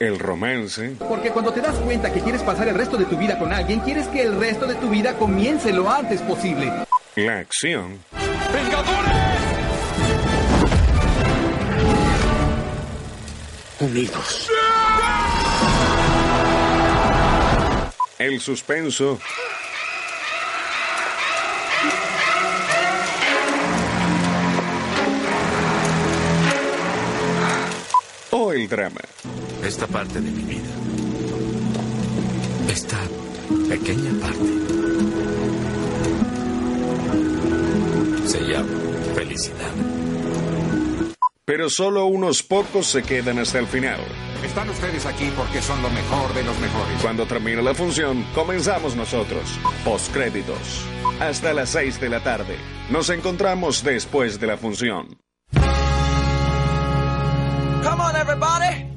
el 0.00 0.18
romance, 0.18 0.96
Porque 0.98 1.30
cuando 1.30 1.52
te 1.52 1.60
das 1.60 1.76
cuenta 1.76 2.10
que 2.10 2.20
quieres 2.20 2.42
pasar 2.42 2.66
el 2.68 2.74
resto 2.74 2.96
de 2.96 3.04
tu 3.04 3.18
vida 3.18 3.38
con 3.38 3.52
alguien, 3.52 3.80
quieres 3.80 4.08
que 4.08 4.22
el 4.22 4.40
resto 4.40 4.66
de 4.66 4.74
tu 4.76 4.88
vida 4.88 5.12
comience 5.18 5.72
lo 5.74 5.90
antes 5.90 6.22
posible. 6.22 6.72
la 7.16 7.38
acción, 7.40 7.98
Unidos. 13.80 14.48
el 18.18 18.38
suspenso 18.40 19.18
o 28.30 28.52
el 28.52 28.68
drama. 28.68 29.00
Esta 29.64 29.86
parte 29.86 30.20
de 30.20 30.30
mi 30.30 30.42
vida. 30.42 30.70
Esta 32.68 32.96
pequeña 33.68 34.10
parte. 34.20 34.50
Se 38.26 38.40
llama 38.40 38.68
felicidad. 39.14 39.72
Pero 41.44 41.68
solo 41.68 42.06
unos 42.06 42.42
pocos 42.42 42.86
se 42.86 43.02
quedan 43.02 43.38
hasta 43.38 43.58
el 43.58 43.66
final. 43.66 44.00
Están 44.44 44.70
ustedes 44.70 45.04
aquí 45.04 45.30
porque 45.36 45.60
son 45.60 45.82
lo 45.82 45.90
mejor 45.90 46.32
de 46.32 46.42
los 46.42 46.58
mejores. 46.58 47.02
Cuando 47.02 47.26
termine 47.26 47.62
la 47.62 47.74
función, 47.74 48.24
comenzamos 48.34 48.96
nosotros. 48.96 49.58
Postcréditos. 49.84 50.84
Hasta 51.20 51.52
las 51.52 51.70
6 51.70 52.00
de 52.00 52.08
la 52.08 52.22
tarde. 52.22 52.56
Nos 52.90 53.10
encontramos 53.10 53.84
después 53.84 54.40
de 54.40 54.46
la 54.46 54.56
función. 54.56 55.18
Come 57.82 58.02
on, 58.02 58.16
everybody. 58.16 58.89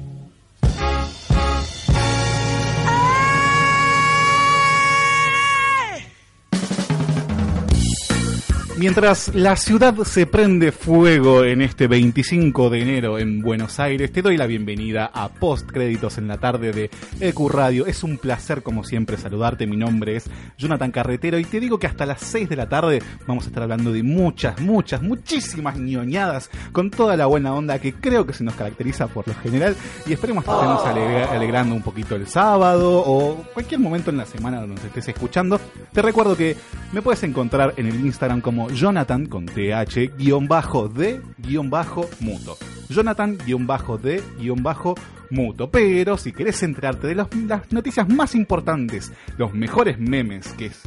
Mientras 8.76 9.32
la 9.36 9.54
ciudad 9.54 9.94
se 10.02 10.26
prende 10.26 10.72
fuego 10.72 11.44
en 11.44 11.62
este 11.62 11.86
25 11.86 12.70
de 12.70 12.82
enero 12.82 13.20
en 13.20 13.40
Buenos 13.40 13.78
Aires, 13.78 14.10
te 14.10 14.20
doy 14.20 14.36
la 14.36 14.48
bienvenida 14.48 15.08
a 15.14 15.28
Post 15.28 15.70
Créditos 15.70 16.18
en 16.18 16.26
la 16.26 16.38
tarde 16.38 16.72
de 16.72 16.90
EQ 17.20 17.48
Radio. 17.50 17.86
Es 17.86 18.02
un 18.02 18.18
placer, 18.18 18.64
como 18.64 18.82
siempre, 18.82 19.16
saludarte. 19.16 19.68
Mi 19.68 19.76
nombre 19.76 20.16
es 20.16 20.28
Jonathan 20.58 20.90
Carretero 20.90 21.38
y 21.38 21.44
te 21.44 21.60
digo 21.60 21.78
que 21.78 21.86
hasta 21.86 22.04
las 22.04 22.20
6 22.22 22.48
de 22.48 22.56
la 22.56 22.68
tarde 22.68 23.00
vamos 23.28 23.44
a 23.44 23.46
estar 23.46 23.62
hablando 23.62 23.92
de 23.92 24.02
muchas, 24.02 24.60
muchas, 24.60 25.00
muchísimas 25.02 25.78
ñoñadas 25.78 26.50
con 26.72 26.90
toda 26.90 27.16
la 27.16 27.26
buena 27.26 27.54
onda 27.54 27.78
que 27.78 27.92
creo 27.94 28.26
que 28.26 28.32
se 28.32 28.42
nos 28.42 28.54
caracteriza 28.54 29.06
por 29.06 29.28
lo 29.28 29.34
general 29.36 29.76
y 30.04 30.14
esperemos 30.14 30.42
que 30.44 30.50
estemos 30.50 30.82
aleg- 30.82 31.28
alegrando 31.30 31.76
un 31.76 31.82
poquito 31.82 32.16
el 32.16 32.26
sábado 32.26 33.04
o 33.06 33.36
cualquier 33.54 33.78
momento 33.78 34.10
en 34.10 34.16
la 34.16 34.26
semana 34.26 34.58
donde 34.58 34.74
nos 34.74 34.84
estés 34.84 35.06
escuchando. 35.08 35.60
Te 35.92 36.02
recuerdo 36.02 36.36
que 36.36 36.56
me 36.92 37.02
puedes 37.02 37.22
encontrar 37.22 37.72
en 37.76 37.86
el 37.86 37.94
Instagram 38.04 38.40
como 38.40 38.63
Jonathan 38.70 39.26
con 39.26 39.46
TH 39.46 40.16
guion 40.16 40.48
bajo 40.48 40.88
de 40.88 41.20
guion 41.38 41.70
bajo 41.70 42.08
muto. 42.20 42.56
Jonathan 42.88 43.38
guion 43.44 43.66
bajo 43.66 43.98
de 43.98 44.22
guion 44.38 44.62
bajo 44.62 44.94
muto. 45.30 45.70
Pero 45.70 46.16
si 46.16 46.32
querés 46.32 46.62
enterarte 46.62 47.06
de 47.06 47.14
las 47.14 47.28
noticias 47.70 48.08
más 48.08 48.34
importantes, 48.34 49.12
los 49.36 49.54
mejores 49.54 49.98
memes 49.98 50.48
que 50.54 50.66
es 50.66 50.82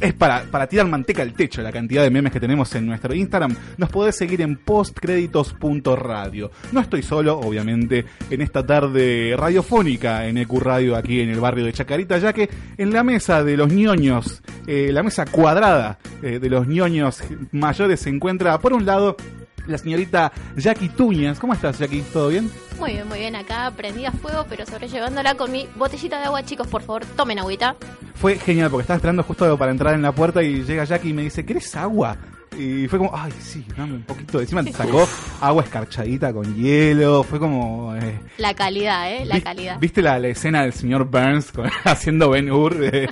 es 0.00 0.14
para, 0.14 0.42
para 0.44 0.66
tirar 0.66 0.86
manteca 0.86 1.22
al 1.22 1.32
techo 1.32 1.62
la 1.62 1.72
cantidad 1.72 2.02
de 2.02 2.10
memes 2.10 2.32
que 2.32 2.40
tenemos 2.40 2.74
en 2.74 2.86
nuestro 2.86 3.14
Instagram. 3.14 3.54
Nos 3.76 3.90
podés 3.90 4.16
seguir 4.16 4.40
en 4.42 4.56
postcréditos.radio. 4.56 6.50
No 6.72 6.80
estoy 6.80 7.02
solo, 7.02 7.38
obviamente, 7.38 8.04
en 8.30 8.40
esta 8.40 8.64
tarde 8.64 9.34
radiofónica 9.36 10.26
en 10.26 10.38
EQ 10.38 10.52
Radio 10.60 10.96
aquí 10.96 11.20
en 11.20 11.30
el 11.30 11.40
barrio 11.40 11.64
de 11.64 11.72
Chacarita, 11.72 12.18
ya 12.18 12.32
que 12.32 12.48
en 12.76 12.92
la 12.92 13.02
mesa 13.02 13.42
de 13.42 13.56
los 13.56 13.72
ñoños, 13.72 14.42
eh, 14.66 14.90
la 14.92 15.02
mesa 15.02 15.26
cuadrada 15.26 15.98
eh, 16.22 16.38
de 16.38 16.50
los 16.50 16.66
ñoños 16.66 17.22
mayores 17.52 18.00
se 18.00 18.10
encuentra, 18.10 18.58
por 18.58 18.72
un 18.72 18.86
lado, 18.86 19.16
la 19.68 19.78
señorita 19.78 20.32
Jackie 20.56 20.88
Tuñas. 20.88 21.38
¿Cómo 21.38 21.52
estás, 21.52 21.78
Jackie? 21.78 22.02
¿Todo 22.12 22.28
bien? 22.28 22.50
Muy 22.78 22.92
bien, 22.92 23.08
muy 23.08 23.18
bien. 23.18 23.36
Acá 23.36 23.72
prendí 23.76 24.04
a 24.06 24.12
fuego, 24.12 24.46
pero 24.48 24.66
sobrellevándola 24.66 25.34
con 25.34 25.52
mi 25.52 25.68
botellita 25.76 26.18
de 26.18 26.24
agua. 26.24 26.42
Chicos, 26.44 26.66
por 26.66 26.82
favor, 26.82 27.04
tomen 27.16 27.38
agüita. 27.38 27.76
Fue 28.14 28.36
genial 28.36 28.70
porque 28.70 28.82
estaba 28.82 28.96
esperando 28.96 29.22
justo 29.22 29.56
para 29.58 29.70
entrar 29.70 29.94
en 29.94 30.02
la 30.02 30.12
puerta 30.12 30.42
y 30.42 30.64
llega 30.64 30.84
Jackie 30.84 31.10
y 31.10 31.12
me 31.12 31.22
dice, 31.22 31.44
¿querés 31.44 31.74
agua? 31.76 32.16
Y 32.56 32.88
fue 32.88 32.98
como, 32.98 33.10
ay, 33.14 33.32
sí, 33.40 33.64
dame 33.76 33.94
un 33.94 34.02
poquito. 34.02 34.40
Encima 34.40 34.62
te 34.64 34.72
sacó 34.72 35.08
agua 35.40 35.62
escarchadita 35.62 36.32
con 36.32 36.54
hielo. 36.56 37.22
Fue 37.22 37.38
como... 37.38 37.94
eh, 37.96 38.18
La 38.38 38.54
calidad, 38.54 39.12
¿eh? 39.12 39.24
La 39.26 39.36
vi- 39.36 39.40
calidad. 39.42 39.78
¿Viste 39.78 40.02
la, 40.02 40.18
la 40.18 40.28
escena 40.28 40.62
del 40.62 40.72
señor 40.72 41.04
Burns 41.04 41.52
con- 41.52 41.68
haciendo 41.84 42.30
Ben 42.30 42.50
Hur 42.50 42.76
de 42.78 43.08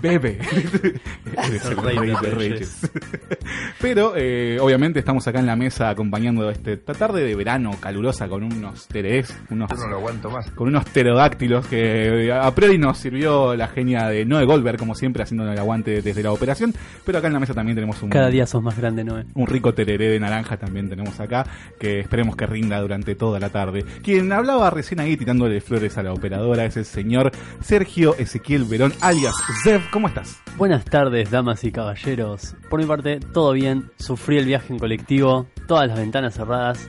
Bebe? 0.00 0.38
Eres 1.46 1.64
el 1.66 1.76
Rey 1.76 1.98
de 2.22 2.30
reyes. 2.30 2.90
Pero, 3.80 4.14
eh, 4.16 4.58
obviamente, 4.60 4.98
estamos 5.00 5.26
acá 5.26 5.40
en 5.40 5.46
la 5.46 5.56
mesa 5.56 5.90
acompañando 5.90 6.48
este, 6.50 6.74
esta 6.74 6.94
tarde 6.94 7.24
de 7.24 7.34
verano 7.34 7.72
calurosa 7.80 8.28
con 8.28 8.42
unos 8.44 8.86
terés, 8.86 9.36
unos 9.50 9.70
Yo 9.70 9.76
no 9.76 9.88
lo 9.88 9.96
aguanto 9.96 10.30
más. 10.30 10.50
con 10.52 10.68
unos 10.68 10.84
pterodáctilos 10.86 11.66
que 11.66 12.26
eh, 12.28 12.32
a 12.32 12.50
priori 12.54 12.78
nos 12.78 12.98
sirvió 12.98 13.54
la 13.54 13.68
genia 13.68 14.08
de 14.08 14.24
Noé 14.24 14.44
Goldberg, 14.44 14.78
como 14.78 14.94
siempre, 14.94 15.22
haciéndonos 15.22 15.52
el 15.52 15.58
aguante 15.58 16.02
desde 16.02 16.22
la 16.22 16.32
operación. 16.32 16.72
Pero 17.04 17.18
acá 17.18 17.26
en 17.26 17.34
la 17.34 17.40
mesa 17.40 17.54
también 17.54 17.74
tenemos 17.76 18.02
un, 18.02 18.10
Cada 18.10 18.28
día 18.28 18.46
sos 18.46 18.62
más 18.62 18.75
grande, 18.76 19.04
Noé. 19.04 19.24
un 19.34 19.46
rico 19.46 19.74
tereré 19.74 20.08
de 20.08 20.20
naranja 20.20 20.56
también 20.56 20.88
tenemos 20.88 21.18
acá, 21.20 21.46
que 21.78 22.00
esperemos 22.00 22.36
que 22.36 22.46
rinda 22.46 22.80
durante 22.80 23.14
toda 23.14 23.38
la 23.40 23.50
tarde. 23.50 23.84
Quien 24.02 24.32
hablaba 24.32 24.70
recién 24.70 25.00
ahí 25.00 25.16
tirándole 25.16 25.60
flores 25.60 25.96
a 25.98 26.02
la 26.02 26.12
operadora 26.12 26.64
es 26.64 26.76
el 26.76 26.84
señor 26.84 27.32
Sergio 27.60 28.16
Ezequiel 28.16 28.64
Verón, 28.64 28.92
alias 29.00 29.34
Zev. 29.62 29.82
¿Cómo 29.90 30.08
estás? 30.08 30.40
Buenas 30.56 30.84
tardes, 30.84 31.30
damas 31.30 31.64
y 31.64 31.72
caballeros. 31.72 32.54
Por 32.70 32.80
mi 32.80 32.86
parte, 32.86 33.20
todo 33.20 33.52
bien. 33.52 33.90
Sufrí 33.98 34.38
el 34.38 34.46
viaje 34.46 34.72
en 34.72 34.78
colectivo, 34.78 35.46
todas 35.66 35.88
las 35.88 35.98
ventanas 35.98 36.34
cerradas. 36.34 36.88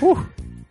Uf, 0.00 0.18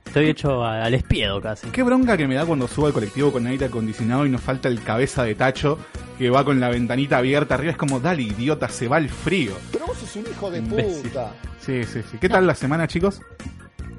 estoy 0.06 0.28
hecho 0.30 0.64
al 0.64 0.94
espiedo 0.94 1.42
casi. 1.42 1.68
Qué 1.70 1.84
bronca 1.84 2.18
que 2.18 2.28
me 2.28 2.36
da 2.36 2.46
cuando 2.46 2.68
subo 2.68 2.88
al 2.88 2.94
colectivo 2.94 3.32
con 3.32 3.48
aire 3.48 3.66
acondicionado 3.66 4.26
y 4.26 4.30
nos 4.30 4.42
falta 4.42 4.68
el 4.68 4.82
cabeza 4.82 5.24
de 5.24 5.36
tacho 5.36 5.78
que 6.22 6.30
va 6.30 6.46
con 6.46 6.60
la 6.60 6.70
ventanita 6.70 7.18
abierta 7.18 7.56
arriba. 7.56 7.72
Es 7.72 7.78
como, 7.78 8.00
dale, 8.00 8.22
idiota, 8.22 8.70
se 8.70 8.88
va 8.88 9.00
el 9.00 9.10
frío. 9.10 9.54
Pero 9.72 9.88
vos 9.88 9.98
sos 9.98 10.16
un 10.18 10.28
hijo 10.30 10.52
de 10.52 10.60
Imbécil. 10.60 11.02
puta. 11.10 11.34
Sí, 11.60 11.84
sí, 11.84 12.04
sí. 12.04 12.18
¿Qué 12.22 12.30
tal 12.30 12.46
la 12.46 12.54
semana, 12.54 12.88
chicos? 12.88 13.24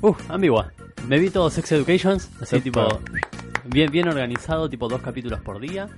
Uf, 0.01 0.31
ambigua. 0.31 0.73
Me 1.09 1.19
vi 1.19 1.31
todo 1.31 1.51
Sex 1.51 1.73
Educations, 1.73 2.31
así 2.41 2.55
Epa. 2.55 2.63
tipo 2.63 3.01
bien 3.65 3.91
bien 3.91 4.07
organizado, 4.07 4.71
tipo 4.71 4.87
dos 4.87 5.03
capítulos 5.03 5.41
por 5.41 5.59
día. 5.59 5.89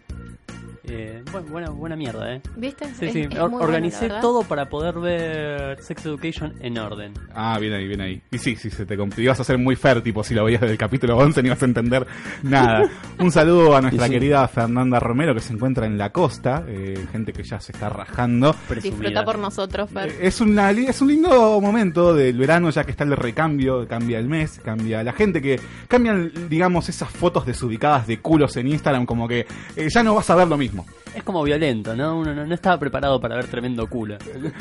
Eh, 0.87 1.23
bueno, 1.33 1.47
buena, 1.51 1.71
buena 1.71 1.97
mierda, 1.97 2.35
¿eh? 2.35 2.43
¿Viste? 2.57 2.85
Sí, 2.95 3.07
Es- 3.07 3.13
sí. 3.13 3.21
es 3.31 3.39
Or- 3.39 3.55
organicé 3.55 4.09
todo 4.21 4.43
para 4.43 4.69
poder 4.69 4.99
ver 4.99 5.83
Sex 5.83 6.05
Education 6.05 6.55
en 6.61 6.77
orden. 6.79 7.15
Ah, 7.35 7.59
bien 7.59 7.73
ahí, 7.73 7.87
bien 7.89 8.01
ahí. 8.03 8.23
Y 8.31 8.39
sí, 8.39 8.55
sí, 8.57 8.71
se 8.71 8.85
te 8.85 8.95
ibas 9.23 9.41
a 9.41 9.45
ser 9.45 9.57
muy 9.59 9.77
fair, 9.77 10.03
tipo, 10.03 10.23
si 10.23 10.35
lo 10.35 10.45
veías 10.45 10.61
desde 10.61 10.73
el 10.73 10.79
capítulo 10.79 11.17
11 11.17 11.41
no 11.43 11.47
ibas 11.49 11.63
a 11.63 11.65
entender 11.67 12.07
nada. 12.43 12.89
Un 13.19 13.31
saludo 13.33 13.75
a 13.75 13.81
nuestra 13.81 14.07
sí. 14.07 14.13
querida 14.13 14.47
Fernanda 14.49 15.01
Romero 15.01 15.35
que 15.35 15.41
se 15.41 15.55
encuentra 15.55 15.87
en 15.87 15.97
la 15.97 16.11
costa, 16.11 16.65
eh, 16.69 17.07
gente 17.11 17.33
que 17.33 17.43
ya 17.45 17.59
se 17.61 17.73
está 17.73 17.89
rajando. 17.89 18.55
Disfruta 18.83 19.25
por 19.25 19.39
nosotros, 19.39 19.89
Fer. 19.91 20.09
Eh, 20.11 20.19
Es, 20.21 20.41
una, 20.43 20.71
es 20.71 21.01
un 21.01 21.09
lindo 21.09 21.61
momento 21.63 22.13
del 22.15 22.37
verano, 22.37 22.69
ya 22.71 22.85
que 22.85 22.91
está 22.91 23.05
el 23.05 23.17
recambio, 23.17 23.87
cambia 23.89 24.19
el 24.19 24.29
mes, 24.29 24.61
cambia 24.63 25.03
la 25.03 25.13
gente, 25.13 25.41
que 25.41 25.59
cambian, 25.89 26.31
digamos, 26.51 26.89
esas 26.91 27.09
fotos 27.11 27.47
desubicadas 27.47 28.07
de 28.07 28.21
culos 28.21 28.57
en 28.59 28.69
Instagram, 28.69 29.07
como 29.07 29.27
que 29.27 29.47
eh, 29.77 29.89
ya 29.89 30.03
no 30.03 30.15
vas 30.15 30.29
a 30.29 30.35
ver 30.35 30.47
lo 30.49 30.59
mismo. 30.59 30.74
Es 31.15 31.23
como 31.23 31.43
violento, 31.45 31.95
¿no? 31.95 32.19
Uno 32.19 32.35
no, 32.35 32.45
no 32.45 32.55
estaba 32.55 32.79
preparado 32.79 33.21
para 33.21 33.37
ver 33.37 33.47
tremendo 33.47 33.87
culo. 33.89 34.17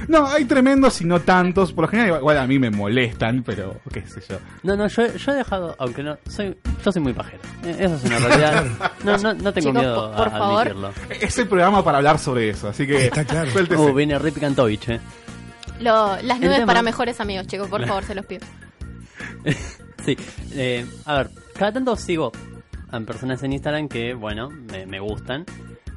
No, 0.08 0.28
hay 0.28 0.46
tremendos 0.46 1.02
y 1.02 1.06
no 1.06 1.20
tantos, 1.22 1.74
por 1.74 1.86
lo 1.86 1.88
general 1.90 2.20
igual 2.20 2.38
a 2.38 2.46
mí 2.46 2.60
me 2.60 2.70
molestan, 2.70 3.42
pero 3.44 3.80
qué 3.92 4.06
sé 4.06 4.22
yo. 4.30 4.38
No, 4.62 4.76
no, 4.76 4.88
yo, 4.88 5.08
yo 5.16 5.32
he 5.32 5.36
dejado, 5.36 5.76
aunque 5.80 6.04
no, 6.04 6.18
soy, 6.30 6.56
yo 6.86 6.92
soy 6.92 7.02
muy 7.02 7.14
pajero. 7.14 7.40
Eh, 7.66 7.76
Eso 7.80 7.96
es 7.96 8.04
una 8.04 8.20
realidad. 8.20 8.66
No, 9.04 9.18
no, 9.18 9.34
no 9.34 9.54
tengo 9.54 9.70
Chicos, 9.70 9.74
miedo 9.74 10.08
por- 10.12 10.18
por 10.18 10.28
a 10.28 10.32
favor. 10.32 10.68
admitirlo. 10.68 10.92
Es 11.20 11.38
el 11.40 11.48
programa 11.48 11.84
para 11.84 11.98
hablar 11.98 12.20
sobre 12.20 12.50
eso, 12.50 12.68
así 12.70 12.86
que 12.86 13.10
suéltese. 13.52 13.82
Uh, 13.82 13.94
viene 13.94 14.20
Rip 14.20 14.38
Kantovich, 14.40 14.90
eh. 14.90 15.00
Lo- 15.80 16.16
las 16.22 16.40
El 16.42 16.50
tema- 16.52 16.66
para 16.68 16.82
mejores 16.84 17.20
amigos, 17.20 17.48
chicos, 17.48 17.68
por 17.68 17.84
favor, 17.86 18.04
se 18.04 18.14
los 18.16 18.26
pido. 18.26 18.46
Sí, 20.06 20.18
eh, 20.54 20.86
a 21.06 21.16
ver, 21.18 21.30
cada 21.58 21.72
tanto 21.72 21.96
sigo 21.96 22.32
a 22.92 23.00
personas 23.00 23.42
en 23.44 23.54
Instagram 23.54 23.88
que, 23.88 24.14
bueno, 24.14 24.50
me, 24.50 24.86
me 24.86 25.00
gustan. 25.00 25.46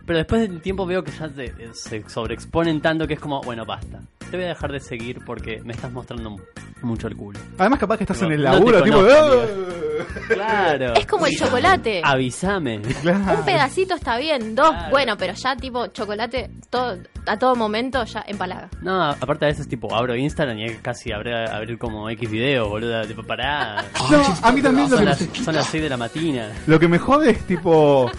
Pero 0.06 0.18
después 0.18 0.40
del 0.48 0.60
tiempo 0.60 0.86
veo 0.86 1.02
que 1.02 1.10
ya 1.10 1.28
se, 1.28 1.52
se 1.74 2.08
sobreexponen 2.08 2.80
tanto 2.80 3.06
que 3.06 3.14
es 3.14 3.20
como, 3.20 3.40
bueno, 3.42 3.64
basta. 3.66 4.00
Te 4.30 4.36
voy 4.36 4.46
a 4.46 4.48
dejar 4.50 4.72
de 4.72 4.80
seguir 4.80 5.20
porque 5.24 5.60
me 5.64 5.72
estás 5.72 5.90
mostrando 5.92 6.36
mucho 6.82 7.08
el 7.08 7.16
culo. 7.16 7.38
Además, 7.58 7.78
capaz 7.80 7.96
que 7.98 8.04
estás 8.04 8.22
en 8.22 8.32
el 8.32 8.42
no 8.42 8.52
laburo, 8.52 8.82
tipo. 8.82 8.96
conozco, 8.98 9.42
"Ah". 9.42 10.26
Claro. 10.28 10.94
Es 10.94 11.06
como 11.06 11.26
el 11.26 11.36
chocolate. 11.36 12.00
Avísame. 12.04 12.78
Un 12.78 13.44
pedacito 13.44 13.94
está 13.94 14.16
bien, 14.18 14.54
dos, 14.54 14.74
bueno, 14.90 15.16
pero 15.16 15.32
ya 15.34 15.56
tipo 15.56 15.86
chocolate 15.88 16.50
todo, 16.70 16.98
a 17.26 17.38
todo 17.38 17.54
momento 17.56 18.04
ya 18.04 18.24
empalaga. 18.26 18.68
No, 18.82 19.02
aparte 19.02 19.46
a 19.46 19.48
veces 19.48 19.68
tipo 19.68 19.94
abro 19.94 20.14
Instagram 20.16 20.58
y 20.58 20.74
casi 20.76 21.12
abrir, 21.12 21.34
abrir 21.34 21.78
como 21.78 22.08
X 22.10 22.30
videos, 22.30 22.68
boluda, 22.68 23.06
tipo 23.06 23.22
pará. 23.22 23.84
No, 24.10 24.22
a 24.42 24.52
mí 24.52 24.60
también 24.62 24.90
lo 24.90 24.96
son 24.96 24.98
que, 24.98 25.04
las, 25.10 25.18
son 25.44 25.54
las 25.54 25.66
6 25.66 25.82
de 25.82 25.88
la 25.88 25.96
mañana. 25.96 26.52
lo 26.66 26.78
que 26.78 26.88
me 26.88 26.98
jode 26.98 27.30
es 27.30 27.46
tipo. 27.46 28.10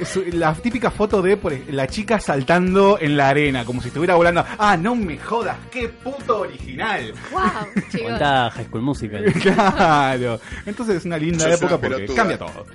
Es 0.00 0.34
la 0.34 0.54
típica 0.54 0.90
foto 0.90 1.22
de 1.22 1.36
por 1.36 1.52
la 1.68 1.86
chica 1.86 2.20
saltando 2.20 2.98
en 3.00 3.16
la 3.16 3.28
arena, 3.28 3.64
como 3.64 3.80
si 3.80 3.88
estuviera 3.88 4.14
volando. 4.14 4.44
Ah, 4.58 4.76
no 4.76 4.94
me 4.94 5.18
jodas, 5.18 5.56
qué 5.70 5.88
puto 5.88 6.40
original. 6.40 7.12
Wow, 7.32 7.82
chicos. 7.90 8.18
High 8.18 8.66
School 8.66 8.82
Musical. 8.82 9.32
Claro. 9.46 10.40
Entonces 10.64 10.96
es 10.96 11.04
una 11.04 11.18
linda 11.18 11.48
época 11.52 11.78
porque 11.78 11.96
pelotuda. 11.96 12.16
cambia 12.16 12.38
todo. 12.38 12.66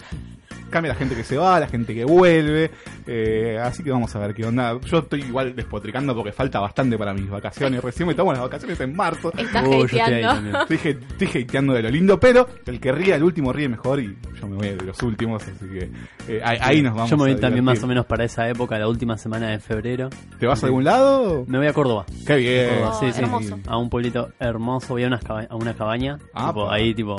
Cambia 0.72 0.94
la 0.94 0.98
gente 0.98 1.16
que 1.16 1.24
se 1.24 1.38
va, 1.38 1.60
la 1.60 1.68
gente 1.68 1.94
que 1.94 2.04
vuelve. 2.06 2.72
eh, 3.06 3.60
así 3.62 3.84
que 3.84 3.92
vamos 3.92 4.16
a 4.16 4.20
ver 4.20 4.34
qué 4.34 4.46
onda. 4.46 4.80
Yo 4.82 5.00
estoy 5.00 5.22
igual 5.22 5.56
despotricando 5.56 6.16
porque 6.16 6.32
falta 6.32 6.60
bastante 6.60 6.98
para 6.98 7.14
mis 7.14 7.30
vacaciones. 7.30 7.84
Recién 7.84 8.08
me 8.08 8.16
tomo 8.16 8.32
las 8.32 8.42
vacaciones 8.42 8.80
en 8.82 8.96
marzo. 8.96 9.32
Estás 9.38 9.64
yo 9.64 9.84
estoy 9.86 10.00
ahí 10.00 10.06
hateando. 10.24 10.34
también. 10.34 10.56
Estoy, 10.56 10.78
hate- 10.78 11.24
estoy 11.24 11.42
hateando 11.44 11.74
de 11.74 11.84
lo 11.84 11.90
lindo, 11.90 12.20
pero 12.20 12.48
el 12.66 12.80
que 12.80 12.92
ríe 12.92 13.14
el 13.14 13.24
último 13.24 13.52
ríe 13.54 13.68
mejor 13.70 14.00
y 14.00 14.18
yo 14.40 14.48
me 14.48 14.56
voy 14.56 14.70
de 14.70 14.86
los 14.86 15.02
últimos, 15.04 15.44
así 15.44 15.66
que 15.68 15.90
eh, 16.28 16.42
ahí, 16.44 16.58
ahí 16.62 16.82
nos 16.82 16.94
vamos. 16.96 17.10
Yo 17.10 17.18
me 17.18 17.24
voy 17.24 17.32
a 17.34 17.40
también 17.40 17.64
más 17.66 17.84
o 17.84 17.88
menos 17.88 18.06
para 18.06 18.24
esa 18.24 18.48
época, 18.50 18.80
la 18.80 18.88
última 18.88 19.18
semana 19.18 19.50
de 19.50 19.60
febrero. 19.60 20.10
¿Te 20.40 20.48
vas 20.48 20.64
a 20.64 20.68
algún 20.68 20.84
lado? 20.84 21.44
Me 21.48 21.58
voy 21.58 21.68
a 21.68 21.74
Córdoba. 21.74 22.06
Qué 22.26 22.36
bien. 22.38 22.70
Córdoba, 22.70 22.92
Oh, 22.96 23.00
sí, 23.00 23.12
sí, 23.12 23.22
hermoso. 23.22 23.60
A 23.68 23.78
un 23.78 23.90
pueblito 23.90 24.32
hermoso, 24.40 24.88
voy 24.94 25.04
a, 25.04 25.08
unas 25.08 25.22
a 25.30 25.56
una 25.56 25.74
cabaña. 25.74 26.18
Ah, 26.34 26.48
tipo, 26.48 26.70
ahí, 26.72 26.94
tipo, 26.94 27.16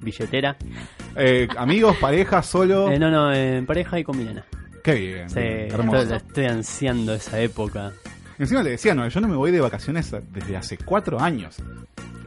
billetera. 0.00 0.56
Eh, 1.16 1.48
amigos, 1.56 1.96
pareja, 1.98 2.42
solo. 2.42 2.85
Eh, 2.90 2.98
no, 2.98 3.10
no, 3.10 3.32
en 3.32 3.66
pareja 3.66 3.98
y 3.98 4.04
con 4.04 4.16
mi 4.18 4.24
nena. 4.24 4.44
Qué 4.82 4.94
bien. 4.94 5.30
Sí, 5.30 5.40
hermoso. 5.40 6.02
estoy, 6.02 6.16
estoy 6.18 6.44
ansiando 6.46 7.14
esa 7.14 7.40
época. 7.40 7.92
Encima 8.38 8.62
le 8.62 8.70
decía, 8.70 8.94
no, 8.94 9.08
yo 9.08 9.20
no 9.20 9.28
me 9.28 9.36
voy 9.36 9.50
de 9.50 9.60
vacaciones 9.60 10.14
desde 10.32 10.56
hace 10.56 10.76
cuatro 10.78 11.18
años. 11.20 11.56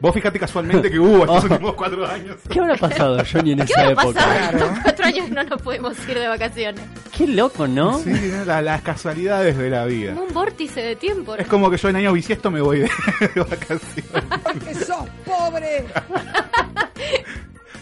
Vos 0.01 0.13
fíjate 0.13 0.39
casualmente 0.39 0.89
que 0.89 0.97
hubo 0.97 1.19
estos 1.25 1.44
Oh. 1.44 1.47
últimos 1.51 1.73
cuatro 1.75 2.07
años. 2.07 2.38
¿Qué 2.50 2.59
habrá 2.59 2.75
pasado, 2.77 3.21
Johnny, 3.31 3.51
en 3.51 3.57
¿Qué 3.59 3.63
esa 3.65 3.89
época? 3.91 4.13
pasar? 4.13 4.56
En 4.56 4.81
cuatro 4.81 5.06
años 5.06 5.29
no 5.29 5.44
nos 5.44 5.61
podemos 5.61 6.09
ir 6.09 6.17
de 6.17 6.27
vacaciones. 6.29 6.81
Qué 7.15 7.27
loco, 7.27 7.67
¿no? 7.67 8.00
Sí, 8.00 8.13
la- 8.45 8.62
las 8.62 8.81
casualidades 8.81 9.57
de 9.57 9.69
la 9.69 9.83
vida. 9.85 10.13
Como 10.13 10.25
un 10.27 10.33
vórtice 10.33 10.81
de 10.81 10.95
tiempo. 10.95 11.35
¿no? 11.35 11.41
Es 11.41 11.47
como 11.47 11.69
que 11.69 11.75
yo 11.77 11.89
en 11.89 11.97
año 11.97 12.13
bisiesto 12.13 12.50
me 12.50 12.62
voy 12.62 12.79
de, 12.79 12.89
de 13.35 13.41
vacaciones. 13.41 14.23
¡Porque 14.44 14.73
sos 14.73 15.05
pobre! 15.25 15.85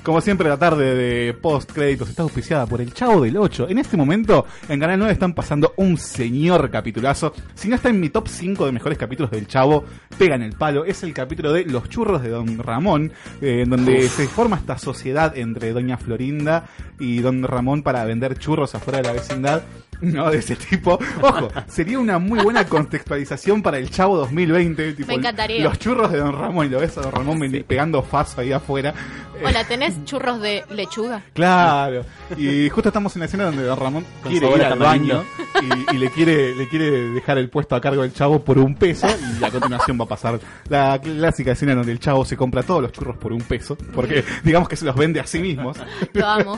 Como 0.08 0.22
siempre, 0.22 0.48
la 0.48 0.56
tarde 0.56 0.96
de 0.96 1.34
post 1.34 1.70
créditos 1.74 2.08
está 2.08 2.24
auspiciada 2.24 2.66
por 2.66 2.80
el 2.80 2.94
Chavo 2.94 3.20
del 3.20 3.36
8. 3.36 3.68
En 3.68 3.78
este 3.78 3.98
momento, 3.98 4.46
en 4.70 4.80
Canal 4.80 5.00
9 5.00 5.12
están 5.12 5.34
pasando 5.34 5.74
un 5.76 5.98
señor 5.98 6.72
capitulazo. 6.72 7.34
Si 7.56 7.68
no 7.68 7.76
está 7.76 7.90
en 7.90 8.00
mi 8.00 8.08
top 8.08 8.30
5 8.30 8.66
de 8.66 8.72
mejores 8.72 8.98
capítulos 8.98 9.32
del 9.32 9.48
Chavo, 9.48 9.84
pegan 10.18 10.44
el 10.44 10.54
palo. 10.54 10.86
Es 10.86 11.04
el 11.04 11.14
capítulo 11.14 11.52
de 11.52 11.66
Los 11.66 11.90
churros 11.90 12.24
de 12.24 12.30
Don 12.30 12.58
Ramón, 12.58 13.12
eh, 13.42 13.64
en 13.64 13.70
donde 13.70 14.08
se 14.08 14.30
forma 14.30 14.56
esta 14.56 14.78
sociedad 14.78 15.38
entre 15.38 15.74
Doña 15.74 15.98
Florinda 15.98 16.70
y 17.02 17.20
Don 17.20 17.44
Ramón 17.44 17.84
para 17.84 18.06
vender 18.06 18.40
churros 18.40 18.76
afuera 18.76 19.00
de 19.00 19.08
la 19.10 19.12
vecindad. 19.12 19.64
No, 20.02 20.30
de 20.30 20.38
ese 20.38 20.56
tipo. 20.56 21.00
Ojo, 21.22 21.50
sería 21.68 22.00
una 22.00 22.20
muy 22.20 22.40
buena 22.40 22.66
contextualización 22.66 23.62
para 23.62 23.78
el 23.78 23.90
Chavo 23.90 24.18
2020. 24.18 24.94
Tipo, 24.94 25.08
Me 25.08 25.16
encantaría. 25.16 25.64
Los 25.64 25.80
churros 25.80 26.12
de 26.12 26.20
Don 26.20 26.34
Ramón. 26.34 26.68
Y 26.68 26.70
lo 26.70 26.80
ves 26.80 26.98
a 26.98 27.02
Don 27.02 27.12
Ramón 27.12 27.40
pegando 27.68 28.02
faso 28.04 28.42
ahí 28.42 28.52
afuera. 28.52 28.94
Hola, 29.44 29.64
¿tenés 29.66 30.04
churros 30.06 30.42
de 30.42 30.64
lechuga? 30.72 31.22
Claro. 31.34 32.06
Y 32.38 32.70
justo 32.70 32.90
estamos 32.90 33.16
en 33.16 33.20
la 33.22 33.26
escena 33.26 33.46
donde 33.46 33.64
Don 33.64 33.80
Ramón 33.80 34.06
Con 34.24 34.32
quiere 34.32 34.50
ir 34.50 34.64
al 34.64 34.80
baño 34.80 35.24
y 35.92 35.98
le 35.98 36.10
quiere 36.10 36.56
le 36.56 36.68
quiere 36.68 36.90
dejar 37.12 37.38
el 37.38 37.50
puesto 37.50 37.76
a 37.76 37.82
cargo 37.82 38.02
del 38.02 38.14
chavo 38.14 38.44
por 38.44 38.58
un 38.58 38.76
peso 38.76 39.08
y 39.40 39.44
a 39.44 39.50
continuación 39.50 40.00
va 40.00 40.06
a 40.06 40.08
pasar 40.08 40.40
la 40.70 41.00
clásica 41.00 41.52
escena 41.52 41.76
donde 41.76 41.92
el 41.92 42.00
chavo 42.00 42.26
se 42.26 42.36
compra 42.36 42.64
todos 42.64 42.82
los 42.82 42.92
churros 42.92 43.18
por 43.18 43.32
un 43.32 43.42
peso 43.42 43.78
porque 43.94 44.24
digamos 44.44 44.68
que 44.68 44.76
se 44.76 44.86
los 44.86 44.96
vende 44.96 45.20
a 45.20 45.26
sí 45.28 45.40
mismos 45.40 45.78
Lo 46.14 46.26
amo. 46.28 46.58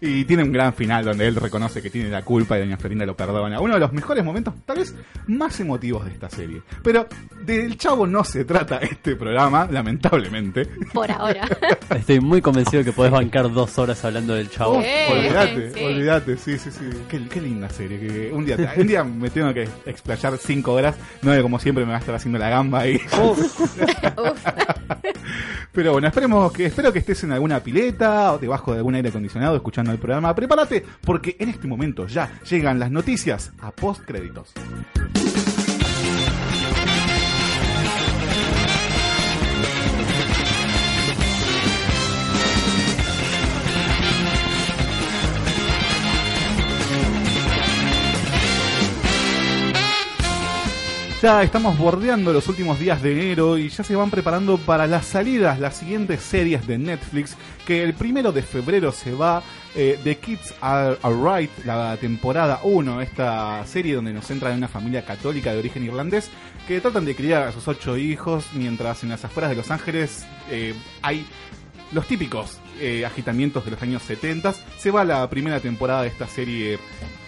y 0.00 0.24
tiene 0.24 0.42
un 0.42 0.52
gran 0.52 0.74
final 0.74 1.04
donde 1.04 1.26
él 1.26 1.36
reconoce 1.36 1.80
que 1.82 1.90
tiene 1.90 2.08
la 2.10 2.22
culpa 2.22 2.56
y 2.60 2.64
doña 2.64 2.76
Florinda 2.76 3.06
lo 3.06 3.16
perdona. 3.16 3.60
Uno 3.60 3.74
de 3.74 3.80
los 3.80 3.92
mejores 3.92 4.24
momentos, 4.24 4.54
tal 4.64 4.78
vez 4.78 4.94
más 5.26 5.58
emotivos 5.60 6.04
de 6.04 6.12
esta 6.12 6.28
serie. 6.28 6.62
Pero 6.82 7.06
del 7.44 7.76
chavo 7.76 8.06
no 8.06 8.24
se 8.24 8.44
trata 8.44 8.78
este 8.78 9.16
programa, 9.16 9.68
lamentablemente. 9.70 10.66
Por 10.92 11.10
ahora. 11.10 11.48
Estoy 11.94 12.20
muy 12.20 12.40
convencido 12.40 12.84
que 12.84 12.92
podés 12.92 13.12
bancar 13.12 13.50
dos 13.50 13.78
horas 13.78 14.04
hablando 14.04 14.34
del 14.34 14.50
chavo. 14.50 14.80
Eh, 14.82 15.08
olvídate, 15.10 15.72
sí. 15.72 15.84
olvídate, 15.84 16.36
sí, 16.36 16.58
sí, 16.58 16.70
sí. 16.70 16.90
Qué, 17.08 17.26
qué 17.28 17.40
linda 17.40 17.68
serie. 17.68 17.98
Que 17.98 18.32
un 18.32 18.44
día, 18.44 18.56
un 18.76 18.86
día 18.86 19.04
me 19.04 19.30
tengo 19.30 19.52
que 19.52 19.68
explayar 19.86 20.36
cinco 20.38 20.72
horas, 20.72 20.96
no 21.22 21.32
de 21.32 21.42
como 21.42 21.58
siempre 21.58 21.84
me 21.84 21.90
va 21.90 21.96
a 21.96 22.00
estar 22.00 22.14
haciendo 22.14 22.38
la 22.38 22.50
gamba 22.50 22.80
ahí. 22.80 23.00
Pero 25.72 25.92
bueno, 25.92 26.08
esperemos 26.08 26.52
que, 26.52 26.66
espero 26.66 26.92
que 26.92 26.98
estés 26.98 27.22
en 27.24 27.32
alguna 27.32 27.60
pileta 27.60 28.32
o 28.32 28.38
debajo 28.38 28.72
de 28.72 28.78
algún 28.78 28.96
aire 28.96 29.08
acondicionado 29.10 29.54
escuchando 29.54 29.92
el 29.92 29.98
programa. 29.98 30.34
Prepárate, 30.34 30.84
porque 31.02 31.36
en 31.38 31.48
este 31.48 31.68
momento 31.68 32.06
ya 32.06 32.40
llegan 32.50 32.80
las 32.80 32.90
noticias 32.90 33.52
a 33.60 33.70
post 33.70 34.02
créditos. 34.04 34.52
Ya 51.22 51.42
estamos 51.42 51.76
bordeando 51.76 52.32
los 52.32 52.48
últimos 52.48 52.80
días 52.80 53.02
de 53.02 53.12
enero 53.12 53.58
y 53.58 53.68
ya 53.68 53.84
se 53.84 53.94
van 53.94 54.10
preparando 54.10 54.56
para 54.56 54.86
las 54.86 55.04
salidas, 55.04 55.60
las 55.60 55.76
siguientes 55.76 56.22
series 56.22 56.66
de 56.66 56.78
Netflix, 56.78 57.36
que 57.66 57.84
el 57.84 57.92
primero 57.92 58.32
de 58.32 58.42
febrero 58.42 58.90
se 58.90 59.12
va 59.12 59.42
eh, 59.74 59.98
The 60.02 60.16
Kids 60.18 60.54
Are 60.60 60.96
Alright, 61.02 61.50
la 61.64 61.96
temporada 61.96 62.60
1, 62.62 63.02
esta 63.02 63.64
serie 63.66 63.94
donde 63.94 64.12
nos 64.12 64.26
centra 64.26 64.50
en 64.50 64.58
una 64.58 64.68
familia 64.68 65.04
católica 65.04 65.52
de 65.52 65.58
origen 65.58 65.84
irlandés 65.84 66.30
que 66.66 66.80
tratan 66.80 67.04
de 67.04 67.14
criar 67.14 67.42
a 67.42 67.52
sus 67.52 67.66
ocho 67.68 67.96
hijos 67.96 68.46
mientras 68.54 69.02
en 69.02 69.10
las 69.10 69.24
afueras 69.24 69.50
de 69.50 69.56
Los 69.56 69.70
Ángeles 69.70 70.26
eh, 70.50 70.74
hay 71.02 71.26
los 71.92 72.06
típicos 72.06 72.60
eh, 72.80 73.04
agitamientos 73.04 73.64
de 73.64 73.72
los 73.72 73.82
años 73.82 74.02
70. 74.02 74.54
Se 74.78 74.90
va 74.90 75.04
la 75.04 75.28
primera 75.28 75.60
temporada 75.60 76.02
de 76.02 76.08
esta 76.08 76.26
serie 76.26 76.78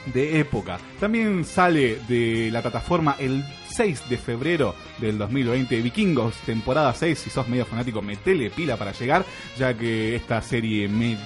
de 0.07 0.41
época. 0.41 0.79
También 1.01 1.45
sale 1.45 1.99
de 2.09 2.51
la 2.51 2.63
plataforma 2.63 3.17
el 3.19 3.45
6 3.69 4.09
de 4.09 4.19
febrero 4.19 4.75
del 4.99 5.19
2020 5.19 5.81
Vikingos, 5.81 6.35
temporada 6.47 6.95
6. 6.95 7.19
Si 7.19 7.31
sos 7.31 7.49
medio 7.49 7.67
fanático, 7.67 8.03
metele 8.03 8.51
pila 8.51 8.77
para 8.77 8.93
llegar, 8.93 9.25
ya 9.59 9.75
que 9.77 10.17
esta 10.17 10.41
serie 10.43 10.89
medio 10.89 11.19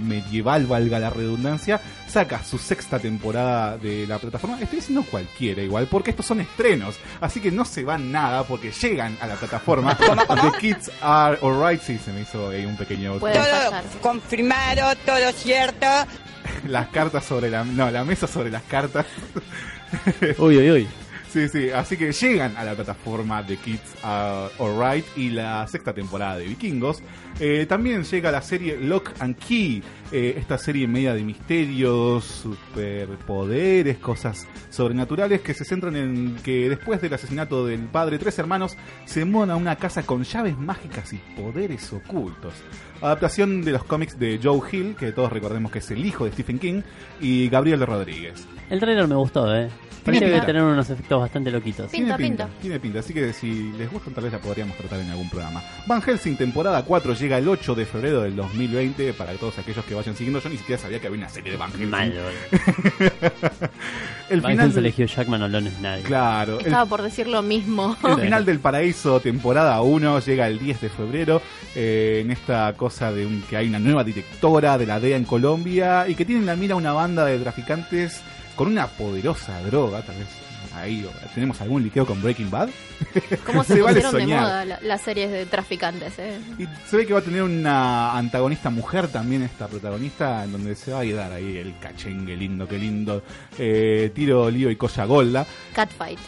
medieval, 0.00 0.66
valga 0.66 0.98
la 0.98 1.10
redundancia, 1.10 1.80
saca 2.08 2.42
su 2.42 2.58
sexta 2.58 2.98
temporada 2.98 3.78
de 3.78 4.06
la 4.06 4.18
plataforma. 4.18 4.60
Estoy 4.60 4.80
diciendo 4.80 5.04
cualquiera 5.10 5.62
igual, 5.62 5.86
porque 5.86 6.10
estos 6.10 6.26
son 6.26 6.40
estrenos, 6.40 6.96
así 7.20 7.40
que 7.40 7.50
no 7.50 7.64
se 7.64 7.84
van 7.84 8.10
nada 8.10 8.44
porque 8.44 8.70
llegan 8.70 9.16
a 9.20 9.26
la 9.26 9.36
plataforma. 9.36 9.96
The 9.98 10.58
Kids 10.58 10.90
Are 11.00 11.38
Alright, 11.42 11.80
sí, 11.80 11.98
se 11.98 12.12
me 12.12 12.22
hizo 12.22 12.50
ahí 12.50 12.64
un 12.64 12.76
pequeño... 12.76 13.18
Puede 13.18 13.38
fallar. 13.38 13.84
confirmado, 14.00 14.94
todo 15.04 15.32
cierto. 15.32 15.86
las 16.66 16.88
cartas 16.88 17.24
sobre 17.24 17.50
la... 17.50 17.64
No, 17.64 17.90
la 17.90 18.04
mesa 18.04 18.26
sobre 18.26 18.50
las 18.50 18.62
cartas. 18.62 19.06
Uy, 20.38 20.58
uy, 20.58 20.70
uy. 20.70 20.88
Sí, 21.28 21.46
sí, 21.48 21.70
así 21.70 21.98
que 21.98 22.10
llegan 22.10 22.56
a 22.56 22.64
la 22.64 22.74
plataforma 22.74 23.42
de 23.42 23.58
Kids 23.58 23.96
Are 24.02 24.50
Alright 24.58 25.04
y 25.14 25.28
la 25.28 25.66
sexta 25.66 25.92
temporada 25.92 26.38
de 26.38 26.46
Vikingos. 26.46 27.02
Eh, 27.38 27.66
también 27.68 28.02
llega 28.04 28.32
la 28.32 28.40
serie 28.40 28.78
Lock 28.78 29.12
and 29.18 29.36
Key, 29.36 29.82
eh, 30.10 30.36
esta 30.38 30.56
serie 30.56 30.88
media 30.88 31.12
de 31.12 31.22
misterios, 31.22 32.24
superpoderes, 32.24 33.98
cosas 33.98 34.46
sobrenaturales 34.70 35.42
que 35.42 35.52
se 35.52 35.66
centran 35.66 35.96
en 35.96 36.36
que 36.36 36.70
después 36.70 37.02
del 37.02 37.12
asesinato 37.12 37.66
del 37.66 37.80
padre, 37.80 38.18
tres 38.18 38.38
hermanos 38.38 38.78
se 39.04 39.26
mudan 39.26 39.50
a 39.50 39.56
una 39.56 39.76
casa 39.76 40.04
con 40.04 40.24
llaves 40.24 40.56
mágicas 40.56 41.12
y 41.12 41.18
poderes 41.36 41.92
ocultos. 41.92 42.54
Adaptación 43.02 43.62
de 43.62 43.72
los 43.72 43.84
cómics 43.84 44.18
de 44.18 44.40
Joe 44.42 44.60
Hill, 44.72 44.96
que 44.98 45.12
todos 45.12 45.30
recordemos 45.30 45.70
que 45.70 45.80
es 45.80 45.90
el 45.90 46.04
hijo 46.06 46.24
de 46.24 46.32
Stephen 46.32 46.58
King, 46.58 46.82
y 47.20 47.50
Gabriel 47.50 47.86
Rodríguez. 47.86 48.46
El 48.70 48.80
trailer 48.80 49.06
me 49.06 49.14
gustó, 49.14 49.54
eh. 49.54 49.68
Parecía 50.04 50.26
Tiene 50.28 50.40
que 50.40 50.46
tener 50.46 50.62
unos 50.62 50.88
efectos 50.90 51.20
bastante 51.20 51.50
loquitos. 51.50 51.90
Pinta, 51.90 52.16
tiene 52.16 52.28
pinta, 52.30 52.44
pinta. 52.46 52.60
tiene 52.62 52.80
pinta, 52.80 52.98
así 53.00 53.12
que 53.14 53.32
si 53.32 53.72
les 53.72 53.90
gusta 53.90 54.10
tal 54.10 54.24
vez 54.24 54.32
la 54.32 54.38
podríamos 54.38 54.76
tratar 54.76 55.00
en 55.00 55.10
algún 55.10 55.28
programa. 55.28 55.62
Van 55.86 56.00
Helsing 56.02 56.36
temporada 56.36 56.82
4 56.82 57.14
llega 57.14 57.38
el 57.38 57.48
8 57.48 57.74
de 57.74 57.86
febrero 57.86 58.22
del 58.22 58.36
2020 58.36 59.12
para 59.14 59.32
todos 59.34 59.58
aquellos 59.58 59.84
que 59.84 59.94
vayan 59.94 60.14
siguiendo. 60.16 60.40
Yo 60.40 60.48
ni 60.48 60.56
siquiera 60.56 60.80
sabía 60.80 61.00
que 61.00 61.06
había 61.08 61.18
una 61.18 61.28
serie 61.28 61.52
de 61.52 61.58
Van 61.58 61.70
Helsing. 61.72 61.90
Malo. 61.90 62.20
el 64.30 64.40
Van 64.40 64.52
final 64.52 64.66
Helsing 64.66 64.78
elegió 64.78 65.06
Jackman 65.06 65.42
o 65.42 65.48
no 65.48 65.58
es 65.58 65.80
nadie. 65.80 66.02
Claro, 66.02 66.58
el 66.60 66.66
Estaba 66.66 66.86
por 66.86 67.02
decir 67.02 67.26
lo 67.26 67.42
mismo. 67.42 67.96
El 68.08 68.20
final 68.20 68.44
del 68.44 68.58
paraíso, 68.60 69.20
temporada 69.20 69.80
1, 69.82 70.20
llega 70.20 70.46
el 70.48 70.58
10 70.58 70.80
de 70.80 70.88
febrero. 70.88 71.42
eh, 71.74 72.20
en 72.24 72.30
esta 72.30 72.72
cosa 72.74 73.12
de 73.12 73.24
un- 73.26 73.42
que 73.42 73.56
hay 73.56 73.68
una 73.68 73.78
nueva 73.78 74.02
directora 74.04 74.76
de 74.78 74.86
la 74.86 74.98
DEA 75.00 75.16
en 75.16 75.24
Colombia 75.24 76.08
y 76.08 76.14
que 76.14 76.24
tiene 76.24 76.40
en 76.40 76.46
la 76.46 76.56
mira 76.56 76.74
una 76.74 76.92
banda 76.92 77.24
de 77.24 77.38
traficantes 77.38 78.20
con 78.58 78.66
una 78.68 78.86
poderosa 78.88 79.62
droga. 79.62 80.02
Tal 80.02 80.16
vez 80.16 80.26
ahí 80.74 81.08
tenemos 81.34 81.60
algún 81.60 81.82
liqueo 81.82 82.04
con 82.04 82.20
Breaking 82.20 82.50
Bad. 82.50 82.68
¿Cómo 83.46 83.64
se, 83.64 83.74
Se 83.76 83.80
vale 83.82 84.00
pusieron 84.00 84.12
de 84.14 84.20
soñar. 84.20 84.40
moda 84.42 84.64
la- 84.66 84.80
las 84.82 85.00
series 85.00 85.30
de 85.30 85.46
traficantes? 85.46 86.18
Eh? 86.18 86.38
Y 86.58 86.66
se 86.88 86.96
ve 86.98 87.06
que 87.06 87.12
va 87.14 87.20
a 87.20 87.22
tener 87.22 87.42
una 87.42 88.16
antagonista 88.18 88.68
mujer 88.68 89.08
también, 89.08 89.42
esta 89.42 89.66
protagonista, 89.68 90.44
en 90.44 90.52
donde 90.52 90.74
se 90.74 90.90
va 90.92 91.00
a 91.00 91.04
dar 91.06 91.32
ahí 91.32 91.56
el 91.56 91.78
cachengue 91.78 92.36
lindo, 92.36 92.66
qué 92.68 92.78
lindo. 92.78 93.22
eh, 93.58 94.10
tiro, 94.14 94.50
lío 94.50 94.70
y 94.70 94.76
cosa 94.76 95.04
golda. 95.06 95.46
Catfight. 95.74 96.18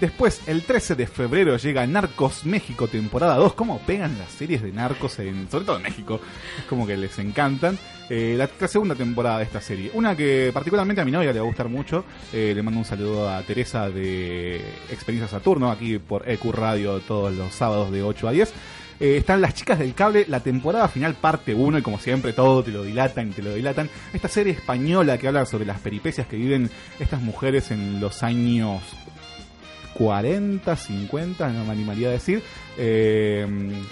Después, 0.00 0.40
el 0.46 0.62
13 0.62 0.94
de 0.94 1.06
febrero 1.06 1.58
llega 1.58 1.86
Narcos 1.86 2.46
México 2.46 2.88
temporada 2.88 3.34
2. 3.36 3.52
¿Cómo 3.52 3.80
pegan 3.80 4.16
las 4.18 4.30
series 4.30 4.62
de 4.62 4.72
Narcos, 4.72 5.18
en, 5.18 5.50
sobre 5.50 5.66
todo 5.66 5.76
en 5.76 5.82
México? 5.82 6.18
Es 6.58 6.64
como 6.64 6.86
que 6.86 6.96
les 6.96 7.18
encantan. 7.18 7.78
Eh, 8.08 8.34
la, 8.34 8.48
segunda 8.66 8.94
temporada 8.94 9.38
de 9.38 9.44
esta 9.44 9.60
serie. 9.60 9.90
Una 9.92 10.16
que 10.16 10.50
particularmente 10.54 11.02
a 11.02 11.04
mi 11.04 11.10
novia 11.10 11.34
le 11.34 11.38
va 11.38 11.44
a 11.44 11.48
gustar 11.48 11.68
mucho. 11.68 12.06
Eh, 12.32 12.52
le 12.56 12.62
mando 12.62 12.80
un 12.80 12.86
saludo 12.86 13.28
a 13.28 13.42
Teresa 13.42 13.90
de 13.90 14.56
Experiencia 14.90 15.28
Saturno, 15.28 15.70
aquí 15.70 15.98
por 15.98 16.26
EQ 16.26 16.50
Radio 16.50 17.00
todos 17.00 17.34
los 17.34 17.54
sábados 17.54 17.92
de 17.92 18.02
8 18.02 18.28
a 18.28 18.32
10. 18.32 18.54
Eh, 19.00 19.16
están 19.18 19.42
Las 19.42 19.54
Chicas 19.54 19.78
del 19.78 19.94
Cable, 19.94 20.24
la 20.28 20.40
temporada 20.40 20.88
final 20.88 21.14
parte 21.14 21.54
1 21.54 21.78
y 21.78 21.82
como 21.82 21.98
siempre 21.98 22.32
todo 22.32 22.62
te 22.62 22.70
lo 22.70 22.84
dilatan 22.84 23.28
y 23.28 23.32
te 23.32 23.42
lo 23.42 23.54
dilatan. 23.54 23.90
Esta 24.14 24.28
serie 24.28 24.54
española 24.54 25.18
que 25.18 25.28
habla 25.28 25.44
sobre 25.44 25.66
las 25.66 25.80
peripecias 25.80 26.26
que 26.26 26.36
viven 26.36 26.70
estas 26.98 27.20
mujeres 27.20 27.70
en 27.70 28.00
los 28.00 28.22
años 28.22 28.82
40, 30.00 30.76
50, 30.76 31.48
no 31.50 31.66
me 31.66 31.72
animaría 31.72 32.08
a 32.08 32.12
decir, 32.12 32.42
eh, 32.78 33.46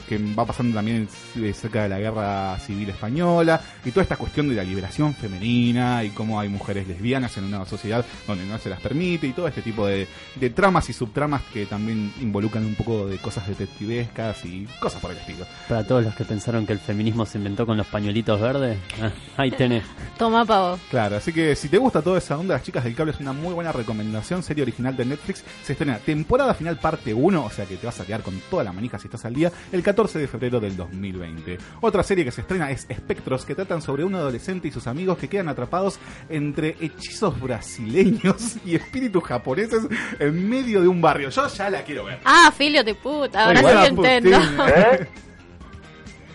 que 0.09 0.17
va 0.17 0.47
pasando 0.47 0.75
también 0.75 1.07
cerca 1.53 1.83
de 1.83 1.91
la 1.91 1.99
guerra 1.99 2.59
civil 2.61 2.88
española 2.88 3.61
y 3.85 3.91
toda 3.91 4.05
esta 4.05 4.17
cuestión 4.17 4.49
de 4.49 4.55
la 4.55 4.65
liberación 4.65 5.15
femenina 5.15 6.03
y 6.05 6.09
cómo 6.09 6.41
hay 6.41 6.49
mujeres 6.49 6.88
lesbianas 6.88 7.37
en 7.37 7.45
una 7.45 7.67
sociedad 7.67 8.07
donde 8.27 8.47
no 8.47 8.57
se 8.57 8.71
las 8.71 8.81
permite 8.81 9.27
y 9.27 9.35
todo 9.35 9.49
este 9.49 9.61
tipo 9.61 9.87
de, 9.87 10.09
de 10.37 10.49
tramas 10.49 10.88
y 10.88 10.95
subtramas 10.95 11.43
que 11.53 11.67
también 11.67 12.11
involucran 12.23 12.65
un 12.65 12.75
poco 12.75 13.07
de 13.07 13.19
cosas 13.19 13.47
detectivescas 13.47 14.47
y 14.47 14.67
cosas 14.81 15.03
por 15.03 15.11
el 15.11 15.19
estilo. 15.19 15.45
Para 15.69 15.87
todos 15.87 16.03
los 16.03 16.15
que 16.15 16.25
pensaron 16.25 16.65
que 16.65 16.73
el 16.73 16.79
feminismo 16.79 17.27
se 17.27 17.37
inventó 17.37 17.67
con 17.67 17.77
los 17.77 17.87
pañuelitos 17.87 18.41
verdes, 18.41 18.79
ah, 19.03 19.11
ahí 19.37 19.50
tenés. 19.50 19.85
Toma 20.17 20.47
pavo. 20.47 20.79
Claro, 20.88 21.17
así 21.17 21.35
que 21.35 21.55
si 21.55 21.69
te 21.69 21.77
gusta 21.77 22.00
toda 22.00 22.17
esa 22.17 22.38
onda, 22.38 22.55
Las 22.55 22.62
Chicas 22.62 22.83
del 22.83 22.95
Cable 22.95 23.12
es 23.12 23.21
una 23.21 23.35
muy 23.35 23.53
buena 23.53 23.73
recomendación, 23.73 24.43
serie 24.43 24.62
original 24.62 24.97
de 24.97 25.05
Netflix. 25.05 25.45
Se 25.62 25.73
estrena 25.75 25.98
temporada 25.99 26.55
final 26.55 26.78
parte 26.78 27.12
1, 27.14 27.45
o 27.45 27.50
sea 27.50 27.67
que 27.67 27.76
te 27.76 27.87
vas 27.87 28.00
a 28.00 28.05
quedar 28.05 28.23
con 28.23 28.38
toda 28.50 28.64
la 28.64 28.73
manija 28.73 28.99
si 28.99 29.07
estás 29.07 29.25
al 29.25 29.35
día, 29.35 29.52
el 29.73 29.83
14 29.83 30.19
de 30.19 30.28
febrero 30.28 30.61
del 30.61 30.76
2020. 30.76 31.59
Otra 31.81 32.02
serie 32.02 32.25
que 32.25 32.31
se 32.31 32.43
estrena 32.43 32.71
es 32.71 32.87
Espectros, 32.88 33.45
que 33.45 33.55
tratan 33.55 33.83
sobre 33.83 34.05
un 34.05 34.14
adolescente 34.14 34.69
y 34.69 34.71
sus 34.71 34.87
amigos 34.87 35.19
que 35.19 35.28
quedan 35.28 35.49
atrapados 35.49 35.99
entre 36.28 36.76
hechizos 36.81 37.40
brasileños 37.40 38.57
y 38.64 38.75
espíritus 38.75 39.25
japoneses 39.25 39.83
en 40.19 40.49
medio 40.49 40.81
de 40.81 40.88
un 40.88 41.00
barrio. 41.00 41.31
Yo 41.31 41.47
ya 41.49 41.71
la 41.71 41.83
quiero 41.83 42.05
ver. 42.05 42.21
Ah, 42.25 42.52
filio 42.57 42.83
de 42.83 42.95
puta. 42.95 43.47
Ahora 43.47 43.85
sí 43.85 43.88
entiendo. 43.88 44.38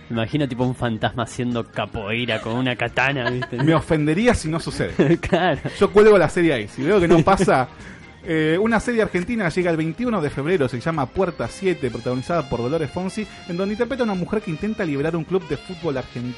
Me 0.10 0.17
imagino 0.20 0.48
tipo 0.48 0.63
un 0.63 0.75
fantasma 0.75 1.24
haciendo 1.24 1.63
capoeira 1.65 2.39
con 2.41 2.53
una 2.53 2.75
katana, 2.75 3.29
¿viste? 3.32 3.58
Me 3.63 3.74
ofendería 3.74 4.36
si 4.36 4.50
no 4.50 4.60
sucede. 4.60 5.17
claro. 5.22 5.62
Yo 5.79 5.91
cuelgo 5.91 6.17
la 6.17 6.29
serie 6.29 6.53
ahí. 6.53 6.67
Si 6.67 6.84
veo 6.84 7.00
que 7.00 7.08
no 7.08 7.24
pasa. 7.24 7.67
Eh, 8.25 8.58
una 8.60 8.80
serie 8.80 9.01
argentina 9.01 9.50
llega 9.50 9.72
el 9.72 9.77
21 9.77 10.22
de 10.22 10.30
febrero, 10.30 10.68
se 10.70 10.80
llama 10.80 11.06
Puerta 11.08 11.48
7, 11.48 11.89
protagonizada 11.92 12.48
por 12.50 12.62
Dolores 12.62 12.89
Fonsi, 12.92 13.25
en 13.48 13.58
donde 13.58 13.74
interpreta 13.74 14.03
a 14.03 14.06
una 14.06 14.13
mujer 14.15 14.42
que 14.42 14.51
intenta 14.51 14.84
liberar 14.86 15.15
un 15.15 15.24
club 15.24 15.48
de 15.48 15.58
fútbol 15.58 15.98
argentino. 15.98 16.36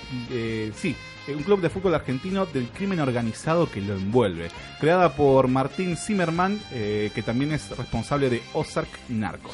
sí, 0.76 0.96
eh, 1.28 1.36
un 1.36 1.44
club 1.44 1.62
de 1.62 1.70
fútbol 1.70 1.96
argentino 1.96 2.46
del 2.46 2.68
crimen 2.70 3.00
organizado 3.00 3.70
que 3.70 3.82
lo 3.82 3.94
envuelve. 3.94 4.50
Creada 4.80 5.16
por 5.16 5.48
Martín 5.48 5.98
Zimmerman, 5.98 6.60
eh, 6.72 7.12
que 7.14 7.22
también 7.24 7.52
es 7.52 7.70
responsable 7.78 8.30
de 8.30 8.42
Ozark 8.54 8.90
Narcos. 9.10 9.54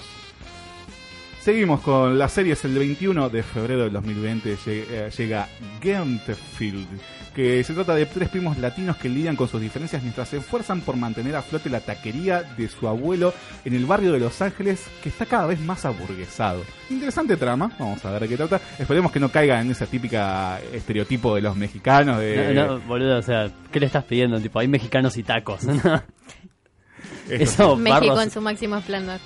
Seguimos 1.42 1.82
con 1.82 2.20
las 2.20 2.34
series. 2.34 2.64
El 2.66 2.78
21 2.78 3.30
de 3.30 3.42
febrero 3.42 3.84
del 3.86 3.94
2020 3.94 4.56
lle- 4.58 4.86
eh, 4.90 5.10
llega 5.18 5.48
Gentfield, 5.82 6.88
que 7.36 7.64
se 7.64 7.74
trata 7.74 7.96
de 7.96 8.06
tres 8.06 8.28
primos 8.30 8.58
latinos 8.58 8.98
que 8.98 9.08
lidian 9.10 9.36
con 9.36 9.48
sus 9.48 9.62
diferencias 9.62 10.02
mientras 10.04 10.28
se 10.28 10.38
esfuerzan 10.38 10.82
por 10.82 10.98
mantener 10.98 11.36
a 11.36 11.42
flote 11.42 11.70
la 11.70 11.80
taquería 11.80 12.44
de 12.44 12.68
su 12.68 12.88
abuelo 12.88 13.34
en 13.64 13.74
el 13.74 13.86
barrio 13.86 14.12
de 14.12 14.20
Los 14.20 14.42
Ángeles, 14.42 14.86
que 15.02 15.10
está 15.10 15.26
cada 15.26 15.46
vez 15.48 15.60
más 15.60 15.86
aburguesado. 15.86 16.62
Interesante 16.90 17.38
trama, 17.38 17.72
vamos 17.80 18.04
a 18.06 18.12
ver 18.12 18.22
de 18.24 18.28
qué 18.30 18.38
trata. 18.38 18.60
Esperemos 18.78 19.12
que 19.12 19.20
no 19.20 19.30
caiga 19.30 19.62
en 19.62 19.72
esa 19.72 19.86
típica 19.86 20.60
estereotipo 20.74 21.36
de 21.36 21.42
los 21.42 21.56
mexicanos. 21.56 22.20
De... 22.20 22.54
No, 22.54 22.68
no, 22.68 22.80
boludo, 22.82 23.18
o 23.20 23.22
sea, 23.22 23.50
¿qué 23.72 23.80
le 23.80 23.86
estás 23.86 24.04
pidiendo? 24.04 24.40
Tipo, 24.40 24.60
hay 24.60 24.68
mexicanos 24.68 25.16
y 25.18 25.24
tacos. 25.24 25.62
Eso 27.30 27.44
Eso, 27.44 27.76
México 27.78 28.08
barros- 28.08 28.24
en 28.24 28.32
su 28.32 28.42
máximo 28.42 28.78
esplendor. 28.78 29.20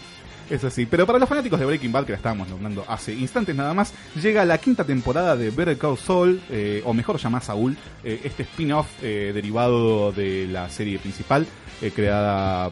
Eso 0.48 0.70
sí, 0.70 0.86
pero 0.86 1.08
para 1.08 1.18
los 1.18 1.28
fanáticos 1.28 1.60
de 1.60 1.66
Breaking 1.66 1.92
Bad, 1.92 2.06
que 2.06 2.12
la 2.12 2.18
estábamos 2.18 2.48
nombrando 2.48 2.86
hace 2.88 3.14
instantes 3.14 3.56
nada 3.56 3.74
más, 3.74 3.94
llega 4.22 4.46
la 4.46 4.60
quinta 4.60 4.84
temporada 4.84 5.36
de 5.36 5.50
Better 5.50 5.76
Call 5.76 5.98
Saul, 5.98 6.40
eh, 6.52 6.84
o 6.86 6.94
mejor 6.94 7.18
llamada 7.18 7.44
Saúl, 7.44 7.76
eh, 8.04 8.22
este 8.24 8.44
spin-off 8.44 8.86
eh, 9.02 9.32
derivado 9.34 10.12
de 10.12 10.48
la 10.48 10.70
serie 10.70 11.00
principal, 11.00 11.48
eh, 11.82 11.92
creada 11.94 12.72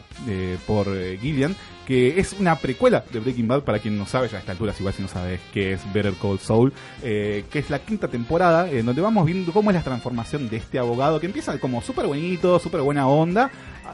por 0.68 0.86
Gillian, 1.20 1.56
que 1.84 2.20
es 2.20 2.32
una 2.34 2.56
precuela 2.56 3.04
de 3.12 3.18
Breaking 3.18 3.48
Bad, 3.48 3.62
para 3.62 3.80
quien 3.80 3.98
no 3.98 4.06
sabe, 4.06 4.28
ya 4.28 4.36
a 4.36 4.40
esta 4.40 4.52
altura, 4.52 4.72
igual 4.78 4.94
si 4.94 5.02
no 5.02 5.08
sabes 5.08 5.40
qué 5.52 5.72
es 5.72 5.92
Better 5.92 6.14
Call 6.14 6.38
Saul, 6.38 6.72
que 7.02 7.44
es 7.52 7.70
la 7.70 7.80
quinta 7.80 8.06
temporada, 8.08 8.70
en 8.70 8.86
donde 8.86 9.02
vamos 9.02 9.26
viendo 9.26 9.52
cómo 9.52 9.70
es 9.70 9.76
la 9.76 9.82
transformación 9.82 10.48
de 10.48 10.58
este 10.58 10.78
abogado, 10.78 11.20
que 11.20 11.26
empieza 11.26 11.58
como 11.58 11.82
súper 11.82 12.06
bonito, 12.06 12.58
súper 12.60 12.80
buena 12.80 13.06
onda, 13.08 13.50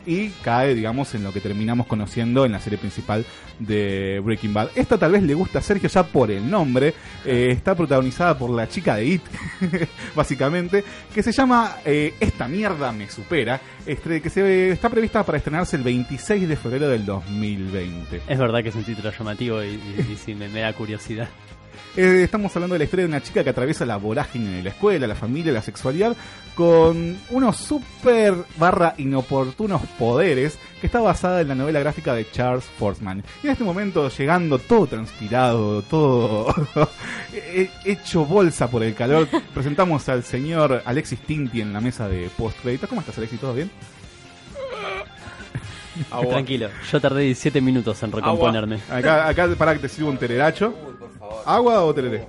y 0.06 0.28
cae, 0.42 0.74
digamos, 0.74 1.14
en 1.14 1.22
lo 1.24 1.32
que 1.32 1.40
terminamos 1.40 1.86
conociendo 1.86 2.44
en 2.46 2.52
la 2.52 2.60
serie 2.60 2.78
principal 2.78 3.24
de 3.58 4.20
Breaking 4.24 4.54
Bad. 4.54 4.70
Esta 4.74 4.96
tal 4.98 5.12
vez 5.12 5.22
le 5.22 5.34
gusta 5.34 5.58
a 5.58 5.62
Sergio 5.62 5.88
ya 5.88 6.02
por 6.04 6.30
el 6.30 6.50
nombre. 6.50 6.94
Eh, 7.24 7.48
está 7.50 7.74
protagonizada 7.74 8.36
por 8.38 8.50
la 8.50 8.68
chica 8.68 8.96
de 8.96 9.04
It, 9.06 9.22
básicamente, 10.14 10.84
que 11.14 11.22
se 11.22 11.32
llama 11.32 11.76
eh, 11.84 12.14
Esta 12.20 12.48
mierda 12.48 12.92
me 12.92 13.08
supera, 13.10 13.60
este, 13.86 14.20
que 14.20 14.30
se, 14.30 14.70
está 14.70 14.88
prevista 14.88 15.24
para 15.24 15.38
estrenarse 15.38 15.76
el 15.76 15.82
26 15.82 16.48
de 16.48 16.56
febrero 16.56 16.88
del 16.88 17.04
2020. 17.06 18.22
Es 18.28 18.38
verdad 18.38 18.62
que 18.62 18.70
es 18.70 18.74
un 18.74 18.84
título 18.84 19.10
llamativo 19.16 19.62
y, 19.62 19.68
y- 19.68 20.12
y 20.12 20.16
sí, 20.16 20.34
me, 20.34 20.48
me 20.48 20.60
da 20.60 20.72
curiosidad. 20.72 21.28
Eh, 21.96 22.22
estamos 22.24 22.54
hablando 22.54 22.74
de 22.74 22.78
la 22.80 22.84
historia 22.84 23.04
de 23.04 23.08
una 23.10 23.22
chica 23.22 23.42
que 23.44 23.50
atraviesa 23.50 23.84
la 23.86 23.96
vorágine 23.96 24.56
de 24.58 24.62
la 24.62 24.70
escuela, 24.70 25.06
la 25.06 25.14
familia, 25.14 25.52
la 25.52 25.62
sexualidad, 25.62 26.16
con 26.54 27.16
unos 27.30 27.56
super 27.56 28.34
barra 28.58 28.94
inoportunos 28.98 29.82
poderes 29.98 30.58
que 30.80 30.86
está 30.86 31.00
basada 31.00 31.40
en 31.40 31.48
la 31.48 31.54
novela 31.54 31.80
gráfica 31.80 32.14
de 32.14 32.30
Charles 32.30 32.64
Forsman. 32.78 33.22
Y 33.42 33.46
en 33.46 33.52
este 33.52 33.64
momento, 33.64 34.08
llegando 34.08 34.58
todo 34.58 34.86
transpirado, 34.86 35.82
todo 35.82 36.54
he- 37.32 37.70
hecho 37.84 38.24
bolsa 38.24 38.68
por 38.70 38.82
el 38.82 38.94
calor, 38.94 39.28
presentamos 39.54 40.08
al 40.08 40.22
señor 40.24 40.82
Alexis 40.84 41.20
Tinti 41.20 41.60
en 41.60 41.72
la 41.72 41.80
mesa 41.80 42.08
de 42.08 42.30
post 42.36 42.58
¿Cómo 42.88 43.00
estás, 43.00 43.18
Alexis? 43.18 43.40
¿Todo 43.40 43.54
bien? 43.54 43.70
Tranquilo, 46.28 46.68
yo 46.90 47.00
tardé 47.00 47.22
17 47.22 47.60
minutos 47.60 48.02
en 48.02 48.12
recomponerme. 48.12 48.78
Acá, 48.90 49.26
acá 49.28 49.48
para 49.58 49.72
que 49.74 49.80
te 49.80 49.88
sirva 49.88 50.10
un 50.10 50.18
tereracho. 50.18 50.74
¿Agua 51.46 51.82
o 51.84 51.94
tereré? 51.94 52.26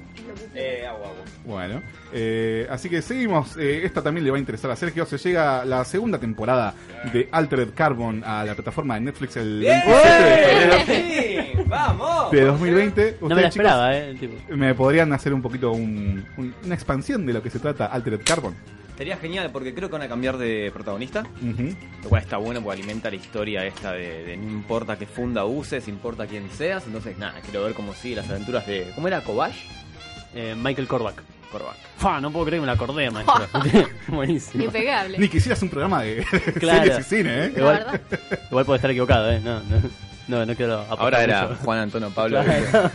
Eh, 0.54 0.86
agua, 0.88 1.08
agua. 1.08 1.22
Bueno, 1.46 1.82
eh, 2.14 2.68
así 2.70 2.90
que 2.90 3.02
seguimos. 3.02 3.58
Eh, 3.58 3.82
esta 3.84 4.02
también 4.02 4.24
le 4.26 4.32
va 4.32 4.38
a 4.38 4.40
interesar 4.40 4.70
a 4.72 4.76
Sergio. 4.76 5.06
Se 5.06 5.18
llega 5.18 5.66
la 5.66 5.84
segunda 5.86 6.18
temporada 6.20 6.74
de 7.12 7.28
Altered 7.32 7.70
Carbon 7.74 8.24
a 8.26 8.44
la 8.44 8.54
plataforma 8.54 8.96
de 8.96 9.02
Netflix 9.02 9.38
el 9.38 9.60
27 9.60 10.24
de 10.24 10.38
febrero 10.46 11.56
¡Sí! 11.56 11.64
¡Vamos! 11.68 12.32
de 12.32 12.42
2020. 12.42 13.18
No 13.22 13.28
me 13.28 13.30
la 13.30 13.36
Ustedes, 13.36 13.56
esperaba, 13.56 13.92
chicos, 13.94 14.08
eh. 14.14 14.18
tipo. 14.20 14.56
¿Me 14.58 14.76
podrían 14.76 15.12
hacer 15.14 15.34
un 15.34 15.42
poquito 15.42 15.72
un- 15.72 16.26
un- 16.38 16.54
una 16.66 16.76
expansión 16.76 17.26
de 17.26 17.34
lo 17.34 17.42
que 17.42 17.50
se 17.50 17.60
trata 17.60 17.88
Altered 17.88 18.22
Carbon? 18.24 18.56
Sería 18.98 19.18
genial 19.18 19.50
porque 19.52 19.74
creo 19.74 19.90
que 19.90 19.94
van 19.94 20.04
a 20.04 20.08
cambiar 20.08 20.38
de 20.38 20.70
protagonista. 20.74 21.22
Ujú. 21.42 21.76
Lo 22.04 22.10
cual 22.10 22.22
está 22.22 22.38
bueno 22.38 22.62
porque 22.62 22.80
alimenta 22.80 23.10
la 23.10 23.16
historia 23.16 23.66
esta 23.66 23.94
de, 23.94 24.24
de 24.24 24.38
no 24.38 24.50
importa 24.52 24.98
qué 24.98 25.06
funda 25.08 25.46
uses, 25.46 25.88
importa 25.88 26.28
quién 26.28 26.50
seas. 26.52 26.86
Entonces, 26.86 27.18
nada, 27.18 27.40
quiero 27.42 27.64
ver 27.64 27.74
cómo 27.74 27.94
sigue 27.94 28.18
las 28.18 28.30
aventuras 28.30 28.66
de. 28.68 28.92
¿Cómo 28.94 29.08
era? 29.08 29.22
¿Kobash? 29.22 29.56
Eh, 30.36 30.56
Michael 30.58 30.88
Korvac. 30.88 31.22
Corback. 31.52 31.76
Fa, 31.98 32.22
no 32.22 32.32
puedo 32.32 32.46
creer 32.46 32.60
que 32.60 32.62
me 32.62 32.68
la 32.68 32.74
acordé, 32.74 33.10
maestro. 33.12 33.48
Buenísimo. 34.08 34.64
Impecable. 34.66 35.18
Ni 35.18 35.28
que 35.28 35.38
hicieras 35.38 35.62
un 35.64 35.70
programa 35.70 36.04
de 36.04 36.24
Claro. 36.60 36.84
series 36.84 37.00
y 37.00 37.04
cine, 37.04 37.46
¿eh? 37.48 37.54
Igual, 37.58 38.02
igual 38.50 38.66
puede 38.66 38.76
estar 38.78 38.92
equivocado, 38.92 39.32
¿eh? 39.32 39.42
No, 39.44 39.60
no, 39.62 39.82
no, 40.32 40.46
no 40.46 40.56
quiero 40.56 40.86
Ahora 40.90 41.24
era 41.24 41.48
mucho. 41.50 41.56
Juan 41.64 41.80
Antonio 41.80 42.10
Pablo. 42.10 42.42
Claro. 42.44 42.92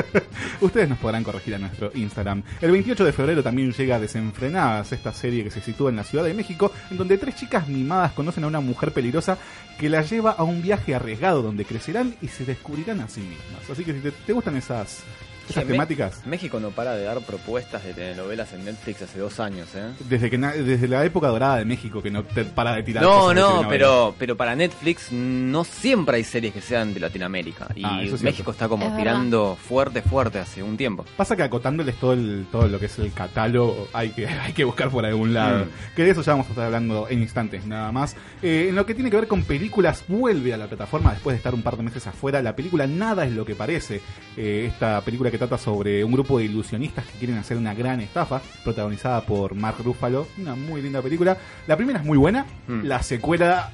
Ustedes 0.60 0.88
nos 0.88 0.98
podrán 0.98 1.22
corregir 1.22 1.54
a 1.54 1.58
nuestro 1.58 1.92
Instagram. 1.94 2.42
El 2.60 2.72
28 2.72 3.04
de 3.04 3.12
febrero 3.12 3.42
también 3.42 3.72
llega 3.72 4.00
Desenfrenadas, 4.00 4.92
esta 4.92 5.12
serie 5.12 5.44
que 5.44 5.50
se 5.50 5.60
sitúa 5.60 5.90
en 5.90 5.96
la 5.96 6.04
Ciudad 6.04 6.24
de 6.24 6.34
México, 6.34 6.72
en 6.90 6.98
donde 6.98 7.16
tres 7.16 7.36
chicas 7.36 7.68
mimadas 7.68 8.12
conocen 8.12 8.44
a 8.44 8.48
una 8.48 8.60
mujer 8.60 8.92
peligrosa 8.92 9.38
que 9.78 9.88
la 9.88 10.02
lleva 10.02 10.32
a 10.32 10.42
un 10.42 10.60
viaje 10.60 10.94
arriesgado 10.94 11.42
donde 11.42 11.64
crecerán 11.64 12.16
y 12.20 12.28
se 12.28 12.44
descubrirán 12.44 13.00
a 13.00 13.08
sí 13.08 13.20
mismas. 13.20 13.70
Así 13.70 13.84
que 13.84 13.94
si 13.94 14.00
te, 14.00 14.10
te 14.10 14.32
gustan 14.32 14.56
esas, 14.56 15.04
esas 15.50 15.64
Sí, 15.64 15.70
temáticas, 15.70 16.26
México 16.26 16.58
no 16.60 16.70
para 16.70 16.94
de 16.94 17.04
dar 17.04 17.20
propuestas 17.20 17.84
de 17.84 17.92
telenovelas 17.92 18.52
en 18.52 18.64
Netflix 18.64 19.02
hace 19.02 19.18
dos 19.18 19.38
años, 19.40 19.68
¿eh? 19.74 19.90
desde 20.08 20.30
que 20.30 20.38
desde 20.38 20.88
la 20.88 21.04
época 21.04 21.28
dorada 21.28 21.56
de 21.58 21.64
México 21.64 22.02
que 22.02 22.10
no 22.10 22.22
te 22.24 22.44
para 22.44 22.74
de 22.74 22.82
tirar 22.82 23.02
No, 23.02 23.34
no, 23.34 23.66
pero, 23.68 24.14
pero 24.18 24.36
para 24.36 24.54
Netflix 24.56 25.12
no 25.12 25.64
siempre 25.64 26.16
hay 26.16 26.24
series 26.24 26.54
que 26.54 26.60
sean 26.60 26.94
de 26.94 27.00
Latinoamérica. 27.00 27.68
Y 27.74 27.82
Ah, 27.84 28.00
eso 28.02 28.14
es 28.14 28.22
México 28.22 28.52
cierto. 28.52 28.52
está 28.52 28.68
como 28.68 28.86
Es 28.86 28.96
tirando 28.96 29.56
fuerte, 29.60 30.02
fuerte 30.02 30.38
hace 30.38 30.62
un 30.62 30.76
tiempo. 30.76 31.04
Pasa 31.16 31.36
que 31.36 31.42
acotándoles 31.42 31.96
todo 31.96 32.12
el, 32.12 32.46
todo 32.50 32.68
lo 32.68 32.78
que 32.78 32.86
es 32.86 32.98
el 32.98 33.12
catálogo 33.12 33.88
hay 33.92 34.10
que, 34.10 34.26
hay 34.28 34.52
que 34.52 34.64
buscar 34.64 34.90
por 34.90 35.04
algún 35.04 35.34
lado. 35.34 35.64
Mm. 35.66 35.94
Que 35.96 36.04
de 36.04 36.10
eso 36.10 36.22
ya 36.22 36.32
vamos 36.32 36.46
a 36.46 36.50
estar 36.50 36.64
hablando 36.66 37.06
en 37.08 37.20
instantes 37.22 37.66
nada 37.66 37.90
más. 37.92 38.16
Eh, 38.42 38.66
en 38.68 38.74
lo 38.76 38.86
que 38.86 38.94
tiene 38.94 39.10
que 39.10 39.16
ver 39.16 39.26
con 39.28 39.42
películas, 39.42 40.04
vuelve 40.08 40.54
a 40.54 40.56
la 40.56 40.66
plataforma 40.66 41.12
después 41.12 41.34
de 41.34 41.38
estar 41.38 41.54
un 41.54 41.62
par 41.62 41.76
de 41.76 41.82
meses 41.82 42.06
afuera. 42.06 42.40
La 42.42 42.54
película 42.56 42.86
Nada 42.86 43.24
es 43.26 43.32
lo 43.32 43.44
que 43.44 43.54
parece. 43.54 44.00
Eh, 44.36 44.66
esta 44.68 45.00
película 45.02 45.30
que 45.30 45.38
trata 45.40 45.58
sobre 45.58 46.04
un 46.04 46.12
grupo 46.12 46.38
de 46.38 46.44
ilusionistas 46.44 47.04
que 47.06 47.18
quieren 47.18 47.38
hacer 47.38 47.56
una 47.56 47.74
gran 47.74 48.00
estafa, 48.00 48.40
protagonizada 48.62 49.22
por 49.22 49.54
Mark 49.54 49.76
Ruffalo. 49.82 50.28
Una 50.38 50.54
muy 50.54 50.82
linda 50.82 51.00
película. 51.02 51.36
La 51.66 51.76
primera 51.76 51.98
es 51.98 52.04
muy 52.04 52.18
buena. 52.18 52.46
Mm. 52.68 52.84
La 52.84 53.02
secuela 53.02 53.70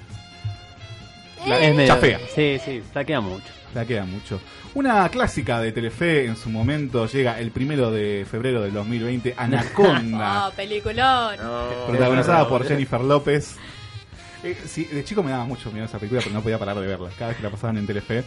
la, 1.46 1.60
Es 1.60 1.74
medio- 1.74 1.94
chafea. 1.94 2.20
Sí, 2.34 2.58
sí, 2.64 2.82
flaquea 2.92 3.20
mucho. 3.20 3.44
La 3.74 3.84
queda 3.84 4.04
mucho. 4.04 4.40
Una 4.74 5.08
clásica 5.08 5.60
de 5.60 5.72
Telefe 5.72 6.26
en 6.26 6.36
su 6.36 6.50
momento 6.50 7.06
llega 7.06 7.38
el 7.40 7.50
primero 7.50 7.90
de 7.90 8.26
febrero 8.30 8.62
del 8.62 8.72
2020, 8.72 9.34
Anaconda, 9.36 10.48
Oh, 10.48 10.52
peliculón. 10.52 11.36
protagonizada 11.86 12.48
por 12.48 12.66
Jennifer 12.66 13.00
López. 13.00 13.56
Eh, 14.44 14.56
sí, 14.66 14.84
de 14.84 15.02
chico 15.02 15.22
me 15.22 15.30
daba 15.30 15.44
mucho 15.44 15.70
miedo 15.72 15.86
esa 15.86 15.98
película, 15.98 16.20
pero 16.22 16.34
no 16.34 16.42
podía 16.42 16.58
parar 16.58 16.78
de 16.78 16.86
verla. 16.86 17.08
Cada 17.18 17.28
vez 17.28 17.36
que 17.38 17.42
la 17.42 17.50
pasaban 17.50 17.78
en 17.78 17.86
Telefe, 17.86 18.22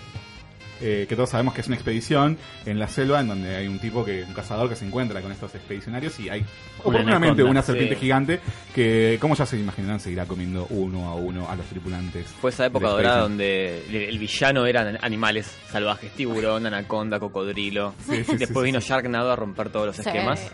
eh, 0.82 1.06
que 1.08 1.16
todos 1.16 1.30
sabemos 1.30 1.54
que 1.54 1.62
es 1.62 1.68
una 1.68 1.76
expedición 1.76 2.38
en 2.66 2.80
la 2.80 2.88
selva 2.88 3.20
en 3.20 3.28
donde 3.28 3.56
hay 3.56 3.68
un 3.68 3.80
tipo 3.80 4.04
que, 4.06 4.24
un 4.24 4.34
cazador 4.34 4.70
que 4.70 4.76
se 4.76 4.86
encuentra 4.86 5.22
con 5.22 5.32
estos 5.32 5.54
expedicionarios 5.56 6.20
y 6.20 6.30
hay 6.30 6.46
oportunamente 6.80 7.44
una 7.44 7.62
serpiente 7.62 7.96
sí. 7.96 8.02
gigante 8.02 8.40
que, 8.74 9.18
como 9.20 9.36
ya 9.36 9.46
se 9.46 9.58
imaginarán, 9.60 10.00
seguirá 10.00 10.26
comiendo 10.26 10.68
uno 10.70 11.10
a 11.10 11.16
uno 11.16 11.50
a 11.50 11.56
los 11.56 11.66
tripulantes. 11.68 12.28
Fue 12.28 12.50
esa 12.52 12.66
época 12.66 12.88
dorada 12.90 13.22
donde 13.22 13.84
el, 14.10 14.18
villano 14.20 14.66
eran 14.66 14.98
animales 15.02 15.54
salvajes, 15.70 16.12
tiburón, 16.12 16.66
anaconda, 16.66 17.20
cocodrilo. 17.20 17.94
Sí, 18.08 18.24
sí, 18.24 18.38
Después 18.38 18.64
sí, 18.64 18.66
vino 18.66 18.82
sí. 18.82 18.90
Sharknado 18.90 19.32
a 19.32 19.36
romper 19.36 19.70
todos 19.70 19.88
los 19.88 19.96
Sí. 19.96 20.04
esquemas. 20.06 20.52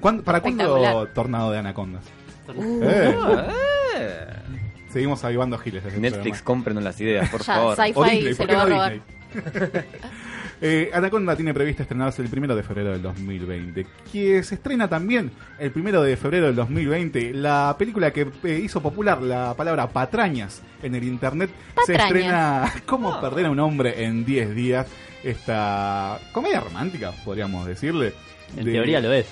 ¿Cuándo- 0.00 0.22
¿Para 0.22 0.40
cuándo. 0.40 1.06
Tornado 1.14 1.50
de 1.52 1.58
Anacondas? 1.58 2.04
Uh. 2.54 2.80
Eh, 2.82 3.14
Eh. 3.98 4.26
Seguimos 4.92 5.22
avivando 5.24 5.56
giles. 5.58 5.84
desde 5.84 5.96
el 5.96 6.02
Netflix, 6.02 6.42
cómprenos 6.42 6.82
las 6.82 7.00
ideas, 7.00 7.28
por 7.28 7.40
Ya, 7.40 7.54
favor. 7.54 7.76
sci-fi 7.76 7.92
O 7.94 8.04
Disney, 8.04 8.34
se 8.34 8.36
¿por 8.36 8.46
lo 8.46 8.50
qué 8.50 8.54
va 8.56 8.62
a 8.62 8.64
no 8.64 8.70
robar. 8.70 8.92
Disney? 8.94 9.19
Eh, 10.62 10.90
Anaconda 10.92 11.34
tiene 11.36 11.54
prevista 11.54 11.84
estrenarse 11.84 12.20
el 12.20 12.28
primero 12.28 12.54
de 12.54 12.62
febrero 12.62 12.90
del 12.92 13.00
2020. 13.00 13.86
Que 14.12 14.42
se 14.42 14.56
estrena 14.56 14.88
también 14.88 15.30
el 15.58 15.70
primero 15.70 16.02
de 16.02 16.18
febrero 16.18 16.44
del 16.46 16.54
2020. 16.56 17.32
La 17.32 17.74
película 17.78 18.12
que 18.12 18.28
eh, 18.44 18.60
hizo 18.62 18.82
popular 18.82 19.22
la 19.22 19.54
palabra 19.56 19.88
patrañas 19.88 20.60
en 20.82 20.94
el 20.94 21.04
internet. 21.04 21.48
Se 21.86 21.94
Patrañas. 21.94 22.04
estrena 22.04 22.72
¿Cómo 22.86 23.18
perder 23.22 23.46
a 23.46 23.50
un 23.50 23.58
hombre 23.58 24.04
en 24.04 24.26
10 24.26 24.54
días? 24.54 24.86
Esta 25.24 26.18
comedia 26.32 26.60
romántica, 26.60 27.12
podríamos 27.24 27.64
decirle. 27.66 28.12
En 28.54 28.66
de- 28.66 28.72
teoría 28.72 29.00
lo 29.00 29.14
es. 29.14 29.28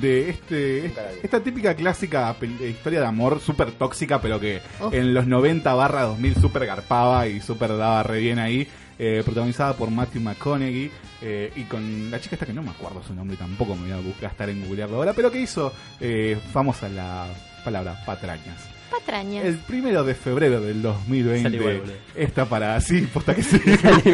de 0.00 0.30
este 0.30 0.86
esta 1.22 1.40
típica 1.40 1.74
clásica 1.74 2.34
eh, 2.40 2.68
historia 2.70 3.00
de 3.00 3.06
amor 3.06 3.38
súper 3.40 3.70
tóxica 3.72 4.20
pero 4.20 4.40
que 4.40 4.60
Uf. 4.80 4.92
en 4.94 5.12
los 5.14 5.26
90 5.26 5.72
barra 5.74 6.02
2000 6.02 6.34
súper 6.36 6.66
garpaba 6.66 7.26
y 7.28 7.40
súper 7.40 7.76
daba 7.76 8.02
re 8.02 8.18
bien 8.20 8.38
ahí 8.38 8.66
eh, 8.98 9.22
protagonizada 9.24 9.74
por 9.74 9.90
Matthew 9.90 10.22
McConaughey 10.22 10.90
eh, 11.22 11.52
y 11.54 11.64
con 11.64 12.10
la 12.10 12.20
chica 12.20 12.36
esta 12.36 12.46
que 12.46 12.52
no 12.52 12.62
me 12.62 12.70
acuerdo 12.70 13.02
su 13.02 13.14
nombre 13.14 13.36
tampoco 13.36 13.74
me 13.74 13.82
voy 13.82 13.92
a 13.92 13.96
buscar 13.96 14.30
gastar 14.30 14.50
en 14.50 14.66
googlearlo 14.66 14.96
ahora 14.96 15.12
pero 15.12 15.30
que 15.30 15.40
hizo 15.40 15.72
eh, 16.00 16.38
famosa 16.52 16.88
la 16.88 17.26
palabra 17.64 18.02
patrañas 18.04 18.77
Patrañas. 18.90 19.44
el 19.44 19.56
primero 19.58 20.02
de 20.04 20.14
febrero 20.14 20.60
del 20.60 20.80
2020 20.82 21.42
Sale 21.42 21.56
igual, 21.56 21.82
está 22.14 22.44
para 22.46 22.80
sí 22.80 23.02
posta 23.12 23.34
que 23.34 23.42
sí 23.42 23.60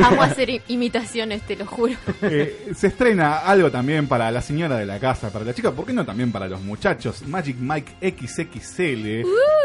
Amo 0.05 0.23
hacer 0.23 0.51
i- 0.51 0.61
imitaciones, 0.69 1.43
te 1.43 1.57
lo 1.57 1.67
juro. 1.67 1.95
Eh, 2.23 2.73
se 2.75 2.89
estrena 2.89 3.39
algo 3.39 3.71
también 3.71 4.07
para 4.09 4.31
la 4.31 4.41
señora 4.43 4.77
de 4.77 4.87
la 4.87 4.99
casa, 4.99 5.31
para 5.31 5.45
la 5.45 5.55
chica, 5.55 5.71
¿por 5.73 5.87
qué 5.87 5.93
no 5.93 6.05
también 6.05 6.31
para 6.33 6.49
los 6.49 6.61
muchachos? 6.61 7.27
Magic 7.27 7.57
Mike 7.59 7.93
XXL. 8.17 9.25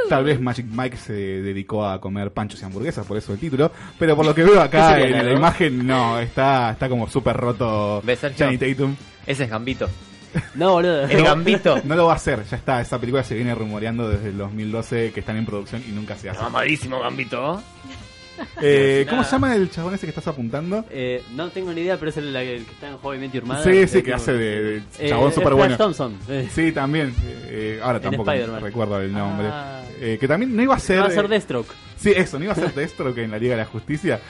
Tal 0.09 0.23
vez 0.23 0.39
Magic 0.39 0.65
Mike 0.69 0.97
se 0.97 1.13
dedicó 1.13 1.85
a 1.85 1.99
comer 2.01 2.31
panchos 2.31 2.61
y 2.61 2.65
hamburguesas, 2.65 3.05
por 3.05 3.17
eso 3.17 3.33
el 3.33 3.39
título. 3.39 3.71
Pero 3.97 4.15
por 4.15 4.25
lo 4.25 4.33
que 4.35 4.43
veo 4.43 4.61
acá 4.61 4.99
en 5.01 5.25
la 5.25 5.31
imagen, 5.33 5.85
no, 5.85 6.19
está, 6.19 6.71
está 6.71 6.89
como 6.89 7.09
súper 7.09 7.35
roto. 7.37 8.01
Channing 8.35 8.59
Tatum. 8.59 8.95
Ese 9.25 9.43
es 9.43 9.49
Gambito. 9.49 9.87
No, 10.55 10.73
boludo. 10.73 11.03
El 11.05 11.23
Gambito. 11.23 11.79
No 11.83 11.95
lo 11.95 12.05
va 12.07 12.13
a 12.13 12.15
hacer, 12.15 12.43
ya 12.45 12.57
está. 12.57 12.81
Esa 12.81 12.99
película 12.99 13.23
se 13.23 13.35
viene 13.35 13.53
rumoreando 13.55 14.09
desde 14.09 14.29
el 14.29 14.37
2012 14.37 15.11
que 15.13 15.19
están 15.21 15.37
en 15.37 15.45
producción 15.45 15.83
y 15.87 15.91
nunca 15.91 16.15
se 16.15 16.29
hace. 16.29 16.41
Mamadísimo 16.41 16.99
Gambito. 16.99 17.61
Eh, 18.61 19.05
¿Cómo 19.09 19.23
se 19.25 19.31
llama 19.31 19.53
el 19.53 19.69
chabón 19.69 19.93
ese 19.95 20.05
que 20.05 20.11
estás 20.11 20.27
apuntando? 20.27 20.85
Eh, 20.89 21.21
no 21.35 21.49
tengo 21.49 21.73
ni 21.73 21.81
idea, 21.81 21.97
pero 21.97 22.09
es 22.09 22.15
el, 22.17 22.33
el 22.33 22.65
que 22.65 22.71
está 22.71 22.87
en 22.89 22.97
Joven 22.97 23.19
Met 23.19 23.33
Your 23.33 23.43
Mother. 23.45 23.63
Sí, 23.87 23.91
sí, 23.91 23.97
Eh, 23.99 24.03
que 24.03 24.13
hace 24.13 24.31
de, 24.31 24.61
de 24.61 24.77
eh, 24.99 25.09
chabón 25.09 25.29
es 25.29 25.35
súper 25.35 25.53
bueno. 25.55 25.75
Thompson. 25.75 26.17
eh. 26.29 26.47
Sí, 26.49 26.71
también. 26.71 27.13
Eh, 27.47 27.81
ahora 27.83 27.99
tampoco 27.99 28.31
Spider-Man. 28.31 28.61
recuerdo 28.61 29.01
el 29.01 29.11
nombre. 29.11 29.47
Ah. 29.51 29.81
Eh, 29.99 30.17
que 30.19 30.27
también 30.27 30.55
no 30.55 30.61
iba 30.63 30.75
a 30.75 30.79
ser. 30.79 31.01
Va 31.01 31.07
a 31.07 31.11
ser 31.11 31.25
eh, 31.25 31.27
Deathstroke. 31.27 31.69
Sí, 31.97 32.13
eso, 32.15 32.37
no 32.39 32.45
iba 32.45 32.53
a 32.53 32.55
ser 32.55 32.73
Destro 32.73 33.13
que 33.13 33.23
en 33.25 33.31
la 33.31 33.37
Liga 33.37 33.55
de 33.55 33.61
la 33.63 33.65
Justicia. 33.67 34.21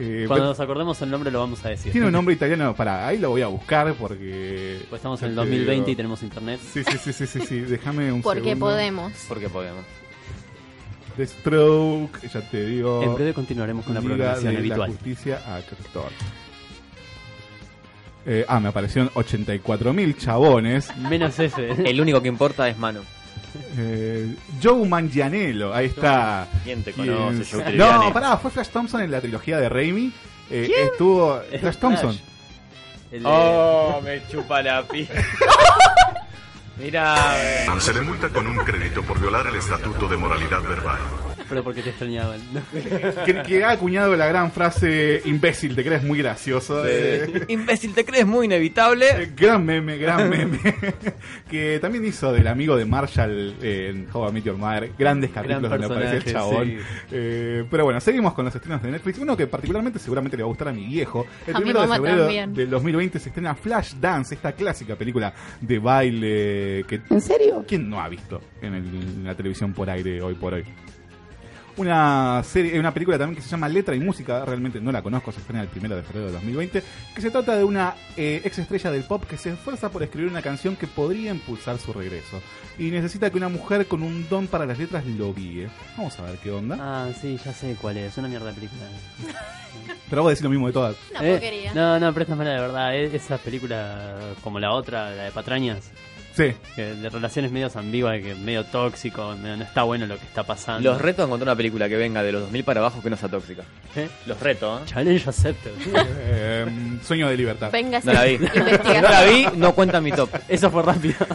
Eh, 0.00 0.26
Cuando 0.28 0.46
nos 0.46 0.60
acordemos 0.60 1.02
el 1.02 1.10
nombre 1.10 1.28
lo 1.32 1.40
vamos 1.40 1.64
a 1.64 1.70
decir. 1.70 1.90
tiene 1.90 2.06
un 2.06 2.12
nombre 2.12 2.32
italiano. 2.36 2.72
Para, 2.74 3.06
ahí 3.08 3.18
lo 3.18 3.30
voy 3.30 3.42
a 3.42 3.48
buscar 3.48 3.92
porque. 3.94 4.80
Pues 4.88 5.00
estamos 5.00 5.20
en 5.22 5.30
el 5.30 5.34
ya 5.34 5.42
te 5.42 5.48
2020 5.48 5.74
y 5.74 5.84
digo. 5.86 5.96
tenemos 5.96 6.22
internet. 6.22 6.60
Sí, 6.72 6.84
sí, 6.84 6.98
sí, 6.98 7.12
sí, 7.12 7.26
sí, 7.26 7.40
sí. 7.40 7.60
Déjame 7.62 8.12
un 8.12 8.22
Porque 8.22 8.40
segundo. 8.50 8.66
podemos. 8.66 9.12
Porque 9.28 9.48
podemos. 9.48 9.84
Deathstroke, 11.16 12.28
ya 12.32 12.40
te 12.48 12.64
digo. 12.66 13.02
En 13.02 13.14
breve 13.16 13.34
continuaremos 13.34 13.84
con 13.84 13.94
la 13.94 14.00
programación 14.00 14.52
de 14.52 14.58
habitual. 14.58 14.80
la 14.80 14.86
Justicia 14.86 15.42
actor. 15.56 16.10
Eh, 18.24 18.44
ah, 18.46 18.60
me 18.60 18.68
aparecieron 18.68 19.10
84.000 19.14 20.16
chabones. 20.16 20.96
Menos 20.98 21.38
ese. 21.40 21.70
El 21.90 22.00
único 22.00 22.20
que 22.22 22.28
importa 22.28 22.68
es 22.68 22.78
Mano. 22.78 23.00
Eh, 23.76 24.34
Joe 24.62 24.86
Manganiello, 24.88 25.74
ahí 25.74 25.86
está. 25.86 26.46
¿Quién 26.64 26.82
te 26.82 26.92
¿Quién 26.92 27.06
conoce, 27.08 27.44
Joe 27.50 27.62
Tribbiani? 27.64 28.06
No, 28.06 28.12
pará, 28.12 28.36
fue 28.38 28.50
Flash 28.50 28.68
Thompson 28.68 29.00
en 29.02 29.10
la 29.10 29.20
trilogía 29.20 29.58
de 29.58 29.68
Raimi. 29.68 30.12
Eh, 30.50 30.70
estuvo 30.92 31.40
Es 31.50 31.60
Flash 31.60 31.76
Thompson. 31.76 32.18
El 33.10 33.22
de- 33.22 33.28
Oh, 33.28 34.00
me 34.02 34.26
chupa 34.28 34.62
la 34.62 34.82
pi. 34.86 35.08
Mira, 36.78 37.34
Se 37.80 37.92
le 37.92 38.02
multa 38.02 38.28
con 38.28 38.46
un 38.46 38.56
crédito 38.58 39.02
por 39.02 39.18
violar 39.20 39.46
el 39.48 39.56
estatuto 39.56 40.06
de 40.08 40.16
moralidad 40.16 40.62
verbal. 40.62 40.98
Pero 41.48 41.64
porque 41.64 41.82
te 41.82 41.90
extrañaban. 41.90 42.40
Que, 43.24 43.42
que 43.42 43.64
ha 43.64 43.70
acuñado 43.70 44.14
la 44.16 44.26
gran 44.26 44.52
frase 44.52 45.20
imbécil, 45.24 45.74
te 45.74 45.84
crees 45.84 46.02
muy 46.02 46.18
gracioso. 46.18 46.82
Eh, 46.86 47.44
imbécil, 47.48 47.94
¿te 47.94 48.04
crees 48.04 48.26
muy 48.26 48.46
inevitable? 48.46 49.06
eh, 49.10 49.32
gran 49.36 49.64
meme, 49.64 49.96
gran 49.98 50.28
meme. 50.30 50.60
que 51.50 51.78
también 51.80 52.04
hizo 52.04 52.32
del 52.32 52.46
amigo 52.46 52.76
de 52.76 52.84
Marshall 52.84 53.56
eh, 53.62 53.90
en 53.94 54.06
How 54.12 54.28
I 54.28 54.32
Met 54.32 54.44
Your 54.44 54.56
Mother. 54.56 54.90
Grandes 54.98 55.30
capítulos 55.30 55.70
donde 55.70 55.86
aparece 55.86 56.16
el 56.16 56.24
chabón. 56.24 56.66
sí. 56.68 56.78
Eh, 57.10 57.64
pero 57.70 57.84
bueno, 57.84 58.00
seguimos 58.00 58.34
con 58.34 58.44
los 58.44 58.54
estrenos 58.54 58.82
de 58.82 58.90
Netflix. 58.90 59.18
Uno 59.18 59.36
que 59.36 59.46
particularmente 59.46 59.98
seguramente 59.98 60.36
le 60.36 60.42
va 60.42 60.46
a 60.46 60.50
gustar 60.50 60.68
a 60.68 60.72
mi 60.72 60.86
viejo. 60.86 61.26
El 61.46 61.56
A 61.56 61.58
mi 61.58 61.64
primero 61.66 61.82
de 61.86 61.94
febrero 61.94 62.18
también. 62.24 62.54
del 62.54 62.70
2020 62.70 63.18
se 63.18 63.28
estrena 63.30 63.54
Flash 63.54 63.94
Dance, 63.94 64.34
esta 64.34 64.52
clásica 64.52 64.96
película 64.96 65.32
de 65.60 65.78
baile 65.78 66.84
que... 66.86 67.00
¿En 67.10 67.20
serio? 67.20 67.64
¿Quién 67.66 67.88
no 67.88 68.00
ha 68.00 68.08
visto 68.08 68.40
en, 68.62 68.74
el- 68.74 68.84
en 68.94 69.24
la 69.24 69.34
televisión 69.34 69.72
por 69.72 69.88
aire 69.90 70.20
hoy 70.22 70.34
por 70.34 70.54
hoy? 70.54 70.64
Una 71.78 72.42
serie, 72.42 72.78
una 72.78 72.92
película 72.92 73.16
también 73.18 73.36
que 73.36 73.42
se 73.42 73.48
llama 73.48 73.68
Letra 73.68 73.94
y 73.94 74.00
Música, 74.00 74.44
realmente 74.44 74.80
no 74.80 74.90
la 74.90 75.00
conozco, 75.00 75.30
se 75.30 75.38
estrena 75.38 75.62
el 75.62 75.68
primero 75.68 75.94
de 75.94 76.02
febrero 76.02 76.26
de 76.26 76.32
2020, 76.32 76.82
que 77.14 77.20
se 77.22 77.30
trata 77.30 77.56
de 77.56 77.62
una 77.62 77.94
eh, 78.16 78.42
ex 78.44 78.58
estrella 78.58 78.90
del 78.90 79.04
pop 79.04 79.24
que 79.24 79.36
se 79.36 79.50
esfuerza 79.50 79.88
por 79.88 80.02
escribir 80.02 80.28
una 80.30 80.42
canción 80.42 80.74
que 80.74 80.88
podría 80.88 81.30
impulsar 81.30 81.78
su 81.78 81.92
regreso. 81.92 82.42
Y 82.78 82.90
necesita 82.90 83.30
que 83.30 83.36
una 83.36 83.48
mujer 83.48 83.86
con 83.86 84.02
un 84.02 84.28
don 84.28 84.48
para 84.48 84.66
las 84.66 84.78
letras 84.78 85.06
lo 85.06 85.32
guíe. 85.32 85.68
Vamos 85.96 86.18
a 86.18 86.22
ver 86.24 86.38
qué 86.38 86.50
onda. 86.50 86.76
Ah, 86.80 87.08
sí, 87.20 87.38
ya 87.44 87.52
sé 87.52 87.76
cuál 87.80 87.96
es. 87.96 88.16
Una 88.18 88.26
mierda 88.28 88.46
de 88.48 88.52
película. 88.54 88.82
Pero 90.10 90.22
vos 90.22 90.30
decís 90.30 90.42
lo 90.44 90.50
mismo 90.50 90.66
de 90.66 90.72
todas. 90.72 90.96
Una 91.10 91.20
Eh, 91.28 91.30
porquería. 91.32 91.74
No, 91.74 92.00
no, 92.00 92.12
pero 92.12 92.22
esta 92.22 92.32
es 92.34 92.38
mala 92.38 92.50
de 92.50 92.60
verdad. 92.60 92.94
Eh, 92.96 93.10
Esa 93.14 93.36
película, 93.38 94.16
como 94.42 94.58
la 94.58 94.72
otra, 94.72 95.10
la 95.14 95.24
de 95.24 95.30
Patrañas, 95.30 95.90
Sí. 96.38 96.54
Que 96.76 96.94
de 96.94 97.10
relaciones 97.10 97.50
medio 97.50 97.68
ambiguas, 97.74 98.22
que 98.22 98.32
medio 98.36 98.62
tóxico, 98.64 99.34
medio 99.42 99.56
no 99.56 99.64
está 99.64 99.82
bueno 99.82 100.06
lo 100.06 100.16
que 100.16 100.24
está 100.24 100.44
pasando. 100.44 100.88
Los 100.88 101.00
reto 101.02 101.22
a 101.22 101.24
encontrar 101.24 101.48
una 101.48 101.56
película 101.56 101.88
que 101.88 101.96
venga 101.96 102.22
de 102.22 102.30
los 102.30 102.42
2000 102.42 102.62
para 102.62 102.78
abajo 102.78 103.02
que 103.02 103.10
no 103.10 103.16
sea 103.16 103.28
tóxica. 103.28 103.64
¿Eh? 103.96 104.08
Los 104.24 104.38
reto, 104.38 104.78
¿eh? 104.78 104.82
Challenge 104.86 105.28
accepted. 105.28 105.72
Eh, 106.30 106.66
sueño 107.02 107.28
de 107.28 107.36
libertad. 107.36 107.72
Venga, 107.72 108.00
No 108.04 108.12
la 108.12 108.22
vi. 108.24 108.38
No 108.84 109.00
la 109.08 109.24
vi, 109.24 109.46
no 109.56 109.74
cuenta 109.74 110.00
mi 110.00 110.12
top. 110.12 110.30
Eso 110.48 110.70
fue 110.70 110.82
rápido. 110.82 111.16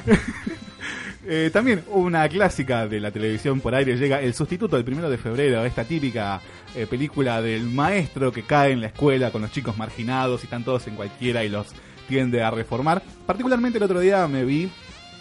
Eh, 1.25 1.49
también 1.53 1.85
una 1.87 2.27
clásica 2.27 2.85
de 2.85 2.99
la 2.99 3.09
televisión 3.09 3.61
por 3.61 3.73
aire 3.73 3.95
llega 3.95 4.19
El 4.19 4.33
sustituto 4.33 4.75
del 4.75 4.83
primero 4.83 5.09
de 5.09 5.17
febrero, 5.17 5.63
esta 5.63 5.85
típica 5.85 6.41
eh, 6.75 6.85
película 6.85 7.41
del 7.41 7.63
maestro 7.63 8.29
que 8.33 8.43
cae 8.43 8.73
en 8.73 8.81
la 8.81 8.87
escuela 8.87 9.31
con 9.31 9.41
los 9.41 9.49
chicos 9.49 9.77
marginados 9.77 10.41
y 10.41 10.47
están 10.47 10.65
todos 10.65 10.85
en 10.87 10.95
cualquiera 10.95 11.45
y 11.45 11.47
los 11.47 11.67
tiende 12.09 12.43
a 12.43 12.51
reformar. 12.51 13.01
Particularmente 13.25 13.77
el 13.77 13.85
otro 13.85 14.01
día 14.01 14.27
me 14.27 14.43
vi 14.43 14.69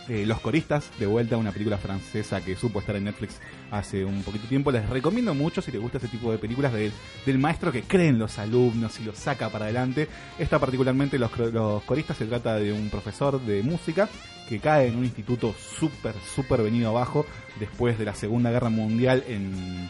eh, 0.09 0.25
Los 0.27 0.41
Coristas, 0.41 0.91
de 0.99 1.07
vuelta, 1.07 1.37
una 1.37 1.53
película 1.53 1.79
francesa 1.79 2.41
que 2.45 2.57
supo 2.57 2.81
estar 2.81 2.97
en 2.97 3.05
Netflix 3.05 3.41
hace 3.71 4.05
un 4.05 4.23
poquito 4.23 4.43
de 4.45 4.49
tiempo. 4.49 4.71
Les 4.73 4.88
recomiendo 4.88 5.35
mucho 5.35 5.62
si 5.62 5.71
les 5.71 5.81
gusta 5.81 5.99
ese 5.99 6.09
tipo 6.09 6.31
de 6.33 6.38
películas 6.38 6.73
de- 6.73 6.91
del 7.25 7.38
maestro 7.38 7.71
que 7.73 7.83
cree 7.83 8.09
en 8.09 8.19
los 8.19 8.38
alumnos 8.38 8.99
y 9.01 9.05
los 9.05 9.17
saca 9.19 9.49
para 9.49 9.67
adelante. 9.67 10.09
Esta 10.38 10.59
particularmente, 10.59 11.19
Los, 11.19 11.37
los 11.38 11.83
Coristas, 11.85 12.17
se 12.17 12.27
trata 12.27 12.57
de 12.57 12.73
un 12.73 12.91
profesor 12.91 13.41
de 13.41 13.62
música 13.62 14.09
que 14.49 14.59
cae 14.59 14.88
en 14.88 14.97
un 14.97 15.05
instituto 15.05 15.55
súper, 15.79 16.15
súper 16.35 16.62
venido 16.62 16.91
abajo 16.91 17.25
después 17.61 17.99
de 17.99 18.05
la 18.05 18.15
Segunda 18.15 18.51
Guerra 18.51 18.69
Mundial 18.71 19.23
en, 19.29 19.88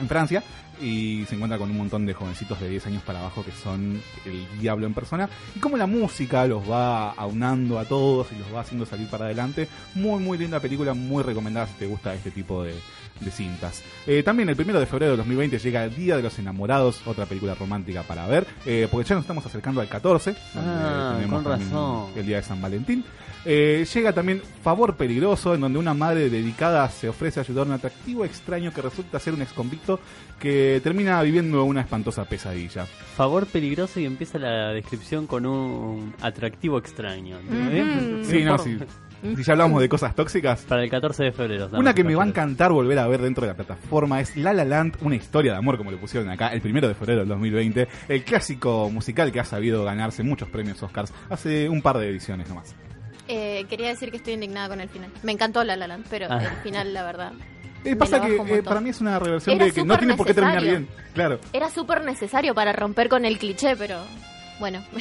en 0.00 0.08
Francia 0.08 0.42
y 0.80 1.24
se 1.28 1.34
encuentra 1.34 1.58
con 1.58 1.70
un 1.70 1.76
montón 1.76 2.06
de 2.06 2.14
jovencitos 2.14 2.58
de 2.60 2.68
10 2.68 2.86
años 2.86 3.02
para 3.02 3.20
abajo 3.20 3.44
que 3.44 3.52
son 3.52 4.00
el 4.24 4.60
diablo 4.60 4.86
en 4.86 4.94
persona. 4.94 5.28
Y 5.54 5.58
como 5.60 5.76
la 5.76 5.86
música 5.86 6.46
los 6.46 6.68
va 6.68 7.10
aunando 7.12 7.78
a 7.78 7.84
todos 7.84 8.28
y 8.32 8.36
los 8.38 8.52
va 8.54 8.60
haciendo 8.60 8.86
salir 8.86 9.08
para 9.08 9.26
adelante 9.26 9.68
muy 9.94 10.20
muy 10.22 10.38
linda 10.38 10.60
película 10.60 10.94
muy 10.94 11.22
recomendada 11.22 11.66
si 11.66 11.74
te 11.74 11.86
gusta 11.86 12.14
este 12.14 12.30
tipo 12.30 12.62
de, 12.64 12.74
de 13.20 13.30
cintas. 13.30 13.82
Eh, 14.06 14.22
también 14.22 14.48
el 14.48 14.56
primero 14.56 14.80
de 14.80 14.86
febrero 14.86 15.12
de 15.12 15.18
2020 15.18 15.58
llega 15.58 15.84
el 15.84 15.94
Día 15.94 16.16
de 16.16 16.22
los 16.22 16.38
Enamorados 16.38 17.02
otra 17.06 17.26
película 17.26 17.54
romántica 17.54 18.02
para 18.02 18.26
ver 18.26 18.46
eh, 18.66 18.88
porque 18.90 19.08
ya 19.08 19.14
nos 19.14 19.22
estamos 19.24 19.44
acercando 19.46 19.80
al 19.80 19.88
14 19.88 20.34
donde 20.54 20.70
Ah, 20.72 21.18
con 21.30 21.44
razón. 21.44 22.06
el 22.16 22.26
día 22.26 22.36
de 22.38 22.42
San 22.42 22.60
Valentín 22.60 23.04
eh, 23.44 23.84
llega 23.92 24.12
también 24.12 24.42
Favor 24.62 24.96
Peligroso, 24.96 25.54
en 25.54 25.60
donde 25.60 25.78
una 25.78 25.94
madre 25.94 26.30
dedicada 26.30 26.88
se 26.88 27.08
ofrece 27.08 27.40
a 27.40 27.42
ayudar 27.42 27.64
a 27.64 27.70
un 27.70 27.72
atractivo 27.74 28.24
extraño 28.24 28.72
que 28.72 28.82
resulta 28.82 29.18
ser 29.18 29.34
un 29.34 29.42
exconvicto 29.42 30.00
que 30.38 30.80
termina 30.82 31.20
viviendo 31.22 31.64
una 31.64 31.80
espantosa 31.80 32.24
pesadilla. 32.24 32.86
Favor 33.16 33.46
peligroso 33.46 34.00
y 34.00 34.06
empieza 34.06 34.38
la 34.38 34.70
descripción 34.70 35.26
con 35.26 35.46
un 35.46 36.14
atractivo 36.20 36.78
extraño. 36.78 37.38
Sí, 38.22 38.44
no, 38.44 38.58
sí. 38.58 38.78
Si 39.36 39.44
ya 39.44 39.52
hablamos 39.52 39.80
de 39.80 39.88
cosas 39.88 40.16
tóxicas. 40.16 40.62
Para 40.62 40.82
el 40.82 40.90
14 40.90 41.24
de 41.24 41.32
febrero. 41.32 41.68
Una 41.72 41.94
que 41.94 42.02
me 42.02 42.14
va 42.16 42.24
a 42.24 42.26
encantar 42.26 42.72
volver 42.72 42.98
a 42.98 43.06
ver 43.06 43.22
dentro 43.22 43.42
de 43.42 43.52
la 43.52 43.54
plataforma 43.54 44.20
es 44.20 44.36
La 44.36 44.52
La 44.52 44.64
Land, 44.64 44.96
una 45.00 45.14
historia 45.14 45.52
de 45.52 45.58
amor, 45.58 45.76
como 45.78 45.92
le 45.92 45.96
pusieron 45.96 46.28
acá, 46.28 46.48
el 46.48 46.60
primero 46.60 46.88
de 46.88 46.94
febrero 46.94 47.20
del 47.20 47.28
2020. 47.28 47.88
El 48.08 48.24
clásico 48.24 48.90
musical 48.90 49.30
que 49.30 49.38
ha 49.38 49.44
sabido 49.44 49.84
ganarse 49.84 50.24
muchos 50.24 50.48
premios 50.48 50.82
Oscars 50.82 51.12
hace 51.30 51.68
un 51.68 51.82
par 51.82 51.98
de 51.98 52.08
ediciones 52.08 52.48
nomás. 52.48 52.74
Eh, 53.34 53.64
quería 53.68 53.88
decir 53.88 54.10
que 54.10 54.18
estoy 54.18 54.34
indignada 54.34 54.68
con 54.68 54.80
el 54.80 54.88
final. 54.88 55.10
Me 55.22 55.32
encantó 55.32 55.64
La 55.64 55.74
La 55.76 55.86
Land, 55.86 56.06
pero 56.10 56.26
Ah. 56.30 56.38
el 56.42 56.56
final, 56.62 56.92
la 56.92 57.02
verdad. 57.02 57.32
Eh, 57.84 57.96
pasa 57.96 58.20
que 58.20 58.36
eh, 58.36 58.62
para 58.62 58.80
mí 58.80 58.90
es 58.90 59.00
una 59.00 59.18
reversión 59.18 59.56
Era 59.56 59.64
de 59.64 59.72
que 59.72 59.84
no 59.84 59.96
tiene 59.98 60.14
por 60.14 60.26
qué 60.26 60.34
terminar 60.34 60.62
bien. 60.62 60.88
Claro. 61.14 61.40
Era 61.52 61.68
súper 61.70 62.04
necesario 62.04 62.54
para 62.54 62.72
romper 62.72 63.08
con 63.08 63.24
el 63.24 63.38
cliché, 63.38 63.74
pero 63.76 63.98
bueno. 64.60 64.82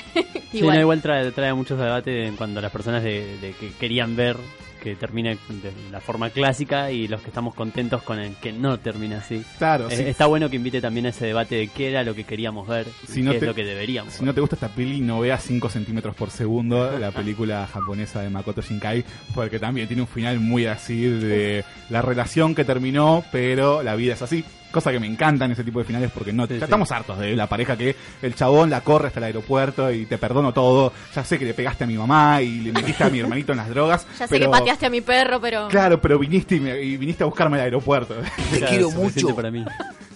Sí, 0.52 0.58
igual. 0.58 0.76
no, 0.76 0.82
igual 0.82 1.02
trae, 1.02 1.32
trae 1.32 1.54
muchos 1.54 1.78
debates 1.80 2.28
en 2.28 2.36
cuanto 2.36 2.60
a 2.60 2.62
las 2.64 2.72
personas 2.72 3.04
de, 3.04 3.38
de 3.40 3.54
que 3.54 3.72
querían 3.74 4.16
ver 4.16 4.36
que 4.82 4.96
termine 4.96 5.38
de 5.48 5.72
la 5.92 6.02
forma 6.02 6.30
clásica 6.32 6.92
y 6.92 7.08
los 7.08 7.22
que 7.22 7.28
estamos 7.28 7.54
contentos 7.56 8.02
con 8.04 8.20
el 8.20 8.36
que 8.36 8.52
no 8.52 8.80
termina 8.80 9.20
así. 9.20 9.44
Claro, 9.58 9.90
Eh, 9.90 9.96
sí. 9.96 10.04
Está 10.04 10.26
bueno 10.26 10.50
que 10.50 10.56
invite 10.58 10.82
también 10.82 11.06
a 11.06 11.10
ese 11.10 11.28
debate 11.28 11.56
de 11.56 11.68
qué 11.68 11.90
era 11.92 12.04
lo 12.04 12.16
que 12.16 12.24
queríamos 12.24 12.68
ver 12.68 12.88
y 13.08 13.12
Si 13.12 13.22
no 13.22 13.32
qué 13.32 13.40
te- 13.40 13.46
es 13.46 13.50
lo 13.50 13.56
que 13.56 13.64
deberíamos 13.64 14.14
Si 14.14 14.26
no 14.26 14.34
te 14.34 14.42
gusta 14.42 14.56
esta 14.56 14.70
peli, 14.70 15.00
no 15.02 15.20
veas 15.20 15.44
5 15.44 15.70
centímetros 15.70 16.16
por 16.16 16.32
segundo, 16.32 16.98
la 17.00 17.12
película 17.12 17.68
japonesa 17.72 18.22
de 18.22 18.30
Makoto 18.30 18.62
Shinkai, 18.62 19.06
porque 19.36 19.60
también 19.60 19.88
tiene 19.88 20.02
un 20.02 20.08
final 20.08 20.40
muy 20.40 20.66
así 20.66 21.02
de 21.06 21.64
la 21.90 22.02
relación 22.02 22.56
que 22.56 22.66
terminó, 22.66 23.24
pero 23.32 23.84
la 23.84 23.96
vida 23.96 24.14
es 24.14 24.22
así. 24.22 24.44
Cosa 24.72 24.92
que 24.92 25.00
me 25.00 25.08
encantan 25.08 25.52
ese 25.52 25.64
tipo 25.64 25.80
de 25.80 25.86
finales 25.86 26.12
porque 26.14 26.32
no 26.32 26.46
Sí, 26.48 26.54
ya 26.54 26.60
sí. 26.60 26.64
estamos 26.64 26.92
hartos 26.92 27.20
de 27.20 27.36
la 27.36 27.48
pareja 27.48 27.76
que 27.78 27.96
el 28.22 28.36
chabón 28.36 28.70
la 28.70 28.82
corre 28.82 29.08
hasta 29.08 29.20
el 29.20 29.26
aeropuerto 29.26 29.92
y 29.92 30.06
te 30.06 30.18
perdono 30.18 30.54
todo. 30.54 30.94
Ya 31.14 31.24
sé 31.26 31.38
que 31.38 31.46
le 31.46 31.54
pegaste 31.54 31.84
a 31.84 31.88
mi 31.88 31.98
mamá 31.98 32.42
y 32.42 32.60
le 32.62 32.72
metiste 32.72 33.04
a 33.04 33.10
mi 33.10 33.20
hermanito 33.20 33.52
en 33.52 33.58
las 33.60 33.70
drogas. 33.70 34.08
Ya 34.20 34.28
sé 34.28 34.40
que 34.40 34.48
pateaste 34.48 34.86
a 34.86 34.90
mi 34.90 35.02
perro, 35.02 35.40
pero... 35.42 35.68
Claro, 35.68 36.00
pero 36.00 36.18
viniste 36.20 36.56
y, 36.56 36.60
me- 36.60 36.82
y 36.82 36.98
viniste 36.98 37.24
a 37.24 37.26
buscarme 37.26 37.58
al 37.58 37.64
aeropuerto. 37.66 38.16
Te 38.52 38.62
quiero 38.62 38.92
mucho. 38.92 39.36
para 39.36 39.52
mí. 39.52 39.66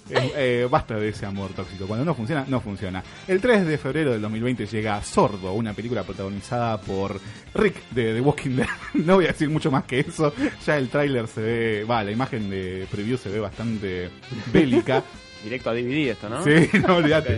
Eh, 0.10 0.32
eh, 0.36 0.68
basta 0.70 0.96
de 0.96 1.10
ese 1.10 1.26
amor 1.26 1.52
tóxico. 1.54 1.88
Cuando 1.88 2.06
no 2.06 2.14
funciona, 2.14 2.46
no 2.48 2.62
funciona. 2.62 3.04
El 3.28 3.42
3 3.42 3.66
de 3.66 3.78
febrero 3.78 4.12
del 4.12 4.22
2020 4.22 4.68
llega 4.68 5.02
Sordo, 5.04 5.54
una 5.54 5.74
película 5.74 6.04
protagonizada 6.04 6.80
por 6.80 7.20
Rick 7.56 7.90
de 7.90 8.14
The 8.14 8.22
Walking 8.22 8.52
Dead. 8.58 8.68
no 8.94 9.16
voy 9.16 9.26
a 9.26 9.30
decir 9.30 9.50
mucho 9.50 9.72
más 9.72 9.86
que 9.86 10.02
eso. 10.02 10.32
Ya 10.66 10.78
el 10.78 10.90
tráiler 10.90 11.28
se 11.28 11.42
ve, 11.42 11.84
va, 11.90 12.04
la 12.04 12.12
imagen 12.12 12.50
de 12.50 12.88
preview 12.92 13.18
se 13.18 13.30
ve 13.30 13.40
bastante 13.40 14.10
bélica. 14.54 15.04
Directo 15.44 15.70
a 15.70 15.74
DVD 15.74 16.10
esto, 16.12 16.30
¿no? 16.30 16.44
Sí, 16.44 16.70
no 16.88 16.98
olvídate. 16.98 17.38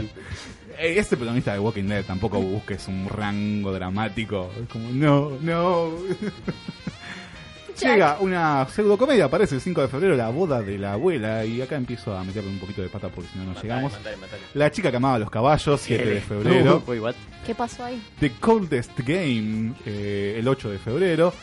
Eh, 0.80 0.96
Este 0.98 1.16
protagonista 1.18 1.54
de 1.54 1.60
Walking 1.60 1.86
Dead 1.86 2.04
tampoco 2.06 2.40
busques 2.42 2.88
un 2.88 3.08
rango 3.10 3.72
dramático. 3.72 4.52
Es 4.62 4.68
como, 4.70 4.90
no, 4.92 5.32
no. 5.42 5.92
Llega 7.82 8.18
una 8.20 8.68
pseudocomedia, 8.68 9.30
parece 9.30 9.56
el 9.56 9.62
5 9.62 9.82
de 9.82 9.88
febrero, 9.88 10.16
la 10.16 10.30
boda 10.30 10.62
de 10.62 10.78
la 10.78 10.94
abuela. 10.94 11.46
Y 11.46 11.62
acá 11.62 11.76
empiezo 11.76 12.16
a 12.16 12.24
meterle 12.24 12.50
un 12.50 12.60
poquito 12.60 12.82
de 12.82 12.90
pata 12.90 13.10
porque 13.10 13.30
si 13.32 13.38
no, 13.38 13.46
no 13.46 13.62
llegamos. 13.62 13.94
La 14.54 14.72
chica 14.72 14.90
que 14.92 14.98
amaba 14.98 15.20
los 15.20 15.30
caballos, 15.30 15.80
7 15.82 16.06
de 16.06 16.22
febrero. 16.22 16.84
Uy, 16.88 17.00
what? 17.00 17.16
¿Qué 17.46 17.54
pasó 17.56 17.86
ahí? 17.86 18.02
The 18.20 18.32
Coldest 18.40 19.00
Game, 19.00 19.74
eh, 19.86 20.36
el 20.40 20.48
8 20.48 20.70
de 20.72 20.80
febrero. 20.80 21.34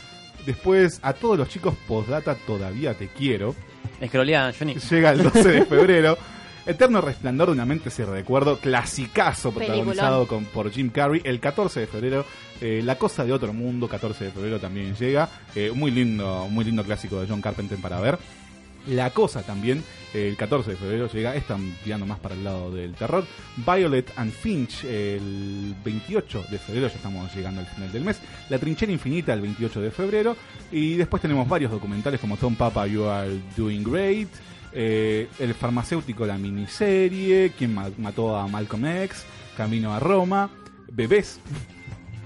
Después, 0.45 0.99
a 1.03 1.13
todos 1.15 1.39
los 1.39 1.49
chicos, 1.49 1.75
postdata, 1.89 2.35
todavía 2.35 2.95
te 2.95 3.09
quiero. 3.09 3.55
Escrolea, 4.01 4.53
Johnny. 4.59 4.75
Llega 4.75 5.13
el 5.13 5.23
12 5.23 5.49
de 5.51 5.65
febrero. 5.67 6.19
Eterno 6.67 7.03
Resplandor 7.03 7.49
de 7.49 7.53
una 7.53 7.67
mente 7.67 7.91
sin 7.91 8.07
recuerdo, 8.07 8.59
clasicazo 8.59 9.53
protagonizado 9.53 10.27
con, 10.27 10.47
por 10.47 10.71
Jim 10.71 10.89
Carrey. 10.89 11.21
El 11.25 11.39
14 11.39 11.81
de 11.81 11.87
febrero, 11.87 12.25
eh, 12.61 12.81
La 12.83 12.97
Cosa 12.97 13.25
de 13.25 13.33
Otro 13.33 13.53
Mundo, 13.53 13.87
14 13.87 14.25
de 14.25 14.31
febrero 14.31 14.59
también 14.59 14.95
llega. 14.95 15.29
Eh, 15.55 15.73
muy 15.75 15.91
lindo, 15.91 16.49
muy 16.49 16.65
lindo 16.65 16.83
clásico 16.83 17.21
de 17.21 17.27
John 17.29 17.43
Carpenter 17.43 17.79
para 17.79 18.01
ver. 18.01 18.19
La 18.87 19.11
Cosa 19.11 19.43
también, 19.43 19.83
eh, 20.15 20.29
el 20.29 20.37
14 20.37 20.71
de 20.71 20.77
febrero 20.77 21.09
llega, 21.09 21.35
están 21.35 21.75
tirando 21.85 22.07
más 22.07 22.19
para 22.19 22.35
el 22.35 22.45
lado 22.45 22.71
del 22.71 22.95
terror. 22.95 23.27
Violet 23.57 24.13
and 24.17 24.33
Finch, 24.33 24.85
el 24.85 25.75
28 25.85 26.47
de 26.51 26.59
febrero, 26.59 26.89
ya 26.89 26.95
estamos 26.95 27.35
llegando 27.35 27.61
al 27.61 27.67
final 27.67 27.93
del 27.93 28.05
mes. 28.05 28.21
La 28.49 28.59
Trinchera 28.59 28.91
Infinita, 28.91 29.35
el 29.35 29.43
28 29.43 29.83
de 29.83 29.91
febrero. 29.91 30.37
Y 30.73 30.95
después 30.95 31.21
tenemos 31.21 31.47
varios 31.47 31.71
documentales 31.71 32.21
como 32.21 32.39
Tom 32.39 32.57
Papa, 32.57 32.87
You 32.87 33.05
Are 33.05 33.39
Doing 33.55 33.85
Great. 33.85 34.29
Eh, 34.75 35.29
el 35.39 35.55
farmacéutico, 35.55 36.27
la 36.27 36.37
miniserie, 36.39 37.53
quien 37.57 37.75
ma- 37.75 37.91
mató 37.99 38.37
a 38.37 38.47
Malcolm 38.49 38.85
X, 38.87 39.25
Camino 39.57 39.95
a 39.95 40.01
Roma, 40.01 40.51
Bebés. 40.93 41.41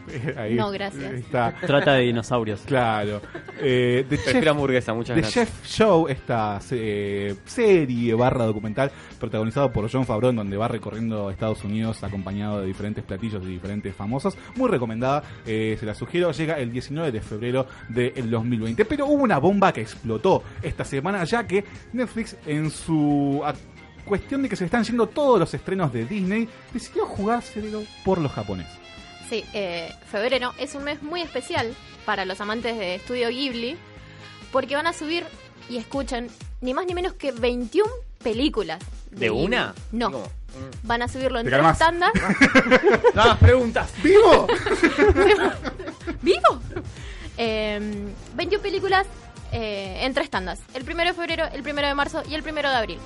Ahí 0.36 0.54
No, 0.54 0.70
gracias. 0.70 1.12
Está. 1.12 1.54
Trata 1.60 1.94
de 1.94 2.02
dinosaurios. 2.02 2.60
Claro. 2.66 3.20
Eh, 3.60 4.04
The 4.08 4.16
Chef- 4.18 4.46
hamburguesa, 4.48 4.94
muchas 4.94 5.14
The 5.14 5.20
gracias. 5.22 5.48
Chef 5.48 5.66
Show, 5.66 6.08
esta 6.08 6.60
eh, 6.70 7.34
serie 7.44 8.14
barra 8.14 8.44
documental 8.46 8.90
protagonizado 9.18 9.72
por 9.72 9.90
John 9.90 10.04
Favreau, 10.06 10.30
en 10.30 10.36
donde 10.36 10.56
va 10.56 10.68
recorriendo 10.68 11.30
Estados 11.30 11.64
Unidos 11.64 12.02
acompañado 12.04 12.60
de 12.60 12.66
diferentes 12.66 13.04
platillos 13.04 13.42
de 13.44 13.50
diferentes 13.50 13.94
famosos. 13.94 14.36
Muy 14.56 14.70
recomendada, 14.70 15.22
eh, 15.46 15.76
se 15.78 15.86
la 15.86 15.94
sugiero. 15.94 16.30
Llega 16.32 16.58
el 16.58 16.72
19 16.72 17.12
de 17.12 17.20
febrero 17.20 17.66
del 17.88 18.30
2020. 18.30 18.84
Pero 18.84 19.06
hubo 19.06 19.22
una 19.22 19.38
bomba 19.38 19.72
que 19.72 19.80
explotó 19.80 20.42
esta 20.62 20.84
semana, 20.84 21.24
ya 21.24 21.46
que 21.46 21.64
Netflix, 21.92 22.36
en 22.46 22.70
su 22.70 23.42
cuestión 24.04 24.42
de 24.42 24.48
que 24.48 24.56
se 24.56 24.64
están 24.64 24.84
yendo 24.84 25.06
todos 25.08 25.38
los 25.38 25.52
estrenos 25.52 25.92
de 25.92 26.04
Disney, 26.06 26.48
decidió 26.72 27.04
jugárselo 27.06 27.82
por 28.04 28.18
los 28.18 28.32
japoneses. 28.32 28.77
Sí, 29.28 29.44
eh, 29.52 29.92
febrero 30.10 30.54
es 30.58 30.74
un 30.74 30.84
mes 30.84 31.02
muy 31.02 31.20
especial 31.22 31.74
para 32.06 32.24
los 32.24 32.40
amantes 32.40 32.78
de 32.78 32.94
Estudio 32.94 33.28
Ghibli 33.28 33.76
porque 34.52 34.74
van 34.74 34.86
a 34.86 34.92
subir 34.92 35.24
y 35.68 35.76
escuchan 35.76 36.28
ni 36.62 36.72
más 36.72 36.86
ni 36.86 36.94
menos 36.94 37.12
que 37.14 37.32
21 37.32 37.90
películas. 38.22 38.78
¿De 39.10 39.30
una? 39.30 39.74
No. 39.92 40.10
¿Cómo? 40.10 40.30
Van 40.82 41.02
a 41.02 41.08
subirlo 41.08 41.38
en 41.40 41.46
tres 41.46 41.78
tandas. 41.78 42.10
No, 43.14 43.24
más 43.26 43.38
preguntas. 43.38 43.90
¡Vivo! 44.02 44.46
¡Vivo! 46.22 46.60
Eh, 47.36 47.78
21 48.34 48.62
películas 48.62 49.06
eh, 49.52 49.98
en 50.02 50.14
tres 50.14 50.30
tandas. 50.30 50.60
El 50.74 50.84
primero 50.84 51.10
de 51.10 51.14
febrero, 51.14 51.44
el 51.52 51.62
primero 51.62 51.86
de 51.86 51.94
marzo 51.94 52.22
y 52.28 52.34
el 52.34 52.42
primero 52.42 52.70
de 52.70 52.76
abril. 52.76 52.98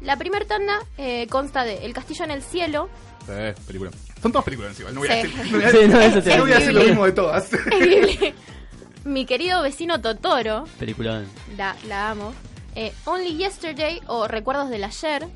La 0.00 0.16
primera 0.16 0.44
tanda 0.46 0.80
eh, 0.98 1.26
consta 1.28 1.64
de 1.64 1.84
El 1.84 1.92
Castillo 1.94 2.24
en 2.24 2.30
el 2.30 2.42
Cielo, 2.42 2.88
Eh, 3.28 3.54
película. 3.66 3.90
Son 4.24 4.32
todas 4.32 4.44
películas 4.46 4.70
encima, 4.70 4.90
no 4.90 5.00
voy 5.00 5.08
a 5.10 5.16
decir, 5.16 5.34
no 5.52 5.58
voy 5.58 5.64
a, 5.66 5.70
Sí, 5.70 5.76
no, 5.86 6.00
eso 6.00 6.22
te 6.22 6.36
no 6.38 6.44
voy 6.44 6.52
a 6.52 6.58
decir 6.58 6.72
lo 6.72 6.82
mismo 6.82 7.04
de 7.04 7.12
todas. 7.12 7.50
Mi 9.04 9.26
querido 9.26 9.60
vecino 9.60 10.00
Totoro, 10.00 10.64
Película. 10.78 11.20
la, 11.58 11.76
la 11.86 12.08
amo. 12.12 12.32
Eh, 12.74 12.94
Only 13.04 13.36
Yesterday 13.36 14.00
o 14.06 14.26
Recuerdos 14.26 14.70
del 14.70 14.82
Ayer. 14.82 15.26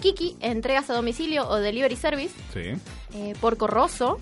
Kiki, 0.00 0.36
entregas 0.38 0.88
a 0.88 0.94
domicilio 0.94 1.48
o 1.48 1.56
delivery 1.56 1.96
service. 1.96 2.32
Sí. 2.54 2.80
Eh, 3.12 3.34
Porco 3.40 3.66
Rosso. 3.66 4.20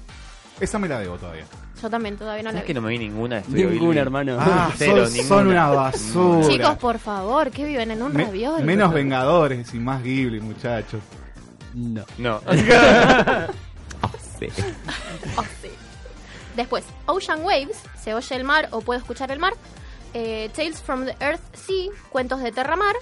Esa 0.61 0.79
me 0.79 0.89
la 0.89 1.01
debo 1.01 1.17
todavía. 1.19 1.45
Yo 1.83 1.91
también 1.91 2.17
todavía 2.17 2.43
no 2.43 2.49
la 2.49 2.53
¿Sabes 2.53 2.63
vi. 2.63 2.67
que 2.69 2.73
no 2.75 2.81
me 2.81 2.89
vi 2.89 2.99
ninguna 2.99 3.39
Estudio 3.41 3.69
Ninguna, 3.69 4.01
hermano. 4.01 4.39
Ah, 4.41 4.73
Cero, 4.79 5.05
son, 5.05 5.13
ninguna. 5.13 5.29
son 5.29 5.47
una 5.49 5.69
basura. 5.69 6.49
Chicos, 6.49 6.79
por 6.79 6.99
favor, 6.99 7.51
que 7.51 7.67
viven 7.67 7.91
en 7.91 8.03
un 8.03 8.15
Me- 8.15 8.25
raviol. 8.25 8.65
menos 8.65 8.95
Vengadores 8.95 9.75
y 9.75 9.79
más 9.79 10.03
Ghibli, 10.03 10.41
muchachos. 10.41 11.03
No. 11.75 12.05
No. 12.17 12.41
Sí. 14.51 14.63
Oh, 15.37 15.45
sí. 15.63 15.71
Después, 16.57 16.85
Ocean 17.07 17.43
Waves, 17.43 17.77
se 18.03 18.15
oye 18.15 18.37
el 18.37 18.45
mar 18.45 18.69
o 18.71 18.81
puedo 18.81 18.99
escuchar 18.99 19.31
el 19.31 19.39
mar. 19.39 19.55
Eh, 20.15 20.51
Tales 20.55 20.81
from 20.81 21.05
the 21.07 21.17
Earth 21.21 21.41
Sea, 21.55 21.91
cuentos 22.11 22.41
de 22.41 22.53
Terramar. 22.53 22.95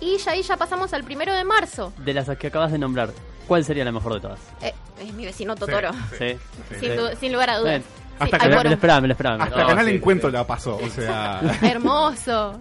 Y 0.00 0.18
ya 0.18 0.32
ahí 0.32 0.42
ya 0.42 0.56
pasamos 0.56 0.92
al 0.92 1.04
primero 1.04 1.32
de 1.34 1.44
marzo. 1.44 1.92
De 1.98 2.12
las 2.12 2.28
que 2.36 2.48
acabas 2.48 2.72
de 2.72 2.78
nombrar, 2.78 3.10
¿cuál 3.46 3.64
sería 3.64 3.84
la 3.84 3.92
mejor 3.92 4.14
de 4.14 4.20
todas? 4.20 4.40
Eh, 4.60 4.74
es 5.00 5.12
mi 5.14 5.24
vecino 5.24 5.54
Totoro. 5.54 5.90
Sí. 6.18 6.36
Sin, 6.80 6.96
du- 6.96 7.16
sin 7.20 7.32
lugar 7.32 7.50
a 7.50 7.58
dudas. 7.58 7.82
Hasta 8.18 8.38
que 8.38 8.48
Me 8.48 8.50
no- 8.50 8.56
lo 8.56 8.62
por- 8.64 8.72
esperaba, 8.72 9.00
me 9.00 9.08
lo 9.08 9.12
esperaba. 9.12 9.44
Hasta 9.44 9.60
No, 9.60 9.66
Canal 9.68 9.86
sí, 9.86 9.90
Encuentro 9.92 10.30
sí. 10.30 10.36
la 10.36 10.46
pasó, 10.46 10.76
o 10.76 10.88
sea... 10.90 11.40
Hermoso. 11.62 12.58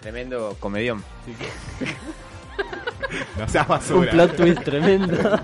Tremendo 0.00 0.56
comedión. 0.60 1.02
no 3.38 3.48
seas 3.48 3.64
Un 3.66 3.68
basura. 3.68 4.10
plot 4.12 4.36
twist 4.36 4.62
tremendo. 4.62 5.40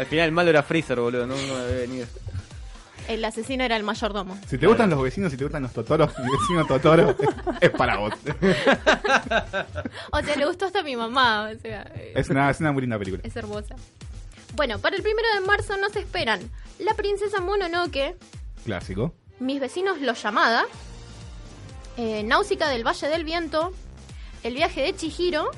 Al 0.00 0.06
final 0.06 0.24
el 0.26 0.32
malo 0.32 0.48
era 0.50 0.62
Freezer, 0.62 0.98
boludo. 0.98 1.26
No, 1.26 1.36
no 1.36 1.56
debe 1.58 1.80
venir. 1.86 2.06
El 3.08 3.24
asesino 3.24 3.64
era 3.64 3.76
el 3.76 3.82
mayordomo. 3.82 4.38
Si 4.48 4.56
te 4.56 4.66
gustan 4.66 4.88
los 4.88 5.02
vecinos, 5.02 5.30
si 5.32 5.36
te 5.36 5.44
gustan 5.44 5.62
los 5.62 5.72
Totoros, 5.72 6.10
mi 6.18 6.30
vecino 6.30 6.64
Totoro 6.66 7.14
es 7.60 7.70
para 7.70 7.96
vos. 7.98 8.14
O 10.12 10.22
sea, 10.22 10.36
le 10.36 10.46
gustó 10.46 10.66
hasta 10.66 10.80
a 10.80 10.82
mi 10.82 10.96
mamá. 10.96 11.50
O 11.54 11.58
sea, 11.60 11.82
eh, 11.94 12.12
Es 12.16 12.30
una, 12.30 12.48
es 12.50 12.60
una 12.60 12.72
muy 12.72 12.82
linda 12.82 12.98
película. 12.98 13.22
es 13.24 13.34
hermosa. 13.36 13.74
Bueno, 14.54 14.78
para 14.78 14.96
el 14.96 15.02
primero 15.02 15.28
de 15.38 15.46
marzo 15.46 15.76
nos 15.76 15.94
esperan 15.96 16.40
La 16.78 16.94
Princesa 16.94 17.40
Mononoke, 17.40 18.16
Clásico. 18.64 19.14
Mis 19.38 19.60
vecinos 19.60 20.00
Los 20.00 20.22
Llamada, 20.22 20.64
eh, 21.96 22.22
Náusica 22.24 22.68
del 22.68 22.86
Valle 22.86 23.08
del 23.08 23.24
Viento, 23.24 23.72
El 24.42 24.54
viaje 24.54 24.82
de 24.82 24.94
Chihiro. 24.96 25.50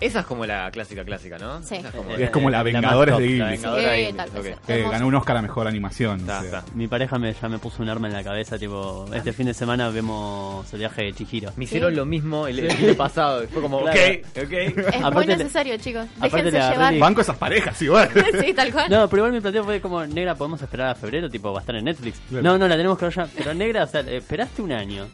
Esa 0.00 0.20
es 0.20 0.26
como 0.26 0.44
la 0.44 0.70
clásica 0.70 1.04
clásica, 1.04 1.38
¿no? 1.38 1.62
Sí. 1.62 1.76
Esa 1.76 1.88
es 1.88 1.94
como 1.94 2.10
Es 2.10 2.30
como 2.30 2.50
la 2.50 2.58
la 2.58 2.62
Vengadores 2.64 3.16
de 3.16 3.22
Ghibli. 3.24 3.38
la 3.38 3.46
Vengadora 3.50 3.96
Ghibli, 3.96 4.12
tal 4.12 4.28
ok. 4.30 4.46
Eh, 4.68 4.86
ganó 4.90 5.06
un 5.06 5.14
Oscar 5.14 5.36
a 5.36 5.42
Mejor 5.42 5.66
Animación. 5.68 6.28
O 6.28 6.40
sea. 6.42 6.64
Mi 6.74 6.88
pareja 6.88 7.18
me, 7.18 7.32
ya 7.32 7.48
me 7.48 7.58
puso 7.58 7.82
un 7.82 7.88
arma 7.88 8.08
en 8.08 8.12
la 8.14 8.24
cabeza, 8.24 8.58
tipo, 8.58 9.06
este 9.14 9.32
fin 9.32 9.46
de 9.46 9.54
semana 9.54 9.88
vemos 9.90 10.70
el 10.72 10.78
viaje 10.80 11.02
de 11.04 11.12
Chihiro. 11.14 11.52
Me 11.56 11.64
hicieron 11.64 11.94
lo 11.94 12.04
mismo 12.04 12.46
el, 12.46 12.58
el 12.60 12.70
año 12.70 12.94
pasado. 12.96 13.46
Fue 13.48 13.62
como, 13.62 13.80
Claro. 13.82 13.98
ok, 13.98 14.44
ok. 14.44 14.52
Es 14.52 14.74
muy 14.76 14.84
Aparte 15.04 15.36
necesario, 15.36 15.76
chicos. 15.78 16.06
aparte 16.18 16.42
Déjense 16.42 16.70
llevar. 16.72 16.98
Banco 16.98 17.20
esas 17.20 17.36
parejas, 17.36 17.80
igual. 17.82 18.10
sí, 18.44 18.52
tal 18.52 18.72
cual. 18.72 18.90
No, 18.90 19.08
pero 19.08 19.20
igual 19.20 19.32
mi 19.32 19.40
planteo 19.40 19.64
fue 19.64 19.80
como, 19.80 20.04
negra, 20.06 20.34
¿podemos 20.34 20.60
esperar 20.60 20.88
a 20.90 20.94
febrero? 20.94 21.30
Tipo, 21.30 21.52
va 21.52 21.60
a 21.60 21.62
estar 21.62 21.76
en 21.76 21.84
Netflix. 21.84 22.20
Claro. 22.28 22.42
No, 22.42 22.58
no, 22.58 22.68
la 22.68 22.76
tenemos 22.76 22.98
que 22.98 23.04
ver 23.06 23.14
ya. 23.14 23.26
Pero 23.36 23.54
negra, 23.54 23.84
o 23.84 23.86
sea, 23.86 24.00
esperaste 24.00 24.60
un 24.62 24.72
año. 24.72 25.06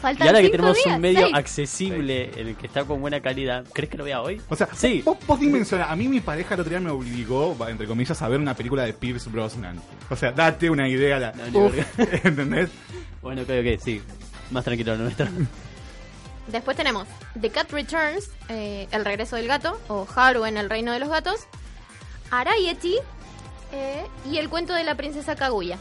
Faltan 0.00 0.26
y 0.26 0.28
ahora 0.28 0.40
que 0.42 0.48
tenemos 0.50 0.76
días, 0.76 0.94
un 0.96 1.00
medio 1.02 1.20
seis. 1.20 1.34
accesible, 1.34 2.30
el 2.36 2.56
que 2.56 2.66
está 2.66 2.84
con 2.84 3.00
buena 3.00 3.20
calidad, 3.20 3.64
¿crees 3.72 3.90
que 3.90 3.98
lo 3.98 4.04
vea 4.04 4.22
hoy? 4.22 4.40
O 4.48 4.56
sea, 4.56 4.68
Sí. 4.74 5.02
vos, 5.04 5.18
vos 5.26 5.38
dimensiona, 5.38 5.90
a 5.90 5.96
mí 5.96 6.08
mi 6.08 6.20
pareja 6.20 6.54
el 6.54 6.60
otro 6.60 6.70
día 6.70 6.80
me 6.80 6.90
obligó, 6.90 7.54
entre 7.68 7.86
comillas, 7.86 8.20
a 8.22 8.28
ver 8.28 8.40
una 8.40 8.54
película 8.54 8.84
de 8.84 8.92
Pierce 8.94 9.28
Brosnan. 9.28 9.80
O 10.08 10.16
sea, 10.16 10.32
date 10.32 10.70
una 10.70 10.88
idea. 10.88 11.18
La, 11.18 11.32
No, 11.52 11.66
Uf. 11.66 11.74
¿Entendés? 12.24 12.70
Bueno, 13.20 13.42
ok, 13.42 13.50
ok, 13.60 13.80
sí. 13.84 14.00
Más 14.50 14.64
tranquilo 14.64 14.96
lo 14.96 15.02
nuestro. 15.04 15.26
Después 16.48 16.76
tenemos 16.76 17.06
The 17.40 17.50
Cat 17.50 17.70
Returns, 17.70 18.30
eh, 18.48 18.88
El 18.90 19.04
regreso 19.04 19.36
del 19.36 19.46
gato, 19.46 19.78
o 19.88 20.06
Haru 20.16 20.46
en 20.46 20.56
el 20.56 20.68
reino 20.70 20.92
de 20.92 20.98
los 20.98 21.08
gatos, 21.10 21.46
Arayeti 22.30 22.96
eh, 23.72 24.04
y 24.28 24.38
El 24.38 24.48
cuento 24.48 24.72
de 24.74 24.84
la 24.84 24.94
princesa 24.96 25.36
Kaguya. 25.36 25.78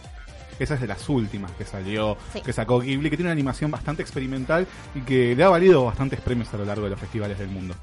Esa 0.60 0.74
es 0.76 0.82
de 0.82 0.88
las 0.88 1.08
últimas 1.10 1.52
que 1.54 1.66
salió, 1.66 2.18
Sí. 2.34 2.42
que 2.42 2.52
sacó 2.54 2.80
Ghibli, 2.80 3.10
que 3.10 3.16
tiene 3.18 3.28
una 3.30 3.34
animación 3.34 3.72
bastante 3.72 4.02
experimental 4.02 4.68
y 4.94 5.02
que 5.02 5.36
le 5.36 5.44
ha 5.44 5.50
valido 5.50 5.86
bastantes 5.86 6.20
premios 6.22 6.54
a 6.54 6.58
lo 6.58 6.66
largo 6.66 6.84
de 6.84 6.90
los 6.92 7.00
festivales 7.00 7.40
del 7.40 7.48
mundo. 7.48 7.76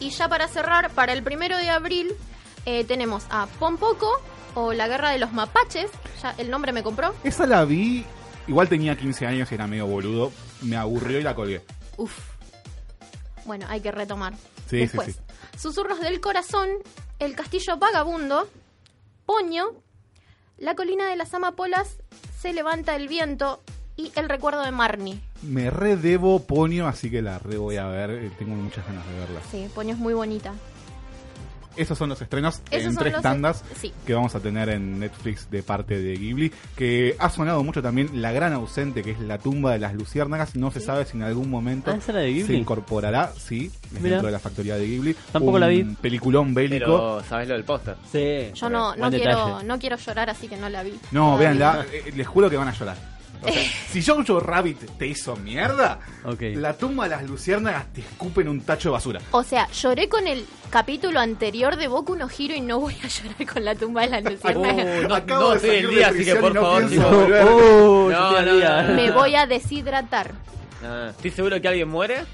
Y 0.00 0.10
ya 0.10 0.28
para 0.28 0.48
cerrar, 0.48 0.90
para 0.92 1.12
el 1.12 1.22
primero 1.22 1.58
de 1.58 1.68
abril 1.68 2.12
eh, 2.64 2.84
tenemos 2.84 3.26
a 3.30 3.46
Pompoco 3.58 4.10
o 4.54 4.72
La 4.72 4.88
guerra 4.88 5.10
de 5.10 5.18
los 5.18 5.32
mapaches, 5.32 5.90
ya 6.22 6.34
el 6.38 6.50
nombre 6.50 6.72
me 6.72 6.82
compró. 6.82 7.14
Esa 7.22 7.46
la 7.46 7.64
vi, 7.64 8.04
igual 8.48 8.68
tenía 8.68 8.96
15 8.96 9.26
años 9.26 9.52
y 9.52 9.54
era 9.54 9.66
medio 9.66 9.86
boludo, 9.86 10.32
me 10.62 10.76
aburrió 10.76 11.20
y 11.20 11.22
la 11.22 11.34
colgué. 11.34 11.62
Uf. 11.98 12.18
Bueno, 13.44 13.66
hay 13.68 13.80
que 13.80 13.92
retomar. 13.92 14.32
Sí, 14.68 14.78
Después, 14.78 15.08
sí, 15.08 15.12
sí. 15.12 15.58
Susurros 15.58 16.00
del 16.00 16.20
Corazón, 16.20 16.68
El 17.18 17.34
Castillo 17.36 17.76
Vagabundo, 17.76 18.48
Poño, 19.26 19.66
La 20.60 20.74
Colina 20.74 21.08
de 21.08 21.16
las 21.16 21.32
Amapolas, 21.32 21.96
Se 22.38 22.52
Levanta 22.52 22.94
el 22.94 23.08
Viento 23.08 23.62
y 23.96 24.12
El 24.14 24.28
Recuerdo 24.28 24.62
de 24.62 24.70
Marnie. 24.70 25.18
Me 25.40 25.70
redebo 25.70 26.40
Ponio, 26.40 26.86
así 26.86 27.10
que 27.10 27.22
la 27.22 27.38
re 27.38 27.56
voy 27.56 27.78
a 27.78 27.86
ver, 27.86 28.30
tengo 28.38 28.54
muchas 28.56 28.86
ganas 28.86 29.06
de 29.08 29.14
verla. 29.14 29.40
Sí, 29.50 29.70
Poño 29.74 29.94
es 29.94 29.98
muy 29.98 30.12
bonita. 30.12 30.52
Esos 31.80 31.96
son 31.96 32.10
los 32.10 32.20
estrenos 32.20 32.60
Esos 32.70 32.92
en 32.92 32.96
tres 32.98 33.20
tandas 33.22 33.64
sí. 33.80 33.92
que 34.06 34.12
vamos 34.14 34.34
a 34.34 34.40
tener 34.40 34.68
en 34.68 35.00
Netflix 35.00 35.50
de 35.50 35.62
parte 35.62 35.98
de 35.98 36.14
Ghibli, 36.16 36.52
que 36.76 37.16
ha 37.18 37.30
sonado 37.30 37.64
mucho 37.64 37.82
también 37.82 38.20
la 38.20 38.32
gran 38.32 38.52
ausente 38.52 39.02
que 39.02 39.12
es 39.12 39.20
la 39.20 39.38
tumba 39.38 39.72
de 39.72 39.78
las 39.78 39.94
luciérnagas, 39.94 40.56
no 40.56 40.70
se 40.70 40.80
sabe 40.80 41.06
si 41.06 41.16
en 41.16 41.22
algún 41.22 41.48
momento 41.48 41.90
Ah, 41.90 41.98
se 42.00 42.54
incorporará, 42.54 43.32
sí, 43.36 43.70
dentro 43.90 44.26
de 44.26 44.32
la 44.32 44.38
factoría 44.38 44.76
de 44.76 44.86
Ghibli. 44.86 45.14
Tampoco 45.32 45.54
un 45.54 45.60
la 45.60 45.68
vi. 45.68 45.84
peliculón 45.84 46.52
bélico. 46.54 46.84
Pero, 46.84 47.22
¿sabes 47.28 47.48
lo 47.48 47.54
del 47.54 47.64
póster? 47.64 47.96
Sí. 48.10 48.50
Yo 48.54 48.68
no, 48.68 48.94
no, 48.96 49.10
quiero, 49.10 49.62
no 49.62 49.78
quiero 49.78 49.96
llorar, 49.96 50.30
así 50.30 50.48
que 50.48 50.56
no 50.56 50.68
la 50.68 50.82
vi. 50.82 50.92
No, 51.12 51.36
Todavía. 51.36 51.38
véanla, 51.38 51.86
eh, 51.92 52.12
les 52.14 52.26
juro 52.26 52.50
que 52.50 52.56
van 52.56 52.68
a 52.68 52.72
llorar. 52.74 52.96
O 53.42 53.48
sea, 53.52 53.62
si 53.90 54.02
Jojo 54.02 54.40
Rabbit 54.40 54.98
te 54.98 55.06
hizo 55.06 55.34
mierda, 55.36 55.98
Ok. 56.24 56.42
la 56.54 56.74
tumba 56.74 57.04
de 57.04 57.10
las 57.16 57.22
luciérnagas 57.24 57.92
te 57.92 58.00
escupen 58.02 58.48
un 58.48 58.60
tacho 58.60 58.88
de 58.90 58.92
basura. 58.92 59.20
O 59.30 59.42
sea, 59.42 59.68
lloré 59.70 60.08
con 60.08 60.26
el 60.26 60.44
capítulo 60.70 61.20
anterior 61.20 61.76
de 61.76 61.88
Boku 61.88 62.14
no 62.16 62.28
Hiro 62.36 62.54
y 62.54 62.60
no 62.60 62.78
voy 62.80 62.94
a 63.02 63.08
llorar 63.08 63.46
con 63.52 63.64
la 63.64 63.74
tumba 63.74 64.02
de 64.02 64.08
las 64.08 64.24
luciérnagas. 64.24 64.86
Oh, 65.04 65.08
no, 65.08 65.14
Acabo 65.14 65.40
no 65.42 65.50
de 65.50 65.56
estoy 65.56 65.70
salir 65.70 65.84
el 65.84 65.90
día, 65.94 66.08
así 66.08 66.24
que 66.24 66.36
por 66.36 66.54
no 66.54 66.60
favor. 66.60 66.82
Oh, 67.44 68.10
No, 68.10 68.94
Me 68.94 69.10
voy 69.10 69.34
a 69.34 69.46
deshidratar. 69.46 70.32
Ah, 70.82 71.08
Estoy 71.10 71.30
seguro 71.30 71.60
que 71.60 71.68
alguien 71.68 71.88
muere. 71.88 72.24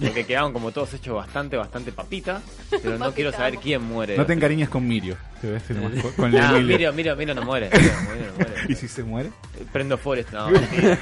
Porque 0.00 0.24
quedaron 0.24 0.52
como 0.52 0.70
todos 0.72 0.94
hechos 0.94 1.14
bastante, 1.14 1.56
bastante 1.56 1.92
papita. 1.92 2.40
Pero 2.70 2.98
no 2.98 3.12
quiero 3.12 3.32
saber 3.32 3.56
quién 3.58 3.82
muere. 3.82 4.16
No 4.16 4.24
te 4.26 4.32
encariñes 4.32 4.68
con 4.68 4.86
Mirio, 4.86 5.16
te 5.40 5.50
ves 5.50 5.70
nomás 5.70 5.92
con- 6.16 6.30
no 6.32 6.38
muere. 6.48 6.62
Miro, 6.92 6.92
Miro 7.16 7.34
no 7.34 7.42
muere. 7.44 7.70
¿Y 8.68 8.74
si 8.74 8.88
se 8.88 9.02
muere? 9.02 9.30
Prendo 9.72 9.98
Forest, 9.98 10.32
no. 10.32 10.48
mentira. 10.50 10.98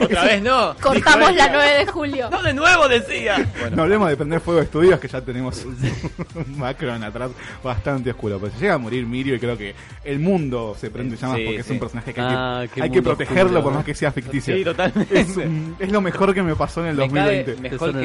Otra 0.00 0.24
vez 0.24 0.42
no. 0.42 0.74
Cortamos 0.80 1.34
la 1.34 1.46
ella. 1.46 1.50
9 1.52 1.78
de 1.78 1.86
julio. 1.86 2.30
No, 2.30 2.42
de 2.42 2.52
nuevo 2.54 2.88
decía. 2.88 3.38
No 3.38 3.46
Bueno, 3.60 3.82
hablemos 3.82 4.08
de 4.10 4.16
prender 4.16 4.40
fuego 4.40 4.60
de 4.60 4.66
estudios, 4.66 5.00
que 5.00 5.08
ya 5.08 5.20
tenemos 5.20 5.64
un 5.64 5.76
Macron 6.58 7.02
atrás 7.02 7.30
bastante 7.64 8.10
oscuro. 8.10 8.38
Pues 8.38 8.52
llega 8.60 8.74
a 8.74 8.78
morir 8.78 9.06
Mirio 9.06 9.34
y 9.34 9.38
creo 9.40 9.56
que 9.56 9.74
el 10.04 10.18
mundo 10.18 10.76
se 10.78 10.90
prende 10.90 11.16
llamas 11.16 11.36
Sí, 11.38 11.44
porque 11.44 11.60
es 11.60 11.70
un 11.70 11.78
personaje 11.78 12.14
que 12.14 12.20
hay 12.20 12.26
Ah, 12.30 12.64
que, 12.72 12.82
hay 12.82 12.90
que 12.90 12.96
mundo 12.96 13.10
protegerlo 13.16 13.44
oscuro. 13.44 13.62
por 13.62 13.72
más 13.74 13.84
que 13.84 13.94
sea 13.94 14.12
ficticio. 14.12 14.54
sí, 14.56 14.64
totalmente. 14.64 15.18
es, 15.20 15.36
un- 15.36 15.76
es 15.78 15.90
lo 15.90 16.00
mejor 16.00 16.34
que 16.34 16.42
me 16.42 16.54
pasó 16.54 16.82
en 16.82 16.88
el 16.88 16.96
me 16.96 17.08
cae 17.08 17.44
2020. 17.44 17.62
mejor 17.70 17.92
Tesoro 17.92 18.00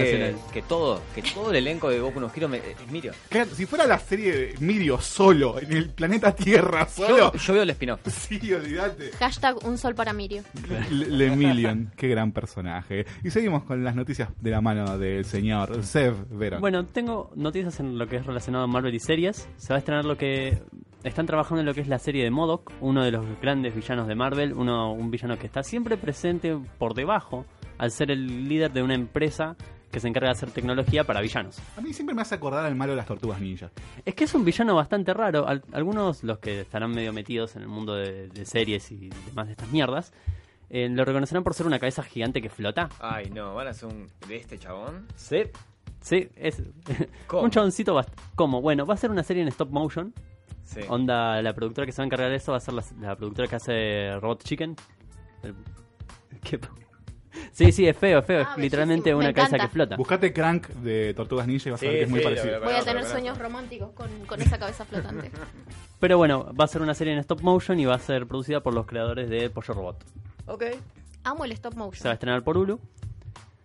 que, 0.53 0.61
todo. 0.61 1.01
Que 1.13 1.21
todo 1.21 1.51
el 1.51 1.57
elenco 1.57 1.89
de 1.89 1.99
Boku 1.99 2.19
no 2.19 2.31
Hero 2.33 2.47
me, 2.47 2.57
es 2.57 2.91
Mirio. 2.91 3.13
Claro, 3.29 3.49
si 3.53 3.65
fuera 3.65 3.85
la 3.85 3.99
serie 3.99 4.31
de 4.31 4.55
Mirio 4.59 4.99
solo, 4.99 5.59
en 5.59 5.71
el 5.71 5.89
planeta 5.89 6.33
Tierra 6.35 6.87
solo. 6.87 7.33
yo 7.33 7.53
veo 7.53 7.63
el 7.63 7.69
spin-off. 7.71 8.01
Sí, 8.31 8.53
olvídate. 8.53 9.11
Hashtag 9.19 9.65
un 9.65 9.77
sol 9.77 9.95
para 9.95 10.13
Mirio. 10.13 10.43
Le 10.89 11.07
Le 11.07 11.35
Million, 11.35 11.91
qué 11.95 12.07
gran 12.07 12.31
personaje. 12.31 13.05
Y 13.23 13.29
seguimos 13.29 13.63
con 13.63 13.83
las 13.83 13.95
noticias 13.95 14.29
de 14.39 14.51
la 14.51 14.61
mano 14.61 14.97
del 14.97 15.25
señor 15.25 15.83
Zev 15.83 16.27
Verón. 16.29 16.61
Bueno, 16.61 16.85
tengo 16.85 17.31
noticias 17.35 17.79
en 17.79 17.97
lo 17.97 18.07
que 18.07 18.17
es 18.17 18.25
relacionado 18.25 18.63
a 18.63 18.67
Marvel 18.67 18.93
y 18.93 18.99
series. 18.99 19.49
Se 19.57 19.73
va 19.73 19.75
a 19.75 19.79
estrenar 19.79 20.05
lo 20.05 20.17
que... 20.17 20.61
Están 21.03 21.25
trabajando 21.25 21.61
en 21.61 21.65
lo 21.65 21.73
que 21.73 21.81
es 21.81 21.87
la 21.87 21.97
serie 21.97 22.23
de 22.23 22.29
Modok, 22.29 22.73
uno 22.79 23.03
de 23.03 23.09
los 23.09 23.25
grandes 23.41 23.73
villanos 23.73 24.07
de 24.07 24.13
Marvel, 24.13 24.53
uno 24.53 24.93
un 24.93 25.09
villano 25.09 25.35
que 25.39 25.47
está 25.47 25.63
siempre 25.63 25.97
presente 25.97 26.55
por 26.77 26.93
debajo, 26.93 27.47
al 27.79 27.89
ser 27.89 28.11
el 28.11 28.47
líder 28.47 28.71
de 28.71 28.83
una 28.83 28.93
empresa 28.93 29.55
que 29.91 29.99
se 29.99 30.07
encarga 30.07 30.29
de 30.29 30.31
hacer 30.33 30.51
tecnología 30.51 31.03
para 31.03 31.21
villanos. 31.21 31.59
A 31.77 31.81
mí 31.81 31.93
siempre 31.93 32.15
me 32.15 32.21
hace 32.21 32.35
acordar 32.35 32.65
al 32.65 32.75
malo 32.75 32.93
de 32.93 32.97
las 32.97 33.05
tortugas 33.05 33.39
ninja. 33.41 33.69
Es 34.05 34.15
que 34.15 34.23
es 34.23 34.33
un 34.33 34.43
villano 34.45 34.73
bastante 34.75 35.13
raro. 35.13 35.47
Al- 35.47 35.63
algunos, 35.73 36.23
los 36.23 36.39
que 36.39 36.61
estarán 36.61 36.91
medio 36.91 37.13
metidos 37.13 37.55
en 37.55 37.61
el 37.63 37.67
mundo 37.67 37.93
de, 37.95 38.27
de 38.29 38.45
series 38.45 38.91
y 38.91 39.09
demás 39.27 39.47
de 39.47 39.51
estas 39.53 39.69
mierdas, 39.69 40.13
eh, 40.69 40.87
lo 40.89 41.03
reconocerán 41.05 41.43
por 41.43 41.53
ser 41.53 41.67
una 41.67 41.77
cabeza 41.79 42.01
gigante 42.03 42.41
que 42.41 42.49
flota. 42.49 42.89
Ay, 42.99 43.29
no, 43.29 43.53
van 43.53 43.67
a 43.67 43.71
hacer 43.71 43.89
un. 43.89 44.07
de 44.27 44.35
este 44.37 44.57
chabón. 44.57 45.05
Sí. 45.15 45.43
Sí, 45.99 46.29
es 46.35 46.63
¿Cómo? 47.27 47.43
un 47.43 47.51
chaboncito 47.51 47.93
bast- 47.95 48.13
¿Cómo? 48.35 48.61
Bueno, 48.61 48.85
va 48.87 48.93
a 48.95 48.97
ser 48.97 49.11
una 49.11 49.21
serie 49.23 49.43
en 49.43 49.49
stop 49.49 49.69
motion. 49.69 50.13
Sí. 50.63 50.79
Onda, 50.87 51.41
la 51.41 51.53
productora 51.53 51.85
que 51.85 51.91
se 51.91 51.97
va 52.01 52.03
a 52.03 52.07
encargar 52.07 52.29
de 52.29 52.37
eso 52.37 52.53
va 52.53 52.57
a 52.57 52.61
ser 52.61 52.73
la, 52.73 52.83
la 53.01 53.15
productora 53.15 53.47
que 53.47 53.55
hace 53.57 54.17
Robot 54.19 54.43
Chicken. 54.43 54.75
El- 55.43 55.55
¿Qué? 56.43 56.59
Sí, 57.51 57.71
sí, 57.71 57.87
es 57.87 57.95
feo, 57.97 58.19
es 58.19 58.25
feo. 58.25 58.45
Ah, 58.47 58.53
es 58.55 58.61
literalmente 58.61 59.13
bellísimo. 59.13 59.19
una 59.19 59.33
cabeza 59.33 59.55
encanta. 59.55 59.67
que 59.69 59.73
flota. 59.73 59.95
Buscate 59.97 60.33
Crank 60.33 60.67
de 60.67 61.13
Tortugas 61.13 61.47
Ninja 61.47 61.69
y 61.69 61.71
vas 61.71 61.79
Sí, 61.79 61.85
a 61.87 61.89
ver 61.89 61.99
que 61.99 62.03
es 62.05 62.09
muy 62.09 62.19
parecido. 62.21 62.59
Voy 62.61 62.73
a 62.73 62.81
tener 62.83 63.05
sueños 63.05 63.37
románticos 63.37 63.91
con, 63.93 64.09
con 64.25 64.41
esa 64.41 64.57
cabeza 64.59 64.85
flotante. 64.85 65.31
Pero 65.99 66.17
bueno, 66.17 66.51
va 66.59 66.65
a 66.65 66.67
ser 66.67 66.81
una 66.81 66.93
serie 66.93 67.13
en 67.13 67.19
stop 67.19 67.41
motion 67.41 67.79
y 67.79 67.85
va 67.85 67.95
a 67.95 67.99
ser 67.99 68.25
producida 68.27 68.61
por 68.61 68.73
los 68.73 68.85
creadores 68.85 69.29
de 69.29 69.49
Pollo 69.49 69.73
Robot. 69.73 70.03
Ok. 70.47 70.63
Amo 71.23 71.45
el 71.45 71.51
stop 71.53 71.73
Se 71.73 71.79
va 71.79 71.83
a 71.83 71.87
motion. 71.87 72.13
estrenar 72.13 72.43
por 72.43 72.57
Hulu. 72.57 72.79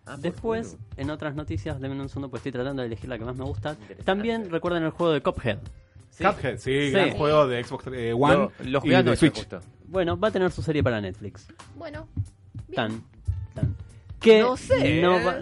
Ah, 0.05 0.11
por 0.11 0.19
Después, 0.19 0.73
Hulu. 0.75 0.83
en 0.97 1.09
otras 1.09 1.35
noticias, 1.35 1.81
denme 1.81 1.99
un 1.99 2.07
segundo, 2.07 2.29
pues 2.29 2.39
estoy 2.41 2.51
tratando 2.53 2.81
de 2.81 2.87
elegir 2.87 3.09
la 3.09 3.17
que 3.17 3.25
más 3.25 3.35
me 3.35 3.43
gusta. 3.43 3.75
También 4.05 4.49
recuerden 4.49 4.83
el 4.83 4.91
juego 4.91 5.11
de 5.11 5.21
Cuphead. 5.21 5.57
Sí. 6.11 6.23
Cuphead, 6.23 6.57
sí, 6.59 6.85
Sí. 6.87 6.91
gran 6.91 7.11
juego 7.11 7.47
de 7.47 7.63
Xbox 7.63 7.87
eh, 7.87 8.13
One 8.13 8.35
Lo- 8.35 8.51
los 8.63 8.85
y 8.85 8.89
de 8.89 9.15
Switch. 9.17 9.35
justo. 9.35 9.59
Bueno, 9.87 10.17
va 10.19 10.29
a 10.29 10.31
tener 10.31 10.51
su 10.51 10.61
serie 10.61 10.81
para 10.83 11.01
Netflix. 11.01 11.47
Bueno, 11.75 12.07
bien. 12.67 12.75
Tan, 12.75 13.03
Que 14.19 14.39
No 14.41 14.57
sé. 14.57 15.01
no 15.01 15.23
va- 15.23 15.41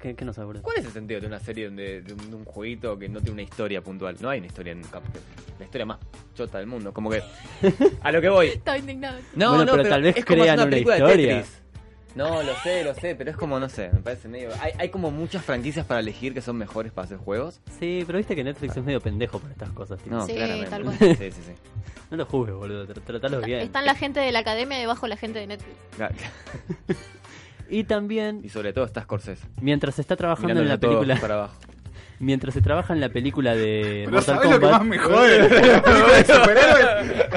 ¿Qué, 0.00 0.14
qué 0.14 0.24
no 0.24 0.32
sé, 0.32 0.42
boludo? 0.44 0.62
¿Cuál 0.62 0.78
es 0.78 0.84
el 0.84 0.92
sentido 0.92 1.20
de 1.20 1.26
una 1.26 1.40
serie 1.40 1.64
donde, 1.66 2.02
de, 2.02 2.12
un, 2.12 2.30
de 2.30 2.36
un 2.36 2.44
jueguito 2.44 2.96
que 2.98 3.08
no 3.08 3.18
tiene 3.20 3.32
una 3.32 3.42
historia 3.42 3.80
puntual? 3.82 4.16
No 4.20 4.30
hay 4.30 4.38
una 4.38 4.46
historia 4.46 4.72
en 4.72 4.82
Cuphead. 4.82 5.20
La 5.58 5.64
historia 5.64 5.86
más 5.86 5.98
chota 6.36 6.58
del 6.58 6.68
mundo. 6.68 6.92
Como 6.92 7.10
que. 7.10 7.20
A 8.02 8.12
lo 8.12 8.20
que 8.20 8.28
voy. 8.28 8.46
Estaba 8.48 8.78
indignado. 8.78 9.18
No, 9.34 9.50
Bueno, 9.56 9.64
no, 9.64 9.72
pero 9.72 9.88
tal 9.88 10.02
vez 10.02 10.16
es 10.16 10.24
crean 10.24 10.54
una 10.54 10.62
una 10.62 10.70
película 10.70 10.94
de 10.94 11.00
historia. 11.00 11.34
Tetris. 11.38 11.62
No, 12.14 12.42
lo 12.42 12.54
sé, 12.62 12.84
lo 12.84 12.94
sé, 12.94 13.14
pero 13.16 13.30
es 13.30 13.36
como, 13.36 13.60
no 13.60 13.68
sé, 13.68 13.90
me 13.92 14.00
parece 14.00 14.26
medio... 14.28 14.50
Hay, 14.60 14.72
hay 14.78 14.88
como 14.88 15.10
muchas 15.12 15.44
franquicias 15.44 15.84
para 15.86 16.00
elegir 16.00 16.32
que 16.34 16.40
son 16.40 16.56
mejores 16.56 16.90
para 16.90 17.04
hacer 17.04 17.18
juegos. 17.18 17.60
Sí, 17.78 18.02
pero 18.06 18.18
viste 18.18 18.34
que 18.34 18.42
Netflix 18.42 18.76
es 18.76 18.82
medio 18.84 19.00
pendejo 19.00 19.38
para 19.38 19.52
estas 19.52 19.70
cosas, 19.70 20.00
tío. 20.00 20.12
No, 20.12 20.26
Sí, 20.26 20.34
claramente. 20.34 20.70
tal 20.70 20.82
cual. 20.84 20.96
Sí, 20.98 21.14
sí, 21.16 21.30
sí. 21.32 21.52
No 22.10 22.16
lo 22.16 22.24
juzgues, 22.26 22.54
boludo. 22.56 22.86
tr- 22.88 23.02
Tratalo 23.04 23.40
bien. 23.40 23.60
Están 23.60 23.84
la 23.84 23.94
gente 23.94 24.18
de 24.20 24.32
la 24.32 24.40
academia 24.40 24.78
debajo 24.78 25.06
la 25.06 25.16
gente 25.16 25.38
de 25.40 25.46
Netflix. 25.48 25.76
Y 27.70 27.84
también, 27.84 28.40
Y 28.44 28.48
sobre 28.48 28.72
todo 28.72 28.84
está 28.84 29.02
Scorsese. 29.02 29.46
mientras 29.60 29.94
se 29.96 30.00
está 30.00 30.16
trabajando 30.16 30.60
en 30.60 30.68
la 30.68 30.78
película... 30.78 31.16
para 31.16 31.34
abajo. 31.34 31.54
Mientras 32.20 32.52
se 32.52 32.60
trabaja 32.60 32.92
en 32.94 33.00
la 33.00 33.10
película 33.10 33.54
de 33.54 34.02
Pero 34.06 34.16
Mortal 34.16 34.34
¿sabes 34.38 34.50
lo 34.50 34.56
que 34.58 34.62
Kombat... 34.66 34.80
más 34.80 34.88
me 34.88 34.98
jode? 34.98 35.38
La 35.38 35.82
película 35.82 36.16
de 36.16 36.24
superhéroes. 36.24 37.28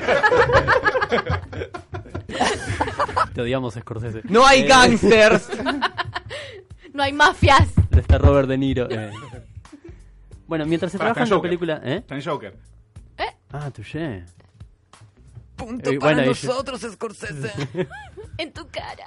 Te 3.34 3.41
odiamos, 3.41 3.74
Scorsese. 3.76 4.22
¡No 4.26 4.46
hay 4.46 4.62
Eh, 4.62 4.65
gangsters! 4.67 5.50
No 6.94 7.04
hay 7.04 7.13
mafias. 7.13 7.70
Está 7.96 8.17
Robert 8.17 8.50
De 8.50 8.58
Niro. 8.58 8.89
eh. 8.91 9.12
Bueno, 10.46 10.65
mientras 10.65 10.91
se 10.91 10.98
Pará, 10.98 11.13
trabaja 11.13 11.24
en 11.24 11.30
la 11.30 11.36
Joker. 11.38 11.50
película... 11.50 11.82
¿Eh? 11.86 11.96
Está 11.98 12.15
en 12.15 12.22
Joker. 12.24 12.58
Ah, 13.54 13.72
touché. 13.72 14.26
Punto 15.56 15.89
Eh, 15.89 16.00
para 16.00 16.15
bueno, 16.15 16.28
nosotros, 16.30 16.82
Scorsese. 16.82 17.52
En 18.38 18.52
tu 18.52 18.67
cara. 18.67 19.06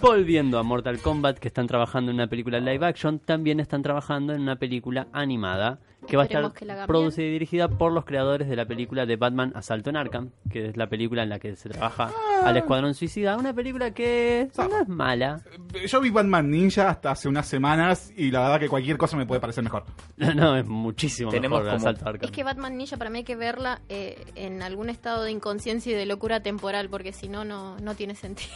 Volviendo 0.00 0.58
a 0.58 0.62
Mortal 0.62 0.98
Kombat, 1.00 1.38
que 1.38 1.48
están 1.48 1.66
trabajando 1.66 2.10
en 2.10 2.16
una 2.16 2.26
película 2.26 2.60
live 2.60 2.84
action, 2.86 3.18
también 3.18 3.60
están 3.60 3.82
trabajando 3.82 4.34
en 4.34 4.42
una 4.42 4.56
película 4.56 5.08
animada 5.12 5.78
que 6.06 6.16
va 6.16 6.22
a 6.22 6.26
estar 6.26 6.52
producida 6.86 7.26
y 7.26 7.30
dirigida 7.32 7.68
por 7.68 7.90
los 7.90 8.04
creadores 8.04 8.48
de 8.48 8.54
la 8.54 8.64
película 8.64 9.06
de 9.06 9.16
Batman 9.16 9.52
Asalto 9.56 9.90
en 9.90 9.96
Arkham, 9.96 10.30
que 10.50 10.68
es 10.68 10.76
la 10.76 10.86
película 10.88 11.24
en 11.24 11.30
la 11.30 11.40
que 11.40 11.56
se 11.56 11.68
trabaja 11.68 12.12
al 12.44 12.56
Escuadrón 12.56 12.94
Suicida, 12.94 13.36
una 13.36 13.52
película 13.52 13.92
que 13.92 14.48
no 14.56 14.82
es 14.82 14.88
mala. 14.88 15.40
Yo 15.86 16.00
vi 16.00 16.10
Batman 16.10 16.48
Ninja 16.48 16.90
hasta 16.90 17.10
hace 17.10 17.28
unas 17.28 17.46
semanas 17.48 18.12
y 18.16 18.30
la 18.30 18.40
verdad 18.42 18.60
que 18.60 18.68
cualquier 18.68 18.98
cosa 18.98 19.16
me 19.16 19.26
puede 19.26 19.40
parecer 19.40 19.64
mejor. 19.64 19.84
No, 20.16 20.32
no, 20.34 20.56
es 20.56 20.66
muchísimo 20.66 21.30
Tenemos 21.30 21.58
mejor 21.60 21.78
como- 21.78 21.88
Asalto 21.88 22.08
Arkham. 22.08 22.24
Es 22.24 22.30
que 22.30 22.44
Batman 22.44 22.76
Ninja 22.76 22.96
para 22.98 23.10
mí 23.10 23.18
hay 23.18 23.24
que 23.24 23.34
verla 23.36 23.80
eh, 23.88 24.24
en 24.36 24.62
algún 24.62 24.90
estado 24.90 25.24
de 25.24 25.32
inconsciencia 25.32 25.90
y 25.92 25.96
de 25.96 26.06
locura 26.06 26.40
temporal, 26.40 26.88
porque 26.88 27.12
si 27.12 27.28
no, 27.28 27.44
no 27.44 27.78
no 27.80 27.94
tiene 27.96 28.14
sentido. 28.14 28.50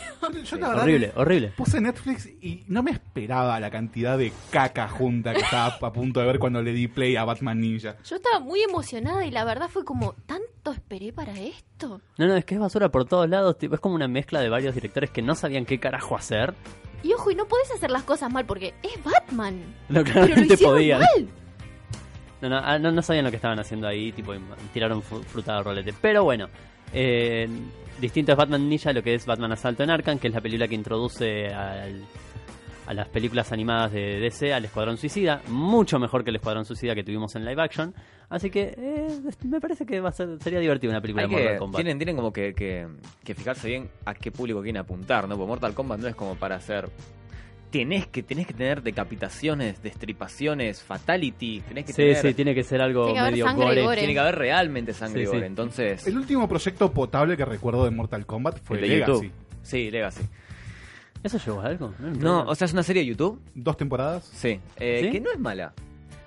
Yo 0.45 0.57
la 0.57 0.69
verdad 0.69 0.85
Horrible, 0.85 1.11
que 1.11 1.19
horrible. 1.31 1.53
Puse 1.57 1.81
Netflix 1.81 2.27
y 2.27 2.65
no 2.69 2.83
me 2.83 2.91
esperaba 2.91 3.59
la 3.61 3.71
cantidad 3.71 4.19
de 4.19 4.33
caca 4.51 4.89
junta 4.89 5.33
que 5.33 5.41
estaba 5.41 5.67
a 5.81 5.93
punto 5.93 6.21
de 6.21 6.27
ver 6.27 6.39
cuando 6.39 6.63
le 6.63 6.73
di 6.73 6.89
play 6.89 7.17
a 7.17 7.25
Batman 7.25 7.61
Ninja. 7.61 7.97
Yo 8.05 8.17
estaba 8.17 8.41
muy 8.41 8.63
emocionada 8.63 9.25
y 9.25 9.31
la 9.31 9.45
verdad 9.45 9.69
fue 9.69 9.85
como, 9.85 10.15
¿tanto 10.27 10.73
esperé 10.73 11.13
para 11.13 11.33
esto? 11.39 12.01
No, 12.19 12.27
no, 12.27 12.37
es 12.37 12.45
que 12.45 12.55
es 12.55 12.61
basura 12.61 12.91
por 12.91 13.05
todos 13.07 13.29
lados. 13.29 13.57
tipo, 13.59 13.75
es 13.75 13.81
como 13.81 13.95
una 13.95 14.09
mezcla 14.09 14.41
de 14.41 14.49
varios 14.49 14.75
directores 14.75 15.11
que 15.11 15.23
no 15.23 15.35
sabían 15.35 15.65
qué 15.65 15.79
carajo 15.81 16.17
hacer. 16.17 16.55
Y 17.03 17.13
ojo, 17.15 17.31
y 17.31 17.35
no 17.35 17.47
podés 17.47 17.71
hacer 17.73 17.91
las 17.91 18.03
cosas 18.03 18.31
mal 18.31 18.45
porque 18.45 18.75
es 18.83 19.03
Batman. 19.03 19.59
No, 19.89 20.05
Pero 20.05 20.37
lo 20.37 20.57
podían. 20.59 21.01
mal. 21.01 21.29
No, 22.43 22.49
no, 22.49 22.57
ah, 22.57 22.79
no, 22.79 22.91
no 22.93 23.03
sabían 23.03 23.25
lo 23.25 23.31
que 23.31 23.37
estaban 23.37 23.59
haciendo 23.59 23.87
ahí, 23.87 24.13
tipo, 24.13 24.35
y 24.35 24.39
tiraron 24.73 25.03
fru- 25.03 25.23
fruta 25.25 25.57
de 25.57 25.63
rolete. 25.63 25.95
Pero 26.01 26.25
bueno, 26.25 26.49
eh, 26.93 27.49
distinto 28.01 28.33
es 28.33 28.39
Batman 28.39 28.69
Ninja, 28.69 28.93
lo 28.93 29.03
que 29.03 29.15
es 29.15 29.27
Batman 29.27 29.53
Asalto 29.53 29.83
en 29.83 29.91
Arkham, 29.91 30.19
que 30.19 30.29
es 30.29 30.35
la 30.35 30.41
película 30.41 30.67
que 30.69 30.75
introduce 30.75 31.49
al- 31.49 32.05
a 32.87 32.95
las 32.95 33.09
películas 33.09 33.53
animadas 33.53 33.93
de 33.93 34.19
DC 34.19 34.53
al 34.53 34.65
Escuadrón 34.65 34.97
Suicida. 34.97 35.43
Mucho 35.49 36.01
mejor 36.01 36.25
que 36.25 36.31
el 36.31 36.37
Escuadrón 36.37 36.65
Suicida 36.65 36.95
que 36.97 37.05
tuvimos 37.05 37.37
en 37.37 37.45
live 37.45 37.63
action. 37.63 37.95
Así 38.29 38.51
que 38.51 38.75
eh, 38.77 39.21
me 39.45 39.61
parece 39.61 39.87
que 39.87 40.01
va 40.01 40.09
a 40.09 40.13
ser, 40.13 40.39
sería 40.43 40.59
divertido 40.59 40.91
una 40.91 41.01
película 41.01 41.23
Hay 41.25 41.29
de 41.29 41.35
Mortal 41.37 41.53
que, 41.53 41.59
Kombat. 41.59 41.77
tienen, 41.79 41.99
tienen 41.99 42.17
como 42.17 42.33
que, 42.33 42.53
que, 42.55 42.89
que 43.25 43.35
fijarse 43.35 43.69
bien 43.69 43.89
a 44.05 44.15
qué 44.15 44.33
público 44.33 44.61
quieren 44.61 44.81
apuntar, 44.81 45.29
¿no? 45.29 45.37
Porque 45.37 45.49
Mortal 45.49 45.75
Kombat 45.75 46.01
no 46.01 46.09
es 46.09 46.15
como 46.17 46.35
para 46.35 46.57
hacer... 46.57 46.89
Tenés 47.71 48.07
que, 48.09 48.23
tenés 48.25 48.47
que 48.49 48.53
tener 48.55 48.83
decapitaciones, 48.83 49.81
destripaciones, 49.83 50.83
fatality, 50.83 51.61
tenés 51.69 51.85
que 51.85 51.93
Sí, 51.93 51.97
tener... 52.03 52.17
sí, 52.17 52.35
tiene 52.35 52.55
que 52.55 52.65
ser 52.65 52.81
algo 52.83 53.07
Tiene 53.13 53.23
medio 53.31 53.55
gore. 53.55 53.83
gore. 53.83 53.97
Tiene 53.99 54.13
que 54.13 54.19
haber 54.19 54.37
realmente 54.37 54.93
sangre 54.93 55.21
Sí, 55.21 55.23
y 55.23 55.27
gore. 55.27 55.41
sí. 55.41 55.47
Entonces, 55.47 56.07
El 56.07 56.17
último 56.19 56.49
proyecto 56.49 56.91
potable 56.93 57.37
que 57.37 57.45
recuerdo 57.45 57.85
de 57.85 57.91
Mortal 57.93 58.27
Kombat 58.27 58.59
fue 58.63 58.81
Legacy. 58.81 59.13
YouTube. 59.13 59.31
Sí, 59.63 59.91
Legacy. 59.91 60.23
¿Eso 61.23 61.39
llevó 61.39 61.61
a 61.61 61.67
algo? 61.67 61.95
No, 62.01 62.11
No, 62.11 62.43
o 62.51 62.55
sea, 62.55 62.65
es 62.65 62.73
una 62.73 62.83
serie 62.83 63.03
de 63.03 63.09
YouTube. 63.09 63.41
Dos 63.55 63.77
temporadas. 63.77 64.25
Sí, 64.35 64.59
eh, 64.79 65.01
¿Sí? 65.05 65.11
que 65.13 65.21
no 65.21 65.31
es 65.31 65.39
mala. 65.39 65.73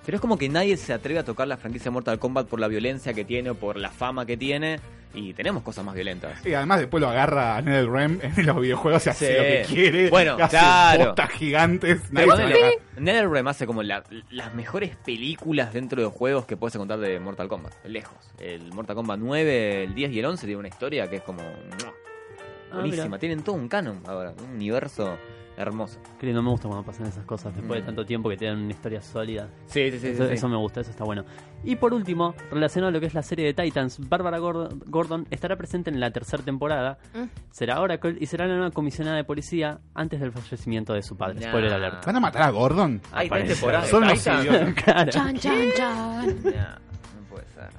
Pero 0.06 0.16
es 0.18 0.22
como 0.22 0.38
que 0.38 0.50
nadie 0.50 0.76
se 0.78 0.92
atreve 0.94 1.20
a 1.20 1.24
tocar 1.24 1.48
la 1.48 1.58
franquicia 1.58 1.90
Mortal 1.92 2.20
Kombat 2.20 2.48
por 2.48 2.60
la 2.60 2.68
violencia 2.68 3.14
que 3.14 3.24
tiene 3.26 3.52
o 3.52 3.56
por 3.56 3.78
la 3.78 3.90
fama 3.90 4.26
que 4.26 4.36
tiene. 4.38 4.80
Y 5.16 5.34
tenemos 5.34 5.62
cosas 5.62 5.86
más 5.86 5.94
violentas. 5.94 6.44
Y 6.44 6.56
además 6.56 6.80
después 6.80 7.00
lo 7.00 7.08
agarra 7.08 7.56
a 7.56 7.62
NetherRealm 7.62 8.20
en 8.36 8.46
los 8.48 8.60
videojuegos 8.60 9.06
y 9.06 9.10
hace 9.12 9.28
Sí. 9.28 9.34
lo 9.38 9.44
que 9.44 9.66
quiere. 9.74 10.10
Bueno, 10.10 10.36
hace 10.42 10.58
claro. 10.58 11.06
botas 11.10 11.30
gigantes. 11.30 12.02
Pero 12.12 12.36
Nadie 12.36 12.56
se. 12.96 13.02
NetherRealm 13.02 13.48
hace 13.48 13.68
como 13.68 13.84
la- 13.84 14.04
las 14.32 14.56
mejores 14.56 14.96
películas 15.06 15.72
dentro 15.72 16.02
de 16.02 16.08
juegos 16.10 16.46
que 16.48 16.58
puedes 16.58 16.74
encontrar 16.76 17.00
de 17.00 17.20
Mortal 17.20 17.48
Kombat. 17.48 17.74
Lejos. 17.86 18.18
El 18.40 18.74
Mortal 18.74 18.96
Kombat 18.96 19.20
9, 19.20 19.84
el 19.84 19.94
10 19.94 20.12
y 20.14 20.20
el 20.20 20.26
11 20.26 20.46
tiene 20.48 20.60
una 20.60 20.68
historia 20.70 21.08
que 21.08 21.18
es 21.18 21.22
como... 21.22 21.44
Ah, 21.44 22.78
Buenísima. 22.78 23.06
mira. 23.06 23.20
Tienen 23.20 23.44
todo 23.44 23.56
un 23.56 23.68
canon 23.68 24.02
ahora. 24.08 24.34
Un 24.44 24.56
universo 24.56 25.16
hermoso. 25.58 26.00
Que 26.20 26.32
no 26.34 26.42
me 26.42 26.50
gusta 26.50 26.68
cuando 26.68 26.86
pasan 26.86 27.08
esas 27.08 27.26
cosas 27.26 27.56
después 27.56 27.80
Mm. 27.80 27.82
de 27.82 27.86
tanto 27.86 28.06
tiempo 28.06 28.30
que 28.30 28.38
te 28.38 28.46
dan 28.46 28.58
una 28.60 28.72
historia 28.72 29.02
sólida. 29.02 29.48
Sí, 29.66 29.92
sí, 29.92 30.00
sí. 30.00 30.08
eso, 30.10 30.24
sí, 30.24 30.30
sí. 30.30 30.34
eso 30.36 30.50
me 30.50 30.58
gusta, 30.58 30.82
eso 30.82 30.92
está 30.92 31.04
bueno. 31.04 31.24
Y 31.64 31.76
por 31.76 31.94
último, 31.94 32.34
relacionado 32.52 32.90
a 32.90 32.92
lo 32.92 33.00
que 33.00 33.06
es 33.06 33.14
la 33.14 33.22
serie 33.22 33.46
de 33.46 33.54
Titans, 33.54 34.00
Bárbara 34.10 34.38
Gordon, 34.40 35.28
estará 35.32 35.56
presente 35.56 35.90
en 35.90 36.00
la 36.00 36.12
tercera 36.12 36.44
temporada. 36.44 36.98
Mm. 37.14 37.24
Será 37.52 37.80
Oracle 37.82 38.18
y 38.20 38.26
será 38.26 38.48
la 38.48 38.56
nueva 38.56 38.72
comisionada 38.72 39.16
de 39.18 39.24
policía 39.24 39.80
antes 39.94 40.20
del 40.20 40.32
fallecimiento 40.32 40.94
de 40.94 41.02
su 41.04 41.16
padre. 41.16 41.40
Nah. 41.40 41.48
Spoiler 41.50 41.74
alert. 41.74 42.06
¿Van 42.06 42.16
a 42.16 42.20
matar 42.20 42.42
a 42.44 42.50
Gordon? 42.50 43.02
Hay 43.12 43.30
temporadas. 43.30 43.90
Son. 43.90 44.04
Claro. 44.76 45.12
Chan, 45.12 45.38
chan, 45.38 45.70
chan. 45.76 46.28
Nah, 46.44 46.76
no 46.76 47.30
puede 47.30 47.46
ser. 47.48 47.70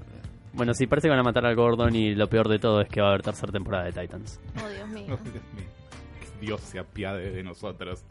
Bueno, 0.52 0.72
sí, 0.74 0.86
parece 0.86 1.08
que 1.08 1.10
van 1.10 1.18
a 1.20 1.22
matar 1.24 1.44
a 1.46 1.54
Gordon 1.54 1.94
y 1.94 2.14
lo 2.14 2.28
peor 2.28 2.48
de 2.48 2.58
todo 2.58 2.80
es 2.80 2.88
que 2.88 3.00
va 3.00 3.08
a 3.08 3.10
haber 3.10 3.22
tercera 3.22 3.50
temporada 3.52 3.84
de 3.84 3.92
Titans. 3.92 4.40
Oh, 4.64 4.68
Dios 4.68 4.88
mío. 4.88 5.06
Dios 5.24 5.24
mío. 5.24 5.64
Dios 6.44 6.60
se 6.60 6.78
apiade 6.78 7.30
de 7.30 7.42
nosotros. 7.42 8.04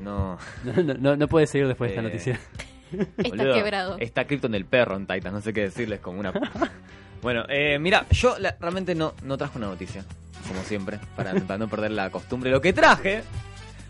No. 0.00 0.38
No, 0.64 0.72
no, 0.82 0.94
no, 0.94 1.16
no 1.16 1.28
puede 1.28 1.46
seguir 1.46 1.66
después 1.68 1.90
de 1.90 1.96
esta 1.96 2.06
Eh, 2.06 2.10
noticia. 2.10 2.40
Está 3.18 3.36
Boludo, 3.36 3.54
quebrado. 3.54 3.96
Está 3.98 4.24
Krypton 4.26 4.52
del 4.52 4.64
perro 4.64 4.96
en 4.96 5.06
Titan, 5.06 5.32
no 5.32 5.40
sé 5.40 5.52
qué 5.52 5.62
decirles, 5.62 6.00
como 6.00 6.20
una... 6.20 6.32
bueno, 7.22 7.44
eh, 7.48 7.78
mira, 7.78 8.06
yo 8.10 8.38
la- 8.38 8.56
realmente 8.58 8.94
no, 8.94 9.12
no 9.24 9.36
trajo 9.36 9.58
una 9.58 9.66
noticia, 9.66 10.04
como 10.46 10.62
siempre, 10.62 10.98
para, 11.14 11.34
para 11.34 11.58
no 11.58 11.68
perder 11.68 11.90
la 11.90 12.08
costumbre. 12.10 12.50
Lo 12.50 12.60
que 12.62 12.72
traje 12.72 13.22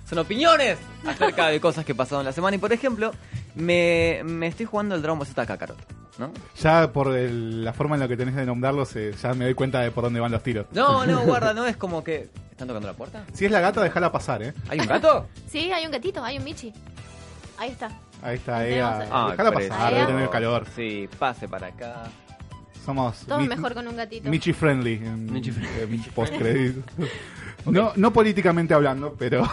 son 0.08 0.18
opiniones 0.18 0.78
acerca 1.06 1.48
de 1.48 1.60
cosas 1.60 1.84
que 1.84 1.94
pasaron 1.94 2.24
la 2.24 2.32
semana. 2.32 2.56
Y 2.56 2.58
por 2.58 2.72
ejemplo, 2.72 3.12
me, 3.54 4.20
me 4.24 4.46
estoy 4.46 4.66
jugando 4.66 4.94
el 4.94 5.02
Dragon 5.02 5.18
Ball 5.18 5.26
Z 5.28 5.44
Kakarot, 5.46 5.78
¿no? 6.18 6.32
Ya 6.60 6.92
por 6.92 7.14
el- 7.16 7.64
la 7.64 7.72
forma 7.72 7.96
en 7.96 8.00
la 8.00 8.08
que 8.08 8.16
tenés 8.16 8.34
de 8.34 8.46
nombrarlos, 8.46 8.94
eh, 8.96 9.14
ya 9.20 9.34
me 9.34 9.44
doy 9.44 9.54
cuenta 9.54 9.80
de 9.80 9.90
por 9.90 10.04
dónde 10.04 10.20
van 10.20 10.32
los 10.32 10.42
tiros. 10.42 10.66
No, 10.72 11.04
no, 11.06 11.20
guarda, 11.24 11.52
no 11.54 11.66
es 11.66 11.76
como 11.76 12.02
que... 12.04 12.28
¿Están 12.50 12.66
tocando 12.68 12.88
la 12.88 12.94
puerta? 12.94 13.24
Si 13.34 13.44
es 13.44 13.52
la 13.52 13.60
gata, 13.60 13.80
déjala 13.82 14.10
pasar, 14.10 14.42
¿eh? 14.42 14.52
¿Hay 14.68 14.80
un 14.80 14.86
gato? 14.86 15.26
Sí, 15.50 15.70
hay 15.72 15.86
un 15.86 15.92
gatito, 15.92 16.24
hay 16.24 16.38
un 16.38 16.44
Michi. 16.44 16.72
Ahí 17.56 17.70
está. 17.70 17.88
Ahí 18.22 18.36
está, 18.36 18.66
ella. 18.66 19.06
a- 19.12 19.30
Déjala 19.30 19.52
pasar, 19.52 19.94
debe 19.94 20.06
tener 20.06 20.30
calor. 20.30 20.66
Sí, 20.74 21.08
pase 21.18 21.46
para 21.46 21.68
acá. 21.68 22.04
Somos 22.84 23.18
Todo 23.26 23.38
mi- 23.38 23.46
mejor 23.48 23.74
con 23.74 23.86
un 23.86 23.96
gatito. 23.96 24.28
Michi 24.28 24.52
friendly 24.52 24.94
en, 24.94 25.30
Michi 25.32 25.50
en 25.50 26.84
No, 27.66 27.92
no 27.96 28.12
políticamente 28.12 28.74
hablando, 28.74 29.14
pero. 29.18 29.42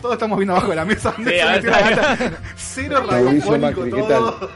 Todos 0.00 0.14
estamos 0.14 0.38
viendo 0.38 0.54
abajo 0.54 0.70
de 0.70 0.76
la 0.76 0.86
mesa. 0.86 1.12
Sí, 1.18 1.24
Se 1.24 1.44
metió 1.44 1.70
la 1.70 1.90
gata. 1.90 2.30
Cero 2.56 3.04
radiofónico 3.06 3.58
Macri, 3.58 3.92
¿qué 3.92 4.02
todo. 4.02 4.50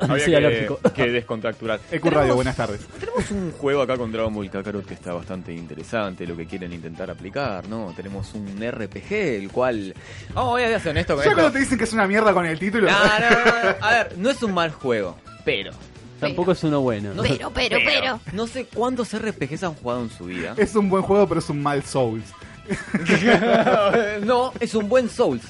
Había 0.00 0.24
Sí, 0.24 0.30
que, 0.30 0.40
lógico. 0.40 0.78
que 0.94 1.10
descontracturar. 1.10 1.80
Ecu 1.90 2.08
Radio, 2.08 2.34
buenas 2.36 2.56
tardes. 2.56 2.80
Tenemos 2.98 3.30
un 3.32 3.52
juego 3.58 3.82
acá 3.82 3.98
con 3.98 4.10
Dragon 4.10 4.32
Ball 4.32 4.50
Kakarot 4.50 4.86
que 4.86 4.94
está 4.94 5.12
bastante 5.12 5.52
interesante, 5.52 6.26
lo 6.26 6.34
que 6.38 6.46
quieren 6.46 6.72
intentar 6.72 7.10
aplicar, 7.10 7.68
¿no? 7.68 7.92
Tenemos 7.94 8.32
un 8.32 8.46
RPG, 8.66 9.12
el 9.12 9.50
cual... 9.52 9.94
Vamos, 10.32 10.52
voy 10.52 10.62
a 10.62 10.80
ser 10.80 10.92
honesto 10.92 11.16
con 11.16 11.24
Ya 11.24 11.30
esto. 11.30 11.36
cuando 11.42 11.52
te 11.52 11.58
dicen 11.58 11.76
que 11.76 11.84
es 11.84 11.92
una 11.92 12.06
mierda 12.06 12.32
con 12.32 12.46
el 12.46 12.58
título. 12.58 12.90
No, 12.90 12.98
no, 12.98 13.30
no, 13.30 13.44
no. 13.44 13.86
A 13.86 13.90
ver, 13.92 14.14
no 14.16 14.30
es 14.30 14.42
un 14.42 14.54
mal 14.54 14.70
juego, 14.70 15.18
pero... 15.44 15.72
Tampoco 16.20 16.52
es 16.52 16.62
uno 16.64 16.80
bueno. 16.80 17.14
No 17.14 17.22
Pero, 17.22 17.50
pero, 17.54 17.78
pero. 17.84 18.20
No 18.32 18.46
sé 18.46 18.66
cuántos 18.66 19.16
RPGs 19.18 19.64
han 19.64 19.74
jugado 19.74 20.02
en 20.02 20.10
su 20.10 20.24
vida. 20.26 20.54
Es 20.56 20.74
un 20.76 20.88
buen 20.88 21.02
juego, 21.02 21.26
pero 21.26 21.40
es 21.40 21.48
un 21.48 21.62
mal 21.62 21.82
Souls. 21.84 22.24
no, 24.22 24.52
es 24.60 24.74
un 24.74 24.88
buen 24.88 25.08
Souls, 25.08 25.42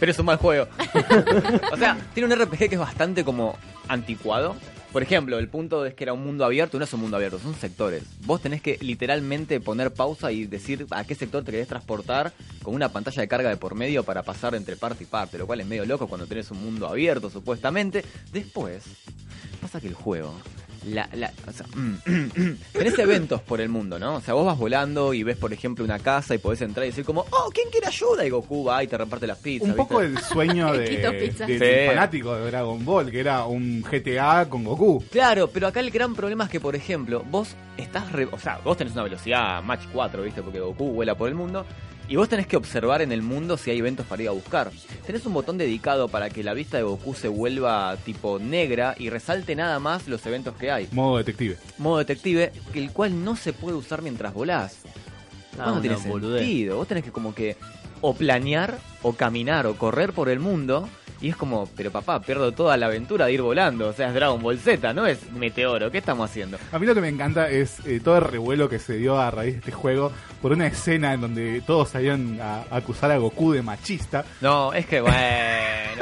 pero 0.00 0.10
es 0.10 0.18
un 0.18 0.26
mal 0.26 0.38
juego. 0.38 0.66
o 1.72 1.76
sea, 1.76 1.96
tiene 2.14 2.34
un 2.34 2.40
RPG 2.40 2.58
que 2.58 2.74
es 2.74 2.78
bastante 2.78 3.24
como 3.24 3.56
anticuado. 3.86 4.56
Por 4.94 5.02
ejemplo, 5.02 5.40
el 5.40 5.48
punto 5.48 5.84
es 5.86 5.94
que 5.94 6.04
era 6.04 6.12
un 6.12 6.22
mundo 6.22 6.44
abierto, 6.44 6.78
no 6.78 6.84
es 6.84 6.92
un 6.92 7.00
mundo 7.00 7.16
abierto, 7.16 7.40
son 7.40 7.56
sectores. 7.56 8.04
Vos 8.26 8.40
tenés 8.40 8.62
que 8.62 8.78
literalmente 8.80 9.58
poner 9.58 9.92
pausa 9.92 10.30
y 10.30 10.46
decir 10.46 10.86
a 10.92 11.02
qué 11.02 11.16
sector 11.16 11.42
te 11.42 11.50
querés 11.50 11.66
transportar 11.66 12.32
con 12.62 12.76
una 12.76 12.90
pantalla 12.90 13.20
de 13.20 13.26
carga 13.26 13.48
de 13.48 13.56
por 13.56 13.74
medio 13.74 14.04
para 14.04 14.22
pasar 14.22 14.54
entre 14.54 14.76
parte 14.76 15.02
y 15.02 15.08
parte, 15.08 15.36
lo 15.36 15.48
cual 15.48 15.60
es 15.60 15.66
medio 15.66 15.84
loco 15.84 16.06
cuando 16.06 16.28
tenés 16.28 16.52
un 16.52 16.62
mundo 16.62 16.86
abierto, 16.86 17.28
supuestamente. 17.28 18.04
Después, 18.32 18.84
pasa 19.60 19.80
que 19.80 19.88
el 19.88 19.94
juego 19.94 20.32
la, 20.86 21.08
la, 21.14 21.32
o 21.48 21.52
sea, 21.52 21.66
tenés 22.72 22.98
eventos 22.98 23.40
por 23.42 23.60
el 23.60 23.68
mundo, 23.68 23.98
¿no? 23.98 24.16
O 24.16 24.20
sea, 24.20 24.34
vos 24.34 24.44
vas 24.46 24.58
volando 24.58 25.14
y 25.14 25.22
ves, 25.22 25.36
por 25.36 25.52
ejemplo, 25.52 25.84
una 25.84 25.98
casa 25.98 26.34
y 26.34 26.38
podés 26.38 26.60
entrar 26.62 26.84
y 26.84 26.90
decir 26.90 27.04
como, 27.04 27.24
oh, 27.30 27.50
¿quién 27.52 27.68
quiere 27.70 27.86
ayuda? 27.86 28.24
Y 28.26 28.30
Goku 28.30 28.64
va 28.64 28.82
y 28.82 28.86
te 28.86 28.96
reparte 28.98 29.26
las 29.26 29.38
pizzas. 29.38 29.68
Un 29.70 29.76
poco 29.76 30.00
el 30.00 30.18
sueño 30.18 30.72
de, 30.76 30.80
de- 30.88 31.32
Sí. 31.34 31.86
fanático 31.88 32.34
de 32.34 32.46
Dragon 32.50 32.84
Ball, 32.84 33.10
que 33.10 33.20
era 33.20 33.44
un 33.44 33.82
GTA 33.82 34.48
con 34.48 34.64
Goku. 34.64 35.04
Claro, 35.10 35.48
pero 35.48 35.66
acá 35.66 35.80
el 35.80 35.90
gran 35.90 36.14
problema 36.14 36.44
es 36.44 36.50
que, 36.50 36.60
por 36.60 36.76
ejemplo, 36.76 37.24
vos 37.30 37.54
estás, 37.76 38.10
re- 38.12 38.28
o 38.30 38.38
sea, 38.38 38.58
vos 38.64 38.76
tenés 38.76 38.92
una 38.94 39.02
velocidad 39.04 39.62
Mach 39.62 39.80
4, 39.92 40.22
¿viste? 40.22 40.42
Porque 40.42 40.60
Goku 40.60 40.92
vuela 40.92 41.14
por 41.14 41.28
el 41.28 41.34
mundo. 41.34 41.64
Y 42.08 42.16
vos 42.16 42.28
tenés 42.28 42.46
que 42.46 42.56
observar 42.56 43.00
en 43.00 43.12
el 43.12 43.22
mundo 43.22 43.56
si 43.56 43.70
hay 43.70 43.78
eventos 43.78 44.04
para 44.06 44.22
ir 44.22 44.28
a 44.28 44.32
buscar. 44.32 44.70
Tenés 45.06 45.24
un 45.24 45.32
botón 45.32 45.56
dedicado 45.56 46.08
para 46.08 46.28
que 46.28 46.44
la 46.44 46.52
vista 46.52 46.76
de 46.76 46.82
Goku 46.82 47.14
se 47.14 47.28
vuelva 47.28 47.96
tipo 48.04 48.38
negra 48.38 48.94
y 48.98 49.08
resalte 49.08 49.56
nada 49.56 49.78
más 49.78 50.06
los 50.06 50.24
eventos 50.26 50.54
que 50.56 50.70
hay. 50.70 50.88
Modo 50.92 51.16
detective. 51.16 51.56
Modo 51.78 51.98
detective, 51.98 52.52
el 52.74 52.90
cual 52.90 53.24
no 53.24 53.36
se 53.36 53.54
puede 53.54 53.76
usar 53.76 54.02
mientras 54.02 54.34
volás. 54.34 54.82
Ah, 55.58 55.72
no 55.74 55.80
tiene 55.80 55.96
boludez. 55.96 56.40
sentido. 56.42 56.76
Vos 56.76 56.88
tenés 56.88 57.04
que 57.04 57.10
como 57.10 57.34
que 57.34 57.56
o 58.00 58.14
planear, 58.14 58.78
o 59.02 59.14
caminar, 59.14 59.66
o 59.66 59.76
correr 59.76 60.12
por 60.12 60.28
el 60.28 60.40
mundo. 60.40 60.88
Y 61.24 61.30
es 61.30 61.36
como, 61.36 61.66
pero 61.74 61.90
papá, 61.90 62.20
pierdo 62.20 62.52
toda 62.52 62.76
la 62.76 62.84
aventura 62.84 63.24
de 63.24 63.32
ir 63.32 63.40
volando. 63.40 63.88
O 63.88 63.92
sea, 63.94 64.08
es 64.08 64.14
Dragon 64.14 64.42
Ball 64.42 64.58
Z, 64.58 64.92
no 64.92 65.06
es 65.06 65.32
Meteoro. 65.32 65.90
¿Qué 65.90 65.96
estamos 65.96 66.28
haciendo? 66.28 66.58
A 66.70 66.78
mí 66.78 66.86
lo 66.86 66.94
que 66.94 67.00
me 67.00 67.08
encanta 67.08 67.48
es 67.48 67.78
eh, 67.86 67.98
todo 68.04 68.18
el 68.18 68.24
revuelo 68.24 68.68
que 68.68 68.78
se 68.78 68.98
dio 68.98 69.18
a 69.18 69.30
raíz 69.30 69.54
de 69.54 69.58
este 69.60 69.72
juego 69.72 70.12
por 70.42 70.52
una 70.52 70.66
escena 70.66 71.14
en 71.14 71.22
donde 71.22 71.62
todos 71.66 71.88
salían 71.88 72.38
a, 72.42 72.64
a 72.70 72.76
acusar 72.76 73.10
a 73.10 73.16
Goku 73.16 73.52
de 73.52 73.62
machista. 73.62 74.22
No, 74.42 74.74
es 74.74 74.84
que 74.84 75.00
bueno, 75.00 75.14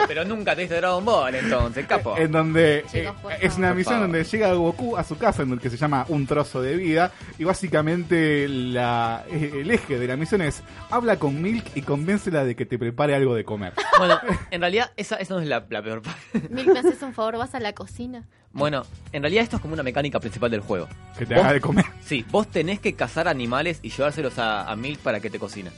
pero 0.09 0.25
nunca 0.25 0.57
te 0.57 0.62
diste 0.62 0.75
Dragon 0.79 1.05
Ball 1.05 1.37
entonces, 1.37 1.87
capo. 1.87 2.16
En 2.18 2.33
donde 2.33 2.85
Chicos, 2.91 3.14
eh, 3.31 3.39
es 3.43 3.57
una 3.59 3.75
misión 3.75 4.01
donde 4.01 4.25
llega 4.25 4.53
Goku 4.55 4.97
a 4.97 5.05
su 5.05 5.16
casa, 5.16 5.43
en 5.43 5.51
donde 5.51 5.62
que 5.62 5.70
se 5.70 5.77
llama 5.77 6.05
Un 6.09 6.27
trozo 6.27 6.61
de 6.61 6.75
vida, 6.75 7.12
y 7.39 7.45
básicamente 7.45 8.49
la, 8.49 9.25
eh, 9.31 9.53
el 9.61 9.70
eje 9.70 10.01
de 10.01 10.09
la 10.09 10.16
misión 10.16 10.43
es 10.43 10.64
habla 10.91 11.20
con 11.20 11.41
Milk 11.41 11.64
y 11.77 11.83
convéncela 11.83 12.45
de 12.45 12.57
que 12.57 12.66
te 12.66 12.77
prepare 12.77 13.14
algo 13.14 13.37
de 13.37 13.45
comer. 13.45 13.75
Bueno, 13.99 14.18
en 14.51 14.61
realidad 14.61 14.91
esa, 15.13 15.23
esa 15.23 15.35
no 15.35 15.41
es 15.41 15.49
la, 15.49 15.65
la 15.69 15.83
peor 15.83 16.03
parte. 16.03 16.49
Milk, 16.51 16.73
¿me 16.73 16.79
haces 16.79 17.03
un 17.03 17.13
favor? 17.15 17.39
¿Vas 17.39 17.55
a 17.55 17.61
la 17.61 17.73
cocina? 17.75 18.27
Bueno, 18.53 18.85
en 19.13 19.23
realidad 19.23 19.45
esto 19.45 19.57
es 19.57 19.63
como 19.63 19.75
una 19.75 19.83
mecánica 19.83 20.21
principal 20.21 20.51
del 20.51 20.61
juego. 20.61 20.89
Que 21.19 21.25
te 21.27 21.35
Vos- 21.35 21.43
haga 21.45 21.53
de 21.55 21.61
comer. 21.61 21.85
Sí, 22.05 22.25
vos 22.31 22.47
tenés 22.49 22.81
que 22.81 22.95
cazar 22.95 23.29
animales 23.29 23.79
y 23.83 23.91
llevárselos 23.91 24.39
a, 24.39 24.71
a 24.71 24.77
Milk 24.77 24.99
para 25.01 25.21
que 25.21 25.31
te 25.31 25.39
cocine. 25.39 25.71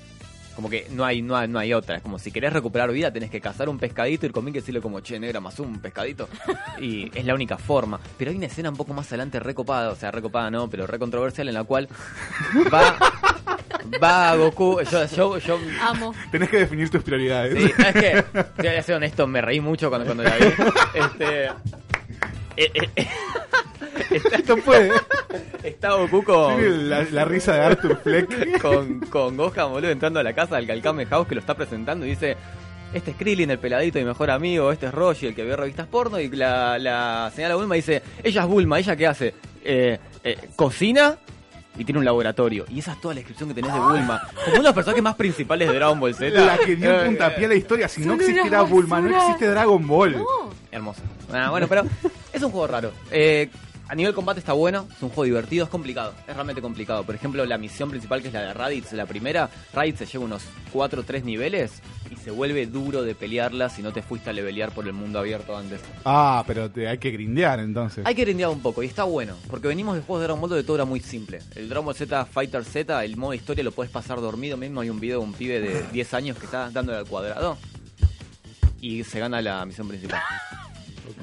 Como 0.56 0.70
que 0.70 0.86
no 0.90 1.04
hay, 1.04 1.20
no 1.20 1.36
hay, 1.36 1.48
no 1.48 1.58
hay 1.58 1.72
otra. 1.74 1.96
Es 1.96 2.02
como 2.02 2.18
si 2.20 2.30
querés 2.30 2.52
recuperar 2.52 2.90
vida, 2.92 3.12
tenés 3.12 3.28
que 3.30 3.40
cazar 3.40 3.68
un 3.68 3.76
pescadito 3.78 4.26
y 4.26 4.30
con 4.30 4.44
Milk 4.44 4.54
decirle 4.56 4.80
como, 4.80 5.00
che, 5.00 5.18
negra, 5.18 5.40
más 5.40 5.58
un 5.58 5.80
pescadito. 5.80 6.28
Y 6.80 7.10
es 7.16 7.24
la 7.24 7.34
única 7.34 7.58
forma. 7.58 7.98
Pero 8.18 8.30
hay 8.30 8.36
una 8.36 8.46
escena 8.46 8.70
un 8.70 8.76
poco 8.76 8.92
más 8.94 9.08
adelante 9.08 9.40
recopada, 9.40 9.90
o 9.90 9.96
sea, 9.96 10.12
recopada 10.12 10.50
no, 10.52 10.68
pero 10.70 10.86
recontroversial 10.86 11.48
en 11.48 11.54
la 11.54 11.64
cual 11.64 11.88
va, 12.72 12.96
va 14.02 14.34
Goku. 14.36 14.80
Yo, 14.82 15.06
yo, 15.06 15.38
yo 15.38 15.58
Amo. 15.82 16.14
Tenés 16.30 16.48
que 16.48 16.58
definir 16.58 16.90
tus 16.90 17.02
prioridades. 17.02 17.54
Sí, 17.62 17.72
es 17.78 17.92
que, 17.94 18.24
te 18.56 18.68
voy 18.68 18.76
a 18.76 18.82
ser 18.82 18.96
honesto, 18.96 19.26
me 19.26 19.40
reí 19.40 19.60
mucho 19.60 19.88
cuando, 19.88 20.06
cuando 20.06 20.22
la 20.24 20.36
vi. 20.36 20.44
Este. 20.94 21.44
eh, 21.46 21.50
eh, 22.56 22.88
eh, 22.96 23.08
Esto 24.32 24.56
puede. 24.58 24.90
está 25.62 25.94
Goku 25.94 26.22
con. 26.24 26.88
La, 26.88 27.02
la 27.10 27.24
risa 27.24 27.54
de 27.54 27.60
Arthur 27.60 28.00
Fleck. 28.02 28.60
con, 28.60 29.00
con 29.00 29.36
Gohan, 29.36 29.70
boludo, 29.70 29.90
entrando 29.90 30.20
a 30.20 30.22
la 30.22 30.32
casa 30.32 30.56
del 30.56 30.66
Calcame 30.66 31.06
House 31.06 31.26
que 31.26 31.34
lo 31.34 31.40
está 31.40 31.54
presentando 31.54 32.06
y 32.06 32.10
dice. 32.10 32.36
Este 32.92 33.10
es 33.10 33.16
Krillin, 33.16 33.50
el 33.50 33.58
peladito 33.58 33.98
y 33.98 34.04
mejor 34.04 34.30
amigo. 34.30 34.70
Este 34.70 34.86
es 34.86 34.94
Roshi, 34.94 35.26
el 35.26 35.34
que 35.34 35.42
ve 35.42 35.56
revistas 35.56 35.88
porno. 35.88 36.20
Y 36.20 36.28
la, 36.30 36.78
la 36.78 37.32
señora 37.34 37.56
Bulma 37.56 37.74
dice: 37.74 38.00
Ella 38.22 38.42
es 38.42 38.46
Bulma, 38.46 38.78
¿ella 38.78 38.94
qué 38.94 39.06
hace? 39.08 39.34
Eh, 39.64 39.98
eh, 40.22 40.38
¿Cocina? 40.54 41.16
Y 41.76 41.84
tiene 41.84 41.98
un 41.98 42.04
laboratorio. 42.04 42.64
Y 42.68 42.78
esa 42.78 42.92
es 42.92 43.00
toda 43.00 43.14
la 43.14 43.18
descripción 43.18 43.48
que 43.48 43.54
tenés 43.54 43.72
de 43.72 43.80
Bulma. 43.80 44.22
Como 44.34 44.46
uno 44.46 44.56
de 44.58 44.62
los 44.62 44.74
personajes 44.74 45.02
más 45.02 45.14
principales 45.16 45.68
de 45.68 45.74
Dragon 45.74 45.98
Ball 45.98 46.14
Z. 46.14 46.40
La 46.44 46.58
que 46.58 46.76
dio 46.76 46.94
un 46.94 47.06
puntapié 47.06 47.46
a 47.46 47.48
la 47.48 47.54
historia. 47.54 47.88
Si 47.88 48.02
no 48.04 48.14
existiera 48.14 48.62
Bulma, 48.62 49.00
no 49.00 49.16
existe 49.16 49.48
Dragon 49.48 49.86
Ball. 49.86 50.12
No. 50.12 50.24
Hermoso. 50.70 51.02
Ah, 51.32 51.50
bueno, 51.50 51.66
pero 51.68 51.82
es 52.32 52.42
un 52.42 52.50
juego 52.50 52.66
raro. 52.66 52.92
Eh, 53.10 53.48
a 53.86 53.94
nivel 53.94 54.14
combate 54.14 54.40
está 54.40 54.54
bueno, 54.54 54.88
es 54.90 55.02
un 55.02 55.10
juego 55.10 55.24
divertido, 55.24 55.64
es 55.64 55.70
complicado, 55.70 56.14
es 56.26 56.34
realmente 56.34 56.62
complicado. 56.62 57.04
Por 57.04 57.14
ejemplo, 57.14 57.44
la 57.44 57.58
misión 57.58 57.90
principal 57.90 58.22
que 58.22 58.28
es 58.28 58.34
la 58.34 58.40
de 58.40 58.54
Raditz, 58.54 58.92
la 58.92 59.06
primera, 59.06 59.50
Raditz 59.72 59.98
se 59.98 60.06
lleva 60.06 60.24
unos 60.24 60.42
4 60.72 61.02
o 61.02 61.04
3 61.04 61.24
niveles 61.24 61.82
y 62.14 62.22
se 62.22 62.30
vuelve 62.30 62.66
duro 62.66 63.02
de 63.02 63.14
pelearla 63.14 63.68
si 63.68 63.82
no 63.82 63.92
te 63.92 64.02
fuiste 64.02 64.30
a 64.30 64.32
levelear 64.32 64.72
por 64.72 64.86
el 64.86 64.92
mundo 64.92 65.18
abierto 65.18 65.56
antes. 65.56 65.80
Ah, 66.04 66.44
pero 66.46 66.70
te, 66.70 66.88
hay 66.88 66.98
que 66.98 67.10
grindear 67.10 67.60
entonces. 67.60 68.04
Hay 68.06 68.14
que 68.14 68.22
grindear 68.22 68.50
un 68.50 68.60
poco 68.60 68.82
y 68.82 68.86
está 68.86 69.04
bueno, 69.04 69.34
porque 69.48 69.68
venimos 69.68 69.96
de 69.96 70.02
juegos 70.02 70.20
de 70.20 70.24
Dragon 70.24 70.40
Ball 70.40 70.50
donde 70.50 70.64
todo 70.64 70.76
era 70.76 70.84
muy 70.84 71.00
simple. 71.00 71.40
El 71.54 71.68
Dragon 71.68 71.86
Ball 71.86 71.94
Z 71.94 72.24
Fighter 72.26 72.64
Z, 72.64 73.04
el 73.04 73.16
modo 73.16 73.34
historia 73.34 73.64
lo 73.64 73.72
puedes 73.72 73.92
pasar 73.92 74.20
dormido 74.20 74.56
mismo. 74.56 74.80
Hay 74.80 74.90
un 74.90 75.00
video 75.00 75.20
de 75.20 75.24
un 75.26 75.32
pibe 75.32 75.60
de 75.60 75.82
10 75.92 76.14
años 76.14 76.38
que 76.38 76.46
está 76.46 76.70
dándole 76.70 76.98
al 76.98 77.06
cuadrado 77.06 77.58
y 78.80 79.02
se 79.04 79.18
gana 79.18 79.40
la 79.40 79.64
misión 79.64 79.88
principal. 79.88 80.20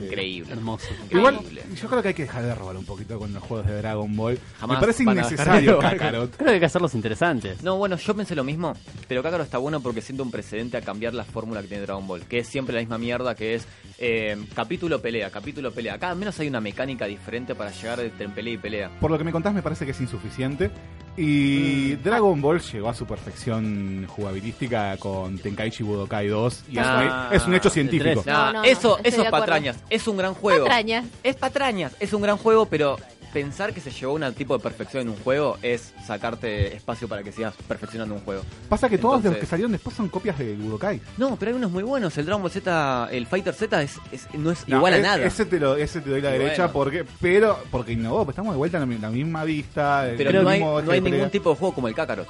Increíble. 0.02 0.52
Hermoso. 0.54 0.88
Igual, 1.10 1.36
Increíble. 1.36 1.64
yo 1.76 1.88
creo 1.88 2.02
que 2.02 2.08
hay 2.10 2.14
que 2.14 2.24
dejar 2.24 2.44
de 2.44 2.56
robar 2.56 2.78
un 2.78 2.86
poquito 2.86 3.18
con 3.20 3.34
los 3.34 3.44
juegos 3.44 3.68
de 3.68 3.78
Dragon 3.78 4.16
Ball. 4.16 4.40
Jamás 4.60 4.78
Me 4.78 4.82
parece 4.82 5.04
innecesario. 5.04 5.80
Kakarot. 5.80 6.36
Creo 6.36 6.48
que 6.48 6.54
hay 6.54 6.60
que 6.60 6.66
hacerlos 6.66 6.94
interesantes. 6.96 7.64
No, 7.64 7.78
bueno, 7.78 7.96
yo 7.98 8.16
pensé 8.16 8.36
lo 8.36 8.44
mismo, 8.44 8.74
pero 9.08 9.24
Kakarot 9.24 9.46
está 9.46 9.58
bueno 9.58 9.82
porque 9.82 10.02
siento 10.02 10.24
un 10.24 10.32
precedente 10.32 10.78
a 10.78 10.82
cambiar 10.82 11.14
la 11.14 11.24
fórmula 11.24 11.62
que 11.62 11.68
tiene 11.68 11.84
Dragon 11.84 12.08
Ball, 12.08 12.22
que 12.26 12.40
es 12.40 12.48
siempre 12.48 12.74
la 12.74 12.82
misma 12.82 12.98
mierda, 12.98 13.36
que 13.36 13.56
es 13.56 13.68
eh, 13.98 14.38
capítulo 14.56 15.02
pelea, 15.02 15.30
capítulo 15.30 15.72
pelea. 15.72 15.96
Acá 15.96 16.10
al 16.12 16.18
menos 16.18 16.40
hay 16.40 16.48
una 16.48 16.62
mecánica 16.62 17.06
diferente 17.06 17.56
para 17.56 17.72
llegar 17.72 18.00
entre 18.00 18.30
pelea 18.30 18.54
y 18.54 18.58
pelea. 18.58 18.92
Por 19.00 19.12
lo 19.12 19.18
que 19.18 19.24
me 19.24 19.32
contás, 19.32 19.54
me 19.54 19.62
parece 19.62 19.86
que 19.86 19.92
es 19.92 20.02
insuficiente. 20.02 20.72
Y 21.18 21.96
Mm. 21.98 22.04
Dragon 22.04 22.42
Ball 22.42 22.62
llegó 22.62 22.90
a 22.90 22.94
su 22.94 23.06
perfección 23.06 24.06
jugabilística 24.08 24.96
con 24.98 25.38
Tenkaichi 25.38 25.84
Budokai 25.84 26.28
2. 26.28 26.64
Y 26.70 26.78
es 26.80 26.86
Ah, 26.86 27.28
un- 27.30 27.36
es, 27.36 27.46
un 27.48 27.54
hecho 27.54 27.70
científico. 27.70 28.24
No, 28.26 28.32
No, 28.46 28.54
no, 28.54 28.64
eso, 28.64 28.98
eso 29.04 29.22
es 29.24 29.30
patrañas, 29.30 29.78
es 29.90 30.08
un 30.08 30.18
gran 30.18 30.34
juego. 30.34 30.66
Patrañas. 30.66 31.06
Es 31.24 31.36
patrañas, 31.36 31.94
es 32.00 32.14
un 32.14 32.22
gran 32.22 32.38
juego, 32.38 32.66
pero 32.66 32.98
pensar 33.34 33.74
que 33.74 33.82
se 33.82 33.92
llevó 33.92 34.14
un 34.14 34.34
tipo 34.34 34.58
de 34.58 34.64
perfección 34.64 35.04
en 35.04 35.10
un 35.10 35.18
juego 35.18 35.58
es 35.62 35.94
sacarte 36.06 36.76
espacio 36.76 37.08
para 37.08 37.24
que 37.24 37.32
sigas 37.32 37.54
perfeccionando 37.68 38.16
un 38.16 38.22
juego. 38.22 38.44
Pasa 38.70 38.90
que 38.90 38.98
todos 38.98 39.24
los 39.24 39.38
que 39.38 39.46
salieron 39.46 39.72
después 39.72 39.96
son 39.96 40.10
copias 40.10 40.38
de 40.38 40.56
Budokai. 40.56 41.02
No, 41.18 41.36
pero 41.38 41.52
hay 41.52 41.58
unos 41.58 41.72
muy 41.72 41.84
buenos. 41.84 42.18
El 42.18 42.26
Dragon 42.26 42.42
Ball 42.42 42.52
Z, 42.52 43.10
el 43.12 43.26
Fighter 43.28 43.54
Z 43.54 43.82
es, 43.82 43.98
es- 44.12 44.28
no 44.34 44.52
es 44.52 44.68
No, 44.68 44.78
igual 44.78 44.94
a 44.94 44.98
es- 44.98 45.04
nada. 45.04 45.26
Ese 45.26 45.46
te, 45.46 45.60
lo, 45.60 45.76
ese 45.76 46.02
te 46.02 46.10
doy 46.10 46.22
la 46.22 46.30
Y 46.36 46.40
derecha 46.40 46.64
bueno. 46.68 46.74
porque, 46.74 47.06
pero 47.20 47.60
porque 47.72 47.94
innovó, 47.94 48.26
pues 48.26 48.34
estamos 48.34 48.54
de 48.54 48.58
vuelta 48.58 48.78
en 48.78 48.82
la, 48.82 48.86
mi- 48.88 48.98
la 48.98 49.10
misma 49.10 49.44
vista. 49.44 50.06
Pero 50.18 50.44
no 50.44 50.50
hay, 50.50 50.60
no 50.60 50.92
hay 50.92 51.02
ningún 51.02 51.30
tipo 51.30 51.50
de 51.52 51.56
juego 51.56 51.74
como 51.76 51.88
el 51.88 51.96
Kakarot 51.96 52.28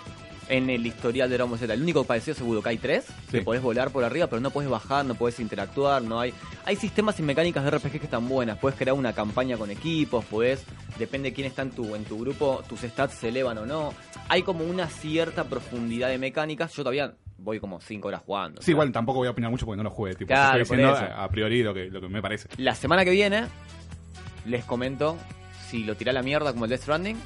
en 0.51 0.69
el 0.69 0.85
historial 0.85 1.29
de 1.29 1.37
Dragon 1.37 1.49
Ball 1.49 1.59
Z. 1.59 1.73
El 1.73 1.81
único 1.81 2.03
parecido 2.03 2.33
es 2.33 2.39
el 2.39 2.45
Budokai 2.45 2.77
3, 2.77 3.05
que 3.31 3.37
Sí. 3.39 3.43
podés 3.43 3.61
volar 3.61 3.89
por 3.91 4.03
arriba, 4.03 4.27
pero 4.27 4.41
no 4.41 4.51
podés 4.51 4.69
bajar, 4.69 5.05
no 5.05 5.15
podés 5.15 5.39
interactuar, 5.39 6.01
no 6.03 6.19
hay... 6.19 6.33
Hay 6.65 6.75
sistemas 6.75 7.17
y 7.19 7.23
mecánicas 7.23 7.63
de 7.63 7.71
RPG 7.71 7.91
que 7.99 8.05
están 8.05 8.27
buenas. 8.27 8.57
Puedes 8.59 8.77
crear 8.77 8.95
una 8.95 9.13
campaña 9.13 9.57
con 9.57 9.71
equipos, 9.71 10.25
podés... 10.25 10.63
Depende 10.99 11.29
de 11.29 11.33
quién 11.35 11.47
está 11.47 11.61
en 11.61 11.71
tu, 11.71 11.95
en 11.95 12.03
tu 12.03 12.19
grupo, 12.19 12.61
tus 12.67 12.81
stats 12.81 13.13
se 13.15 13.29
elevan 13.29 13.57
o 13.59 13.65
no. 13.65 13.93
Hay 14.27 14.43
como 14.43 14.65
una 14.65 14.87
cierta 14.87 15.45
profundidad 15.45 16.09
de 16.09 16.17
mecánicas. 16.17 16.71
Yo 16.75 16.83
todavía 16.83 17.13
voy 17.37 17.59
como 17.61 17.79
5 17.79 18.07
horas 18.09 18.21
jugando. 18.25 18.61
Sí, 18.61 18.71
igual 18.71 18.91
tampoco 18.91 19.19
voy 19.19 19.27
a 19.29 19.31
opinar 19.31 19.49
mucho 19.49 19.65
porque 19.65 19.77
no 19.77 19.83
lo 19.83 19.89
jugué. 19.89 20.13
Tipo, 20.15 20.27
Claro, 20.27 20.61
estoy 20.61 20.77
diciendo 20.77 20.95
a, 21.15 21.23
a 21.23 21.29
priori 21.29 21.63
lo 21.63 21.73
que, 21.73 21.85
lo 21.89 22.01
que 22.01 22.07
me 22.09 22.21
parece. 22.21 22.49
La 22.57 22.75
semana 22.75 23.03
que 23.05 23.11
viene 23.11 23.45
les 24.45 24.65
comento 24.65 25.17
si 25.69 25.83
lo 25.85 25.95
tiré 25.95 26.11
a 26.11 26.13
la 26.13 26.21
mierda 26.23 26.51
como 26.51 26.65
el 26.65 26.69
Death 26.69 26.81
Stranding. 26.81 27.17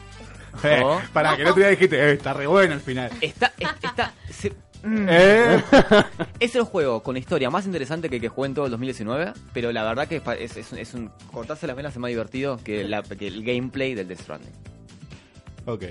Para 1.13 1.35
que 1.35 1.41
el 1.43 1.47
otro 1.47 1.61
día 1.61 1.69
dijiste, 1.69 1.97
eh, 1.97 2.13
está 2.13 2.33
re 2.33 2.47
bueno 2.47 2.73
al 2.73 2.81
final. 2.81 3.11
Está, 3.21 3.53
es- 3.57 3.67
está, 3.83 4.13
se- 4.29 4.53
¿Eh? 4.87 5.61
Es 6.39 6.55
el 6.55 6.63
juego 6.63 7.01
con 7.01 7.17
historia 7.17 7.49
más 7.49 7.65
interesante 7.65 8.07
que 8.09 8.17
el 8.17 8.21
que 8.21 8.29
jugué 8.29 8.47
en 8.49 8.53
todo 8.53 8.65
el 8.65 8.71
2019, 8.71 9.33
pero 9.53 9.71
la 9.71 9.83
verdad 9.83 10.07
que 10.07 10.21
es, 10.39 10.57
es, 10.57 10.71
un, 10.71 10.77
es 10.77 10.93
un- 10.93 11.11
cortarse 11.31 11.65
las 11.65 11.75
venas 11.75 11.93
es 11.93 11.97
más 11.99 12.09
divertido 12.09 12.59
que, 12.63 12.83
la- 12.83 13.01
que 13.01 13.27
el 13.27 13.43
gameplay 13.43 13.95
del 13.95 14.07
Death 14.07 14.21
Stranding. 14.21 14.51
Ok. 15.65 15.83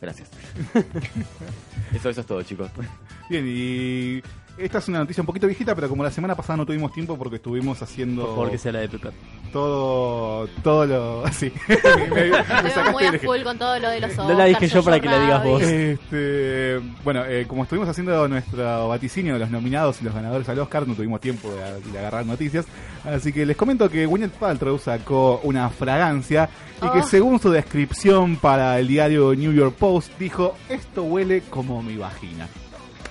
Gracias. 0.00 0.28
eso, 1.94 2.10
eso 2.10 2.20
es 2.20 2.26
todo, 2.26 2.42
chicos. 2.42 2.70
Bien, 3.30 3.44
y 3.48 4.22
esta 4.56 4.78
es 4.78 4.88
una 4.88 4.98
noticia 5.00 5.20
un 5.22 5.26
poquito 5.26 5.46
viejita, 5.46 5.74
pero 5.74 5.88
como 5.88 6.02
la 6.04 6.10
semana 6.10 6.34
pasada 6.34 6.56
no 6.58 6.66
tuvimos 6.66 6.92
tiempo 6.92 7.16
porque 7.18 7.36
estuvimos 7.36 7.80
haciendo 7.82 8.22
Por 8.24 8.30
favor, 8.34 8.50
que 8.50 8.58
sea 8.58 8.72
la 8.72 8.80
de 8.80 8.88
Pepper. 8.88 9.12
todo 9.52 10.46
todo 10.62 10.86
lo 10.86 11.24
sí. 11.32 11.52
Me- 11.68 11.76
me- 11.76 12.08
me 12.10 12.26
Estuvimos 12.38 12.46
sacaste 12.74 12.90
muy 12.92 13.04
a 13.04 13.12
full 13.18 13.42
con 13.42 13.58
todo 13.58 13.78
lo 13.78 13.88
de 13.90 14.00
los 14.00 14.16
No 14.16 14.32
la 14.32 14.44
dije 14.46 14.68
yo 14.68 14.82
para 14.84 15.00
que 15.00 15.06
la 15.08 15.20
digas 15.20 15.44
vos. 15.44 15.62
Este, 15.62 16.80
bueno, 17.02 17.24
eh, 17.24 17.46
como 17.48 17.62
estuvimos 17.64 17.88
haciendo 17.88 18.26
nuestro 18.28 18.88
vaticinio 18.88 19.34
de 19.34 19.40
los 19.40 19.50
nominados 19.50 20.00
y 20.00 20.04
los 20.04 20.14
ganadores 20.14 20.48
al 20.48 20.58
Oscar, 20.58 20.86
no 20.86 20.94
tuvimos 20.94 21.20
tiempo 21.20 21.50
de, 21.52 21.90
de 21.92 21.98
agarrar 21.98 22.24
noticias. 22.26 22.66
Así 23.04 23.32
que 23.32 23.44
les 23.46 23.56
comento 23.56 23.88
que 23.90 24.06
Gwyneth 24.06 24.32
Paltrow 24.32 24.78
sacó 24.78 25.40
una 25.44 25.68
fragancia 25.70 26.48
y 26.78 26.88
que 26.90 26.98
Oh. 27.00 27.06
según 27.06 27.38
su 27.40 27.50
descripción 27.50 28.36
para 28.36 28.78
el 28.78 28.88
diario 28.88 29.34
New 29.34 29.52
York 29.52 29.74
Post, 29.78 30.12
dijo, 30.18 30.54
esto 30.68 31.02
huele 31.02 31.42
como 31.50 31.82
mi 31.82 31.96
vagina. 31.96 32.48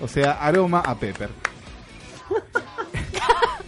O 0.01 0.07
sea, 0.07 0.33
aroma 0.33 0.79
a 0.79 0.95
pepper. 0.95 1.29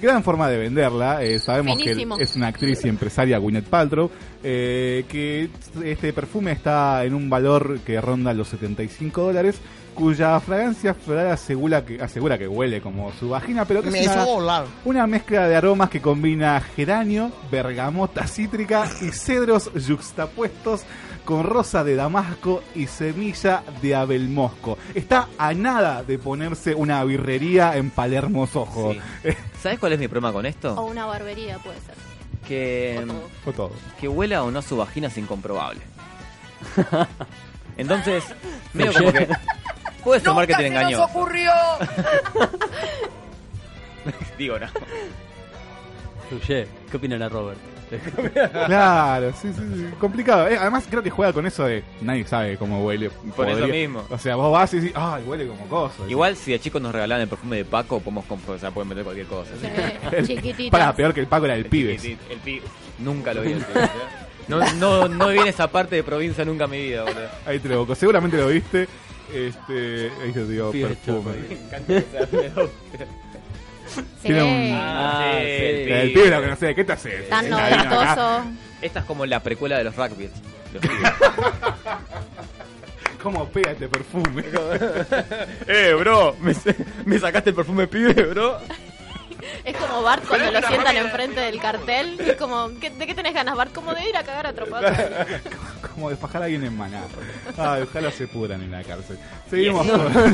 Gran 0.01 0.23
forma 0.23 0.49
de 0.49 0.57
venderla. 0.57 1.23
eh, 1.23 1.39
sabemos 1.39 1.78
Finísimo. 1.78 2.17
que 2.17 2.23
es 2.23 2.36
una 2.36 2.47
actriz 2.47 2.84
y 2.84 2.89
empresaria, 2.89 3.38
Gwyneth 3.38 3.65
Paltrow, 3.65 4.11
eh, 4.43 5.05
que 5.07 5.49
este 5.84 6.13
perfume 6.13 6.51
está 6.51 7.03
en 7.05 7.13
un 7.13 7.30
valor 7.30 7.80
que 7.80 7.99
ronda 8.01 8.34
los 8.34 8.49
75 8.49 9.21
dólares, 9.23 9.55
cuya 9.95 10.38
fragancia 10.41 10.93
floral 10.93 11.32
asegura 11.32 11.86
que, 11.86 12.01
asegura 12.01 12.38
que 12.38 12.47
huele 12.47 12.82
como 12.82 13.11
su 13.13 13.30
vagina, 13.30 13.63
pero 13.65 13.82
que 13.82 13.89
Me 13.89 14.01
es 14.03 14.07
una, 14.07 14.65
una 14.84 15.07
mezcla 15.07 15.47
de 15.47 15.55
aromas 15.55 15.89
que 15.89 16.01
combina 16.01 16.59
geranio, 16.76 17.32
bergamota 17.49 18.28
cítrica 18.28 18.88
y 19.01 19.11
cedros 19.11 19.71
yuxtapuestos 19.73 20.82
con 21.26 21.43
rosa 21.43 21.84
de 21.84 21.95
damasco 21.95 22.63
y 22.76 22.88
semilla 22.88 23.63
de 23.82 23.95
abelmosco. 23.95 24.78
Está 24.93 25.28
a 25.38 25.53
nada 25.53 26.03
de 26.03 26.17
ponerse 26.19 26.76
una 26.76 27.03
birrería 27.03 27.76
en 27.76 27.89
Palermo 27.89 28.47
Sojo. 28.47 28.93
Sí. 28.93 28.99
¿Sabes 29.61 29.80
cuál 29.80 29.93
es 29.93 29.99
mi 29.99 30.07
problema 30.07 30.32
con 30.32 30.45
esto? 30.45 30.73
O 30.76 30.86
una 30.86 31.05
barbería 31.05 31.57
puede 31.57 31.80
ser. 31.82 31.95
Que, 32.47 33.03
Fue 33.43 33.53
todo. 33.53 33.71
que 33.99 34.07
huela 34.07 34.43
o 34.43 34.51
no 34.51 34.61
su 34.61 34.78
vagina 34.78 35.07
es 35.07 35.17
incomprobable. 35.17 35.82
Entonces, 37.78 38.23
medio 38.73 38.93
como 38.93 39.11
que 39.11 39.28
puede 40.03 40.21
ser 40.21 40.34
marketing 40.34 40.57
se 40.57 40.69
nos 40.69 40.82
engañoso. 40.82 41.03
ocurrió! 41.05 41.51
Digo, 44.38 44.59
no. 44.59 44.67
¿Qué 46.45 46.67
opinará 46.93 47.30
Robert? 47.30 47.59
Claro, 48.66 49.32
sí, 49.34 49.50
sí, 49.54 49.62
sí, 49.76 49.86
complicado. 50.00 50.48
Eh, 50.48 50.58
además 50.58 50.86
creo 50.90 51.04
que 51.04 51.10
juega 51.10 51.34
con 51.34 51.46
eso 51.46 51.66
de 51.66 51.84
nadie 52.02 52.26
sabe 52.26 52.58
cómo 52.58 52.84
huele. 52.86 53.10
Por 53.36 53.50
eso 53.50 53.68
mismo. 53.68 54.04
O 54.10 54.18
sea, 54.18 54.36
vos 54.36 54.52
vas 54.52 54.74
y 54.74 54.80
decís, 54.80 54.92
ay, 54.96 55.24
huele 55.24 55.48
como 55.48 55.66
cosa. 55.68 56.04
Igual 56.08 56.36
si 56.36 56.52
de 56.52 56.60
chicos 56.60 56.82
nos 56.82 56.92
regalaban 56.94 57.22
el 57.22 57.28
perfume 57.28 57.58
de 57.58 57.66
Paco, 57.66 58.00
podemos 58.00 58.26
comprar, 58.26 58.58
o 58.58 58.60
sea, 58.60 58.72
pueden 58.72 58.90
meter 58.90 59.04
cualquier 59.04 59.28
cosa. 59.28 59.52
Sí, 59.62 60.28
chiquititas. 60.36 60.72
Para, 60.72 60.94
peor 60.96 61.14
que 61.14 61.20
el 61.22 61.28
Paco 61.28 61.46
era 61.46 61.56
el 61.56 61.66
pibe. 61.66 61.96
El, 61.96 62.18
el 62.30 62.40
pi- 62.44 62.62
nunca 63.00 63.34
lo 63.34 63.42
vi. 63.42 63.54
el 63.54 63.60
pibe, 63.64 63.84
¿eh? 63.84 63.90
No, 64.48 64.60
no, 64.74 65.08
no 65.08 65.30
viene 65.30 65.50
esa 65.50 65.68
parte 65.72 65.96
de 65.96 66.04
provincia 66.04 66.46
nunca 66.46 66.66
en 66.66 66.72
mi 66.72 66.78
vida, 66.84 67.04
boludo. 67.04 67.28
Ahí 67.46 67.60
te 67.60 67.68
lo 67.68 67.76
evoco. 67.76 67.96
Seguramente 67.96 68.38
lo 68.38 68.48
viste. 68.48 68.88
Este, 69.34 70.12
ahí 70.24 70.32
te 70.32 70.42
Pibe 70.42 70.72
perfume. 70.72 71.32
Me 72.32 73.24
Tiene 74.22 74.43
un- 74.43 74.78
Ah, 74.80 75.32
sí, 75.34 75.38
el 75.48 75.91
El 75.91 76.12
pibe. 76.12 76.24
pibe 76.24 76.36
lo 76.36 76.41
que 76.41 76.48
no 76.48 76.56
sé, 76.56 76.76
¿qué 76.76 76.84
te 76.84 76.93
haces? 76.93 77.30
Tan 77.30 77.54
acá. 77.54 77.84
noventoso. 77.84 78.43
Esta 78.82 79.00
es 79.00 79.06
como 79.06 79.26
la 79.26 79.39
precuela 79.41 79.78
de 79.78 79.84
los 79.86 79.96
rugby. 79.96 80.30
Los 80.74 80.82
pibes. 80.82 81.12
¿Cómo 83.22 83.48
pega 83.50 83.72
este 83.72 83.88
perfume? 83.88 84.43
eh, 85.68 85.96
bro, 86.00 86.36
me, 86.41 86.54
me 87.06 87.20
sacaste 87.20 87.50
el 87.50 87.56
perfume 87.56 87.88
pibe, 87.88 88.14
bro. 88.14 88.60
Es 89.64 89.76
como 89.78 90.02
Bart 90.02 90.24
cuando 90.28 90.52
lo 90.52 90.62
sientan 90.68 90.98
enfrente 90.98 91.39
del 91.39 91.60
cartel. 91.60 92.20
Es 92.20 92.36
como, 92.36 92.70
¿qué- 92.80 92.89
¿de 92.89 93.06
qué 93.08 93.14
tenés 93.14 93.34
ganas, 93.34 93.56
Bart? 93.56 93.72
Como 93.74 93.93
de 93.93 94.10
ir 94.10 94.18
a 94.18 94.24
cagar 94.24 94.48
a 94.48 94.54
trompadas. 94.54 95.28
Como 95.93 96.10
de 96.10 96.18
fajar 96.18 96.41
a 96.41 96.46
alguien 96.46 96.64
en 96.64 96.76
maná. 96.76 97.04
Ay, 97.58 97.84
ojalá 97.84 98.12
se 98.12 98.28
pudran 98.28 98.62
en 98.64 98.72
la 98.72 98.84
cárcel. 98.84 99.18
Seguimos. 99.50 99.86
Con- 99.88 100.34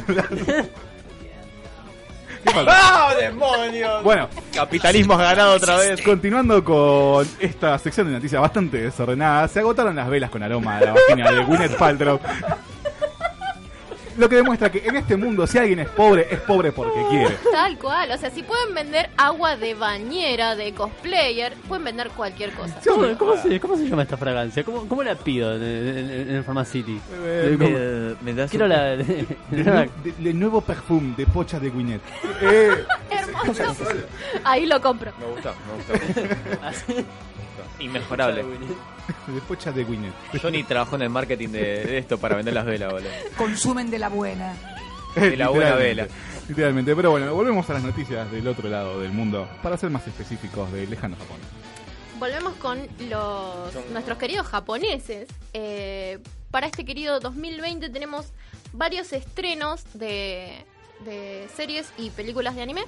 ¿Qué 2.43 2.49
falta? 2.53 2.71
¡Ah, 2.75 3.13
demonios! 3.19 4.03
Bueno, 4.03 4.27
Capitalismo 4.53 5.13
ha 5.13 5.23
ganado 5.23 5.53
otra 5.53 5.77
vez. 5.77 6.01
Continuando 6.01 6.63
con 6.63 7.27
esta 7.39 7.77
sección 7.79 8.07
de 8.07 8.13
noticias 8.13 8.41
bastante 8.41 8.77
desordenada, 8.77 9.47
se 9.47 9.59
agotaron 9.59 9.95
las 9.95 10.09
velas 10.09 10.29
con 10.29 10.41
aroma 10.43 10.77
a 10.77 10.81
la 10.81 10.93
vagina 10.93 11.31
de 11.31 11.43
Gwyneth 11.43 11.77
Paltrow. 11.77 12.19
Lo 14.21 14.29
que 14.29 14.35
demuestra 14.35 14.71
que 14.71 14.83
en 14.87 14.95
este 14.97 15.17
mundo, 15.17 15.47
si 15.47 15.57
alguien 15.57 15.79
es 15.79 15.89
pobre, 15.89 16.27
es 16.29 16.39
pobre 16.41 16.71
porque 16.71 17.03
quiere. 17.09 17.35
Tal 17.51 17.75
cual. 17.79 18.11
O 18.11 18.17
sea, 18.19 18.29
si 18.29 18.43
pueden 18.43 18.71
vender 18.75 19.09
agua 19.17 19.57
de 19.57 19.73
bañera, 19.73 20.55
de 20.55 20.73
cosplayer, 20.75 21.55
pueden 21.67 21.85
vender 21.85 22.09
cualquier 22.11 22.51
cosa. 22.51 22.75
¿Cómo, 22.87 23.17
cómo 23.17 23.35
se, 23.37 23.59
cómo 23.59 23.75
se 23.75 23.87
llama 23.89 24.03
esta 24.03 24.17
fragancia? 24.17 24.63
¿Cómo, 24.63 24.87
cómo 24.87 25.01
la 25.01 25.15
pido 25.15 25.55
en, 25.55 25.63
en- 25.63 26.09
en 26.29 26.35
el 26.35 26.43
Pharmacity? 26.43 27.01
Eh, 27.23 27.55
¿Cómo? 27.57 27.69
Me, 27.71 28.15
me 28.31 28.33
das 28.39 28.51
Quiero 28.51 28.65
un- 28.65 28.69
la... 28.69 28.83
De, 28.95 29.03
de- 29.49 29.89
de 30.19 30.33
nuevo 30.35 30.61
perfume 30.61 31.15
de 31.17 31.25
pocha 31.25 31.59
de 31.59 31.69
Gwyneth. 31.71 32.01
Eh, 32.43 32.85
Hermoso. 33.09 33.63
Ahí 34.43 34.67
lo 34.67 34.79
compro. 34.81 35.11
Me 35.19 35.25
gusta, 35.25 35.53
me 35.67 35.95
gusta. 35.95 37.03
Inmejorable. 37.79 38.45
de 39.27 39.41
pocha 39.41 39.71
de 39.71 39.83
Gwyneth. 39.83 40.13
Johnny 40.41 40.63
trabajó 40.63 40.95
en 40.95 41.03
el 41.03 41.09
marketing 41.09 41.49
de, 41.49 41.83
de 41.85 41.97
esto 41.97 42.17
para 42.17 42.35
vender 42.35 42.53
las 42.53 42.65
velas, 42.65 42.91
boludo. 42.91 43.09
Consumen 43.37 43.89
de 43.89 43.99
la 43.99 44.09
buena. 44.09 44.55
De 45.15 45.35
la 45.35 45.49
buena 45.49 45.75
vela. 45.75 46.07
Literalmente, 46.47 46.95
pero 46.95 47.11
bueno, 47.11 47.33
volvemos 47.33 47.69
a 47.69 47.73
las 47.73 47.83
noticias 47.83 48.31
del 48.31 48.47
otro 48.47 48.69
lado 48.69 48.99
del 48.99 49.11
mundo, 49.11 49.47
para 49.61 49.77
ser 49.77 49.89
más 49.89 50.07
específicos 50.07 50.71
del 50.71 50.89
lejano 50.89 51.15
Japón. 51.17 51.37
Volvemos 52.19 52.53
con 52.55 52.79
los 53.09 53.73
nuestros 53.91 54.17
queridos 54.17 54.47
japoneses. 54.47 55.27
Eh, 55.53 56.19
para 56.51 56.67
este 56.67 56.85
querido 56.85 57.19
2020 57.19 57.89
tenemos 57.89 58.27
varios 58.73 59.11
estrenos 59.13 59.83
de, 59.93 60.65
de 61.05 61.47
series 61.55 61.91
y 61.97 62.09
películas 62.11 62.55
de 62.55 62.61
anime. 62.61 62.83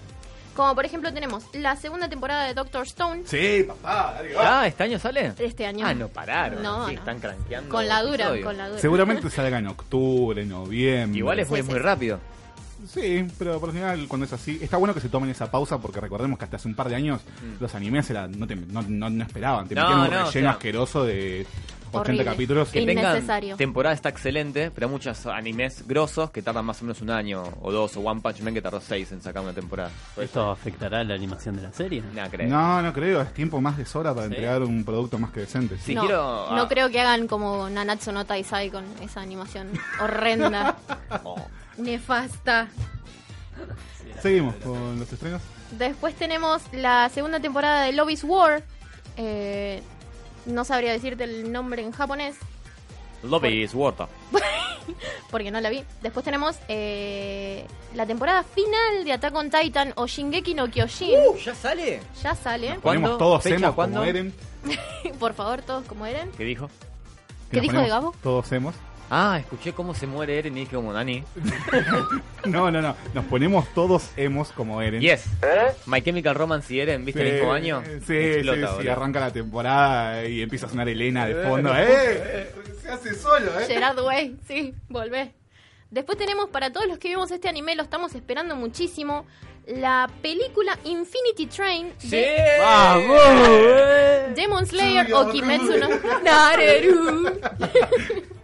Como 0.55 0.75
por 0.75 0.85
ejemplo 0.85 1.11
tenemos 1.11 1.43
la 1.53 1.75
segunda 1.75 2.07
temporada 2.07 2.45
de 2.45 2.53
Doctor 2.53 2.83
Stone 2.85 3.23
Sí, 3.25 3.63
papá, 3.67 4.13
dale. 4.17 4.33
Ah, 4.37 4.67
¿este 4.67 4.83
año 4.83 4.99
sale? 4.99 5.33
este 5.39 5.65
año. 5.65 5.85
Ah, 5.87 5.93
no 5.95 6.07
pararon. 6.09 6.61
No, 6.61 6.87
sí, 6.87 6.93
no. 6.93 6.99
están 6.99 7.19
cranqueando. 7.19 7.69
Con 7.69 7.87
la 7.87 8.03
dura, 8.03 8.29
con 8.43 8.57
la 8.57 8.67
dura. 8.69 8.79
Seguramente 8.79 9.29
salga 9.31 9.57
en 9.57 9.67
octubre, 9.67 10.45
noviembre. 10.45 11.17
Igual 11.17 11.39
es 11.39 11.49
muy, 11.49 11.61
Sí, 11.61 11.65
muy 11.65 11.73
sí. 11.75 11.79
rápido. 11.79 12.19
Sí, 12.87 13.25
pero 13.39 13.59
por 13.59 13.69
lo 13.69 13.73
general 13.73 14.05
cuando 14.09 14.25
es 14.25 14.33
así, 14.33 14.59
está 14.61 14.75
bueno 14.77 14.93
que 14.93 14.99
se 14.99 15.07
tomen 15.07 15.29
esa 15.29 15.49
pausa 15.49 15.77
porque 15.79 16.01
recordemos 16.01 16.37
que 16.37 16.43
hasta 16.45 16.57
hace 16.57 16.67
un 16.67 16.75
par 16.75 16.89
de 16.89 16.95
años 16.95 17.21
los 17.59 17.73
animes 17.75 18.09
era, 18.09 18.27
no, 18.27 18.45
te- 18.45 18.55
no, 18.57 18.81
no- 18.81 19.09
no 19.09 19.23
esperaban, 19.23 19.67
te 19.69 19.73
Mm. 19.73 19.77
No, 19.77 19.83
metían 19.85 19.99
un 19.99 20.03
no, 20.03 20.09
o 20.09 20.25
relleno 20.25 20.31
sea, 20.31 20.51
asqueroso 20.51 21.05
de 21.05 21.47
80 21.93 21.99
Horrible. 21.99 22.25
capítulos. 22.25 22.69
Que 22.69 22.81
Innecesario. 22.81 23.49
tengan 23.49 23.57
temporada 23.57 23.93
está 23.95 24.09
excelente, 24.09 24.71
pero 24.71 24.87
hay 24.87 24.91
muchos 24.93 25.25
animes 25.27 25.87
grosos 25.87 26.31
que 26.31 26.41
tardan 26.41 26.65
más 26.65 26.81
o 26.81 26.85
menos 26.85 27.01
un 27.01 27.09
año 27.11 27.43
o 27.61 27.71
dos, 27.71 27.95
o 27.97 28.01
One 28.01 28.21
Punch 28.21 28.41
Man 28.41 28.53
que 28.53 28.61
tardó 28.61 28.81
seis 28.81 29.11
en 29.11 29.21
sacar 29.21 29.43
una 29.43 29.53
temporada. 29.53 29.91
¿Esto 30.17 30.51
afectará 30.51 31.03
la 31.03 31.15
animación 31.15 31.55
de 31.55 31.61
la 31.63 31.71
serie? 31.71 32.03
creo. 32.31 32.49
No, 32.49 32.81
no 32.81 32.91
creo, 32.93 33.21
es 33.21 33.33
tiempo 33.33 33.61
más 33.61 33.77
de 33.77 33.85
sobra 33.85 34.13
para 34.13 34.27
Sí. 34.27 34.33
entregar 34.33 34.61
un 34.63 34.83
producto 34.83 35.17
más 35.19 35.31
que 35.31 35.41
decente. 35.41 35.77
Sí, 35.77 35.93
no, 35.95 36.01
quiero- 36.01 36.47
no 36.51 36.61
ah. 36.63 36.67
creo 36.69 36.89
que 36.89 36.99
hagan 36.99 37.27
como 37.27 37.69
Nanatsu 37.69 38.11
no 38.11 38.25
Taisai 38.25 38.69
con 38.69 38.85
esa 39.01 39.21
animación 39.21 39.69
horrenda, 40.01 40.75
Oh. 41.23 41.35
nefasta. 41.77 42.67
Seguimos 44.21 44.55
con 44.55 44.99
los 44.99 45.11
estrenos. 45.11 45.41
Después 45.77 46.15
tenemos 46.15 46.61
la 46.71 47.09
segunda 47.09 47.39
temporada 47.39 47.83
de 47.83 47.93
Love 47.93 48.11
is 48.11 48.23
War. 48.23 48.63
Eh, 49.17 49.81
no 50.45 50.65
sabría 50.65 50.91
decirte 50.91 51.23
el 51.23 51.51
nombre 51.51 51.81
en 51.81 51.91
japonés 51.91 52.35
Love 53.23 53.45
is 53.45 53.73
Water. 53.73 54.07
porque 55.31 55.49
no 55.49 55.61
la 55.61 55.69
vi. 55.69 55.83
Después 56.01 56.23
tenemos 56.25 56.57
eh, 56.67 57.65
la 57.95 58.05
temporada 58.05 58.43
final 58.43 59.05
de 59.05 59.13
Attack 59.13 59.35
on 59.35 59.49
Titan 59.49 59.93
o 59.95 60.07
Shingeki 60.07 60.53
no 60.53 60.69
Kyojin. 60.69 61.19
Uh, 61.29 61.37
¿Ya 61.37 61.55
sale? 61.55 62.01
Ya 62.21 62.35
sale. 62.35 62.67
¿Cuándo? 62.67 62.81
Ponemos 62.81 63.17
todos 63.17 63.43
¿Fecha? 63.43 63.55
hemos 63.55 63.75
¿Cuándo? 63.75 63.99
como 63.99 64.09
Eren. 64.09 64.33
Por 65.19 65.33
favor, 65.33 65.61
todos 65.61 65.85
como 65.85 66.05
Eren. 66.05 66.31
¿Qué 66.37 66.43
dijo? 66.43 66.69
¿Qué 67.49 67.57
Nos 67.57 67.61
dijo 67.63 67.77
de 67.77 67.87
Gabo? 67.87 68.15
Todos 68.21 68.51
hemos. 68.51 68.75
Ah, 69.09 69.37
escuché 69.39 69.73
cómo 69.73 69.93
se 69.93 70.07
muere 70.07 70.39
Eren 70.39 70.57
y 70.57 70.61
dije 70.61 70.75
como 70.75 70.93
Nani. 70.93 71.23
No, 72.45 72.69
no, 72.69 72.81
no. 72.81 72.93
Nos 73.13 73.25
ponemos 73.25 73.65
todos 73.73 74.09
hemos 74.17 74.51
como 74.51 74.81
Eren. 74.81 74.99
Yes. 74.99 75.25
My 75.85 76.01
Chemical 76.01 76.35
Romance 76.35 76.73
y 76.73 76.81
Eren, 76.81 77.05
¿viste 77.05 77.25
el 77.25 77.35
mismo 77.35 77.53
año? 77.53 77.81
Sí, 78.05 78.17
Explota, 78.17 78.75
sí, 78.75 78.81
sí, 78.81 78.87
arranca 78.89 79.19
la 79.21 79.31
temporada 79.31 80.25
y 80.25 80.41
empieza 80.41 80.65
a 80.65 80.69
sonar 80.69 80.89
Elena 80.89 81.25
de 81.25 81.35
fondo. 81.47 81.71
¡Eh! 81.73 82.51
Se 82.81 82.89
hace 82.89 83.15
solo, 83.15 83.57
¿eh? 83.59 83.65
Gerard 83.65 83.97
Way, 83.99 84.37
sí, 84.45 84.73
volvé. 84.89 85.31
Después 85.89 86.17
tenemos, 86.17 86.49
para 86.49 86.73
todos 86.73 86.87
los 86.87 86.97
que 86.97 87.07
vimos 87.09 87.31
este 87.31 87.47
anime, 87.47 87.75
lo 87.75 87.83
estamos 87.83 88.13
esperando 88.15 88.55
muchísimo, 88.57 89.25
la 89.67 90.09
película 90.21 90.77
Infinity 90.83 91.45
Train 91.45 91.93
de 92.03 92.57
¡Vamos! 92.59 94.35
Demon 94.35 94.65
Slayer 94.65 95.13
o 95.13 95.31
Kimetsu 95.31 95.77
no 95.77 95.87
Nareru. 96.23 97.39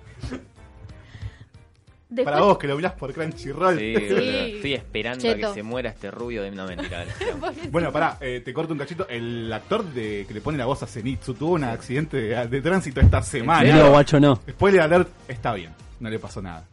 Después- 2.10 2.34
Para 2.34 2.43
vos 2.43 2.57
que 2.57 2.68
lo 2.68 2.76
mirás 2.76 2.93
por 2.93 3.14
Crunchyroll. 3.14 3.78
Sí, 3.78 3.93
boludo. 3.93 4.20
Estoy 4.20 4.74
esperando 4.74 5.30
a 5.30 5.36
que 5.36 5.53
se 5.53 5.62
muera 5.64 5.89
este 5.91 6.10
rubio 6.10 6.41
de 6.41 6.49
no 6.51 6.66
mentira. 6.66 7.05
Bueno, 7.72 7.91
pará, 7.91 8.18
eh, 8.20 8.41
te 8.43 8.51
corto 8.51 8.74
un 8.74 8.80
cachito. 8.80 9.07
El 9.07 9.51
actor 9.53 9.84
de 9.84 10.26
que 10.28 10.34
le 10.34 10.41
pone 10.41 10.57
la 10.57 10.66
voz 10.66 10.82
a 10.82 10.88
Zenitsu 10.88 11.36
tuvo 11.36 11.53
un 11.53 11.64
accidente 11.66 12.18
de, 12.18 12.47
de 12.47 12.62
tránsito 12.62 12.99
esta 12.99 13.22
semana. 13.22 13.62
serio, 13.62 13.89
guacho, 13.91 14.20
no? 14.20 14.38
Spoiler 14.49 14.82
alert, 14.82 15.10
está 15.28 15.53
bien. 15.53 15.72
No 15.99 16.10
le 16.10 16.18
pasó 16.18 16.41
nada. 16.41 16.66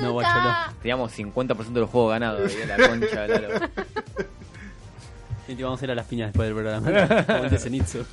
No, 0.00 0.12
guacho, 0.12 0.34
no. 0.42 0.54
Teníamos 0.82 1.16
50% 1.18 1.72
del 1.72 1.84
juego 1.86 2.08
ganado. 2.08 2.44
ahí, 2.44 2.54
la 2.66 2.88
concha 2.88 3.26
de 3.26 3.68
vamos 5.62 5.80
a 5.80 5.84
ir 5.84 5.90
a 5.90 5.94
las 5.94 6.06
piñas 6.06 6.28
después 6.32 6.48
del 6.48 6.54
programa. 6.56 6.90
De 7.48 7.58
Zenitsu. 7.58 8.04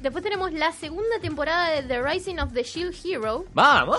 Después 0.00 0.24
tenemos 0.24 0.52
la 0.52 0.72
segunda 0.72 1.20
temporada 1.20 1.70
de 1.70 1.82
The 1.82 2.02
Rising 2.02 2.38
of 2.38 2.52
the 2.52 2.62
Shield 2.64 2.94
Hero. 3.04 3.44
¡Vamos! 3.54 3.98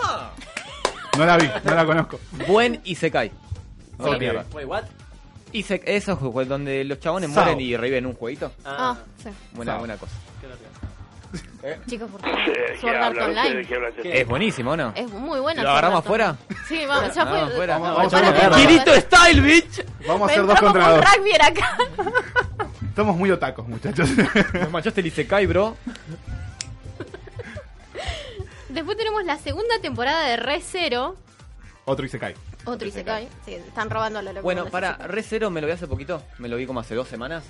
No 1.18 1.26
la 1.26 1.38
vi, 1.38 1.50
no 1.64 1.76
la 1.76 1.86
conozco. 1.86 2.20
Buen 2.48 2.82
Isekai. 2.84 3.32
Oh, 4.00 4.18
mierda. 4.18 4.46
Wait, 4.54 4.68
what? 4.68 4.84
Ise 5.52 5.82
esos 5.86 6.18
juegos 6.18 6.48
donde 6.48 6.84
los 6.84 7.00
chabones 7.00 7.32
Sao. 7.32 7.44
mueren 7.44 7.62
y 7.62 7.78
reviven 7.78 8.00
en 8.00 8.06
un 8.08 8.16
jueguito. 8.16 8.52
Ah, 8.66 8.98
sí. 9.22 9.30
Buena, 9.54 9.74
Sao. 9.74 9.80
buena 9.80 9.98
cosa. 9.98 10.14
Chicos, 11.88 12.10
por 12.12 12.20
favor. 12.22 12.40
Sword 12.82 12.96
Art 12.96 13.18
Online. 13.18 13.68
Es 14.04 14.28
buenísimo, 14.28 14.76
¿no? 14.76 14.92
Es 14.96 15.10
muy 15.12 15.40
buena. 15.40 15.64
¿Lo 15.64 15.70
agarramos 15.70 16.00
afuera? 16.00 16.36
Sí, 16.68 16.82
vamos, 16.88 17.14
ya 17.16 17.24
Vamos 17.24 17.40
fue. 17.44 17.54
afuera. 17.54 17.78
Vamos, 17.78 17.96
Vamos, 17.98 18.12
vamos 18.12 18.28
a 18.28 18.32
vamos. 18.42 18.58
ver. 18.58 18.68
¡Kirito 18.68 18.94
Style, 19.00 19.42
bitch! 19.42 19.86
Vamos 20.08 20.30
a 20.30 20.32
hacer 20.32 20.46
dos 20.46 20.60
contra 20.60 20.82
con 20.84 20.96
dos. 21.00 21.06
rugby 21.16 21.32
acá. 21.36 21.78
Estamos 22.90 23.16
muy 23.16 23.32
otacos, 23.32 23.68
muchachos. 23.68 24.10
Me 24.54 24.68
manchaste 24.68 25.02
el 25.02 25.08
Isekai, 25.08 25.46
bro. 25.46 25.78
Después 28.74 28.98
tenemos 28.98 29.24
la 29.24 29.38
segunda 29.38 29.80
temporada 29.82 30.28
de 30.28 30.38
Re 30.38 30.60
Zero. 30.62 31.16
Otro 31.86 32.06
Isekai. 32.06 32.34
Otro 32.66 32.88
Isekai. 32.88 33.28
Sí, 33.46 33.54
están 33.54 33.90
robando 33.90 34.22
la 34.22 34.32
locura. 34.34 34.42
Bueno, 34.42 34.66
para 34.72 34.94
Re 34.98 35.22
Zero 35.22 35.50
me 35.50 35.62
lo 35.62 35.68
vi 35.68 35.74
hace 35.74 35.88
poquito. 35.88 36.24
Me 36.40 36.48
lo 36.48 36.58
vi 36.58 36.66
como 36.66 36.80
hace 36.80 36.96
dos 36.96 37.08
semanas. 37.08 37.44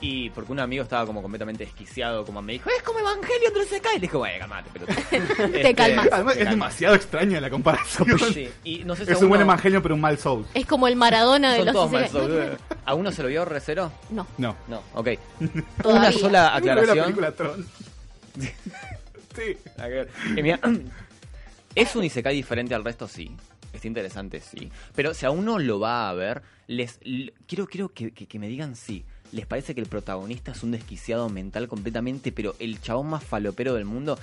Y 0.00 0.30
porque 0.30 0.50
un 0.50 0.58
amigo 0.58 0.82
estaba 0.82 1.06
como 1.06 1.22
completamente 1.22 1.64
desquiciado, 1.64 2.24
como 2.24 2.42
me 2.42 2.54
dijo, 2.54 2.68
es 2.76 2.82
como 2.82 2.98
Evangelion 2.98 3.54
del 3.54 3.62
Isekai. 3.64 3.94
Le 3.96 4.00
dije, 4.00 4.16
bueno, 4.16 4.36
calmate, 4.40 4.70
pero 4.72 4.86
Te 5.52 5.74
calmas. 5.76 6.08
Además, 6.10 6.36
es 6.36 6.50
demasiado 6.50 6.94
extraña 6.96 7.40
la 7.40 7.50
comparación. 7.50 8.18
Sí, 8.32 8.50
y 8.64 8.78
no 8.84 8.96
sé 8.96 9.04
si 9.06 9.12
es 9.12 9.22
un 9.22 9.28
buen 9.28 9.42
Evangelio, 9.42 9.80
pero 9.82 9.94
un 9.94 10.00
mal 10.00 10.18
Soul. 10.18 10.44
Es 10.54 10.66
como 10.66 10.88
el 10.88 10.96
Maradona 10.96 11.52
de 11.52 11.58
Son 11.58 11.66
los 11.66 11.74
todos 11.74 11.90
mal. 11.92 12.08
Souls. 12.08 12.58
¿A 12.84 12.94
uno 12.94 13.12
se 13.12 13.22
lo 13.22 13.28
vio 13.28 13.44
Re 13.44 13.60
Zero? 13.60 13.92
No. 14.10 14.26
No. 14.38 14.56
No, 14.66 14.82
ok. 14.94 15.08
Todavía. 15.82 16.00
Una 16.00 16.12
sola 16.12 16.58
vi 16.60 16.66
la 16.66 16.72
aclaración. 16.72 17.04
película 17.04 17.32
Tron. 17.32 17.66
sí. 19.34 19.56
Eh, 19.78 20.42
mira, 20.42 20.60
es 21.74 21.96
un 21.96 22.04
Isekai 22.04 22.34
diferente 22.34 22.74
al 22.74 22.84
resto, 22.84 23.08
sí. 23.08 23.30
Es 23.72 23.84
interesante, 23.84 24.40
sí. 24.40 24.70
Pero 24.94 25.14
si 25.14 25.24
a 25.26 25.30
uno 25.30 25.58
lo 25.58 25.80
va 25.80 26.08
a 26.10 26.14
ver, 26.14 26.42
les 26.66 26.98
quiero, 27.46 27.66
quiero 27.66 27.92
que, 27.92 28.38
me 28.38 28.48
digan 28.48 28.76
sí. 28.76 29.04
¿Les 29.32 29.46
parece 29.46 29.74
que 29.74 29.80
el 29.80 29.86
protagonista 29.86 30.52
es 30.52 30.62
un 30.62 30.72
desquiciado 30.72 31.30
mental 31.30 31.66
completamente, 31.66 32.32
pero 32.32 32.54
el 32.58 32.82
chabón 32.82 33.08
más 33.08 33.24
falopero 33.24 33.74
del 33.74 33.86
mundo? 33.86 34.18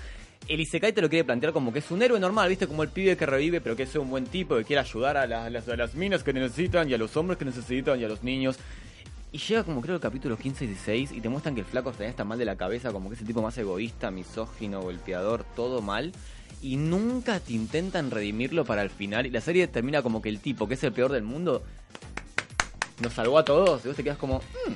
El 0.47 0.59
Isekai 0.59 0.93
te 0.93 1.01
lo 1.01 1.09
quiere 1.09 1.25
plantear 1.25 1.51
como 1.51 1.73
que 1.73 1.79
es 1.79 1.89
un 1.89 2.01
héroe 2.01 2.19
normal, 2.19 2.47
¿viste? 2.47 2.67
Como 2.67 2.83
el 2.83 2.89
pibe 2.89 3.17
que 3.17 3.25
revive, 3.25 3.59
pero 3.59 3.75
que 3.75 3.83
es 3.83 3.95
un 3.95 4.09
buen 4.09 4.25
tipo, 4.25 4.55
que 4.55 4.63
quiere 4.63 4.81
ayudar 4.81 5.17
a 5.17 5.49
las 5.49 5.95
minas 5.95 6.23
que 6.23 6.31
necesitan, 6.31 6.89
y 6.89 6.93
a 6.93 6.97
los 6.99 7.17
hombres 7.17 7.39
que 7.39 7.45
necesitan, 7.45 7.99
y 7.99 8.03
a 8.03 8.07
los 8.07 8.23
niños. 8.23 8.57
Y 9.31 9.37
llega 9.37 9.63
como 9.63 9.81
creo 9.81 9.95
el 9.95 10.01
capítulo 10.01 10.37
15 10.37 10.63
y 10.63 10.67
16 10.67 11.11
y 11.11 11.21
te 11.21 11.29
muestran 11.29 11.53
que 11.53 11.61
el 11.61 11.67
flaco 11.67 11.91
está 11.91 12.05
está 12.05 12.23
mal 12.23 12.39
de 12.39 12.45
la 12.45 12.55
cabeza, 12.55 12.91
como 12.91 13.09
que 13.09 13.15
es 13.15 13.21
el 13.21 13.27
tipo 13.27 13.41
más 13.43 13.57
egoísta, 13.57 14.09
misógino, 14.09 14.81
golpeador, 14.81 15.43
todo 15.55 15.81
mal. 15.81 16.11
Y 16.61 16.77
nunca 16.77 17.39
te 17.39 17.53
intentan 17.53 18.09
redimirlo 18.09 18.65
para 18.65 18.81
el 18.81 18.89
final. 18.89 19.27
Y 19.27 19.29
la 19.29 19.39
serie 19.41 19.67
termina 19.67 20.01
como 20.01 20.21
que 20.21 20.29
el 20.29 20.39
tipo, 20.39 20.67
que 20.67 20.73
es 20.73 20.83
el 20.83 20.93
peor 20.93 21.11
del 21.11 21.23
mundo, 21.23 21.63
nos 23.01 23.13
salvó 23.13 23.37
a 23.37 23.45
todos. 23.45 23.85
Y 23.85 23.87
vos 23.87 23.95
te 23.95 24.03
quedas 24.03 24.17
como, 24.17 24.39
"Hmm, 24.39 24.73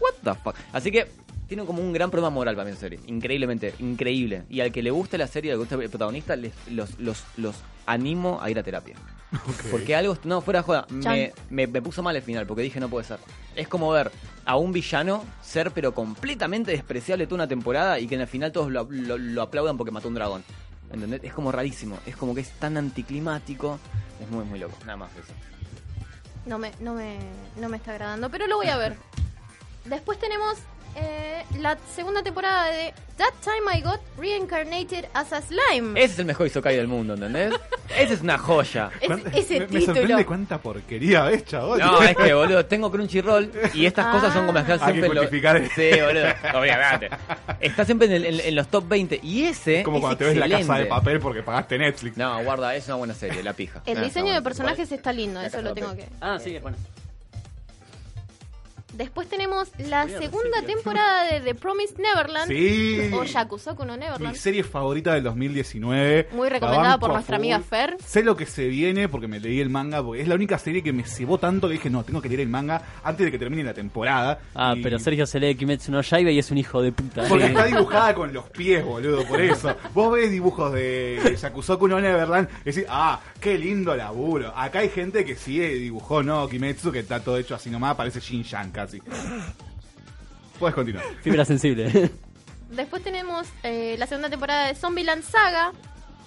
what 0.00 0.14
the 0.24 0.34
fuck. 0.42 0.56
Así 0.72 0.90
que 0.90 1.08
tiene 1.48 1.64
como 1.64 1.82
un 1.82 1.92
gran 1.92 2.10
problema 2.10 2.30
moral 2.30 2.54
para 2.54 2.66
mí 2.66 2.70
esa 2.72 2.80
serie. 2.80 3.00
Increíblemente, 3.06 3.74
increíble. 3.78 4.44
Y 4.50 4.60
al 4.60 4.70
que 4.70 4.82
le 4.82 4.90
guste 4.90 5.16
la 5.18 5.26
serie, 5.26 5.50
al 5.50 5.56
que 5.56 5.58
le 5.64 5.64
guste 5.76 5.84
el 5.84 5.90
protagonista, 5.90 6.36
les- 6.36 6.52
los, 6.70 6.98
los, 7.00 7.24
los 7.36 7.56
animo 7.86 8.38
a 8.42 8.50
ir 8.50 8.58
a 8.58 8.62
terapia. 8.62 8.94
Porque 9.70 9.94
algo, 9.96 10.16
no, 10.24 10.40
fuera 10.40 10.60
de 10.60 10.64
joda, 10.64 10.86
me, 10.90 11.32
me, 11.50 11.66
me 11.66 11.82
puso 11.82 12.02
mal 12.02 12.14
el 12.16 12.22
final, 12.22 12.46
porque 12.46 12.62
dije 12.62 12.80
no 12.80 12.88
puede 12.88 13.04
ser. 13.06 13.18
Es 13.56 13.66
como 13.68 13.90
ver 13.90 14.10
a 14.44 14.56
un 14.56 14.72
villano 14.72 15.24
ser 15.42 15.70
pero 15.72 15.92
completamente 15.94 16.70
despreciable 16.70 17.26
toda 17.26 17.36
una 17.36 17.48
temporada 17.48 17.98
y 17.98 18.06
que 18.06 18.14
en 18.14 18.22
el 18.22 18.26
final 18.26 18.52
todos 18.52 18.70
lo, 18.70 18.86
lo- 18.90 19.18
lo 19.18 19.42
aplaudan 19.42 19.76
porque 19.76 19.90
mató 19.90 20.08
un 20.08 20.14
dragón. 20.14 20.44
¿Entendés? 20.90 21.20
Es 21.24 21.32
como 21.34 21.52
rarísimo, 21.52 21.98
es 22.06 22.16
como 22.16 22.34
que 22.34 22.40
es 22.42 22.50
tan 22.52 22.76
anticlimático, 22.78 23.78
es 24.22 24.30
muy 24.30 24.44
muy 24.46 24.58
loco, 24.58 24.76
nada 24.86 24.96
más 24.96 25.10
eso. 25.12 25.32
No 26.46 26.58
me, 26.58 26.72
no 26.80 26.94
me, 26.94 27.18
no 27.60 27.68
me 27.68 27.76
está 27.76 27.90
agradando, 27.92 28.30
pero 28.30 28.46
lo 28.46 28.56
voy 28.56 28.68
a 28.68 28.78
ver. 28.78 28.96
Después 29.84 30.18
tenemos 30.18 30.56
eh, 30.96 31.44
la 31.58 31.76
segunda 31.94 32.22
temporada 32.22 32.66
de 32.70 32.92
That 33.16 33.32
Time 33.42 33.78
I 33.78 33.80
Got 33.82 34.00
Reincarnated 34.18 35.06
as 35.14 35.32
a 35.32 35.42
Slime. 35.42 35.98
Ese 36.00 36.12
es 36.14 36.18
el 36.20 36.24
mejor 36.26 36.46
Isokai 36.46 36.76
del 36.76 36.86
mundo, 36.86 37.14
¿entendés? 37.14 37.52
Esa 37.98 38.14
es 38.14 38.20
una 38.20 38.38
joya. 38.38 38.90
Es- 39.00 39.06
¿Cuánta- 39.08 39.30
ese 39.30 39.54
me, 39.54 39.60
me 39.60 39.66
título. 39.66 39.94
sorprende 39.94 40.26
cuánta 40.26 40.58
porquería 40.58 41.24
ves, 41.24 41.44
chabón. 41.46 41.78
No, 41.80 42.00
es 42.02 42.16
que, 42.16 42.32
boludo, 42.34 42.64
tengo 42.66 42.90
Crunchyroll 42.90 43.50
y 43.74 43.86
estas 43.86 44.06
Ah. 44.06 44.12
cosas 44.12 44.32
son 44.34 44.46
como 44.46 44.58
las 44.58 44.66
que 44.66 44.72
Hay 44.72 44.78
que 44.78 44.84
siempre 44.84 45.06
en 45.08 45.14
los- 45.14 45.24
justificar. 45.24 45.62
Sí, 45.74 45.90
boludo, 46.00 46.58
obviamente. 46.60 47.10
Está 47.60 47.84
siempre 47.84 48.06
en, 48.08 48.12
el- 48.12 48.24
en- 48.26 48.40
en 48.40 48.54
los 48.54 48.68
top 48.68 48.86
20 48.86 49.18
y 49.22 49.44
ese 49.44 49.82
como 49.82 49.96
es 49.96 50.00
cuando 50.02 50.18
te 50.18 50.24
ves 50.26 50.36
la 50.36 50.44
casa 50.46 50.56
de 50.56 50.60
excelente. 50.62 50.88
papel 50.90 51.20
porque 51.20 51.42
pagaste 51.42 51.78
Netflix. 51.78 52.16
No, 52.16 52.42
guarda, 52.44 52.74
es 52.76 52.86
una 52.86 52.96
buena 52.96 53.14
serie, 53.14 53.42
La 53.42 53.54
Pija. 53.54 53.82
El 53.86 53.98
Ah, 53.98 54.02
diseño 54.02 54.08
está 54.08 54.18
de 54.20 54.22
bueno. 54.40 54.42
personajes 54.44 54.92
está 54.92 55.12
lindo, 55.12 55.40
La 55.40 55.46
eso 55.48 55.56
Casa 55.56 55.62
lo 55.62 55.74
de 55.74 55.80
tengo 55.80 55.88
Papel. 55.92 56.04
que. 56.04 56.10
Ah, 56.20 56.38
sí, 56.38 56.58
bueno. 56.60 56.76
Después 58.98 59.28
tenemos 59.28 59.68
la 59.78 60.08
segunda 60.08 60.60
temporada 60.66 61.32
de 61.32 61.40
The 61.40 61.54
Promised 61.54 61.98
Neverland. 61.98 62.48
Sí. 62.50 63.10
O 63.14 63.22
Yakusoku 63.22 63.84
no 63.84 63.92
Mi 63.94 64.00
Neverland. 64.00 64.34
serie 64.34 64.64
favorita 64.64 65.14
del 65.14 65.22
2019. 65.22 66.28
Muy 66.32 66.48
recomendada 66.48 66.98
por 66.98 67.12
nuestra 67.12 67.36
full. 67.36 67.42
amiga 67.44 67.60
Fer. 67.60 67.96
Sé 68.04 68.24
lo 68.24 68.36
que 68.36 68.44
se 68.44 68.66
viene 68.66 69.08
porque 69.08 69.28
me 69.28 69.38
leí 69.38 69.60
el 69.60 69.70
manga, 69.70 70.02
porque 70.02 70.22
es 70.22 70.26
la 70.28 70.34
única 70.34 70.58
serie 70.58 70.82
que 70.82 70.92
me 70.92 71.04
cebó 71.04 71.38
tanto 71.38 71.68
que 71.68 71.74
dije, 71.74 71.90
no, 71.90 72.02
tengo 72.02 72.20
que 72.20 72.28
leer 72.28 72.40
el 72.40 72.48
manga 72.48 72.82
antes 73.04 73.24
de 73.24 73.30
que 73.30 73.38
termine 73.38 73.62
la 73.62 73.72
temporada. 73.72 74.40
Ah, 74.54 74.74
Y- 74.76 74.82
pero 74.82 74.98
Sergio 74.98 75.26
se 75.26 75.38
lee 75.38 75.54
Kimetsu 75.54 75.92
no 75.92 76.00
Yaiba 76.02 76.32
y 76.32 76.38
es 76.40 76.50
un 76.50 76.58
hijo 76.58 76.82
de 76.82 76.90
puta. 76.90 77.24
Porque 77.28 77.44
Sí. 77.44 77.50
está 77.50 77.66
dibujada 77.66 78.14
con 78.16 78.32
los 78.32 78.46
pies, 78.50 78.84
boludo, 78.84 79.24
por 79.26 79.40
eso. 79.40 79.76
Vos 79.94 80.12
ves 80.12 80.28
dibujos 80.30 80.72
de, 80.72 81.36
Yakusoku 81.40 81.86
no 81.86 82.00
Neverland 82.00 82.48
y 82.62 82.72
decís, 82.72 82.84
ah, 82.88 83.20
qué 83.40 83.56
lindo 83.56 83.94
laburo. 83.94 84.52
Acá 84.56 84.80
hay 84.80 84.88
gente 84.88 85.24
que 85.24 85.36
sí 85.36 85.60
dibujó, 85.60 86.24
no, 86.24 86.48
Kimetsu, 86.48 86.90
que 86.90 86.98
está 86.98 87.20
todo 87.20 87.38
hecho 87.38 87.54
así 87.54 87.70
nomás, 87.70 87.94
parece 87.94 88.18
Shin-Chan 88.18 88.72
Puedes 90.58 90.74
continuar. 90.74 91.04
Fibra 91.22 91.44
sensible. 91.44 92.10
Después 92.70 93.02
tenemos 93.02 93.46
eh, 93.62 93.96
la 93.98 94.06
segunda 94.06 94.28
temporada 94.28 94.66
de 94.68 94.74
Zombieland 94.74 95.22
Saga. 95.22 95.72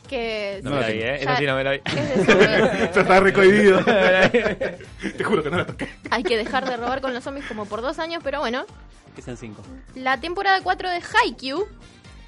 Que 0.09 0.59
No 0.63 0.71
me 0.71 0.81
la 0.81 0.87
vi, 0.87 0.93
¿eh? 0.99 1.19
ya 1.23 1.31
Eso 1.31 1.35
sí 1.37 1.45
no 1.45 1.55
me 1.55 1.63
la 1.63 1.71
vi. 1.71 1.81
es 1.85 1.95
de 1.95 2.25
zombies. 2.25 2.49
Esto 2.81 2.99
está 3.01 3.19
recohibido. 3.21 3.79
Te 3.85 5.23
juro 5.23 5.43
que 5.43 5.49
no 5.51 5.57
la 5.57 5.65
toqué. 5.65 5.89
Hay 6.09 6.23
que 6.23 6.37
dejar 6.37 6.67
de 6.67 6.75
robar 6.77 6.99
con 7.01 7.13
los 7.13 7.23
zombies 7.23 7.45
como 7.45 7.65
por 7.65 7.81
dos 7.81 7.97
años, 7.99 8.21
pero 8.23 8.39
bueno. 8.39 8.65
que 9.15 9.21
sean 9.21 9.37
cinco. 9.37 9.61
La 9.95 10.19
temporada 10.19 10.59
4 10.61 10.89
de 10.89 11.01
Haikyuu, 11.23 11.65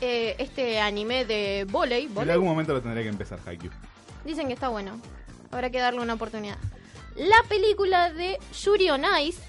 eh, 0.01 0.35
este 0.37 0.79
anime 0.79 1.25
de 1.25 1.65
volei, 1.69 2.05
En 2.05 2.13
volei, 2.13 2.31
algún 2.31 2.47
momento 2.47 2.73
lo 2.73 2.81
tendré 2.81 3.03
que 3.03 3.09
empezar, 3.09 3.39
Haikyuu. 3.45 3.71
dicen 4.23 4.47
que 4.47 4.53
está 4.53 4.69
bueno. 4.69 4.99
Habrá 5.51 5.69
que 5.69 5.79
darle 5.79 5.99
una 5.99 6.13
oportunidad. 6.13 6.57
La 7.15 7.43
película 7.49 8.11
de 8.13 8.37
Yuri 8.63 8.91
on 8.91 9.03
Ice. 9.25 9.41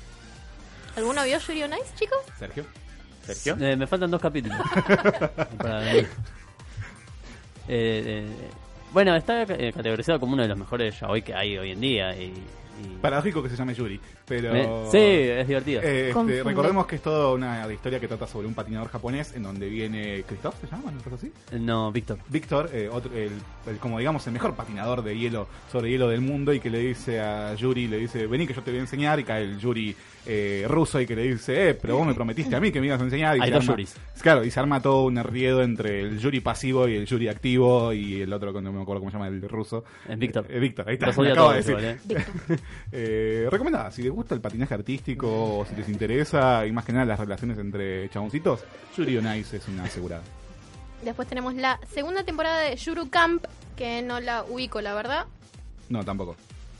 ¿Alguno 0.97 1.25
vio 1.25 1.39
Yuri 1.39 1.63
on 1.65 1.73
Ice, 1.75 1.95
chicos? 1.97 2.19
Sergio. 2.39 2.65
¿Sergio? 3.27 3.57
Eh, 3.61 3.77
me 3.77 3.87
faltan 3.87 4.11
dos 4.11 4.21
capítulos. 4.21 4.59
Para. 5.59 5.93
Eh, 5.95 6.07
eh, 7.69 8.27
bueno, 8.93 9.17
está 9.17 9.43
eh, 9.43 9.73
categorizado 9.73 10.21
como 10.21 10.35
uno 10.35 10.43
de 10.43 10.49
los 10.49 10.59
mejores 10.59 11.01
yaoi 11.01 11.23
que 11.23 11.35
hay 11.35 11.59
hoy 11.59 11.73
en 11.73 11.81
día. 11.81 12.15
Y 12.15 12.33
Y- 12.83 12.97
Paradójico 13.01 13.43
que 13.43 13.49
se 13.51 13.57
llame 13.57 13.75
Yuri, 13.75 14.01
pero... 14.27 14.53
Me- 14.53 14.91
sí, 14.91 14.99
es 14.99 15.47
divertido. 15.47 15.83
Eh, 15.83 16.09
este, 16.09 16.43
recordemos 16.43 16.87
que 16.87 16.97
es 16.97 17.03
toda 17.03 17.33
una 17.35 17.71
historia 17.73 18.01
que 18.01 18.09
trata 18.09 18.27
sobre 18.27 18.47
un 18.47 18.55
patinador 18.55 18.89
japonés 18.89 19.35
en 19.37 19.43
donde 19.43 19.69
viene 19.69 20.25
Christoph, 20.27 20.55
¿se 20.61 20.67
llama? 20.67 20.91
¿No 20.91 20.99
es 20.99 21.07
así? 21.13 21.33
No, 21.61 21.93
Víctor. 21.93 22.19
Víctor, 22.29 22.71
eh, 22.73 22.89
otro- 22.91 23.13
el, 23.15 23.31
el- 23.67 23.77
como 23.79 23.99
digamos 23.99 24.27
el 24.27 24.33
mejor 24.33 24.55
patinador 24.55 25.03
de 25.03 25.19
hielo 25.19 25.47
sobre 25.71 25.91
hielo 25.91 26.09
del 26.09 26.21
mundo 26.23 26.53
y 26.55 26.61
que 26.61 26.71
le 26.71 26.79
dice 26.79 27.21
a 27.21 27.55
Yuri, 27.55 27.89
le 27.89 27.99
dice, 27.99 28.27
vení 28.27 28.47
que 28.47 28.55
yo 28.55 28.63
te 28.63 28.71
voy 28.71 28.79
a 28.79 28.83
enseñar 28.83 29.21
y 29.21 29.25
cae 29.25 29.43
el 29.45 29.59
Yuri 29.59 29.95
eh, 30.27 30.65
ruso 30.69 30.99
y 31.01 31.07
que 31.07 31.15
le 31.15 31.23
dice, 31.25 31.71
eh, 31.71 31.75
pero 31.75 31.99
vos 31.99 32.07
me 32.07 32.15
prometiste 32.15 32.57
a 32.57 32.61
mí 32.61 32.73
que 32.73 32.81
me 32.81 32.87
ibas 32.87 33.01
a 33.01 33.05
enseñar 33.05 33.37
y 33.37 33.43
Hay 33.43 33.51
dos 33.51 33.63
arma- 33.65 33.73
Yuris. 33.75 33.95
Claro, 34.23 34.43
y 34.45 34.51
se 34.51 34.59
arma 34.59 34.81
todo 34.81 35.05
un 35.05 35.19
enriedo 35.19 35.63
entre 35.63 36.01
el 36.01 36.19
Yuri 36.19 36.41
pasivo 36.41 36.89
y 36.89 36.97
el 36.97 37.05
Yuri 37.05 37.29
activo 37.29 37.93
y 37.93 38.23
el 38.23 38.33
otro, 38.33 38.55
que 38.55 38.63
no 38.63 38.73
me 38.73 38.81
acuerdo 38.81 39.01
cómo 39.01 39.11
se 39.11 39.19
llama, 39.19 39.29
el 39.29 39.43
ruso. 39.47 39.85
Es 40.09 40.19
Víctor. 40.19 40.47
Eh, 40.49 40.59
Víctor, 40.59 40.89
ahí 40.89 40.95
está, 40.95 41.09
acabo 41.11 41.51
de 41.51 41.57
decir. 41.59 41.77
igual, 41.79 42.61
¿eh? 42.93 43.49
Recomendada, 43.51 43.91
si 43.91 44.03
les 44.03 44.13
gusta 44.13 44.35
el 44.35 44.41
patinaje 44.41 44.75
artístico 44.75 45.59
o 45.59 45.67
si 45.67 45.75
les 45.75 45.89
interesa 45.89 46.67
y 46.67 46.73
más 46.73 46.85
que 46.85 46.93
nada 46.93 47.05
las 47.05 47.19
relaciones 47.21 47.59
entre 47.59 48.09
chaboncitos, 48.11 48.61
Yuri 48.97 49.19
on 49.19 49.37
Ice 49.37 49.57
es 49.57 49.69
una 49.69 49.85
asegurada. 49.85 50.23
Después 51.03 51.29
tenemos 51.29 51.55
la 51.55 51.79
segunda 51.93 52.25
temporada 52.25 52.61
de 52.61 52.77
Yuru 52.77 53.11
Camp, 53.11 53.45
que 53.77 54.01
no 54.03 54.21
la 54.21 54.45
ubico, 54.45 54.81
la 54.81 54.95
verdad. 54.95 55.27
No, 55.89 56.05
tampoco. 56.05 56.37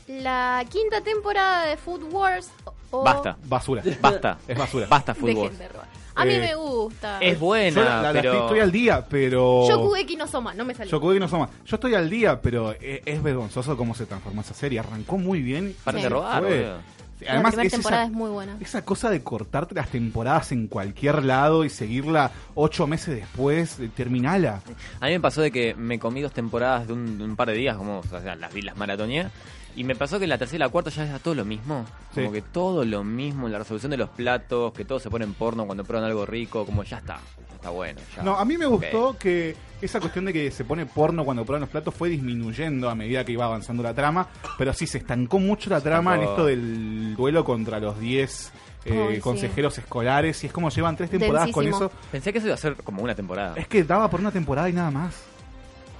La 0.07 0.63
quinta 0.69 1.01
temporada 1.01 1.65
de 1.65 1.77
Food 1.77 2.03
Wars. 2.11 2.49
o- 2.91 3.03
Basta. 3.03 3.37
Basura. 3.45 3.83
Basta. 4.01 4.37
Es 4.47 4.57
basura. 4.57 4.87
Basta 4.87 5.13
fútbol. 5.13 5.35
Dejen 5.51 5.57
de 5.57 5.67
robar. 5.67 5.87
A 6.15 6.25
mí 6.25 6.33
Eh, 6.33 6.39
me 6.39 6.55
gusta. 6.55 7.19
Es 7.19 7.39
buena, 7.39 7.75
Yo 7.75 7.83
la, 7.83 8.01
la- 8.01 8.13
la 8.13 8.21
pero... 8.21 8.41
estoy 8.43 8.59
al 8.59 8.71
día, 8.71 9.05
pero... 9.09 9.65
Shokugeki 9.67 10.15
no 10.15 10.27
Soma, 10.27 10.53
no 10.53 10.63
me 10.65 10.73
salió. 10.73 10.91
Shokugeki 10.91 11.19
no 11.19 11.27
Soma. 11.27 11.49
Yo 11.65 11.75
estoy 11.75 11.93
al 11.95 12.09
día, 12.09 12.41
pero 12.41 12.71
es, 12.71 13.01
es 13.05 13.21
vergonzoso 13.21 13.75
cómo 13.77 13.93
se 13.95 14.05
transformó 14.05 14.41
esa 14.41 14.53
serie. 14.53 14.79
Arrancó 14.79 15.17
muy 15.17 15.41
bien. 15.41 15.75
Sí. 15.89 16.01
de 16.01 16.09
robar, 16.09 16.41
Fue- 16.43 16.57
boludo. 16.61 16.77
la 17.21 17.31
Además, 17.31 17.51
primera 17.53 17.67
es 17.67 17.71
temporada 17.73 18.03
esa, 18.03 18.11
es 18.11 18.17
muy 18.17 18.29
buena. 18.29 18.57
esa 18.59 18.83
cosa 18.85 19.09
de 19.09 19.23
cortarte 19.23 19.73
las 19.75 19.89
temporadas 19.89 20.51
en 20.51 20.67
cualquier 20.67 21.23
lado 21.23 21.63
y 21.65 21.69
seguirla 21.69 22.31
ocho 22.55 22.87
meses 22.87 23.15
después, 23.15 23.79
eh, 23.79 23.89
terminala. 23.95 24.61
A 24.99 25.05
mí 25.07 25.11
me 25.13 25.19
pasó 25.21 25.41
de 25.41 25.51
que 25.51 25.73
me 25.75 25.97
comí 25.99 26.21
dos 26.21 26.33
temporadas 26.33 26.87
de 26.87 26.93
un, 26.93 27.17
de 27.17 27.23
un 27.23 27.35
par 27.35 27.47
de 27.49 27.53
días, 27.55 27.77
como, 27.77 27.99
o 27.99 28.03
sea, 28.21 28.35
las 28.35 28.53
vi, 28.53 28.61
las 28.61 28.75
maratoneé. 28.77 29.27
Y 29.75 29.83
me 29.83 29.95
pasó 29.95 30.17
que 30.19 30.23
en 30.23 30.29
la 30.29 30.37
tercera 30.37 30.57
y 30.57 30.67
la 30.67 30.69
cuarta 30.69 30.89
ya 30.89 31.05
era 31.05 31.19
todo 31.19 31.35
lo 31.35 31.43
mismo. 31.45 31.85
Como 32.13 32.27
Sí. 32.27 32.33
que 32.33 32.41
todo 32.41 32.85
lo 32.85 33.03
mismo, 33.03 33.49
la 33.49 33.57
resolución 33.59 33.89
de 33.91 33.97
los 33.97 34.09
platos, 34.09 34.71
que 34.73 34.85
todos 34.85 35.01
se 35.03 35.09
ponen 35.09 35.33
porno 35.33 35.65
cuando 35.65 35.83
prueban 35.83 36.09
algo 36.09 36.25
rico, 36.25 36.65
como 36.65 36.83
ya 36.83 36.97
está, 36.99 37.19
ya 37.49 37.55
está 37.55 37.69
bueno. 37.71 37.99
Ya. 38.15 38.23
No, 38.23 38.37
a 38.37 38.45
mí 38.45 38.57
me 38.57 38.65
gustó 38.67 39.17
que 39.19 39.55
esa 39.81 39.99
cuestión 39.99 40.23
de 40.25 40.31
que 40.33 40.49
se 40.51 40.63
pone 40.63 40.85
porno 40.85 41.25
cuando 41.25 41.43
prueban 41.43 41.61
los 41.61 41.69
platos 41.69 41.93
fue 41.93 42.07
disminuyendo 42.09 42.89
a 42.89 42.95
medida 42.95 43.25
que 43.25 43.33
iba 43.33 43.43
avanzando 43.45 43.83
la 43.83 43.93
trama, 43.93 44.27
pero 44.57 44.71
sí 44.73 44.87
se 44.87 44.99
estancó 44.99 45.39
mucho 45.39 45.69
la 45.69 45.81
trama 45.81 46.15
en 46.15 46.21
esto 46.23 46.45
del 46.45 47.15
duelo 47.17 47.43
contra 47.43 47.79
los 47.81 47.99
10 47.99 48.51
eh, 48.85 49.05
Ay, 49.09 49.15
sí. 49.15 49.21
consejeros 49.21 49.77
escolares 49.77 50.41
y 50.43 50.47
es 50.47 50.53
como 50.53 50.69
llevan 50.69 50.95
tres 50.95 51.09
temporadas 51.09 51.49
con 51.51 51.67
eso. 51.67 51.91
Pensé 52.11 52.31
que 52.31 52.37
eso 52.37 52.47
iba 52.47 52.53
a 52.53 52.57
ser 52.57 52.75
como 52.77 53.01
una 53.03 53.15
temporada. 53.15 53.55
Es 53.57 53.67
que 53.67 53.83
daba 53.83 54.09
por 54.09 54.19
una 54.21 54.31
temporada 54.31 54.69
y 54.69 54.73
nada 54.73 54.91
más. 54.91 55.15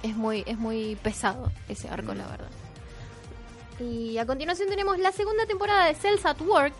Es 0.02 0.14
muy, 0.16 0.44
es 0.46 0.56
muy 0.56 0.96
pesado 1.02 1.50
ese 1.68 1.88
arco, 1.88 2.14
Mm. 2.14 2.18
la 2.18 2.26
verdad. 2.28 2.48
Y 3.80 4.16
a 4.18 4.26
continuación 4.26 4.68
tenemos 4.68 4.98
la 4.98 5.12
segunda 5.12 5.46
temporada 5.46 5.86
de 5.86 5.94
Cells 5.94 6.24
at 6.24 6.40
Work. 6.40 6.74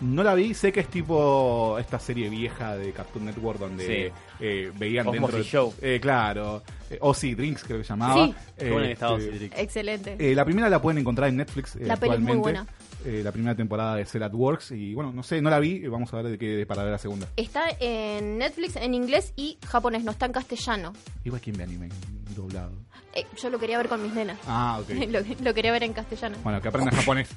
No 0.00 0.22
la 0.22 0.34
vi, 0.34 0.52
sé 0.52 0.72
que 0.72 0.80
es 0.80 0.88
tipo 0.88 1.78
esta 1.78 1.98
serie 1.98 2.28
vieja 2.28 2.76
de 2.76 2.92
Cartoon 2.92 3.24
Network 3.24 3.58
donde 3.58 3.86
Sí. 3.86 4.12
eh, 4.40 4.70
veían 4.76 5.06
Osmosis 5.06 5.22
dentro 5.22 5.38
de- 5.38 5.44
Show. 5.44 5.74
Eh, 5.80 5.98
claro, 6.02 6.62
eh, 6.90 6.98
Ozzy 7.00 7.34
Drinks 7.34 7.64
creo 7.64 7.78
que 7.78 7.84
se 7.84 7.88
llamaba. 7.90 8.26
Sí. 8.26 8.34
Qué 8.58 8.70
buena 8.70 8.86
que 8.88 8.92
estaba 8.92 9.16
Este, 9.16 9.28
Ozzy 9.30 9.38
Drinks. 9.38 9.58
Excelente. 9.58 10.16
Eh, 10.18 10.34
la 10.34 10.44
primera 10.44 10.68
la 10.68 10.82
pueden 10.82 10.98
encontrar 10.98 11.30
en 11.30 11.36
Netflix. 11.36 11.76
eh, 11.76 11.86
La 11.86 11.96
peli 11.96 12.14
es 12.14 12.20
muy 12.20 12.36
buena. 12.36 12.66
Eh, 13.08 13.22
la 13.22 13.30
primera 13.30 13.54
temporada 13.54 13.94
de 13.94 14.04
Cell 14.04 14.24
at 14.24 14.34
Works. 14.34 14.72
Y 14.72 14.92
bueno, 14.94 15.12
no 15.12 15.22
sé, 15.22 15.40
no 15.40 15.48
la 15.48 15.60
vi. 15.60 15.84
eh, 15.84 15.88
Vamos 15.88 16.12
a 16.12 16.16
ver 16.16 16.26
de 16.26 16.38
qué 16.38 16.66
para 16.66 16.82
ver 16.82 16.90
la 16.90 16.98
segunda. 16.98 17.28
Está 17.36 17.68
en 17.78 18.38
Netflix 18.38 18.74
en 18.74 18.94
inglés 18.94 19.32
y 19.36 19.58
japonés, 19.64 20.02
no 20.02 20.10
está 20.10 20.26
en 20.26 20.32
castellano. 20.32 20.92
Igual 21.24 21.40
quien 21.40 21.56
ve 21.56 21.62
anime 21.62 21.88
doblado. 22.34 22.72
Eh, 23.14 23.24
yo 23.40 23.48
lo 23.48 23.58
quería 23.60 23.78
ver 23.78 23.88
con 23.88 24.02
mis 24.02 24.12
nenas. 24.12 24.38
Ah, 24.48 24.80
ok. 24.82 24.88
lo, 25.08 25.20
lo 25.40 25.54
quería 25.54 25.70
ver 25.70 25.84
en 25.84 25.92
castellano. 25.92 26.36
Bueno, 26.42 26.60
que 26.60 26.66
aprendan 26.68 26.94
japonés. 26.96 27.28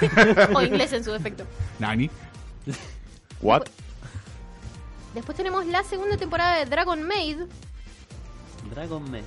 o 0.54 0.60
inglés 0.62 0.92
en 0.92 1.04
su 1.04 1.12
defecto. 1.12 1.44
Nani. 1.78 2.10
¿What? 3.40 3.62
Después 5.14 5.36
tenemos 5.36 5.64
la 5.66 5.84
segunda 5.84 6.16
temporada 6.16 6.58
de 6.58 6.66
Dragon 6.66 7.00
Maid. 7.02 7.38
Dragon 8.74 9.10
Maid. 9.10 9.22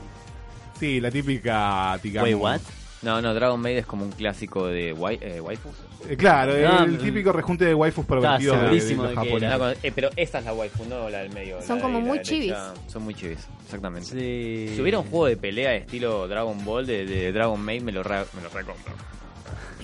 Sí, 0.80 1.00
la 1.00 1.10
típica, 1.10 1.98
digamos. 2.04 2.30
Wait, 2.30 2.42
what? 2.42 2.60
No, 3.02 3.22
no, 3.22 3.34
Dragon 3.34 3.60
Maid 3.62 3.78
es 3.78 3.86
como 3.86 4.04
un 4.04 4.12
clásico 4.12 4.66
de 4.68 4.92
wai 4.94 5.20
eh, 5.22 5.40
waifus. 5.40 5.74
Eh, 6.08 6.16
claro, 6.18 6.54
el 6.56 6.92
mm. 6.92 6.98
típico 6.98 7.32
rejunte 7.32 7.66
de 7.66 7.74
waifus 7.74 8.06
pervertidos 8.06 8.62
de, 8.62 8.68
de 8.70 8.96
de 8.96 9.58
con- 9.58 9.74
eh, 9.84 9.92
pero 9.94 10.10
esa 10.16 10.40
es 10.40 10.46
la 10.46 10.54
waifu, 10.54 10.86
no 10.86 11.10
la 11.10 11.20
del 11.20 11.32
medio. 11.32 11.62
Son 11.62 11.80
como 11.80 11.98
de 12.00 12.04
muy 12.06 12.20
derecha. 12.20 12.74
Son 12.88 13.04
muy 13.04 13.14
chivis, 13.16 13.40
exactamente. 13.64 14.10
Sí. 14.10 14.74
Si 14.76 14.82
hubiera 14.82 15.00
un 15.00 15.06
juego 15.10 15.26
de 15.28 15.38
pelea 15.38 15.72
de 15.72 15.78
estilo 15.78 16.28
Dragon 16.28 16.64
Ball 16.64 16.86
de, 16.86 17.06
de 17.06 17.32
Dragon 17.32 17.60
Maid, 17.60 17.82
me 17.82 17.92
lo, 17.92 18.04
re- 18.04 18.26
me 18.36 18.42
lo 18.44 18.50
recompro. 18.50 18.94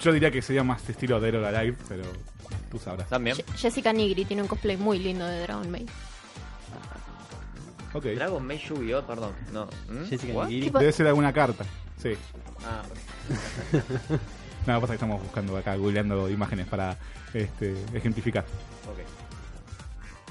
Yo 0.02 0.12
diría 0.12 0.30
que 0.32 0.42
sería 0.42 0.64
más 0.64 0.88
estilo 0.90 1.20
Dead 1.20 1.36
or 1.36 1.46
Alive, 1.46 1.78
pero 1.88 2.04
tú 2.70 2.78
sabrás. 2.80 3.08
También. 3.10 3.36
Je- 3.38 3.46
Jessica 3.58 3.92
Nigri 3.94 4.26
tiene 4.26 4.42
un 4.42 4.48
cosplay 4.48 4.78
muy 4.78 5.00
lindo 5.00 5.26
de 5.26 5.42
Dragon 5.42 5.70
Maid. 5.72 5.90
Ok. 7.94 8.06
Dragon 8.06 8.46
Maid 8.46 8.60
Yu-Gi-Oh, 8.60 9.02
perdón. 9.06 9.34
No. 9.52 9.66
¿Mm? 9.90 10.06
Jessica? 10.10 10.46
Nigiri. 10.46 10.70
Debe 10.70 10.92
ser 10.92 11.08
alguna 11.08 11.34
carta. 11.34 11.66
Sí. 12.02 12.14
Ah, 12.66 12.84
No, 14.68 14.80
pasa 14.80 14.94
que 14.94 14.96
estamos 14.96 15.22
buscando 15.22 15.58
acá, 15.58 15.76
googleando 15.76 16.30
imágenes 16.30 16.68
para 16.68 16.96
este, 17.34 17.76
ejemplificar. 17.94 18.44
ok. 18.44 19.00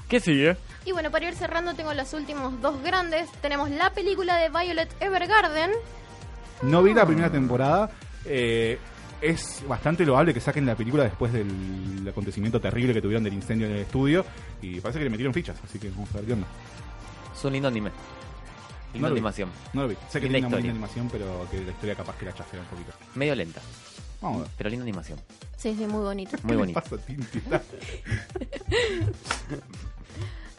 ¿Qué 0.07 0.19
sigue? 0.19 0.57
Y 0.85 0.91
bueno, 0.91 1.09
para 1.11 1.27
ir 1.27 1.35
cerrando 1.35 1.73
tengo 1.73 1.93
los 1.93 2.13
últimos 2.13 2.59
dos 2.61 2.81
grandes. 2.83 3.29
Tenemos 3.41 3.69
la 3.69 3.91
película 3.93 4.37
de 4.37 4.49
Violet 4.49 4.89
Evergarden. 4.99 5.71
No 6.63 6.83
vi 6.83 6.93
la 6.93 7.05
primera 7.05 7.29
temporada. 7.31 7.89
eh, 8.25 8.77
es 9.21 9.63
bastante 9.67 10.03
loable 10.03 10.33
que 10.33 10.39
saquen 10.39 10.65
la 10.65 10.73
película 10.75 11.03
después 11.03 11.31
del 11.31 12.07
acontecimiento 12.09 12.59
terrible 12.59 12.91
que 12.93 13.01
tuvieron 13.03 13.23
del 13.23 13.33
incendio 13.35 13.67
en 13.67 13.73
el 13.73 13.79
estudio. 13.81 14.25
Y 14.61 14.79
parece 14.81 14.97
que 14.99 15.05
le 15.05 15.11
metieron 15.11 15.31
fichas, 15.33 15.57
así 15.63 15.77
que 15.77 15.89
vamos 15.91 16.09
a 16.13 16.17
ver 16.17 16.25
qué 16.25 16.33
onda. 16.33 16.47
Es 17.33 17.45
un 17.45 17.53
lindo 17.53 17.67
anime. 17.67 17.91
Linda 18.93 19.07
No 19.07 19.09
lo 19.09 19.13
vi. 19.13 19.19
animación. 19.19 19.49
No 19.73 19.81
lo 19.83 19.87
vi. 19.89 19.95
Sé 20.09 20.19
que 20.19 20.27
Linda 20.27 20.47
tiene 20.49 20.63
una 20.63 20.71
animación, 20.71 21.07
pero 21.11 21.47
que 21.51 21.61
la 21.63 21.71
historia 21.71 21.95
capaz 21.95 22.17
que 22.17 22.25
la 22.25 22.33
chafea 22.33 22.59
un 22.59 22.65
poquito. 22.65 22.91
Medio 23.15 23.35
lenta, 23.35 23.61
Vamos 24.21 24.37
a 24.37 24.41
ver. 24.43 24.51
pero 24.57 24.69
linda 24.69 24.83
animación. 24.83 25.19
Sí, 25.57 25.75
sí, 25.77 25.85
muy 25.87 26.01
bonito. 26.03 26.37
Muy 26.43 26.51
¿Qué 26.51 26.57
bonito. 26.57 26.81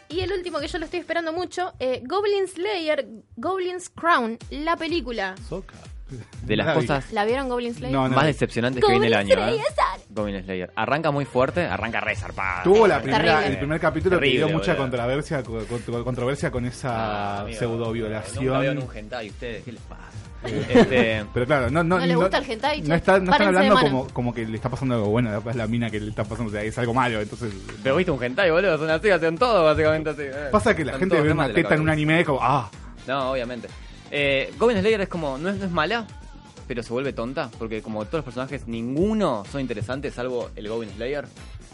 Y 0.08 0.20
el 0.20 0.30
último 0.32 0.58
que 0.60 0.68
yo 0.68 0.78
lo 0.78 0.84
estoy 0.84 1.00
esperando 1.00 1.32
mucho, 1.32 1.72
eh, 1.80 2.02
Goblin 2.04 2.46
Slayer, 2.46 3.06
Goblin's 3.36 3.88
Crown, 3.88 4.36
la 4.50 4.76
película. 4.76 5.34
Soca. 5.48 5.74
De 6.42 6.56
las 6.58 6.66
la 6.66 6.74
vi. 6.74 6.80
cosas 6.80 7.10
¿La 7.14 7.24
vieron 7.24 7.48
Goblin 7.48 7.72
Slayer? 7.74 7.94
No, 7.96 8.06
no. 8.06 8.14
más 8.14 8.26
decepcionantes 8.26 8.84
que 8.84 8.90
viene 8.90 9.06
el 9.06 9.14
Goblin 9.14 9.38
año. 9.38 9.56
¿eh? 9.56 9.62
Goblin 10.10 10.44
Slayer. 10.44 10.70
Arranca 10.76 11.10
muy 11.10 11.24
fuerte, 11.24 11.64
arranca 11.64 12.00
re 12.00 12.14
zarpada. 12.14 12.62
Tuvo 12.62 12.86
la 12.86 12.96
Terrible. 13.00 13.18
primera, 13.20 13.46
el 13.46 13.56
primer 13.56 13.80
capítulo 13.80 14.16
que 14.16 14.20
Terrible, 14.26 14.46
dio 14.46 14.54
mucha 14.54 14.72
boludo. 14.74 14.82
controversia, 14.90 15.42
co- 15.42 15.64
con- 15.64 16.04
controversia 16.04 16.50
con 16.50 16.66
esa 16.66 17.40
Ah, 17.44 17.46
pseudo 17.50 17.78
Nunca 17.78 17.92
vieron 17.92 18.10
violación. 18.10 18.78
un 18.82 18.94
hentai 18.94 19.30
ustedes, 19.30 19.64
¿qué 19.64 19.72
les 19.72 19.80
pasa? 19.84 20.11
Este, 20.44 21.24
Pero 21.32 21.46
claro, 21.46 21.70
no, 21.70 21.82
no, 21.84 21.98
¿No 21.98 22.06
les 22.06 22.16
gusta 22.16 22.38
el 22.38 22.50
hentai? 22.50 22.82
No, 22.82 22.94
está- 22.94 23.18
no 23.20 23.30
están 23.32 23.48
hablando 23.48 23.76
como, 23.80 24.06
como 24.08 24.34
que 24.34 24.46
le 24.46 24.56
está 24.56 24.68
pasando 24.68 24.94
algo 24.96 25.08
bueno, 25.08 25.36
es 25.48 25.56
la 25.56 25.66
mina 25.66 25.90
que 25.90 26.00
le 26.00 26.10
está 26.10 26.24
pasando, 26.24 26.50
o 26.50 26.52
sea, 26.52 26.62
es 26.62 26.76
algo 26.78 26.94
malo, 26.94 27.20
entonces... 27.20 27.52
pero 27.82 27.96
viste 27.96 28.10
un 28.10 28.22
hentai, 28.22 28.50
boludo, 28.50 28.78
son 28.78 28.90
así, 28.90 29.10
hacen 29.10 29.36
todo 29.38 29.64
básicamente 29.64 30.10
así. 30.10 30.22
eh. 30.22 30.48
Pasa 30.50 30.74
que 30.74 30.84
la 30.84 30.98
gente 30.98 31.20
ve 31.20 31.32
una 31.32 31.52
teta 31.52 31.74
en 31.74 31.80
un 31.82 31.88
anime 31.90 32.20
y 32.20 32.24
como, 32.24 32.38
ah, 32.42 32.70
No, 33.06 33.32
obviamente. 33.32 33.68
Eh, 34.10 34.52
Goblin 34.58 34.80
Slayer 34.80 35.00
es 35.02 35.08
como, 35.08 35.38
no 35.38 35.48
es, 35.48 35.56
no 35.56 35.64
es 35.64 35.70
mala, 35.70 36.06
pero 36.68 36.82
se 36.82 36.92
vuelve 36.92 37.12
tonta, 37.12 37.50
porque 37.58 37.80
como 37.82 38.04
todos 38.04 38.18
los 38.18 38.24
personajes, 38.24 38.66
ninguno 38.66 39.44
son 39.50 39.60
interesantes, 39.60 40.14
salvo 40.14 40.50
el 40.56 40.68
Goblin 40.68 40.90
Slayer, 40.94 41.24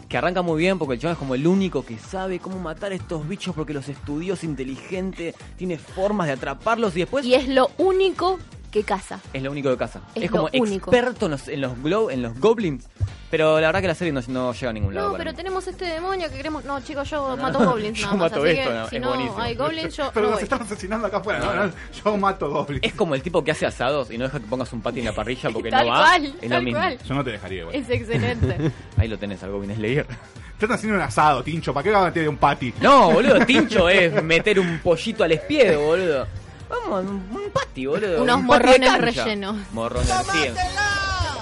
que 0.07 0.17
arranca 0.17 0.41
muy 0.41 0.57
bien 0.59 0.79
porque 0.79 0.95
el 0.95 0.99
chabón 0.99 1.13
es 1.13 1.19
como 1.19 1.35
el 1.35 1.45
único 1.45 1.85
que 1.85 1.97
sabe 1.99 2.39
cómo 2.39 2.57
matar 2.59 2.91
a 2.93 2.95
estos 2.95 3.27
bichos 3.27 3.53
porque 3.55 3.73
los 3.73 3.89
estudió, 3.89 4.33
es 4.33 4.43
inteligente, 4.43 5.35
tiene 5.57 5.77
formas 5.77 6.25
de 6.27 6.33
atraparlos 6.33 6.95
y 6.95 7.01
después 7.01 7.25
Y 7.25 7.35
es 7.35 7.47
lo 7.47 7.69
único 7.77 8.39
que 8.71 8.83
caza. 8.83 9.19
es 9.33 9.41
lo 9.43 9.51
único 9.51 9.69
que 9.69 9.77
caza. 9.77 10.01
Es 10.15 10.23
Es, 10.23 10.31
como 10.31 10.49
único. 10.53 10.91
experto 10.91 11.25
en 11.25 11.31
los, 11.31 11.47
en 11.47 11.61
los, 11.61 11.73
glow- 11.77 12.11
en 12.11 12.21
los 12.21 12.39
goblins, 12.39 12.87
pero 13.31 13.59
la 13.59 13.67
verdad 13.67 13.81
que 13.81 13.87
la 13.87 13.95
serie 13.95 14.11
no, 14.13 14.21
no 14.27 14.53
llega 14.53 14.69
a 14.69 14.73
ningún 14.73 14.93
lado. 14.93 15.09
No, 15.11 15.17
pero 15.17 15.31
mí. 15.31 15.37
tenemos 15.37 15.67
este 15.67 15.85
demonio 15.85 16.29
que 16.29 16.37
queremos... 16.37 16.63
No, 16.65 16.79
chicos, 16.81 17.09
yo 17.09 17.35
mato 17.37 17.59
goblins 17.63 17.97
Yo 17.99 18.05
nada 18.07 18.17
más. 18.17 18.31
mato 18.31 18.43
así 18.43 18.51
esto, 18.57 18.69
que 18.69 18.75
no, 18.75 18.87
si 18.89 18.95
es 18.95 19.01
no 19.01 19.07
buenísimo. 19.09 19.39
hay 19.41 19.55
goblins, 19.55 19.97
yo 19.97 20.11
pero 20.13 20.25
no 20.27 20.31
nos 20.33 20.41
están 20.43 20.61
asesinando 20.61 21.07
acá 21.07 21.17
afuera, 21.17 21.39
no, 21.39 21.53
No, 21.55 21.65
no, 21.67 21.73
yo 22.03 22.17
mato 22.17 22.49
goblins. 22.49 22.83
Es 22.83 22.93
como 22.93 23.15
el 23.15 23.21
tipo 23.21 23.43
que 23.43 23.51
hace 23.51 23.65
asados 23.65 24.09
y 24.11 24.17
no 24.17 24.25
deja 24.25 24.39
que 24.39 24.45
pongas 24.47 24.71
un 24.73 24.81
patty 24.81 24.99
en 24.99 25.05
la 25.05 25.13
parrilla 25.13 25.49
porque 25.53 25.69
Tal 25.69 25.85
no 25.87 25.91
va. 25.93 25.99
cual, 26.01 26.25
es 26.25 26.33
lo 26.43 26.49
tal 26.49 26.63
mismo. 26.63 26.79
cual. 26.79 26.97
Yo 27.07 27.13
no 27.15 27.23
te 27.23 27.31
dejaría 27.31 27.59
igual. 27.61 27.75
Es 27.75 27.89
excelente. 27.89 28.71
Ahí 28.97 29.07
lo 29.07 29.17
tenés 29.17 29.41
al 29.43 29.51
Goblin 29.51 29.75
Slayer. 29.75 30.05
Están 30.53 30.71
haciendo 30.73 30.97
un 30.97 31.03
asado, 31.03 31.41
Tincho, 31.41 31.73
¿para 31.73 31.83
qué 31.85 31.91
va 31.91 32.01
a 32.01 32.05
meter 32.05 32.27
un 32.27 32.35
patty? 32.35 32.73
No, 32.81 33.11
boludo, 33.11 33.45
tincho 33.45 33.87
es 33.87 34.21
meter 34.21 34.59
un 34.59 34.79
pollito 34.79 35.23
al 35.23 35.31
espiedo, 35.31 35.79
boludo. 35.81 36.27
Vamos, 36.69 37.03
un, 37.03 37.37
un 37.37 37.49
patty, 37.51 37.85
boludo. 37.87 38.21
Unos 38.21 38.37
un 38.37 38.45
morrones 38.45 39.01
rellenos. 39.01 39.55
Morrones, 39.73 40.09
sí. 40.31 40.47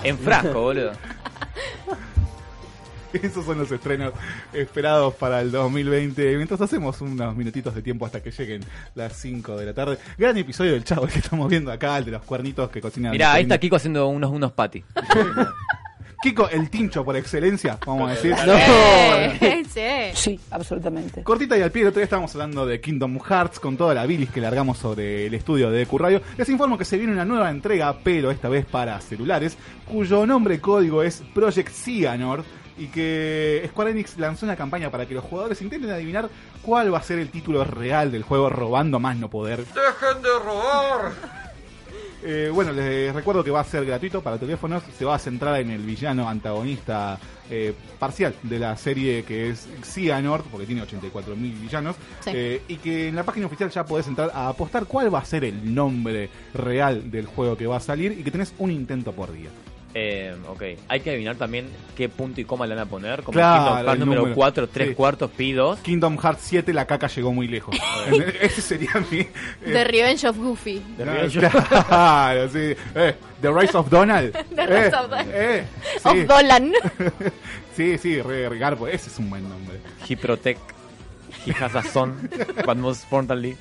En 0.03 0.17
frasco, 0.17 0.61
boludo. 0.61 0.91
Esos 3.13 3.45
son 3.45 3.57
los 3.57 3.71
estrenos 3.71 4.13
esperados 4.53 5.13
para 5.15 5.41
el 5.41 5.51
2020. 5.51 6.35
Mientras 6.35 6.61
hacemos 6.61 6.99
unos 7.01 7.35
minutitos 7.35 7.73
de 7.73 7.81
tiempo 7.81 8.05
hasta 8.05 8.21
que 8.21 8.31
lleguen 8.31 8.63
las 8.95 9.13
5 9.13 9.55
de 9.57 9.65
la 9.65 9.73
tarde. 9.73 9.97
Gran 10.17 10.37
episodio 10.37 10.73
del 10.73 10.83
chavo 10.83 11.05
el 11.05 11.11
que 11.11 11.19
estamos 11.19 11.49
viendo 11.49 11.71
acá, 11.71 11.97
el 11.97 12.05
de 12.05 12.11
los 12.11 12.21
cuernitos 12.23 12.69
que 12.69 12.81
cocinan. 12.81 13.11
Mirá, 13.11 13.33
ahí 13.33 13.43
está 13.43 13.57
Kiko 13.57 13.77
haciendo 13.77 14.07
unos, 14.07 14.31
unos 14.31 14.51
patty. 14.51 14.83
Kiko, 16.21 16.49
el 16.49 16.69
tincho 16.69 17.05
por 17.05 17.15
excelencia, 17.15 17.77
vamos 17.85 18.09
a 18.09 18.13
decir. 18.13 18.35
Eh, 18.47 19.63
sí. 20.13 20.15
Sí, 20.15 20.39
absolutamente. 20.49 21.21
Cortita 21.23 21.55
y 21.57 21.61
al 21.61 21.71
pie, 21.71 21.83
el 21.83 21.89
otro 21.89 21.99
día 21.99 22.05
estábamos 22.05 22.33
hablando 22.33 22.65
de 22.65 22.81
Kingdom 22.81 23.19
Hearts 23.19 23.59
con 23.59 23.77
toda 23.77 23.93
la 23.93 24.05
bilis 24.07 24.31
que 24.31 24.41
largamos 24.41 24.79
sobre 24.79 25.27
el 25.27 25.33
estudio 25.35 25.69
de 25.69 25.85
Q-Radio. 25.85 26.21
Les 26.35 26.49
informo 26.49 26.77
que 26.77 26.85
se 26.85 26.97
viene 26.97 27.13
una 27.13 27.25
nueva 27.25 27.51
entrega, 27.51 27.95
pero 28.03 28.31
esta 28.31 28.49
vez 28.49 28.65
para 28.65 28.99
celulares, 28.99 29.57
cuyo 29.85 30.25
nombre 30.25 30.59
código 30.59 31.03
es 31.03 31.21
Project 31.35 31.69
Cyanor 31.71 32.43
y 32.79 32.87
que 32.87 33.63
Square 33.69 33.91
Enix 33.91 34.17
lanzó 34.17 34.45
una 34.45 34.55
campaña 34.55 34.89
para 34.89 35.05
que 35.05 35.13
los 35.13 35.23
jugadores 35.23 35.61
intenten 35.61 35.91
adivinar 35.91 36.29
cuál 36.63 36.93
va 36.93 36.97
a 36.97 37.03
ser 37.03 37.19
el 37.19 37.29
título 37.29 37.63
real 37.63 38.11
del 38.11 38.23
juego 38.23 38.49
robando 38.49 38.99
más 38.99 39.17
no 39.17 39.29
poder. 39.29 39.59
¡Dejen 39.59 40.21
de 40.23 40.29
robar! 40.43 41.46
Eh, 42.29 42.51
bueno, 42.53 42.73
les 42.73 43.15
recuerdo 43.15 43.41
que 43.41 43.51
va 43.51 43.61
a 43.61 43.63
ser 43.63 43.85
gratuito 43.85 44.21
para 44.21 44.37
teléfonos. 44.37 44.83
Se 44.97 45.05
va 45.05 45.15
a 45.15 45.19
centrar 45.19 45.61
en 45.61 45.71
el 45.71 45.81
villano 45.81 46.27
antagonista 46.27 47.17
eh, 47.49 47.73
parcial 47.97 48.35
de 48.43 48.59
la 48.59 48.75
serie 48.75 49.23
que 49.23 49.51
es 49.51 49.65
Xehanort, 49.81 50.45
porque 50.47 50.65
tiene 50.65 50.83
84.000 50.83 51.35
villanos. 51.37 51.95
Sí. 52.19 52.31
eh, 52.33 52.61
y 52.67 52.75
que 52.75 53.07
en 53.07 53.15
la 53.15 53.23
página 53.23 53.45
oficial 53.45 53.69
ya 53.69 53.85
podés 53.85 54.07
entrar 54.07 54.29
a 54.33 54.49
apostar 54.49 54.87
cuál 54.87 55.13
va 55.13 55.19
a 55.19 55.25
ser 55.25 55.45
el 55.45 55.73
nombre 55.73 56.29
real 56.53 57.09
del 57.09 57.27
juego 57.27 57.55
que 57.55 57.65
va 57.65 57.77
a 57.77 57.79
salir 57.79 58.11
y 58.19 58.23
que 58.23 58.31
tenés 58.31 58.53
un 58.57 58.71
intento 58.71 59.13
por 59.13 59.31
día. 59.31 59.49
Eh, 59.99 60.35
ok, 60.47 60.61
hay 60.89 60.99
que 60.99 61.09
adivinar 61.09 61.37
también 61.37 61.69
qué 61.95 62.07
punto 62.07 62.39
y 62.39 62.45
coma 62.45 62.67
le 62.67 62.75
van 62.75 62.83
a 62.85 62.89
poner. 62.89 63.23
Como 63.23 63.33
Claro, 63.35 63.55
Kingdom 63.63 63.75
Hearts 63.77 63.93
el 63.93 63.99
número 63.99 64.21
número. 64.21 64.35
4, 64.35 64.67
3 64.69 64.89
Sí. 64.89 64.93
cuartos, 64.93 65.31
Pi 65.31 65.53
2. 65.53 65.79
Kingdom 65.79 66.17
Hearts 66.19 66.41
7, 66.43 66.71
la 66.73 66.85
caca 66.85 67.07
llegó 67.07 67.33
muy 67.33 67.47
lejos. 67.47 67.75
Ese 68.41 68.61
sería 68.61 68.91
mi. 69.09 69.21
eh, 69.21 69.29
The 69.63 69.83
Revenge 69.85 70.25
of 70.27 70.37
Goofy. 70.37 70.79
The 70.97 71.05
no, 71.05 71.13
Revenge 71.13 71.37
of- 71.47 71.69
claro, 71.87 72.49
sí. 72.49 72.75
Eh, 72.95 73.15
The 73.41 73.51
Rise 73.51 73.75
of 73.77 73.89
Donald. 73.89 74.33
The 74.33 74.61
Eh, 74.61 74.67
Rise 74.67 74.95
of 74.95 75.09
Donald. 75.09 75.31
eh, 75.33 75.63
sí. 76.03 76.07
Of 76.09 76.27
Dolan. 76.27 76.73
Sí, 77.75 77.97
sí, 77.97 78.21
re, 78.21 78.49
re 78.49 78.57
garbo. 78.59 78.87
Ese 78.87 79.09
es 79.09 79.17
un 79.17 79.29
buen 79.31 79.47
nombre. 79.49 79.79
He 80.07 80.15
protect. 80.15 80.61
He 81.45 81.51
has 81.53 81.73
a 81.75 81.81
son. 81.83 82.29
But 82.65 82.77
most 82.77 83.03
importantly, 83.03 83.55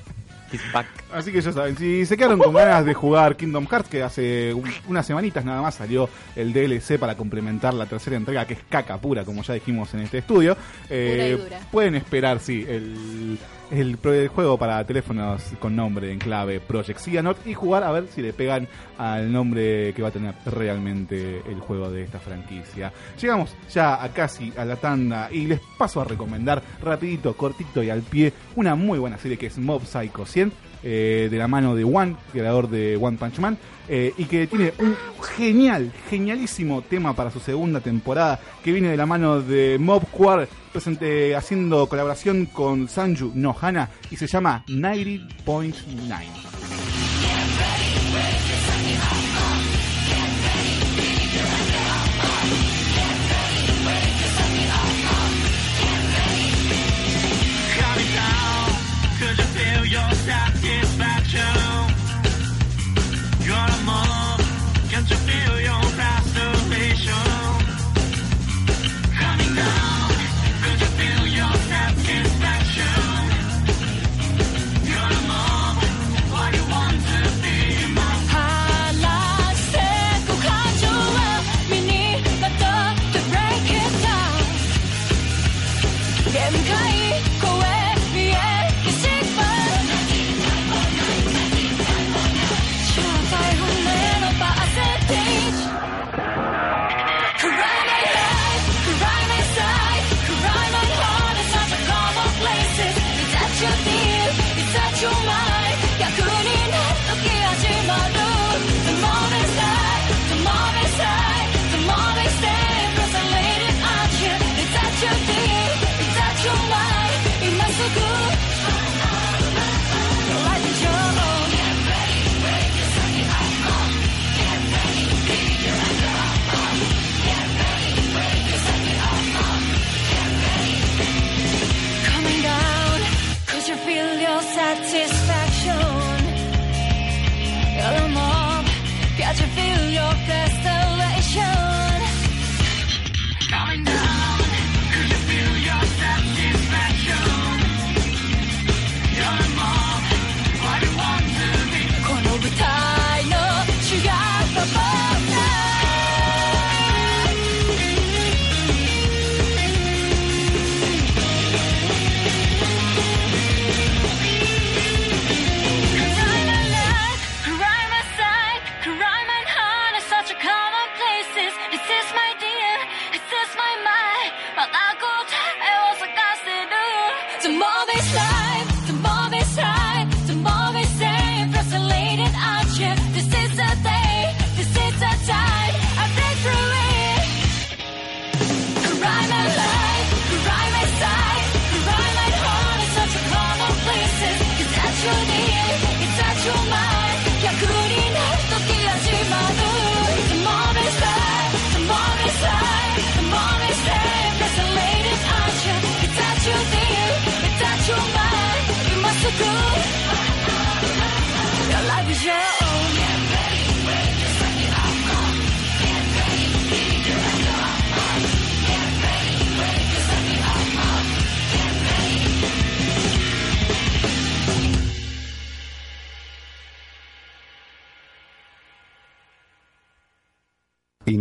he's 0.51 0.61
back. 0.71 0.87
Así 1.13 1.31
que 1.31 1.41
ya 1.41 1.51
saben, 1.51 1.77
si 1.77 2.05
se 2.05 2.17
quedaron 2.17 2.39
con 2.39 2.53
ganas 2.53 2.85
de 2.85 2.93
jugar 2.93 3.35
Kingdom 3.37 3.67
Hearts, 3.67 3.89
que 3.89 4.03
hace 4.03 4.53
un- 4.53 4.71
unas 4.87 5.05
semanitas 5.05 5.43
nada 5.45 5.61
más 5.61 5.75
salió 5.75 6.09
el 6.35 6.53
DLC 6.53 6.97
para 6.99 7.15
complementar 7.15 7.73
la 7.73 7.85
tercera 7.85 8.17
entrega, 8.17 8.45
que 8.45 8.53
es 8.53 8.59
caca 8.69 8.97
pura, 8.97 9.23
como 9.25 9.41
ya 9.43 9.53
dijimos 9.53 9.93
en 9.93 10.01
este 10.01 10.19
estudio, 10.19 10.57
eh, 10.89 11.37
dura. 11.41 11.59
pueden 11.71 11.95
esperar, 11.95 12.39
sí, 12.39 12.65
el, 12.67 13.37
el, 13.71 13.97
el 14.03 14.27
juego 14.29 14.57
para 14.57 14.85
teléfonos 14.85 15.43
con 15.59 15.75
nombre 15.75 16.11
en 16.11 16.19
clave 16.19 16.59
Project 16.59 16.99
Cyanot 16.99 17.45
y 17.45 17.53
jugar 17.53 17.83
a 17.83 17.91
ver 17.91 18.07
si 18.07 18.21
le 18.21 18.33
pegan 18.33 18.67
al 18.97 19.31
nombre 19.31 19.93
que 19.93 20.01
va 20.01 20.09
a 20.09 20.11
tener 20.11 20.35
realmente 20.45 21.41
el 21.47 21.59
juego 21.59 21.89
de 21.89 22.03
esta 22.03 22.19
franquicia. 22.19 22.91
Llegamos 23.19 23.55
ya 23.73 24.03
a 24.03 24.09
casi 24.09 24.53
a 24.57 24.65
la 24.65 24.75
tanda 24.75 25.29
y 25.31 25.47
les 25.47 25.59
paso 25.77 26.01
a 26.01 26.05
recomendar 26.05 26.61
rapidito, 26.81 27.35
cortito 27.35 27.83
y 27.83 27.89
al 27.89 28.01
pie 28.01 28.33
una 28.55 28.75
muy 28.75 28.99
buena 28.99 29.17
serie 29.17 29.37
que 29.37 29.47
es 29.47 29.57
Mob 29.57 29.83
Psycho 29.85 30.25
100 30.25 30.66
eh, 30.83 31.27
de 31.29 31.37
la 31.37 31.47
mano 31.47 31.75
de 31.75 31.83
One, 31.83 32.15
creador 32.31 32.69
de 32.69 32.97
One 32.99 33.17
Punch 33.17 33.39
Man, 33.39 33.57
eh, 33.87 34.13
y 34.17 34.25
que 34.25 34.47
tiene 34.47 34.73
un 34.79 34.95
genial, 35.37 35.91
genialísimo 36.09 36.81
tema 36.81 37.15
para 37.15 37.31
su 37.31 37.39
segunda 37.39 37.79
temporada, 37.79 38.39
que 38.63 38.71
viene 38.71 38.89
de 38.89 38.97
la 38.97 39.05
mano 39.05 39.41
de 39.41 39.77
Mob 39.79 40.05
Quar, 40.11 40.47
presente, 40.71 41.35
haciendo 41.35 41.87
colaboración 41.87 42.47
con 42.47 42.89
Sanju 42.89 43.31
Nohana, 43.33 43.89
y 44.11 44.17
se 44.17 44.27
llama 44.27 44.63
90.9. 44.67 46.86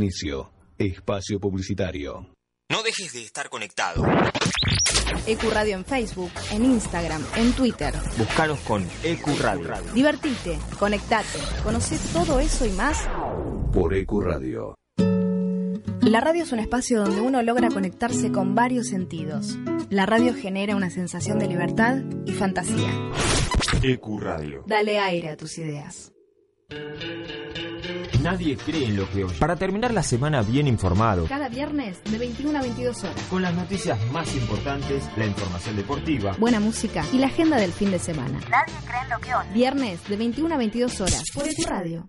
Inicio. 0.07 0.52
Espacio 0.78 1.40
publicitario. 1.40 2.28
No 2.70 2.84
dejes 2.84 3.12
de 3.12 3.24
estar 3.24 3.48
conectado. 3.48 4.04
Ecuradio 5.26 5.74
en 5.74 5.84
Facebook, 5.84 6.30
en 6.52 6.64
Instagram, 6.64 7.24
en 7.34 7.52
Twitter. 7.54 7.92
Búscanos 8.16 8.61
con 8.61 8.86
Ecuradio. 9.02 9.74
Divertite, 9.92 10.61
conectate, 10.78 11.40
conoce 11.64 11.98
todo 12.12 12.38
eso 12.38 12.64
y 12.66 12.70
más. 12.70 13.09
Por 13.72 13.94
Ecuradio. 13.94 14.76
La 16.02 16.20
radio 16.20 16.44
es 16.44 16.52
un 16.52 16.61
espacio 16.61 17.00
donde 17.00 17.20
uno 17.20 17.42
logra 17.42 17.68
conectarse 17.68 18.30
con 18.30 18.54
varios 18.54 18.86
sentidos. 18.86 19.59
La 19.90 20.07
radio 20.07 20.34
genera 20.34 20.76
una 20.76 20.90
sensación 20.90 21.40
de 21.40 21.48
libertad 21.48 21.96
y 22.24 22.30
fantasía. 22.30 22.92
Ecuradio. 23.82 24.62
Dale 24.68 25.00
aire 25.00 25.30
a 25.30 25.36
tus 25.36 25.59
ideas. 25.59 26.12
Nadie 28.27 28.57
cree 28.57 28.87
en 28.87 28.97
lo 28.97 29.09
que 29.09 29.22
oye. 29.22 29.39
Para 29.39 29.55
terminar 29.55 29.95
la 29.95 30.03
semana 30.03 30.43
bien 30.43 30.66
informado, 30.66 31.27
Cada 31.29 31.49
viernes 31.49 32.03
de 32.11 32.18
21 32.18 32.59
a 32.59 32.62
22 32.62 33.05
horas. 33.05 33.22
con 33.31 33.41
las 33.41 33.55
noticias 33.55 33.99
más 34.11 34.35
importantes, 34.35 35.05
la 35.16 35.27
información 35.27 35.77
deportiva, 35.77 36.35
Buena 36.37 36.59
música 36.59 37.05
y 37.12 37.18
la 37.18 37.29
agenda 37.29 37.57
del 37.57 37.70
fin 37.70 37.93
de 37.93 38.01
semana. 38.01 38.41
Nadie 38.51 38.74
cree 38.85 39.01
en 39.05 39.11
lo 39.11 39.18
que 39.20 39.33
oye. 39.33 39.49
Viernes 39.55 40.09
de 40.09 40.16
21 40.16 40.53
a 40.55 40.59
22 40.59 41.01
horas 41.03 41.22
por 41.33 41.47
Ecuradio. 41.47 42.09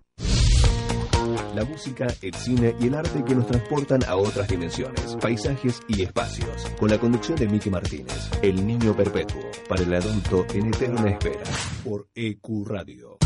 La 1.54 1.64
música, 1.64 2.08
el 2.20 2.34
cine 2.34 2.74
y 2.80 2.88
el 2.88 2.94
arte 2.96 3.22
que 3.24 3.34
nos 3.36 3.46
transportan 3.46 4.00
a 4.08 4.16
otras 4.16 4.48
dimensiones, 4.48 5.16
paisajes 5.20 5.80
y 5.86 6.02
espacios. 6.02 6.66
Con 6.80 6.90
la 6.90 6.98
conducción 6.98 7.36
de 7.38 7.46
Miki 7.46 7.70
Martínez, 7.70 8.28
El 8.42 8.66
Niño 8.66 8.92
Perpetuo, 8.96 9.40
para 9.68 9.82
el 9.84 9.94
adulto 9.94 10.44
en 10.52 10.66
eterna 10.66 11.10
espera. 11.10 11.44
Por 11.84 12.08
Ecuradio. 12.14 13.17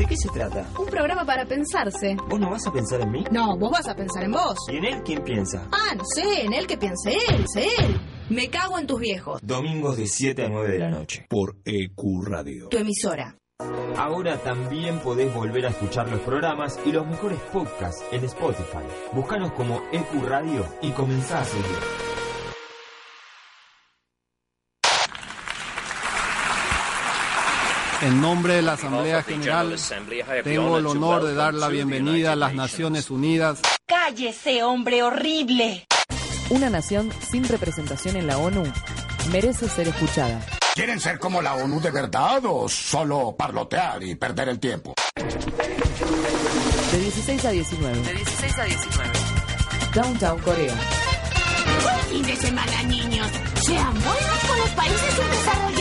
¿De 0.00 0.06
qué 0.06 0.16
se 0.16 0.30
trata? 0.30 0.66
Un 0.78 0.86
programa 0.86 1.26
para 1.26 1.44
pensarse. 1.44 2.16
¿Vos 2.26 2.40
no 2.40 2.48
vas 2.48 2.66
a 2.66 2.72
pensar 2.72 3.02
en 3.02 3.10
mí? 3.10 3.22
No, 3.30 3.58
vos 3.58 3.70
vas 3.70 3.86
a 3.86 3.94
pensar 3.94 4.24
en 4.24 4.32
vos. 4.32 4.56
¿Y 4.72 4.78
en 4.78 4.86
él 4.86 5.02
quién 5.04 5.22
piensa? 5.22 5.68
Ah, 5.70 5.94
no 5.94 6.02
sé, 6.14 6.46
en 6.46 6.54
él 6.54 6.66
que 6.66 6.78
piense 6.78 7.12
él, 7.28 7.44
sé 7.46 7.66
él. 7.80 8.00
Me 8.30 8.48
cago 8.48 8.78
en 8.78 8.86
tus 8.86 8.98
viejos. 8.98 9.42
Domingos 9.42 9.98
de 9.98 10.06
7 10.06 10.46
a 10.46 10.48
9 10.48 10.72
de 10.72 10.78
la 10.78 10.88
noche. 10.88 11.26
Por 11.28 11.56
Ecuradio. 11.66 12.70
Tu 12.70 12.78
emisora. 12.78 13.36
ahora 13.98 14.38
también 14.38 15.00
podés 15.00 15.34
volver 15.34 15.66
a 15.66 15.68
escuchar 15.68 16.08
los 16.08 16.20
programas 16.20 16.80
y 16.86 16.92
los 16.92 17.06
mejores 17.06 17.38
podcasts 17.52 18.02
en 18.10 18.24
Spotify. 18.24 18.86
Búscanos 19.12 19.52
como 19.52 19.82
Ecuradio 19.92 20.64
y 20.80 20.92
comenzá 20.92 21.42
a 21.42 21.44
seguir. 21.44 22.09
En 28.02 28.20
nombre 28.20 28.54
de 28.54 28.62
la 28.62 28.72
Asamblea 28.72 29.22
General, 29.22 29.76
tengo 30.42 30.78
el 30.78 30.86
honor 30.86 31.22
de 31.22 31.34
dar 31.34 31.52
la 31.52 31.68
bienvenida 31.68 32.32
a 32.32 32.36
las 32.36 32.54
Naciones 32.54 33.10
Unidas. 33.10 33.60
Cállese, 33.86 34.62
hombre 34.62 35.02
horrible. 35.02 35.86
Una 36.48 36.70
nación 36.70 37.10
sin 37.30 37.44
representación 37.44 38.16
en 38.16 38.26
la 38.26 38.38
ONU 38.38 38.62
merece 39.30 39.68
ser 39.68 39.88
escuchada. 39.88 40.40
¿Quieren 40.74 40.98
ser 40.98 41.18
como 41.18 41.42
la 41.42 41.54
ONU 41.56 41.78
de 41.80 41.90
verdad 41.90 42.40
o 42.44 42.68
solo 42.70 43.34
parlotear 43.36 44.02
y 44.02 44.14
perder 44.14 44.48
el 44.48 44.58
tiempo? 44.58 44.94
De 45.14 46.98
16 46.98 47.44
a 47.44 47.50
19. 47.50 47.98
De 48.00 48.14
16 48.14 48.58
a 48.58 48.64
19. 48.64 49.10
Downtown 49.94 50.38
Corea. 50.40 50.74
Buen 51.82 51.98
fin 52.08 52.22
de 52.22 52.36
semana, 52.36 52.82
niños. 52.84 53.28
Sean 53.62 53.92
buenos 53.92 54.44
con 54.48 54.58
los 54.58 54.70
países 54.70 55.14
subdesarrollados. 55.14 55.79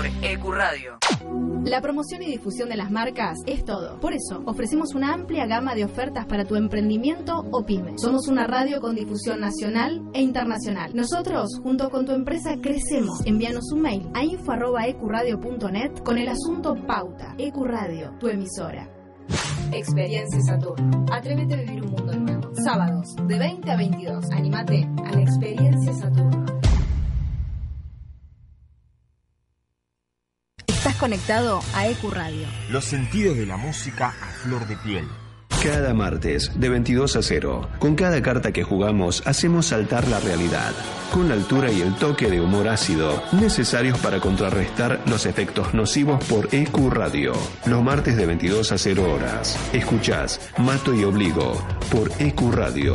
Por 0.00 0.24
Ecuradio. 0.24 0.96
La 1.66 1.82
promoción 1.82 2.22
y 2.22 2.26
difusión 2.26 2.70
de 2.70 2.76
las 2.78 2.90
marcas 2.90 3.36
es 3.44 3.66
todo. 3.66 4.00
Por 4.00 4.14
eso, 4.14 4.42
ofrecemos 4.46 4.94
una 4.94 5.12
amplia 5.12 5.44
gama 5.44 5.74
de 5.74 5.84
ofertas 5.84 6.24
para 6.24 6.46
tu 6.46 6.56
emprendimiento 6.56 7.44
o 7.52 7.66
pyme. 7.66 7.98
Somos 7.98 8.26
una 8.26 8.46
radio 8.46 8.80
con 8.80 8.94
difusión 8.94 9.40
nacional 9.40 10.00
e 10.14 10.22
internacional. 10.22 10.92
Nosotros, 10.94 11.50
junto 11.62 11.90
con 11.90 12.06
tu 12.06 12.12
empresa, 12.12 12.56
crecemos. 12.62 13.20
Envíanos 13.26 13.70
un 13.74 13.82
mail 13.82 14.10
a 14.14 14.24
info.ecuradio.net 14.24 15.98
con 16.02 16.16
el 16.16 16.28
asunto 16.28 16.76
Pauta. 16.86 17.34
Ecuradio, 17.36 18.16
tu 18.18 18.28
emisora. 18.28 18.88
Experiencia 19.70 20.40
Saturno. 20.40 21.04
Atrévete 21.12 21.52
a 21.52 21.58
vivir 21.58 21.82
un 21.82 21.90
mundo 21.90 22.14
nuevo. 22.14 22.50
Sábados, 22.64 23.16
de 23.26 23.38
20 23.38 23.70
a 23.70 23.76
22. 23.76 24.30
Anímate 24.30 24.88
a 25.04 25.12
la 25.12 25.20
Experiencia 25.20 25.92
Saturno. 25.92 26.60
Conectado 31.00 31.62
a 31.74 31.88
Ecuradio. 31.88 32.46
Los 32.68 32.84
sentidos 32.84 33.36
de 33.38 33.46
la 33.46 33.56
música 33.56 34.14
a 34.20 34.26
flor 34.42 34.68
de 34.68 34.76
piel. 34.76 35.08
Cada 35.62 35.94
martes, 35.94 36.52
de 36.54 36.68
22 36.68 37.16
a 37.16 37.22
0, 37.22 37.68
con 37.78 37.94
cada 37.94 38.20
carta 38.22 38.52
que 38.52 38.62
jugamos, 38.62 39.22
hacemos 39.26 39.66
saltar 39.66 40.06
la 40.08 40.20
realidad, 40.20 40.72
con 41.12 41.28
la 41.28 41.34
altura 41.34 41.72
y 41.72 41.80
el 41.80 41.94
toque 41.96 42.30
de 42.30 42.40
humor 42.40 42.68
ácido 42.68 43.22
necesarios 43.32 43.98
para 43.98 44.20
contrarrestar 44.20 45.00
los 45.06 45.24
efectos 45.26 45.74
nocivos 45.74 46.22
por 46.24 46.54
EQ 46.54 46.90
Radio. 46.90 47.32
Los 47.64 47.82
martes 47.82 48.16
de 48.16 48.26
22 48.26 48.70
a 48.70 48.78
0 48.78 49.12
horas. 49.12 49.58
Escuchás 49.72 50.40
Mato 50.58 50.94
y 50.94 51.04
Obligo 51.04 51.62
por 51.90 52.10
EQ 52.18 52.52
Radio. 52.52 52.94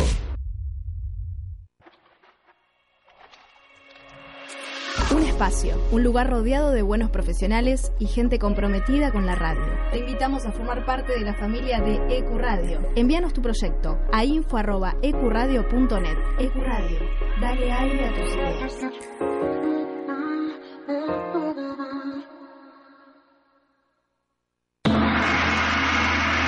Espacio, 5.35 5.75
un 5.91 6.01
lugar 6.01 6.29
rodeado 6.29 6.71
de 6.71 6.81
buenos 6.81 7.09
profesionales 7.09 7.91
y 7.99 8.05
gente 8.05 8.39
comprometida 8.39 9.11
con 9.11 9.25
la 9.25 9.35
radio. 9.35 9.65
Te 9.91 9.99
invitamos 9.99 10.45
a 10.45 10.53
formar 10.53 10.85
parte 10.85 11.11
de 11.11 11.25
la 11.25 11.33
familia 11.33 11.81
de 11.81 11.99
Ecuradio. 12.17 12.79
Envíanos 12.95 13.33
tu 13.33 13.41
proyecto 13.41 13.99
a 14.13 14.23
info.ecuradio.net. 14.23 16.17
Ecuradio, 16.39 16.99
dale 17.41 17.69
aire 17.69 18.05
a 18.05 18.13
tus 18.13 18.33
ideas. 18.33 18.73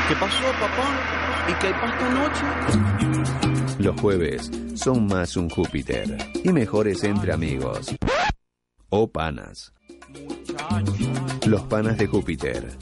¿Qué 0.07 0.15
pasó, 0.15 0.45
papá? 0.61 1.49
¿Y 1.49 1.53
qué 1.55 1.67
hay 1.67 1.73
para 1.73 1.93
esta 1.93 2.09
noche? 2.09 2.45
Los 3.79 3.99
jueves 3.99 4.49
son 4.75 5.07
más 5.07 5.35
un 5.35 5.49
Júpiter 5.49 6.17
y 6.41 6.53
mejores 6.53 7.03
entre 7.03 7.33
amigos. 7.33 7.96
O 8.89 9.11
panas. 9.11 9.73
Los 11.45 11.61
panas 11.63 11.97
de 11.97 12.07
Júpiter. 12.07 12.77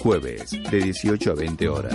Jueves 0.00 0.50
de 0.70 0.78
18 0.80 1.32
a 1.32 1.34
20 1.34 1.68
horas. 1.68 1.94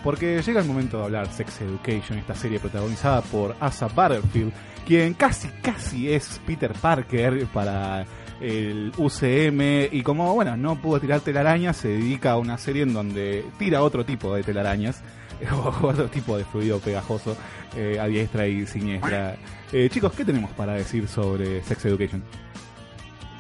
Porque 0.03 0.41
llega 0.41 0.61
el 0.61 0.67
momento 0.67 0.99
de 0.99 1.05
hablar 1.05 1.33
Sex 1.33 1.61
Education, 1.63 2.19
esta 2.19 2.35
serie 2.35 2.61
protagonizada 2.61 3.23
por 3.23 3.57
Asa 3.59 3.89
Butterfield, 3.89 4.53
quien 4.87 5.15
casi, 5.15 5.49
casi 5.63 6.13
es 6.13 6.41
Peter 6.47 6.73
Parker 6.73 7.47
para 7.47 8.07
el 8.41 8.93
UCM 8.97 9.89
y 9.91 10.03
como, 10.03 10.33
bueno, 10.35 10.57
no 10.57 10.81
pudo 10.81 11.01
tirar 11.01 11.21
telarañas, 11.21 11.77
se 11.77 11.89
dedica 11.89 12.33
a 12.33 12.37
una 12.39 12.59
serie 12.59 12.83
en 12.83 12.93
donde 12.93 13.45
tira 13.59 13.83
otro 13.83 14.05
tipo 14.05 14.35
de 14.35 14.43
telarañas 14.43 15.03
o 15.53 15.87
otro 15.87 16.09
tipo 16.09 16.37
de 16.37 16.45
fluido 16.45 16.79
pegajoso 16.79 17.37
eh, 17.77 17.99
a 18.01 18.07
diestra 18.07 18.47
y 18.47 18.67
siniestra. 18.67 19.37
Eh, 19.73 19.89
chicos, 19.91 20.13
¿qué 20.13 20.25
tenemos 20.25 20.51
para 20.53 20.75
decir 20.75 21.09
sobre 21.09 21.63
Sex 21.63 21.85
Education? 21.85 22.23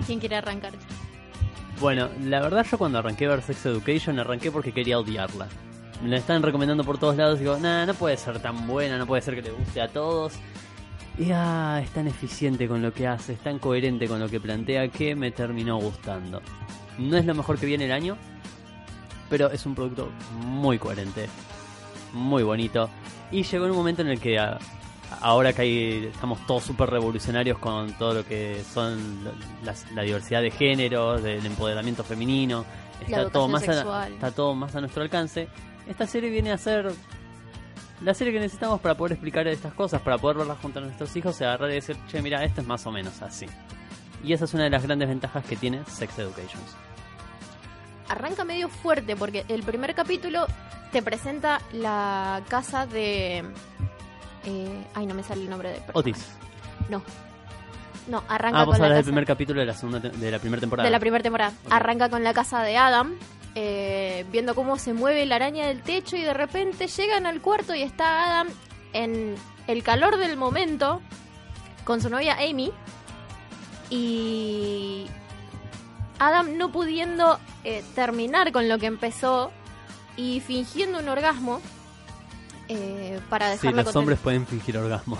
¿Quién 0.06 0.18
quiere 0.18 0.36
arrancar? 0.36 0.72
Bueno, 1.80 2.08
la 2.22 2.40
verdad 2.40 2.66
yo 2.70 2.78
cuando 2.78 2.98
arranqué 2.98 3.28
ver 3.28 3.42
Sex 3.42 3.66
Education 3.66 4.18
arranqué 4.18 4.50
porque 4.50 4.72
quería 4.72 4.98
odiarla. 4.98 5.46
Me 6.02 6.08
la 6.08 6.16
están 6.16 6.42
recomendando 6.42 6.84
por 6.84 6.98
todos 6.98 7.16
lados 7.16 7.38
y 7.38 7.42
digo, 7.42 7.58
nah, 7.58 7.84
no 7.84 7.94
puede 7.94 8.16
ser 8.16 8.38
tan 8.40 8.66
buena, 8.66 8.96
no 8.96 9.06
puede 9.06 9.22
ser 9.22 9.34
que 9.34 9.42
le 9.42 9.50
guste 9.50 9.80
a 9.82 9.88
todos. 9.88 10.34
Y 11.18 11.30
ah, 11.32 11.80
es 11.82 11.90
tan 11.90 12.06
eficiente 12.06 12.66
con 12.66 12.82
lo 12.82 12.92
que 12.92 13.06
hace, 13.06 13.34
es 13.34 13.40
tan 13.40 13.58
coherente 13.58 14.08
con 14.08 14.20
lo 14.20 14.28
que 14.28 14.40
plantea 14.40 14.88
que 14.88 15.14
me 15.14 15.30
terminó 15.30 15.78
gustando. 15.78 16.40
No 16.98 17.16
es 17.16 17.26
lo 17.26 17.34
mejor 17.34 17.58
que 17.58 17.66
viene 17.66 17.84
el 17.86 17.92
año, 17.92 18.16
pero 19.28 19.50
es 19.50 19.66
un 19.66 19.74
producto 19.74 20.10
muy 20.32 20.78
coherente, 20.78 21.26
muy 22.12 22.42
bonito. 22.42 22.88
Y 23.30 23.42
llegó 23.42 23.66
un 23.66 23.72
momento 23.72 24.02
en 24.02 24.08
el 24.08 24.20
que 24.20 24.38
ah, 24.38 24.58
ahora 25.20 25.52
que 25.52 25.62
hay- 25.62 26.10
estamos 26.12 26.44
todos 26.46 26.64
súper 26.64 26.90
revolucionarios 26.90 27.58
con 27.58 27.92
todo 27.94 28.14
lo 28.14 28.24
que 28.24 28.62
son 28.72 29.24
la, 29.94 30.02
diversidad 30.02 30.42
de 30.42 30.50
géneros, 30.50 31.22
del 31.22 31.44
empoderamiento 31.44 32.04
femenino, 32.04 32.64
está 33.00 33.28
todo, 33.30 33.48
más 33.48 33.68
a, 33.68 34.08
está 34.08 34.30
todo 34.30 34.54
más 34.54 34.74
a 34.74 34.80
nuestro 34.80 35.02
alcance. 35.02 35.48
Esta 35.88 36.06
serie 36.06 36.30
viene 36.30 36.52
a 36.52 36.58
ser 36.58 36.92
la 38.02 38.12
serie 38.14 38.32
que 38.32 38.40
necesitamos 38.40 38.80
para 38.80 38.94
poder 38.94 39.12
explicar 39.12 39.46
estas 39.46 39.72
cosas, 39.72 40.00
para 40.02 40.18
poder 40.18 40.38
verlas 40.38 40.58
junto 40.60 40.78
a 40.78 40.82
nuestros 40.82 41.14
hijos 41.16 41.40
y 41.40 41.44
agarrar 41.44 41.70
y 41.70 41.74
decir, 41.74 41.96
che, 42.08 42.20
mira, 42.20 42.44
esto 42.44 42.60
es 42.60 42.66
más 42.66 42.86
o 42.86 42.92
menos 42.92 43.22
así. 43.22 43.46
Y 44.22 44.32
esa 44.32 44.44
es 44.44 44.54
una 44.54 44.64
de 44.64 44.70
las 44.70 44.82
grandes 44.82 45.08
ventajas 45.08 45.44
que 45.44 45.56
tiene 45.56 45.82
Sex 45.86 46.18
Education. 46.18 46.62
Arranca 48.08 48.44
medio 48.44 48.68
fuerte 48.68 49.16
porque 49.16 49.44
el 49.48 49.62
primer 49.62 49.94
capítulo 49.94 50.46
te 50.92 51.02
presenta 51.02 51.60
la 51.72 52.42
casa 52.48 52.86
de... 52.86 53.44
eh, 54.46 54.86
ay, 54.94 55.06
no 55.06 55.14
me 55.14 55.22
sale 55.22 55.42
el 55.42 55.50
nombre 55.50 55.68
del 55.70 55.78
personaje. 55.82 55.98
Otis. 56.10 56.26
No. 56.88 57.02
No, 58.08 58.22
arranca 58.28 58.60
Ah, 58.60 58.64
vos 58.64 58.74
con 58.74 58.80
la 58.82 58.86
hablas 58.86 58.96
del 58.98 59.02
casa 59.04 59.10
primer 59.10 59.26
capítulo 59.26 59.60
de 59.60 59.66
la, 59.66 59.74
segunda 59.74 59.98
de 59.98 60.30
la 60.30 60.38
primera 60.38 60.60
temporada. 60.60 60.86
de 60.86 60.92
la 60.92 61.00
primera 61.00 61.22
temporada. 61.22 61.52
Arranca 61.70 62.08
con 62.08 62.22
la 62.22 62.32
casa 62.32 62.62
de 62.62 62.76
Adam, 62.76 63.14
eh, 63.56 64.24
viendo 64.30 64.54
cómo 64.54 64.78
se 64.78 64.92
mueve 64.94 65.26
la 65.26 65.36
araña 65.36 65.66
del 65.66 65.82
techo 65.82 66.16
y 66.16 66.22
de 66.22 66.32
repente 66.32 66.86
llegan 66.86 67.26
al 67.26 67.40
cuarto 67.40 67.74
y 67.74 67.82
está 67.82 68.24
Adam 68.24 68.46
en 68.92 69.34
el 69.66 69.82
calor 69.82 70.18
del 70.18 70.36
momento 70.36 71.00
con 71.84 72.00
su 72.00 72.08
novia 72.08 72.36
Amy 72.38 72.70
y 73.90 75.06
Adam 76.18 76.56
no 76.56 76.70
pudiendo 76.70 77.38
eh, 77.64 77.82
terminar 77.94 78.52
con 78.52 78.68
lo 78.68 78.78
que 78.78 78.86
empezó 78.86 79.50
y 80.16 80.40
fingiendo 80.40 80.98
un 81.00 81.08
orgasmo 81.08 81.60
eh, 82.68 83.18
para 83.28 83.46
Sí, 83.46 83.52
dejarla 83.52 83.70
los 83.70 83.84
contenta. 83.84 83.98
hombres 83.98 84.18
pueden 84.20 84.46
fingir 84.46 84.76
orgasmos. 84.78 85.18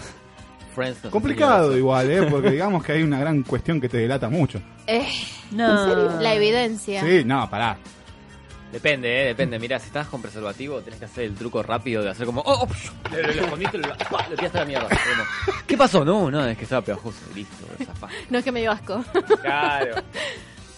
Complicado 1.10 1.74
igual, 1.76 2.10
¿eh? 2.10 2.22
Porque 2.30 2.50
digamos 2.52 2.84
que 2.84 2.92
hay 2.92 3.02
una 3.02 3.18
gran 3.18 3.42
cuestión 3.42 3.80
que 3.80 3.88
te 3.88 3.96
delata 3.98 4.28
mucho. 4.28 4.60
Eh, 4.86 5.08
No. 5.52 5.70
¿En 5.70 5.88
serio? 5.88 6.20
La 6.20 6.34
evidencia. 6.34 7.00
Sí, 7.02 7.24
no, 7.24 7.48
pará. 7.48 7.78
Depende, 8.72 9.22
eh, 9.22 9.26
depende. 9.28 9.58
Mira, 9.58 9.78
si 9.78 9.86
estás 9.86 10.06
con 10.08 10.20
preservativo, 10.20 10.80
tenés 10.82 10.98
que 10.98 11.04
hacer 11.06 11.24
el 11.24 11.34
truco 11.34 11.62
rápido 11.62 12.02
de 12.02 12.10
hacer 12.10 12.26
como. 12.26 12.42
¡Oh! 12.42 12.64
oh 12.64 12.66
psh! 12.66 12.90
le, 13.12 13.22
le- 13.22 13.34
le 13.36 13.40
escondiste, 13.42 13.78
le, 13.78 13.88
¡pah! 14.10 14.26
le 14.28 14.36
tiraste 14.36 14.58
a 14.58 14.60
la 14.62 14.66
mierda. 14.66 14.88
¿Qué 15.66 15.76
pasó? 15.78 16.04
No, 16.04 16.30
no, 16.30 16.44
es 16.46 16.58
que 16.58 16.64
estaba 16.64 16.82
pegajoso. 16.82 17.20
Listo, 17.34 17.64
zafá. 17.86 18.08
No 18.30 18.38
es 18.38 18.44
que 18.44 18.52
me 18.52 18.60
dio 18.60 18.72
asco. 18.72 19.02
Claro. 19.40 20.02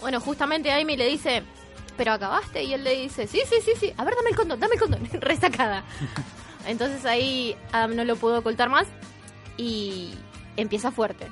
Bueno, 0.00 0.20
justamente 0.20 0.70
Amy 0.70 0.96
le 0.96 1.06
dice, 1.08 1.42
¿pero 1.96 2.12
acabaste? 2.12 2.62
Y 2.62 2.72
él 2.74 2.84
le 2.84 2.94
dice, 2.94 3.26
sí, 3.26 3.40
sí, 3.48 3.56
sí, 3.64 3.72
sí, 3.80 3.92
a 3.96 4.04
ver, 4.04 4.14
dame 4.14 4.30
el 4.30 4.36
condón, 4.36 4.60
dame 4.60 4.74
el 4.74 4.80
condón, 4.80 5.08
resacada. 5.20 5.82
Entonces 6.66 7.04
ahí 7.04 7.56
Adam 7.72 7.96
no 7.96 8.04
lo 8.04 8.16
pudo 8.16 8.38
ocultar 8.38 8.68
más 8.68 8.86
y 9.56 10.10
empieza 10.56 10.90
fuerte. 10.90 11.26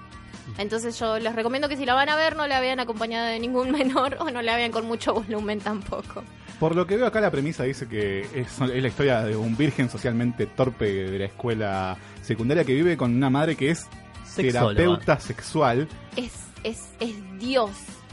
Entonces 0.58 0.98
yo 0.98 1.18
les 1.18 1.34
recomiendo 1.34 1.68
que 1.68 1.76
si 1.76 1.84
la 1.84 1.94
van 1.94 2.08
a 2.08 2.16
ver 2.16 2.36
no 2.36 2.46
la 2.46 2.60
vean 2.60 2.80
acompañada 2.80 3.28
de 3.28 3.40
ningún 3.40 3.70
menor 3.72 4.16
o 4.20 4.30
no 4.30 4.42
la 4.42 4.56
vean 4.56 4.72
con 4.72 4.86
mucho 4.86 5.14
volumen 5.14 5.60
tampoco. 5.60 6.22
Por 6.60 6.74
lo 6.74 6.86
que 6.86 6.96
veo 6.96 7.06
acá 7.06 7.20
la 7.20 7.30
premisa 7.30 7.64
dice 7.64 7.86
que 7.86 8.22
es, 8.34 8.60
es 8.60 8.82
la 8.82 8.88
historia 8.88 9.20
de 9.22 9.36
un 9.36 9.56
virgen 9.56 9.90
socialmente 9.90 10.46
torpe 10.46 10.86
de 10.86 11.18
la 11.18 11.26
escuela 11.26 11.98
secundaria 12.22 12.64
que 12.64 12.72
vive 12.72 12.96
con 12.96 13.14
una 13.14 13.28
madre 13.28 13.56
que 13.56 13.70
es 13.70 13.86
Sexóloga. 14.24 14.74
terapeuta 14.74 15.20
sexual. 15.20 15.88
Es, 16.16 16.32
es, 16.62 16.88
es 16.98 17.38
Dios, 17.38 17.70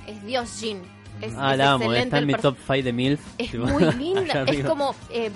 es 0.07 0.25
Dios 0.25 0.59
Jean. 0.59 0.81
Es, 1.21 1.33
ah, 1.37 1.53
es 1.53 1.57
la 1.57 1.71
amo, 1.73 1.83
excelente 1.85 2.03
está 2.03 2.17
en 2.19 2.27
mi 2.27 2.33
top 2.33 2.57
5 2.67 2.73
de 2.83 2.93
MILF. 2.93 3.21
Es 3.37 3.51
tipo, 3.51 3.65
muy 3.67 3.91
linda, 3.93 4.43
es 4.47 4.65
como... 4.65 4.93
eh, 5.09 5.31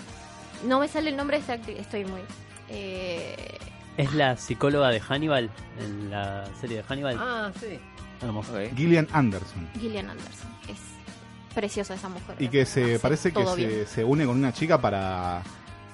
no 0.66 0.80
me 0.80 0.88
sale 0.88 1.10
el 1.10 1.18
nombre 1.18 1.38
de 1.38 1.42
esta 1.42 1.54
actriz, 1.54 1.78
estoy 1.80 2.06
muy... 2.06 2.22
eh, 2.70 3.58
Es 3.98 4.14
la 4.14 4.38
psicóloga 4.38 4.90
de 4.90 5.00
Hannibal, 5.00 5.50
en 5.80 6.10
la 6.12 6.46
serie 6.60 6.78
de 6.78 6.84
Hannibal. 6.84 7.18
Ah, 7.20 7.52
sí. 7.60 7.80
Hermoso. 8.22 8.54
Gillian 8.76 9.08
Anderson. 9.14 9.68
Gillian 9.80 10.10
Anderson. 10.10 10.50
Es 10.70 10.80
preciosa 11.54 11.94
esa 11.96 12.10
mujer. 12.10 12.36
Y 12.40 12.48
que 12.50 12.66
se 12.66 12.84
Hace 12.96 13.00
parece 13.00 13.32
que 13.32 13.86
se, 13.86 14.04
une 14.04 14.26
con 14.26 14.38
una 14.38 14.52
chica 14.54 14.80
para, 14.82 15.42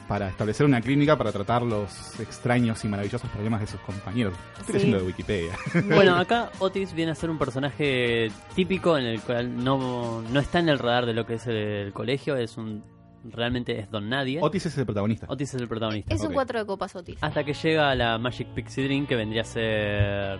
para 0.08 0.30
establecer 0.30 0.66
una 0.66 0.80
clínica 0.82 1.18
para 1.18 1.32
tratar 1.34 1.62
los 1.64 2.20
extraños 2.20 2.84
y 2.86 2.88
maravillosos 2.88 3.30
problemas 3.30 3.60
de 3.62 3.68
sus 3.68 3.80
compañeros. 3.82 4.34
Estoy 4.60 4.66
Sí. 4.66 4.74
leyendo 4.74 5.00
de 5.00 5.04
Wikipedia. 5.06 5.54
Bueno, 5.94 6.16
acá 6.18 6.50
Otis 6.60 6.94
viene 6.94 7.12
a 7.12 7.16
ser 7.16 7.30
un 7.30 7.38
personaje 7.38 8.32
típico 8.56 8.98
en 8.98 9.06
el 9.06 9.22
cual 9.22 9.64
no, 9.64 10.22
no 10.22 10.40
está 10.40 10.60
en 10.60 10.70
el 10.70 10.80
radar 10.80 11.06
de 11.06 11.14
lo 11.14 11.26
que 11.26 11.36
es 11.36 11.48
el 11.48 11.92
colegio, 11.94 12.36
es 12.38 12.58
un 12.58 12.84
realmente 13.24 13.80
es 13.80 13.90
don 13.92 14.10
nadie. 14.10 14.40
Otis 14.42 14.66
es 14.66 14.78
el 14.78 14.86
protagonista. 14.86 15.26
Otis 15.30 15.54
es 15.54 15.62
el 15.62 15.68
protagonista. 15.68 16.14
Es 16.14 16.22
un 16.22 16.34
cuatro 16.34 16.60
de 16.60 16.66
copas 16.66 16.96
Otis. 16.96 17.18
Hasta 17.22 17.44
que 17.44 17.54
llega 17.54 17.92
a 17.92 17.96
la 17.96 18.18
Magic 18.18 18.48
Pixie 18.50 18.84
Dream 18.86 19.06
que 19.08 19.16
vendría 19.16 19.42
a 19.42 19.46
ser 19.46 20.40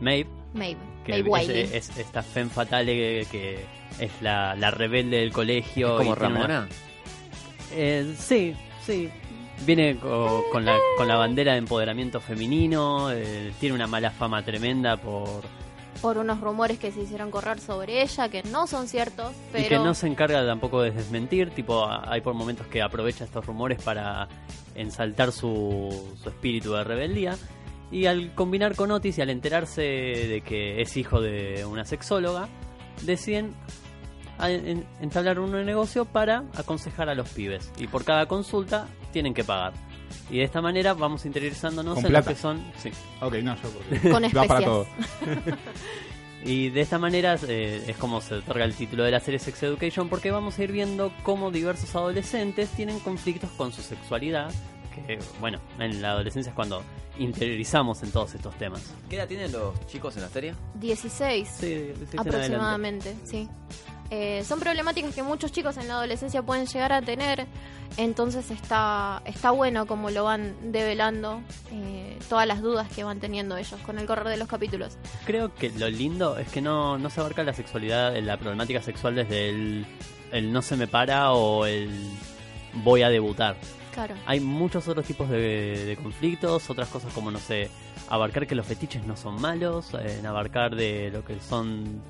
Maeve. 0.00 0.28
Maeve. 0.54 0.80
Que 1.04 1.12
Maeve 1.22 1.28
es, 1.42 1.48
Wiley. 1.48 1.60
es 1.76 1.96
esta 1.98 2.22
femme 2.22 2.50
fatale 2.50 2.94
que, 2.94 3.26
que 3.30 4.04
es 4.04 4.10
la, 4.22 4.54
la 4.56 4.70
rebelde 4.70 5.18
del 5.18 5.32
colegio. 5.32 6.00
¿Es 6.00 6.06
como 6.06 6.12
y 6.14 6.18
tiene 6.18 6.34
una- 6.34 6.46
Ramona? 6.46 6.68
Eh, 7.74 8.14
sí, 8.16 8.54
sí. 8.84 9.08
Viene 9.66 9.96
co- 9.96 10.44
con, 10.52 10.64
la, 10.64 10.76
con 10.96 11.08
la 11.08 11.16
bandera 11.16 11.52
de 11.52 11.58
empoderamiento 11.58 12.20
femenino, 12.20 13.10
eh, 13.10 13.52
tiene 13.58 13.74
una 13.74 13.86
mala 13.88 14.10
fama 14.10 14.42
tremenda 14.44 14.96
por... 14.96 15.42
Por 16.02 16.18
unos 16.18 16.40
rumores 16.40 16.78
que 16.78 16.92
se 16.92 17.00
hicieron 17.00 17.30
correr 17.30 17.58
sobre 17.60 18.02
ella, 18.02 18.28
que 18.28 18.42
no 18.44 18.66
son 18.66 18.86
ciertos, 18.86 19.32
pero... 19.50 19.64
Y 19.64 19.68
que 19.68 19.78
no 19.78 19.94
se 19.94 20.06
encarga 20.06 20.46
tampoco 20.46 20.82
de 20.82 20.92
desmentir, 20.92 21.50
tipo, 21.50 21.88
hay 21.88 22.20
por 22.20 22.34
momentos 22.34 22.66
que 22.68 22.82
aprovecha 22.82 23.24
estos 23.24 23.44
rumores 23.44 23.82
para 23.82 24.28
ensaltar 24.74 25.32
su, 25.32 26.16
su 26.22 26.28
espíritu 26.28 26.72
de 26.72 26.84
rebeldía. 26.84 27.36
Y 27.90 28.06
al 28.06 28.34
combinar 28.34 28.76
con 28.76 28.90
Otis 28.90 29.18
y 29.18 29.22
al 29.22 29.30
enterarse 29.30 29.82
de 29.82 30.42
que 30.44 30.80
es 30.82 30.96
hijo 30.96 31.20
de 31.20 31.64
una 31.64 31.84
sexóloga, 31.84 32.48
deciden 33.02 33.54
entablar 35.00 35.40
un 35.40 35.50
negocio 35.64 36.04
para 36.04 36.44
aconsejar 36.54 37.08
a 37.08 37.14
los 37.14 37.28
pibes. 37.30 37.72
Y 37.78 37.86
por 37.86 38.04
cada 38.04 38.26
consulta 38.26 38.86
tienen 39.12 39.34
que 39.34 39.44
pagar. 39.44 39.72
Y 40.30 40.38
de 40.38 40.44
esta 40.44 40.60
manera 40.60 40.94
vamos 40.94 41.24
interiorizándonos 41.26 42.02
en 42.04 42.12
lo 42.12 42.22
que 42.24 42.34
son... 42.34 42.62
Sí. 42.82 42.90
Ok, 43.20 43.34
no, 43.42 43.54
yo 43.56 43.68
porque 43.70 44.10
Con 44.10 44.22
va 44.36 44.44
para 44.44 44.60
especias. 44.60 44.64
todo. 44.64 44.86
Y 46.44 46.70
de 46.70 46.80
esta 46.82 46.98
manera 47.00 47.36
eh, 47.48 47.82
es 47.88 47.96
como 47.96 48.20
se 48.20 48.36
otorga 48.36 48.64
el 48.64 48.72
título 48.72 49.02
de 49.02 49.10
la 49.10 49.18
serie 49.18 49.40
Sex 49.40 49.60
Education 49.64 50.08
porque 50.08 50.30
vamos 50.30 50.56
a 50.58 50.62
ir 50.64 50.70
viendo 50.70 51.12
cómo 51.24 51.50
diversos 51.50 51.94
adolescentes 51.96 52.68
tienen 52.70 53.00
conflictos 53.00 53.50
con 53.56 53.72
su 53.72 53.82
sexualidad, 53.82 54.48
que 54.94 55.18
bueno, 55.40 55.58
en 55.80 56.00
la 56.00 56.12
adolescencia 56.12 56.50
es 56.50 56.54
cuando 56.54 56.84
interiorizamos 57.18 58.04
en 58.04 58.12
todos 58.12 58.34
estos 58.36 58.54
temas. 58.56 58.82
¿Qué 59.10 59.16
edad 59.16 59.26
tienen 59.26 59.50
los 59.50 59.84
chicos 59.88 60.14
en 60.16 60.22
la 60.22 60.28
serie? 60.28 60.54
16 60.74 61.48
Sí, 61.58 61.66
16 61.66 62.14
en 62.14 62.20
aproximadamente, 62.20 63.16
sí. 63.24 63.48
Eh, 64.10 64.42
son 64.44 64.58
problemáticas 64.58 65.14
que 65.14 65.22
muchos 65.22 65.52
chicos 65.52 65.76
en 65.76 65.86
la 65.86 65.94
adolescencia 65.94 66.42
pueden 66.42 66.66
llegar 66.66 66.92
a 66.94 67.02
tener, 67.02 67.46
entonces 67.98 68.50
está, 68.50 69.20
está 69.26 69.50
bueno 69.50 69.86
como 69.86 70.08
lo 70.10 70.24
van 70.24 70.72
develando 70.72 71.42
eh, 71.72 72.18
todas 72.30 72.46
las 72.46 72.62
dudas 72.62 72.88
que 72.88 73.04
van 73.04 73.20
teniendo 73.20 73.58
ellos 73.58 73.78
con 73.84 73.98
el 73.98 74.06
correr 74.06 74.28
de 74.28 74.38
los 74.38 74.48
capítulos. 74.48 74.96
Creo 75.26 75.54
que 75.54 75.70
lo 75.70 75.90
lindo 75.90 76.38
es 76.38 76.48
que 76.48 76.62
no, 76.62 76.96
no 76.96 77.10
se 77.10 77.20
abarca 77.20 77.42
la 77.42 77.52
sexualidad, 77.52 78.16
la 78.16 78.38
problemática 78.38 78.80
sexual 78.80 79.14
desde 79.14 79.50
el, 79.50 79.86
el 80.32 80.52
no 80.52 80.62
se 80.62 80.76
me 80.76 80.86
para 80.86 81.32
o 81.32 81.66
el 81.66 81.90
voy 82.82 83.02
a 83.02 83.10
debutar. 83.10 83.56
Claro. 83.92 84.14
Hay 84.26 84.40
muchos 84.40 84.86
otros 84.88 85.04
tipos 85.04 85.28
de, 85.28 85.84
de 85.84 85.96
conflictos, 85.96 86.70
otras 86.70 86.88
cosas 86.88 87.12
como, 87.12 87.30
no 87.30 87.38
sé, 87.38 87.68
abarcar 88.08 88.46
que 88.46 88.54
los 88.54 88.64
fetiches 88.64 89.04
no 89.04 89.16
son 89.16 89.40
malos, 89.40 89.92
en 89.94 90.24
abarcar 90.24 90.76
de 90.76 91.10
lo 91.10 91.24
que 91.24 91.38
son 91.40 92.00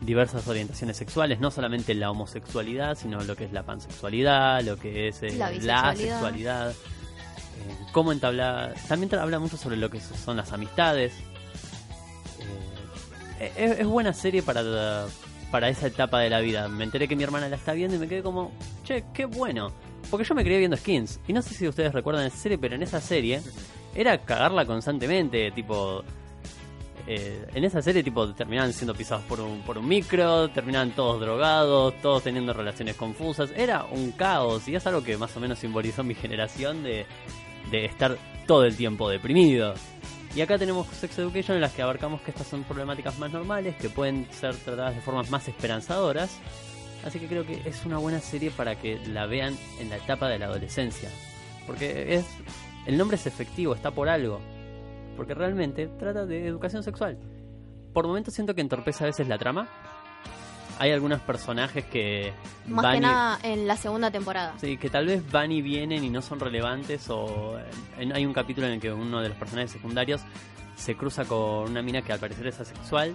diversas 0.00 0.46
orientaciones 0.46 0.96
sexuales, 0.96 1.40
no 1.40 1.50
solamente 1.50 1.94
la 1.94 2.10
homosexualidad, 2.10 2.96
sino 2.96 3.22
lo 3.22 3.36
que 3.36 3.44
es 3.44 3.52
la 3.52 3.62
pansexualidad, 3.62 4.62
lo 4.62 4.76
que 4.76 5.08
es 5.08 5.22
eh, 5.22 5.32
La 5.36 5.50
la, 5.50 5.96
sexualidad, 5.96 6.70
eh, 6.70 6.74
cómo 7.92 8.12
entablar... 8.12 8.74
También 8.88 9.14
habla 9.14 9.38
mucho 9.38 9.56
sobre 9.56 9.76
lo 9.76 9.90
que 9.90 10.00
son 10.00 10.36
las 10.36 10.52
amistades. 10.52 11.12
Eh, 13.40 13.52
es, 13.56 13.80
es 13.80 13.86
buena 13.86 14.12
serie 14.12 14.42
para, 14.42 15.06
para 15.50 15.68
esa 15.68 15.86
etapa 15.86 16.20
de 16.20 16.30
la 16.30 16.40
vida. 16.40 16.68
Me 16.68 16.84
enteré 16.84 17.08
que 17.08 17.16
mi 17.16 17.22
hermana 17.22 17.48
la 17.48 17.56
está 17.56 17.72
viendo 17.72 17.96
y 17.96 17.98
me 17.98 18.08
quedé 18.08 18.22
como, 18.22 18.50
che, 18.82 19.04
qué 19.14 19.24
bueno. 19.24 19.72
Porque 20.10 20.26
yo 20.26 20.34
me 20.34 20.44
crié 20.44 20.58
viendo 20.58 20.76
skins. 20.76 21.20
Y 21.26 21.32
no 21.32 21.42
sé 21.42 21.54
si 21.54 21.66
ustedes 21.66 21.92
recuerdan 21.92 22.26
esa 22.26 22.36
serie, 22.36 22.58
pero 22.58 22.74
en 22.74 22.82
esa 22.82 23.00
serie 23.00 23.40
era 23.94 24.18
cagarla 24.18 24.66
constantemente. 24.66 25.50
Tipo, 25.52 26.04
eh, 27.06 27.46
en 27.54 27.64
esa 27.64 27.82
serie 27.82 28.02
tipo 28.02 28.32
terminaban 28.34 28.72
siendo 28.72 28.94
pisados 28.94 29.24
por 29.24 29.40
un, 29.40 29.60
por 29.60 29.76
un 29.76 29.86
micro, 29.86 30.48
terminaban 30.48 30.92
todos 30.92 31.20
drogados, 31.20 31.94
todos 32.00 32.22
teniendo 32.22 32.52
relaciones 32.52 32.96
confusas. 32.96 33.50
Era 33.54 33.84
un 33.84 34.12
caos 34.12 34.66
y 34.68 34.74
es 34.74 34.86
algo 34.86 35.02
que 35.02 35.16
más 35.16 35.36
o 35.36 35.40
menos 35.40 35.58
simbolizó 35.58 36.02
mi 36.02 36.14
generación 36.14 36.82
de, 36.82 37.06
de 37.70 37.84
estar 37.84 38.16
todo 38.46 38.64
el 38.64 38.76
tiempo 38.76 39.08
deprimido. 39.08 39.74
Y 40.34 40.40
acá 40.40 40.58
tenemos 40.58 40.88
Sex 40.88 41.18
Education 41.18 41.56
en 41.56 41.60
las 41.60 41.72
que 41.72 41.82
abarcamos 41.82 42.20
que 42.22 42.30
estas 42.30 42.46
son 42.46 42.64
problemáticas 42.64 43.18
más 43.18 43.30
normales, 43.30 43.76
que 43.76 43.88
pueden 43.88 44.26
ser 44.32 44.56
tratadas 44.56 44.94
de 44.94 45.00
formas 45.00 45.30
más 45.30 45.46
esperanzadoras. 45.46 46.40
Así 47.04 47.20
que 47.20 47.26
creo 47.26 47.46
que 47.46 47.60
es 47.66 47.84
una 47.84 47.98
buena 47.98 48.18
serie 48.18 48.50
para 48.50 48.76
que 48.76 48.98
la 49.06 49.26
vean 49.26 49.56
en 49.78 49.90
la 49.90 49.96
etapa 49.96 50.28
de 50.28 50.38
la 50.38 50.46
adolescencia. 50.46 51.10
Porque 51.66 52.14
es 52.14 52.26
el 52.86 52.98
nombre 52.98 53.16
es 53.16 53.26
efectivo, 53.26 53.74
está 53.74 53.90
por 53.90 54.08
algo. 54.08 54.40
Porque 55.16 55.34
realmente 55.34 55.86
trata 55.98 56.26
de 56.26 56.46
educación 56.46 56.82
sexual. 56.82 57.18
Por 57.92 58.06
momentos 58.06 58.34
siento 58.34 58.54
que 58.54 58.60
entorpece 58.60 59.04
a 59.04 59.06
veces 59.06 59.28
la 59.28 59.38
trama. 59.38 59.68
Hay 60.80 60.90
algunos 60.90 61.20
personajes 61.20 61.84
que 61.84 62.32
Más 62.66 62.82
van 62.82 62.92
que 62.94 62.98
y- 62.98 63.00
nada 63.02 63.38
en 63.44 63.66
la 63.68 63.76
segunda 63.76 64.10
temporada. 64.10 64.54
Sí, 64.58 64.76
que 64.76 64.90
tal 64.90 65.06
vez 65.06 65.22
van 65.30 65.52
y 65.52 65.62
vienen 65.62 66.02
y 66.02 66.10
no 66.10 66.20
son 66.20 66.40
relevantes 66.40 67.08
o 67.10 67.56
en- 67.98 68.12
hay 68.12 68.26
un 68.26 68.32
capítulo 68.32 68.66
en 68.66 68.74
el 68.74 68.80
que 68.80 68.92
uno 68.92 69.20
de 69.20 69.28
los 69.28 69.38
personajes 69.38 69.70
secundarios 69.70 70.20
se 70.74 70.96
cruza 70.96 71.24
con 71.24 71.70
una 71.70 71.80
mina 71.80 72.02
que 72.02 72.12
al 72.12 72.18
parecer 72.18 72.48
es 72.48 72.58
asexual 72.58 73.14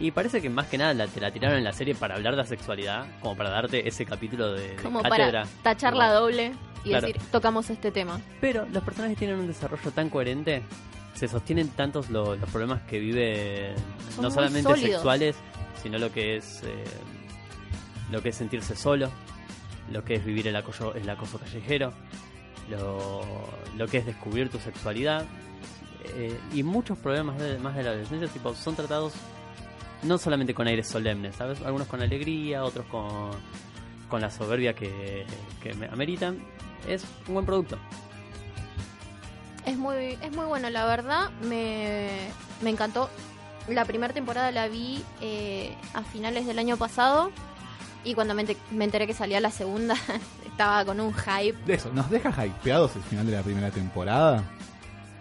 y 0.00 0.10
parece 0.10 0.42
que 0.42 0.50
más 0.50 0.66
que 0.66 0.78
nada 0.78 0.92
la, 0.94 1.06
te 1.06 1.20
la 1.20 1.30
tiraron 1.30 1.58
en 1.58 1.62
la 1.64 1.72
serie 1.72 1.94
para 1.94 2.16
hablar 2.16 2.34
de 2.34 2.42
asexualidad, 2.42 3.06
como 3.20 3.36
para 3.36 3.50
darte 3.50 3.86
ese 3.86 4.04
capítulo 4.04 4.52
de, 4.54 4.70
de 4.74 4.82
Como 4.82 5.00
cátedra. 5.00 5.44
para 5.44 5.62
tachar 5.62 5.94
la 5.94 6.10
doble 6.12 6.54
y 6.84 6.88
Claro. 6.88 7.06
decir, 7.06 7.22
tocamos 7.30 7.70
este 7.70 7.92
tema. 7.92 8.20
Pero 8.40 8.66
los 8.72 8.82
personajes 8.82 9.16
tienen 9.16 9.38
un 9.38 9.46
desarrollo 9.46 9.92
tan 9.92 10.10
coherente, 10.10 10.62
se 11.16 11.26
sostienen 11.28 11.68
tantos 11.70 12.08
lo- 12.10 12.36
los 12.36 12.48
problemas 12.50 12.82
que 12.82 12.98
vive, 13.00 13.74
Son 14.14 14.22
no 14.24 14.30
solamente 14.30 14.62
sólidos. 14.70 14.90
sexuales, 14.92 15.36
sino 15.82 15.98
lo 15.98 16.12
que 16.12 16.36
es 16.36 16.62
eh, 16.64 16.84
lo 18.12 18.22
que 18.22 18.28
es 18.28 18.36
sentirse 18.36 18.76
solo, 18.76 19.10
lo 19.92 20.04
que 20.04 20.14
es 20.14 20.24
vivir 20.24 20.46
el 20.46 20.54
acoso, 20.56 20.94
el 20.94 21.08
acoso 21.10 21.38
callejero, 21.38 21.92
lo, 22.70 23.22
lo 23.76 23.86
que 23.88 23.98
es 23.98 24.06
descubrir 24.06 24.48
tu 24.50 24.58
sexualidad 24.58 25.24
eh, 26.16 26.38
y 26.52 26.62
muchos 26.62 26.98
problemas 26.98 27.38
de- 27.38 27.58
más 27.58 27.74
de 27.76 27.82
la 27.82 27.90
adolescencia 27.90 28.28
tipo 28.28 28.54
son 28.54 28.76
tratados 28.76 29.12
no 30.02 30.18
solamente 30.18 30.54
con 30.54 30.66
aires 30.68 30.86
solemnes, 30.86 31.34
¿sabes? 31.36 31.60
Algunos 31.62 31.88
con 31.88 32.00
alegría, 32.02 32.62
otros 32.64 32.84
con, 32.86 33.30
con 34.08 34.20
la 34.20 34.30
soberbia 34.30 34.74
que, 34.74 35.24
que 35.62 35.72
me 35.74 35.86
ameritan. 35.86 36.38
Es 36.86 37.04
un 37.26 37.34
buen 37.34 37.46
producto. 37.46 37.78
Es 39.66 39.76
muy, 39.76 40.16
es 40.22 40.32
muy 40.34 40.44
bueno, 40.46 40.70
la 40.70 40.86
verdad, 40.86 41.30
me, 41.42 42.08
me 42.62 42.70
encantó. 42.70 43.10
La 43.68 43.84
primera 43.84 44.14
temporada 44.14 44.50
la 44.52 44.68
vi 44.68 45.02
eh, 45.20 45.74
a 45.92 46.02
finales 46.02 46.46
del 46.46 46.58
año 46.60 46.76
pasado 46.76 47.32
y 48.04 48.14
cuando 48.14 48.32
me, 48.34 48.42
ente- 48.46 48.56
me 48.70 48.84
enteré 48.84 49.08
que 49.08 49.14
salía 49.14 49.40
la 49.40 49.50
segunda 49.50 49.96
estaba 50.46 50.84
con 50.84 51.00
un 51.00 51.12
hype. 51.12 51.58
De 51.66 51.74
eso, 51.74 51.90
¿nos 51.92 52.08
deja 52.10 52.46
hypeados 52.46 52.94
el 52.94 53.02
final 53.02 53.26
de 53.26 53.32
la 53.32 53.42
primera 53.42 53.70
temporada? 53.72 54.44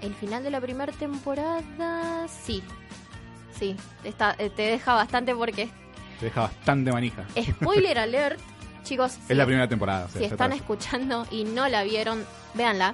El 0.02 0.14
final 0.14 0.44
de 0.44 0.52
la 0.52 0.62
primera 0.62 0.94
temporada, 0.94 2.28
sí. 2.28 2.62
Sí, 3.58 3.76
está, 4.04 4.36
eh, 4.38 4.50
te 4.52 4.64
deja 4.64 4.94
bastante 4.94 5.34
porque 5.34 5.70
Te 6.20 6.26
deja 6.26 6.42
bastante 6.42 6.92
manija. 6.92 7.26
Spoiler 7.42 7.98
alert, 8.00 8.40
chicos. 8.84 9.18
Es 9.28 9.36
la 9.36 9.46
primera 9.46 9.68
temporada. 9.68 10.06
o 10.06 10.10
sea, 10.10 10.20
Si 10.20 10.26
están 10.26 10.52
está. 10.52 10.62
escuchando 10.64 11.26
y 11.32 11.46
no 11.46 11.68
la 11.68 11.84
vieron, 11.84 12.24
véanla. 12.54 12.94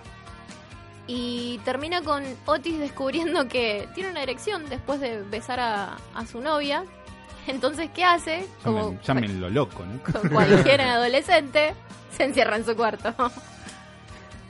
Y 1.13 1.57
termina 1.65 2.01
con 2.01 2.23
Otis 2.45 2.79
descubriendo 2.79 3.47
que 3.49 3.89
tiene 3.93 4.11
una 4.11 4.23
erección 4.23 4.69
después 4.69 5.01
de 5.01 5.21
besar 5.23 5.59
a, 5.59 5.97
a 6.15 6.25
su 6.25 6.39
novia. 6.39 6.85
Entonces, 7.47 7.89
¿qué 7.93 8.05
hace? 8.05 8.45
Como 8.63 8.93
Llamen- 8.93 9.01
Llámenlo 9.27 9.49
loco, 9.49 9.83
¿no? 9.85 10.01
con 10.13 10.29
cualquier 10.29 10.79
adolescente, 10.81 11.73
se 12.11 12.23
encierra 12.23 12.55
en 12.55 12.65
su 12.65 12.75
cuarto. 12.77 13.13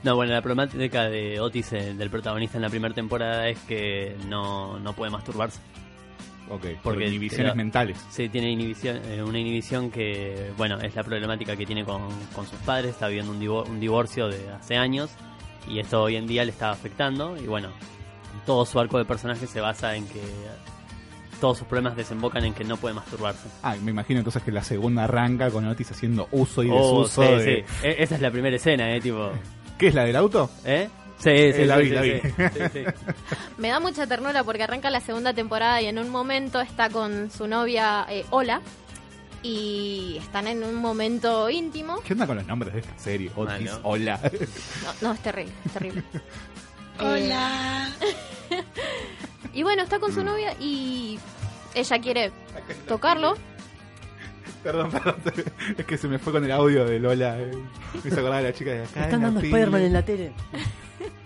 No, 0.04 0.14
bueno, 0.14 0.32
la 0.34 0.42
problemática 0.42 1.04
de 1.08 1.40
Otis, 1.40 1.72
eh, 1.72 1.94
del 1.94 2.10
protagonista 2.10 2.58
en 2.58 2.62
la 2.62 2.68
primera 2.68 2.94
temporada, 2.94 3.48
es 3.48 3.58
que 3.60 4.16
no, 4.28 4.78
no 4.78 4.92
puede 4.92 5.10
masturbarse. 5.10 5.58
Ok, 6.48 6.66
por 6.82 7.00
inhibiciones 7.00 7.54
mentales. 7.56 7.98
Sí, 8.10 8.28
tiene 8.28 8.50
inhibición, 8.50 9.00
eh, 9.06 9.22
una 9.22 9.38
inhibición 9.38 9.90
que, 9.90 10.52
bueno, 10.56 10.78
es 10.80 10.94
la 10.94 11.02
problemática 11.02 11.56
que 11.56 11.64
tiene 11.66 11.84
con, 11.84 12.08
con 12.34 12.46
sus 12.46 12.58
padres. 12.60 12.90
Está 12.92 13.08
viviendo 13.08 13.32
un, 13.32 13.40
divor- 13.40 13.68
un 13.68 13.80
divorcio 13.80 14.28
de 14.28 14.50
hace 14.50 14.76
años 14.76 15.10
y 15.68 15.78
esto 15.78 16.02
hoy 16.02 16.16
en 16.16 16.26
día 16.26 16.44
le 16.44 16.50
está 16.50 16.70
afectando. 16.70 17.36
Y 17.36 17.46
bueno, 17.46 17.70
todo 18.46 18.64
su 18.66 18.78
arco 18.80 18.98
de 18.98 19.04
personaje 19.04 19.46
se 19.46 19.60
basa 19.60 19.94
en 19.96 20.06
que 20.06 20.20
todos 21.40 21.58
sus 21.58 21.66
problemas 21.66 21.96
desembocan 21.96 22.44
en 22.44 22.54
que 22.54 22.62
no 22.64 22.76
puede 22.76 22.94
masturbarse. 22.94 23.48
Ah, 23.62 23.74
me 23.82 23.90
imagino 23.90 24.20
entonces 24.20 24.42
que 24.42 24.52
la 24.52 24.62
segunda 24.62 25.04
arranca 25.04 25.50
con 25.50 25.66
Otis 25.66 25.90
haciendo 25.90 26.28
uso 26.30 26.62
y 26.62 26.70
Oh, 26.70 27.02
desuso 27.02 27.22
sí, 27.22 27.28
de... 27.44 27.64
sí. 27.66 27.86
E- 27.86 27.96
Esa 28.02 28.14
es 28.14 28.20
la 28.20 28.30
primera 28.30 28.54
escena, 28.56 28.94
¿eh? 28.94 29.00
Tipo... 29.00 29.30
¿Qué 29.78 29.88
es 29.88 29.94
la 29.94 30.04
del 30.04 30.14
auto? 30.16 30.48
¿Eh? 30.64 30.88
Sí, 31.18 31.30
sí, 31.30 31.62
Eh, 31.62 31.66
la 31.66 31.76
vi, 31.78 31.88
la 31.90 32.00
vi. 32.02 32.20
Me 33.58 33.68
da 33.68 33.80
mucha 33.80 34.06
ternura 34.06 34.44
porque 34.44 34.62
arranca 34.62 34.90
la 34.90 35.00
segunda 35.00 35.32
temporada 35.34 35.80
y 35.82 35.86
en 35.86 35.98
un 35.98 36.08
momento 36.10 36.60
está 36.60 36.90
con 36.90 37.30
su 37.30 37.46
novia 37.48 38.06
eh, 38.08 38.24
Ola. 38.30 38.60
Y 39.42 40.16
están 40.20 40.46
en 40.46 40.62
un 40.62 40.76
momento 40.76 41.50
íntimo. 41.50 42.00
¿Qué 42.04 42.12
onda 42.12 42.26
con 42.26 42.36
los 42.36 42.46
nombres 42.46 42.72
de 42.74 42.80
esta 42.80 42.96
serie? 42.98 43.30
Otis, 43.34 43.66
Malo. 43.72 43.80
hola. 43.82 44.20
No, 44.22 45.08
no, 45.08 45.14
es 45.14 45.20
terrible, 45.20 45.52
es 45.64 45.72
terrible. 45.72 46.02
Hola. 47.00 47.88
Y 49.54 49.62
bueno, 49.64 49.82
está 49.82 49.98
Mm. 49.98 50.00
con 50.00 50.12
su 50.14 50.24
novia 50.24 50.54
y 50.60 51.18
ella 51.74 51.98
quiere 52.00 52.32
tocarlo. 52.88 53.34
Perdón, 54.62 54.90
perdón. 54.90 55.16
Es 55.78 55.84
que 55.84 55.98
se 55.98 56.08
me 56.08 56.18
fue 56.18 56.32
con 56.32 56.44
el 56.44 56.52
audio 56.52 56.84
de 56.86 56.98
Lola. 56.98 57.38
eh. 57.38 57.50
Me 58.02 58.08
hizo 58.10 58.20
acordar 58.20 58.42
de 58.42 58.48
la 58.50 58.54
chica 58.54 58.70
de 58.70 58.84
acá. 58.84 59.04
Están 59.04 59.22
dando. 59.22 59.40
Spider-Man 59.40 59.82
en 59.82 59.92
la 59.92 60.02
tele. 60.04 60.32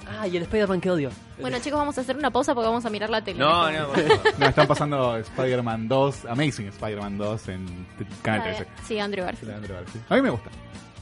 Ah, 0.09 0.27
y 0.29 0.37
el 0.37 0.45
Spider-Man 0.45 0.81
que 0.81 0.91
odio. 0.91 1.11
Bueno, 1.41 1.59
chicos, 1.59 1.79
vamos 1.79 1.99
a 1.99 2.01
hacer 2.03 2.17
una 2.17 2.31
pausa 2.31 2.55
porque 2.55 2.69
vamos 2.69 2.85
a 2.87 2.91
mirar 2.91 3.11
la 3.11 3.23
tele. 3.23 3.39
No, 3.41 3.71
no, 3.71 3.89
por 3.89 4.01
favor. 4.03 4.21
No, 4.39 4.47
están 4.47 4.67
pasando 4.67 5.17
Spider-Man 5.17 5.89
2, 5.89 6.25
Amazing 6.27 6.69
Spider-Man 6.69 7.19
2 7.19 7.49
en 7.49 7.87
Canal 8.23 8.43
13. 8.57 8.67
Sí, 8.87 8.99
Andrew 8.99 9.25
Garfield. 9.25 9.51
De 9.51 9.57
Andrew 9.57 9.77
Garfield. 9.77 10.05
A 10.09 10.15
mí 10.15 10.23
me 10.23 10.31
gusta. 10.31 10.51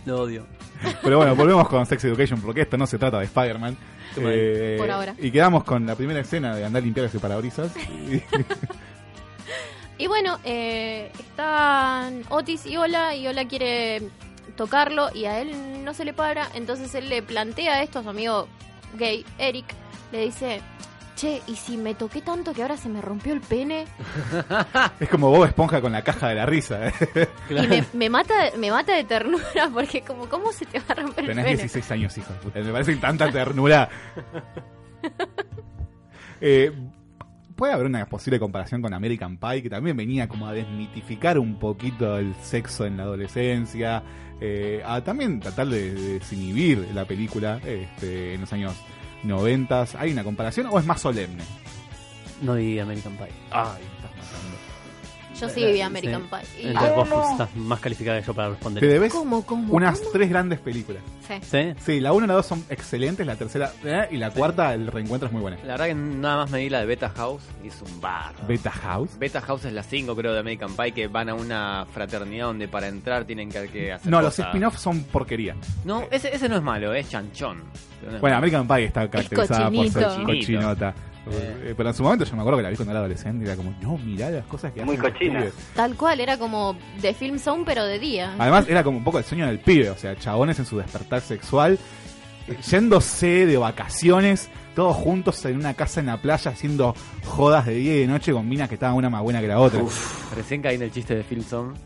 Lo 0.07 0.21
odio. 0.23 0.47
Pero 1.03 1.17
bueno, 1.19 1.35
volvemos 1.37 1.69
con 1.69 1.85
Sex 1.87 2.05
Education 2.05 2.41
porque 2.41 2.63
esto 2.63 2.77
no 2.77 2.87
se 2.87 2.99
trata 2.99 3.19
de 3.19 3.25
Spider-Man. 3.27 3.77
Eh, 4.17 4.77
Por 4.79 4.91
ahora. 4.91 5.15
Y 5.19 5.31
quedamos 5.31 5.65
con 5.65 5.87
la 5.87 5.95
primera 5.97 6.21
escena 6.21 6.55
de 6.55 6.65
andar 6.65 6.83
a 6.83 6.85
limpiar 6.85 7.07
ese 7.07 7.19
parabrisas. 7.21 7.73
Y- 7.77 8.23
Y 9.97 10.09
bueno, 10.09 10.39
eh, 10.45 11.13
están 11.21 12.23
Otis 12.29 12.67
y 12.67 12.77
Ola 12.77 13.15
y 13.15 13.29
Ola 13.29 13.45
quiere 13.47 14.03
tocarlo 14.57 15.09
y 15.15 15.27
a 15.27 15.41
él 15.41 15.85
no 15.85 15.95
se 15.95 16.05
le 16.05 16.13
para. 16.13 16.49
Entonces 16.55 16.93
él 16.97 17.09
le 17.09 17.23
plantea 17.23 17.81
esto 17.83 18.01
a 18.01 18.03
su 18.03 18.09
amigo 18.09 18.49
gay, 18.97 19.25
Eric. 19.39 19.66
Le 20.12 20.27
dice, 20.27 20.61
che, 21.16 21.43
¿y 21.47 21.57
si 21.57 21.77
me 21.77 21.95
toqué 21.95 22.21
tanto 22.23 22.53
que 22.53 22.62
ahora 22.62 22.77
se 22.77 22.89
me 22.89 23.01
rompió 23.01 23.33
el 23.33 23.41
pene? 23.41 23.87
es 25.01 25.09
como 25.09 25.31
Bob 25.31 25.45
Esponja 25.45 25.81
con 25.81 25.93
la 25.93 26.03
caja 26.03 26.29
de 26.29 26.35
la 26.37 26.47
risa. 26.47 26.89
¿eh? 26.89 27.29
Y 27.51 27.66
me, 27.66 27.85
me 27.93 28.11
mata 28.11 28.35
me 28.57 28.71
mata 28.71 28.95
de 28.95 29.05
ternura 29.05 29.71
porque 29.73 30.03
como, 30.03 30.29
¿cómo 30.29 30.53
se 30.53 30.66
te 30.66 30.79
va 30.79 30.87
a 30.89 30.95
romper 30.95 31.25
el 31.25 31.31
Tenés 31.31 31.45
pene? 31.45 31.57
16 31.57 31.91
años, 31.91 32.19
hijo. 32.19 32.33
Me 32.55 32.73
parece 32.73 32.97
tanta 32.97 33.31
ternura. 33.31 33.89
Eh, 36.41 36.73
puede 37.57 37.73
haber 37.73 37.87
una 37.87 38.07
posible 38.07 38.39
comparación 38.39 38.83
con 38.83 38.93
American 38.95 39.37
Pie, 39.37 39.63
que 39.63 39.71
también 39.71 39.97
venía 39.97 40.29
como 40.29 40.47
a 40.47 40.53
desmitificar 40.53 41.39
un 41.39 41.59
poquito 41.59 42.19
el 42.19 42.35
sexo 42.43 42.87
en 42.87 42.97
la 42.97 43.05
adolescencia, 43.05 44.03
eh, 44.41 44.83
a 44.85 45.03
también 45.03 45.41
tratar 45.41 45.69
de, 45.69 45.95
de 45.95 46.19
desinhibir 46.19 46.89
la 46.95 47.05
película 47.05 47.61
este, 47.65 48.35
en 48.35 48.41
los 48.41 48.53
años 48.53 48.75
90. 49.23 49.87
¿Hay 49.99 50.13
una 50.13 50.25
comparación 50.25 50.67
o 50.71 50.79
es 50.79 50.87
más 50.87 51.01
solemne? 51.01 51.43
No 52.43 52.55
vi 52.55 52.79
American 52.79 53.17
Pie. 53.17 53.29
Ay. 53.51 53.94
Yo 55.40 55.48
sí 55.48 55.65
vi 55.65 55.81
American 55.81 56.23
Sí. 56.23 56.28
Pie. 56.31 56.62
Y- 56.62 56.66
Entonces 56.69 57.11
vos 57.11 57.31
estás 57.32 57.56
más 57.56 57.81
calificada 57.81 58.20
que 58.20 58.27
yo 58.27 58.35
para 58.35 58.51
responder. 58.51 58.81
Te 58.81 58.86
debes 58.86 59.12
¿Cómo, 59.12 59.44
cómo, 59.44 59.73
unas 59.74 59.98
cómo? 59.98 60.11
tres 60.12 60.28
grandes 60.31 60.61
películas. 60.61 61.02
Sí. 61.27 61.35
¿Sí? 61.43 61.74
Sí, 61.85 62.01
la 62.01 62.12
1 62.12 62.24
y 62.27 62.28
la 62.28 62.35
2 62.35 62.47
son 62.47 62.65
excelentes, 62.70 63.27
la 63.27 63.36
tercera 63.36 63.73
eh, 63.85 64.09
y 64.11 64.16
la 64.19 64.31
cuarta, 64.31 64.74
el 64.74 64.86
reencuentro 64.86 65.27
es 65.27 65.32
muy 65.32 65.43
buena. 65.43 65.56
La 65.65 65.73
verdad 65.73 65.86
que 65.86 65.94
nada 65.94 66.36
más 66.39 66.51
me 66.51 66.59
di 66.59 66.69
la 66.70 66.81
de 66.81 66.86
Beta 66.86 67.09
House 67.11 67.43
y 67.65 67.69
es 67.69 67.82
un 67.82 68.01
bar. 68.01 68.32
Beta 68.47 68.70
House. 68.70 69.19
Beta 69.19 69.40
House 69.40 69.65
es 69.65 69.73
la 69.73 69.82
5 69.82 70.15
creo 70.15 70.32
de 70.32 70.40
American 70.40 70.77
Pie 70.77 70.93
que 70.93 71.09
van 71.09 71.28
a 71.28 71.35
una 71.35 71.86
fraternidad 71.93 72.47
donde 72.47 72.69
para 72.69 72.89
entrar 72.89 73.24
tienen 73.24 73.51
que, 73.51 73.66
que 73.69 73.93
hacer 73.93 74.11
No, 74.11 74.20
los 74.23 74.39
spin-offs 74.39 74.81
son 74.81 75.02
porquería. 75.05 75.56
No, 75.85 76.05
ese, 76.11 76.35
ese 76.35 76.48
no 76.48 76.56
es 76.56 76.62
malo, 76.62 76.93
es 76.94 77.09
chanchón. 77.09 77.62
Pero 78.01 78.11
no 78.12 78.16
es 78.16 78.20
Bueno, 78.20 78.36
malo. 78.36 78.47
American 78.47 78.69
Pie 78.69 78.85
está 78.86 79.09
caracterizada 79.11 79.70
por 79.70 79.89
ser 79.89 80.02
cochinito. 80.05 80.27
cochinota. 80.27 80.94
Eh, 81.31 81.75
pero 81.77 81.89
en 81.89 81.95
su 81.95 82.03
momento 82.03 82.25
yo 82.25 82.35
me 82.37 82.41
acuerdo 82.41 82.59
que 82.59 82.63
la 82.65 82.71
vi 82.71 82.77
cuando 82.77 82.93
era 82.93 83.01
adolescente 83.01 83.45
y 83.45 83.49
era 83.49 83.57
como, 83.57 83.75
no, 83.81 83.97
mirá 83.99 84.31
las 84.31 84.45
cosas 84.47 84.73
que 84.73 84.85
Muy 84.85 84.97
hacen 84.97 85.03
los 85.05 85.13
cochina. 85.13 85.39
pibes". 85.41 85.55
Tal 85.75 85.95
cual, 85.97 86.21
era 86.21 86.37
como 86.39 86.77
de 87.01 87.15
Film 87.15 87.39
Zone, 87.39 87.63
pero 87.65 87.85
de 87.85 87.99
día. 87.99 88.35
Además 88.39 88.67
era 88.69 88.85
como 88.85 88.99
un 88.99 89.05
poco 89.05 89.19
el 89.19 89.25
sueño 89.25 89.47
del 89.47 89.59
pibe, 89.59 89.91
o 89.91 89.97
sea, 89.97 90.15
chabones 90.17 90.59
en 90.59 90.67
su 90.67 90.77
despertar 90.77 91.21
sexual, 91.23 91.79
eh, 92.49 92.57
yéndose 92.71 93.47
de 93.47 93.57
vacaciones, 93.57 94.51
todos 94.75 94.97
juntos 94.97 95.43
en 95.47 95.57
una 95.57 95.73
casa 95.75 96.01
en 96.01 96.07
la 96.07 96.19
playa 96.19 96.51
haciendo 96.51 96.95
jodas 97.25 97.65
de 97.67 97.75
día 97.75 97.95
y 97.97 98.01
de 98.01 98.07
noche 98.07 98.33
con 98.33 98.47
minas 98.49 98.69
que 98.69 98.75
estaban 98.75 98.97
una 98.97 99.09
más 99.09 99.23
buena 99.23 99.41
que 99.41 99.47
la 99.49 99.61
otra. 99.61 99.81
Recién 100.37 100.61
caí 100.61 100.75
en 100.75 100.83
el 100.83 100.93
chiste 100.93 101.15
de 101.15 101.23
Filson. 101.25 101.75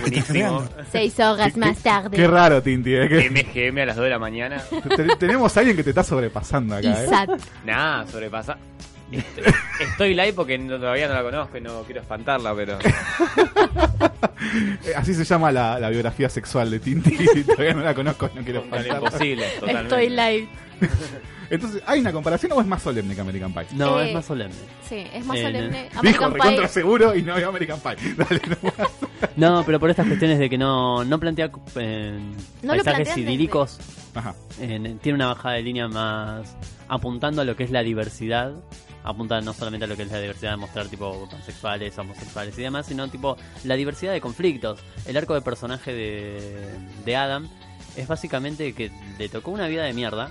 Buenísimo. 0.00 0.64
Seis 0.92 1.18
horas 1.20 1.56
más 1.56 1.78
tarde. 1.78 2.16
Qué 2.16 2.26
raro, 2.26 2.62
Tinti, 2.62 2.94
eh, 2.94 3.08
que- 3.08 3.30
MGM 3.30 3.78
a 3.82 3.86
las 3.86 3.96
2 3.96 4.04
de 4.04 4.10
la 4.10 4.18
mañana. 4.18 4.62
Te- 4.96 5.16
tenemos 5.16 5.56
a 5.56 5.60
alguien 5.60 5.76
que 5.76 5.82
te 5.84 5.90
está 5.90 6.02
sobrepasando 6.04 6.74
acá, 6.76 7.04
¿eh? 7.04 7.08
Nada, 7.64 8.06
sobrepasa. 8.06 8.56
Estoy, 9.12 9.44
estoy 9.80 10.14
live 10.14 10.32
porque 10.32 10.58
no- 10.58 10.78
todavía 10.78 11.06
no 11.06 11.14
la 11.14 11.22
conozco 11.22 11.56
y 11.58 11.60
no 11.60 11.82
quiero 11.84 12.00
espantarla, 12.00 12.52
pero. 12.56 12.78
Eh, 14.84 14.94
Así 14.96 15.14
se 15.14 15.24
llama 15.24 15.52
la, 15.52 15.78
la 15.78 15.90
biografía 15.90 16.28
sexual 16.28 16.70
de 16.70 16.80
Tinti. 16.80 17.16
Todavía 17.46 17.74
no 17.74 17.82
la 17.82 17.94
conozco, 17.94 18.28
no 18.34 18.42
quiero 18.42 18.62
Total, 18.62 18.80
espantarla. 18.80 19.08
imposible, 19.08 19.46
Estoy 19.82 20.08
live. 20.08 20.48
Entonces, 21.50 21.82
¿hay 21.86 22.00
una 22.00 22.12
comparación 22.12 22.52
o 22.52 22.60
es 22.60 22.66
más 22.66 22.82
solemne 22.82 23.14
que 23.14 23.20
American 23.20 23.52
Pie? 23.52 23.66
No, 23.72 24.00
Eh, 24.00 24.08
es 24.08 24.14
más 24.14 24.24
solemne. 24.24 24.54
Sí, 24.88 25.04
es 25.12 25.24
más 25.24 25.36
Eh, 25.38 25.42
solemne. 25.42 25.82
Dijo 25.84 25.98
American 26.00 26.32
recontra 26.34 26.50
Pie. 26.64 26.68
seguro 26.68 27.14
y 27.14 27.22
no 27.22 27.34
había 27.34 27.46
American 27.48 27.80
Pie. 27.80 28.14
Dale, 28.16 28.40
nomás. 28.62 28.90
No, 29.36 29.62
pero 29.64 29.78
por 29.80 29.90
estas 29.90 30.06
cuestiones 30.06 30.38
de 30.38 30.48
que 30.50 30.58
no, 30.58 31.04
no 31.04 31.18
plantea 31.20 31.50
eh, 31.76 32.18
No 32.62 32.68
paisajes 32.74 33.16
idílicos, 33.16 33.78
Ajá. 34.14 34.34
eh, 34.60 34.96
tiene 35.02 35.16
una 35.16 35.26
bajada 35.28 35.54
de 35.56 35.62
línea 35.62 35.88
más 35.88 36.56
apuntando 36.88 37.42
a 37.42 37.44
lo 37.44 37.56
que 37.56 37.64
es 37.64 37.70
la 37.70 37.82
diversidad, 37.82 38.52
apunta 39.04 39.40
no 39.40 39.52
solamente 39.52 39.84
a 39.84 39.88
lo 39.88 39.96
que 39.96 40.02
es 40.02 40.10
la 40.10 40.18
diversidad 40.20 40.52
de 40.52 40.56
mostrar 40.56 40.86
tipo 40.88 41.28
pansexuales, 41.30 41.96
homosexuales 41.98 42.58
y 42.58 42.62
demás, 42.62 42.86
sino 42.86 43.08
tipo 43.08 43.36
la 43.64 43.74
diversidad 43.76 44.12
de 44.12 44.20
conflictos. 44.20 44.80
El 45.06 45.16
arco 45.16 45.34
de 45.34 45.40
personaje 45.42 45.92
de, 45.92 46.64
de 47.04 47.16
Adam 47.16 47.48
es 47.96 48.06
básicamente 48.08 48.72
que 48.72 48.90
le 49.18 49.28
tocó 49.28 49.50
una 49.52 49.66
vida 49.68 49.84
de 49.84 49.92
mierda 49.92 50.30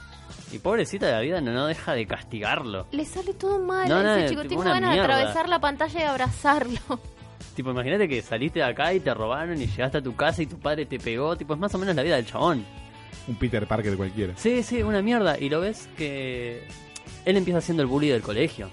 y 0.51 0.59
pobrecita 0.59 1.07
de 1.07 1.11
la 1.13 1.19
vida 1.21 1.41
no, 1.41 1.51
no 1.51 1.65
deja 1.67 1.93
de 1.93 2.05
castigarlo. 2.05 2.87
Le 2.91 3.05
sale 3.05 3.33
todo 3.33 3.59
mal 3.59 3.87
No, 3.89 3.95
a 3.97 4.03
no, 4.03 4.15
ese 4.15 4.29
chico. 4.29 4.43
tipo 4.43 4.63
de 4.63 4.79
mierda. 4.79 5.03
atravesar 5.03 5.49
la 5.49 5.59
pantalla 5.59 5.99
y 5.99 6.03
abrazarlo. 6.03 6.79
Tipo, 7.55 7.71
imagínate 7.71 8.09
que 8.09 8.21
saliste 8.21 8.59
de 8.59 8.65
acá 8.65 8.93
y 8.93 8.99
te 8.99 9.13
robaron 9.13 9.61
y 9.61 9.65
llegaste 9.67 9.99
a 9.99 10.01
tu 10.01 10.13
casa 10.13 10.41
y 10.41 10.45
tu 10.45 10.59
padre 10.59 10.85
te 10.85 10.99
pegó. 10.99 11.37
Tipo, 11.37 11.53
es 11.53 11.59
más 11.59 11.73
o 11.73 11.77
menos 11.77 11.95
la 11.95 12.03
vida 12.03 12.17
del 12.17 12.25
chabón. 12.25 12.65
Un 13.29 13.35
Peter 13.35 13.65
Parker 13.65 13.95
cualquiera. 13.95 14.33
Sí, 14.35 14.61
sí, 14.61 14.83
una 14.83 15.01
mierda. 15.01 15.39
Y 15.39 15.47
lo 15.47 15.61
ves 15.61 15.87
que 15.95 16.67
él 17.23 17.37
empieza 17.37 17.61
siendo 17.61 17.81
el 17.81 17.87
bully 17.87 18.09
del 18.09 18.21
colegio. 18.21 18.69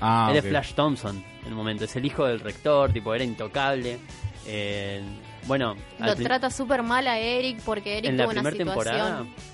Ah, 0.00 0.28
él 0.30 0.36
es 0.36 0.44
Flash 0.44 0.74
Thompson 0.74 1.16
en 1.42 1.48
el 1.48 1.54
momento. 1.56 1.84
Es 1.84 1.96
el 1.96 2.04
hijo 2.04 2.24
del 2.24 2.38
rector, 2.38 2.92
tipo, 2.92 3.12
era 3.12 3.24
intocable. 3.24 3.98
Eh, 4.46 5.02
bueno, 5.48 5.74
Lo 5.98 6.14
trata 6.14 6.48
súper 6.48 6.84
mal 6.84 7.08
a 7.08 7.18
Eric 7.18 7.60
porque 7.64 7.98
Eric 7.98 8.10
en 8.10 8.16
la 8.18 8.24
tuvo 8.24 8.32
una 8.38 8.42
primera 8.50 8.64
temporada 8.72 9.18
situación. 9.24 9.51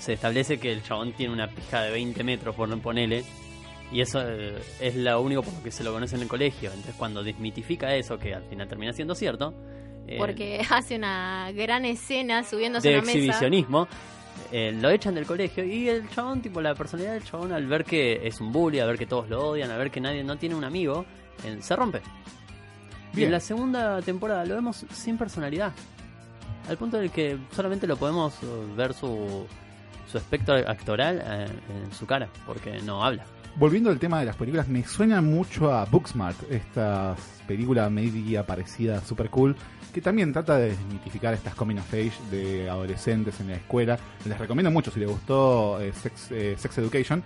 Se 0.00 0.14
establece 0.14 0.58
que 0.58 0.72
el 0.72 0.82
chabón 0.82 1.12
tiene 1.12 1.32
una 1.32 1.46
pija 1.48 1.82
de 1.82 1.92
20 1.92 2.24
metros, 2.24 2.56
por 2.56 2.68
no 2.68 2.78
ponele. 2.78 3.24
Y 3.92 4.00
eso 4.00 4.20
eh, 4.24 4.58
es 4.80 4.94
lo 4.96 5.20
único 5.20 5.42
por 5.42 5.52
lo 5.54 5.62
que 5.62 5.70
se 5.70 5.82
lo 5.84 5.92
conoce 5.92 6.16
en 6.16 6.22
el 6.22 6.28
colegio. 6.28 6.70
Entonces, 6.70 6.94
cuando 6.96 7.22
desmitifica 7.22 7.94
eso, 7.94 8.18
que 8.18 8.34
al 8.34 8.44
final 8.44 8.66
termina 8.68 8.92
siendo 8.92 9.14
cierto. 9.14 9.52
eh, 10.06 10.16
Porque 10.18 10.60
hace 10.70 10.96
una 10.96 11.50
gran 11.52 11.84
escena 11.84 12.42
subiéndose 12.44 12.88
de 12.88 12.94
a 12.94 12.98
una 12.98 13.06
mesa. 13.06 13.18
exhibicionismo. 13.18 13.88
eh, 14.52 14.72
lo 14.72 14.90
echan 14.90 15.14
del 15.14 15.26
colegio 15.26 15.64
y 15.64 15.88
el 15.88 16.08
chabón, 16.10 16.40
tipo 16.40 16.60
la 16.60 16.74
personalidad 16.74 17.14
del 17.14 17.24
chabón 17.24 17.52
al 17.52 17.66
ver 17.66 17.84
que 17.84 18.26
es 18.26 18.40
un 18.40 18.52
bully, 18.52 18.78
al 18.80 18.88
ver 18.88 18.98
que 18.98 19.06
todos 19.06 19.28
lo 19.28 19.48
odian, 19.50 19.70
al 19.70 19.78
ver 19.78 19.90
que 19.90 20.00
nadie 20.00 20.22
no 20.24 20.36
tiene 20.38 20.54
un 20.54 20.64
amigo, 20.64 21.04
eh, 21.44 21.58
se 21.60 21.74
rompe. 21.76 22.00
Y 23.14 23.24
en 23.24 23.32
la 23.32 23.40
segunda 23.40 24.00
temporada 24.02 24.44
lo 24.44 24.54
vemos 24.54 24.86
sin 24.92 25.18
personalidad. 25.18 25.72
Al 26.68 26.76
punto 26.76 26.96
en 26.98 27.04
el 27.04 27.10
que 27.10 27.36
solamente 27.54 27.88
lo 27.88 27.96
podemos 27.96 28.34
ver 28.76 28.94
su, 28.94 29.46
su 30.10 30.18
aspecto 30.18 30.52
actoral 30.52 31.22
eh, 31.24 31.46
en 31.84 31.92
su 31.92 32.06
cara, 32.06 32.28
porque 32.46 32.80
no 32.82 33.04
habla. 33.04 33.24
Volviendo 33.56 33.90
al 33.90 33.98
tema 33.98 34.20
de 34.20 34.26
las 34.26 34.36
películas, 34.36 34.68
me 34.68 34.84
suena 34.84 35.20
mucho 35.20 35.72
a 35.72 35.84
Booksmart, 35.84 36.50
esta 36.50 37.16
película 37.46 37.90
media 37.90 38.46
parecida, 38.46 39.00
super 39.00 39.28
cool, 39.28 39.56
que 39.92 40.00
también 40.00 40.32
trata 40.32 40.56
de 40.56 40.70
desmitificar 40.70 41.34
estas 41.34 41.54
coming 41.54 41.76
of 41.76 41.92
age 41.92 42.12
de 42.30 42.70
adolescentes 42.70 43.40
en 43.40 43.48
la 43.48 43.56
escuela. 43.56 43.98
Les 44.24 44.38
recomiendo 44.38 44.70
mucho 44.70 44.90
si 44.90 45.00
les 45.00 45.08
gustó 45.08 45.80
eh, 45.80 45.92
Sex, 45.92 46.30
eh, 46.30 46.54
Sex 46.58 46.78
Education. 46.78 47.22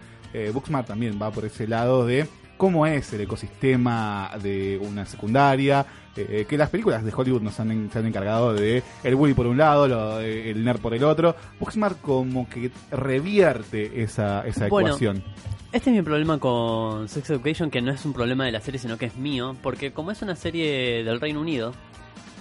Booksmart 0.52 0.88
también 0.88 1.16
va 1.22 1.30
por 1.30 1.44
ese 1.44 1.68
lado 1.68 2.04
de 2.04 2.26
cómo 2.56 2.86
es 2.86 3.12
el 3.12 3.20
ecosistema 3.20 4.32
de 4.42 4.80
una 4.82 5.06
secundaria, 5.06 5.86
eh, 6.16 6.46
que 6.48 6.56
las 6.56 6.70
películas 6.70 7.04
de 7.04 7.12
Hollywood 7.14 7.42
nos 7.42 7.58
han, 7.60 7.90
se 7.92 7.98
han 7.98 8.06
encargado 8.06 8.52
de 8.54 8.82
el 9.02 9.14
bully 9.16 9.34
por 9.34 9.46
un 9.46 9.56
lado, 9.58 9.88
lo- 9.88 10.20
eh, 10.20 10.50
el 10.50 10.64
nerd 10.64 10.80
por 10.80 10.94
el 10.94 11.04
otro. 11.04 11.34
Booksmart 11.58 12.00
como 12.00 12.48
que 12.48 12.70
revierte 12.90 14.02
esa, 14.02 14.46
esa 14.46 14.68
Bueno, 14.68 14.88
ecuación. 14.88 15.22
Este 15.72 15.90
es 15.90 15.96
mi 15.96 16.02
problema 16.02 16.38
con 16.38 17.08
Sex 17.08 17.30
Education, 17.30 17.70
que 17.70 17.82
no 17.82 17.90
es 17.90 18.04
un 18.04 18.12
problema 18.12 18.44
de 18.44 18.52
la 18.52 18.60
serie, 18.60 18.78
sino 18.78 18.96
que 18.96 19.06
es 19.06 19.16
mío, 19.16 19.56
porque 19.62 19.92
como 19.92 20.10
es 20.12 20.22
una 20.22 20.36
serie 20.36 21.02
del 21.02 21.20
Reino 21.20 21.40
Unido, 21.40 21.72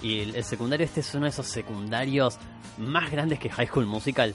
y 0.02 0.20
el, 0.20 0.36
el 0.36 0.44
secundario 0.44 0.84
este 0.84 1.00
es 1.00 1.14
uno 1.14 1.24
de 1.24 1.30
esos 1.30 1.46
secundarios 1.46 2.38
más 2.78 3.10
grandes 3.10 3.38
que 3.40 3.50
High 3.50 3.66
School 3.66 3.86
Musical, 3.86 4.34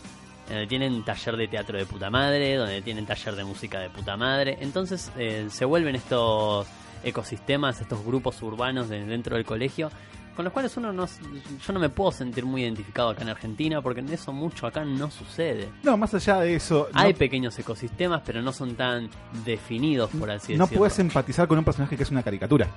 donde 0.50 0.68
tienen 0.68 1.04
taller 1.06 1.38
de 1.38 1.48
teatro 1.48 1.78
de 1.78 1.86
puta 1.86 2.10
madre, 2.10 2.56
donde 2.56 2.82
tienen 2.82 3.06
taller 3.06 3.36
de 3.36 3.44
música 3.46 3.80
de 3.80 3.90
puta 3.90 4.18
madre, 4.18 4.58
entonces 4.62 5.12
eh, 5.18 5.46
se 5.50 5.64
vuelven 5.64 5.96
estos 5.96 6.66
ecosistemas, 7.04 7.82
estos 7.82 8.04
grupos 8.06 8.42
urbanos 8.42 8.90
de- 8.90 9.06
dentro 9.06 9.36
del 9.36 9.46
colegio, 9.46 9.90
con 10.36 10.46
los 10.46 10.54
cuales 10.54 10.76
uno 10.78 10.94
no, 10.94 11.06
yo 11.06 11.74
no 11.74 11.80
me 11.80 11.90
puedo 11.90 12.12
sentir 12.14 12.46
muy 12.46 12.62
identificado 12.64 13.10
acá 13.10 13.24
en 13.24 13.30
Argentina, 13.30 13.82
porque 13.82 14.02
eso 14.12 14.32
mucho 14.32 14.68
acá 14.68 14.86
no 14.86 15.12
sucede. 15.12 15.68
No, 15.84 15.98
más 15.98 16.14
allá 16.14 16.40
de 16.40 16.56
eso, 16.56 16.88
Hay 16.94 17.12
no, 17.12 17.20
pequeños 17.20 17.60
ecosistemas, 17.60 18.22
pero 18.26 18.42
no 18.42 18.54
son 18.54 18.76
tan 18.76 19.10
definidos, 19.46 20.10
por 20.12 20.32
así 20.32 20.54
no 20.56 20.64
decirlo. 20.66 20.80
puedes 20.80 20.98
empatizar 21.00 21.48
con 21.48 21.58
un 21.58 21.66
personaje 21.66 21.98
que 21.98 22.04
es 22.04 22.12
una 22.12 22.24
caricatura. 22.24 22.68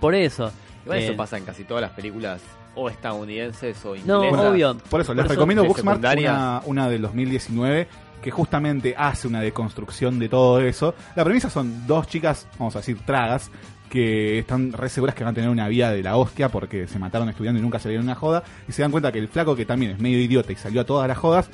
Por 0.00 0.14
eso. 0.14 0.50
Igual 0.84 0.98
eh, 0.98 1.04
eso 1.04 1.16
pasa 1.16 1.36
en 1.38 1.44
casi 1.44 1.64
todas 1.64 1.82
las 1.82 1.90
películas 1.92 2.40
o 2.74 2.88
estadounidenses 2.88 3.76
o 3.84 3.94
No, 4.06 4.24
inglesas. 4.24 4.50
obvio. 4.50 4.78
Por 4.88 5.00
eso, 5.02 5.12
les 5.12 5.22
Por 5.22 5.26
eso, 5.26 5.34
recomiendo 5.34 5.62
de 5.62 5.68
Booksmart, 5.68 6.02
una, 6.18 6.62
una 6.64 6.88
del 6.88 7.02
2019, 7.02 7.88
que 8.22 8.30
justamente 8.30 8.94
hace 8.96 9.28
una 9.28 9.40
deconstrucción 9.40 10.18
de 10.18 10.28
todo 10.28 10.60
eso. 10.60 10.94
La 11.16 11.24
premisa 11.24 11.50
son 11.50 11.86
dos 11.86 12.06
chicas, 12.06 12.46
vamos 12.58 12.74
a 12.76 12.78
decir, 12.78 12.98
tragas, 13.04 13.50
que 13.90 14.38
están 14.38 14.72
re 14.72 14.88
seguras 14.88 15.14
que 15.14 15.22
van 15.24 15.32
a 15.32 15.34
tener 15.34 15.50
una 15.50 15.68
vida 15.68 15.90
de 15.92 16.02
la 16.02 16.16
hostia 16.16 16.48
porque 16.48 16.86
se 16.86 16.98
mataron 16.98 17.28
estudiando 17.28 17.58
y 17.58 17.62
nunca 17.62 17.78
salieron 17.78 18.06
una 18.06 18.14
joda. 18.14 18.42
Y 18.66 18.72
se 18.72 18.80
dan 18.80 18.90
cuenta 18.90 19.12
que 19.12 19.18
el 19.18 19.28
flaco, 19.28 19.54
que 19.54 19.66
también 19.66 19.92
es 19.92 19.98
medio 20.00 20.18
idiota 20.18 20.50
y 20.52 20.56
salió 20.56 20.80
a 20.80 20.84
todas 20.84 21.06
las 21.08 21.18
jodas, 21.18 21.50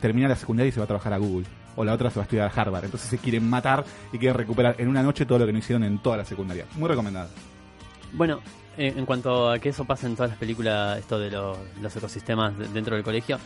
termina 0.00 0.26
la 0.26 0.34
secundaria 0.36 0.68
y 0.70 0.72
se 0.72 0.80
va 0.80 0.84
a 0.84 0.88
trabajar 0.88 1.12
a 1.12 1.18
Google. 1.18 1.46
O 1.76 1.84
la 1.84 1.92
otra 1.92 2.08
se 2.10 2.16
va 2.16 2.22
a 2.22 2.24
estudiar 2.24 2.50
a 2.50 2.60
Harvard. 2.60 2.86
Entonces 2.86 3.08
se 3.08 3.18
quieren 3.18 3.48
matar 3.48 3.84
y 4.12 4.18
quieren 4.18 4.36
recuperar 4.36 4.74
en 4.78 4.88
una 4.88 5.02
noche 5.02 5.26
todo 5.26 5.38
lo 5.38 5.46
que 5.46 5.52
no 5.52 5.58
hicieron 5.58 5.84
en 5.84 5.98
toda 5.98 6.16
la 6.16 6.24
secundaria. 6.24 6.64
Muy 6.76 6.88
recomendada. 6.88 7.28
Bueno, 8.14 8.40
eh, 8.78 8.94
en 8.96 9.04
cuanto 9.06 9.50
a 9.50 9.58
que 9.58 9.68
eso 9.68 9.84
pasa 9.84 10.06
en 10.06 10.16
todas 10.16 10.30
las 10.30 10.38
películas, 10.38 10.98
esto 10.98 11.18
de 11.18 11.30
los, 11.30 11.58
ecosistemas 11.94 12.56
de- 12.58 12.68
dentro 12.68 12.94
del 12.96 13.04
colegio, 13.04 13.38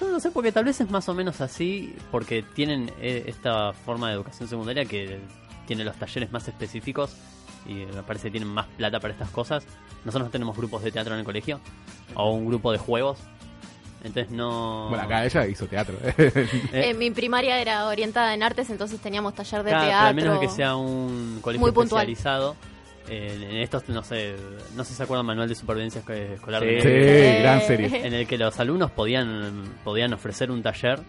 yo 0.00 0.08
no 0.10 0.20
sé 0.20 0.30
porque 0.30 0.52
tal 0.52 0.64
vez 0.64 0.80
es 0.80 0.90
más 0.90 1.08
o 1.08 1.14
menos 1.14 1.40
así, 1.40 1.94
porque 2.10 2.42
tienen 2.42 2.90
eh, 3.00 3.24
esta 3.26 3.72
forma 3.72 4.08
de 4.08 4.14
educación 4.14 4.48
secundaria 4.48 4.84
que 4.84 5.18
tiene 5.66 5.84
los 5.84 5.96
talleres 5.96 6.30
más 6.32 6.46
específicos 6.48 7.14
y 7.66 7.74
me 7.74 8.02
parece 8.02 8.28
que 8.28 8.32
tienen 8.32 8.48
más 8.48 8.66
plata 8.76 9.00
para 9.00 9.12
estas 9.14 9.30
cosas. 9.30 9.64
Nosotros 10.04 10.28
no 10.28 10.30
tenemos 10.30 10.56
grupos 10.56 10.82
de 10.82 10.92
teatro 10.92 11.14
en 11.14 11.20
el 11.20 11.24
colegio 11.24 11.60
o 12.14 12.30
un 12.32 12.46
grupo 12.46 12.72
de 12.72 12.78
juegos. 12.78 13.18
Entonces 14.02 14.30
no... 14.30 14.88
Bueno, 14.90 15.04
acá 15.04 15.24
ella 15.24 15.46
hizo 15.46 15.66
teatro. 15.66 15.96
Eh, 16.18 16.48
Eh, 16.72 16.94
mi 16.94 17.10
primaria 17.10 17.58
era 17.58 17.86
orientada 17.86 18.34
en 18.34 18.42
artes, 18.42 18.68
entonces 18.68 19.00
teníamos 19.00 19.34
taller 19.34 19.62
de 19.62 19.70
Claro, 19.70 19.80
pero 19.84 19.90
teatro. 19.90 20.08
al 20.08 20.14
menos 20.14 20.38
que 20.40 20.48
sea 20.48 20.76
un 20.76 21.38
colegio 21.40 21.66
Muy 21.66 21.70
especializado. 21.84 22.54
En 23.08 23.56
estos, 23.58 23.88
no 23.88 24.02
sé, 24.02 24.34
no 24.76 24.82
sé 24.84 24.90
si 24.90 24.96
se 24.96 25.02
acuerdan 25.02 25.26
manual 25.26 25.48
de 25.48 25.54
supervivencia 25.54 26.02
esco- 26.02 26.12
escolar. 26.14 26.62
Sí. 26.62 26.66
de- 26.68 26.80
Sí, 27.36 27.42
gran 27.42 27.60
serie. 27.60 28.06
En 28.06 28.14
el 28.14 28.26
que 28.26 28.38
los 28.38 28.58
alumnos 28.60 28.90
podían, 28.90 29.64
podían 29.84 30.12
ofrecer 30.14 30.50
un 30.50 30.62
taller. 30.62 31.00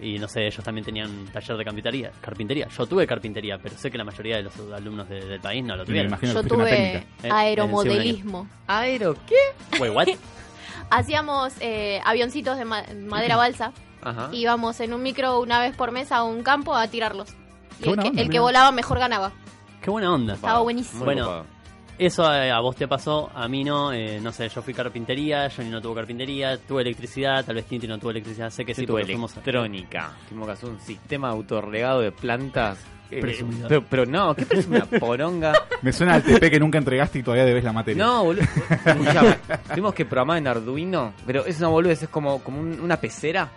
Y 0.00 0.18
no 0.18 0.26
sé, 0.28 0.44
ellos 0.46 0.62
también 0.64 0.84
tenían 0.84 1.24
taller 1.32 1.56
de 1.56 1.64
carpintería. 1.64 2.10
carpintería. 2.20 2.68
Yo 2.68 2.84
tuve 2.86 3.06
carpintería, 3.06 3.58
pero 3.62 3.78
sé 3.78 3.90
que 3.90 3.96
la 3.96 4.04
mayoría 4.04 4.36
de 4.38 4.42
los 4.42 4.52
alumnos 4.74 5.08
de- 5.08 5.24
del 5.24 5.40
país 5.40 5.64
no 5.64 5.76
lo 5.76 5.82
me 5.82 5.86
tuvieron. 5.86 6.08
imagino 6.08 6.32
Yo 6.34 6.42
tuve 6.42 6.68
técnica. 6.68 6.98
Eh, 7.22 7.28
aeromodelismo. 7.30 8.48
¿Aero 8.66 9.16
qué? 9.26 9.80
Wait, 9.80 9.94
what? 9.94 10.08
Hacíamos 10.90 11.54
eh, 11.60 12.00
avioncitos 12.04 12.58
de 12.58 12.64
ma- 12.64 12.84
madera 13.06 13.36
balsa. 13.36 13.72
Ajá. 14.02 14.28
Íbamos 14.32 14.80
en 14.80 14.92
un 14.92 15.02
micro 15.02 15.40
una 15.40 15.60
vez 15.60 15.74
por 15.76 15.92
mes 15.92 16.12
a 16.12 16.22
un 16.24 16.42
campo 16.42 16.74
a 16.74 16.86
tirarlos. 16.88 17.30
Y 17.82 17.88
el 17.88 17.98
que, 17.98 18.20
el 18.22 18.28
que 18.30 18.38
volaba 18.40 18.70
mejor 18.72 18.98
ganaba. 18.98 19.32
Qué 19.84 19.90
buena 19.90 20.12
onda. 20.14 20.34
Estaba 20.34 20.60
buenísimo. 20.60 21.04
Muy 21.04 21.14
Bueno. 21.14 21.44
Eso 21.96 22.24
eh, 22.34 22.50
a 22.50 22.58
vos 22.58 22.74
te 22.74 22.88
pasó, 22.88 23.30
a 23.32 23.46
mí 23.46 23.62
no, 23.62 23.92
eh, 23.92 24.18
no 24.20 24.32
sé, 24.32 24.48
yo 24.48 24.62
fui 24.62 24.74
carpintería, 24.74 25.48
Johnny 25.54 25.70
no 25.70 25.80
tuvo 25.80 25.94
carpintería, 25.94 26.58
tuve 26.58 26.82
electricidad, 26.82 27.44
tal 27.44 27.54
vez 27.54 27.66
Tinti 27.66 27.86
no 27.86 27.98
tuvo 27.98 28.10
electricidad, 28.10 28.50
sé 28.50 28.64
que 28.64 28.74
sí, 28.74 28.84
tuve 28.84 29.02
a- 29.02 29.04
electrónica. 29.04 30.10
Tuvimos 30.28 30.46
que 30.48 30.52
hacer 30.54 30.70
un 30.70 30.80
sistema 30.80 31.28
autorregado 31.28 32.00
de 32.00 32.10
plantas 32.10 32.78
Eh, 33.12 33.20
Presumidor. 33.20 33.68
pero, 33.68 33.84
pero 33.88 34.06
no, 34.06 34.34
¿qué 34.34 34.44
presumida 34.44 34.86
poronga? 34.86 35.52
Me 35.82 35.92
suena 35.92 36.14
al 36.14 36.24
TP 36.24 36.50
que 36.50 36.58
nunca 36.58 36.78
entregaste 36.78 37.20
y 37.20 37.22
todavía 37.22 37.44
debes 37.44 37.62
la 37.62 37.72
materia. 37.72 38.02
No, 38.04 38.24
boludo. 38.24 38.42
Tuvimos 39.68 39.94
que 39.94 40.04
programar 40.04 40.38
en 40.38 40.48
Arduino, 40.48 41.12
pero 41.26 41.44
es 41.44 41.58
una 41.58 41.68
boludez, 41.68 42.02
es 42.02 42.08
como, 42.08 42.42
como 42.42 42.58
un- 42.60 42.80
una 42.80 42.96
pecera 42.96 43.48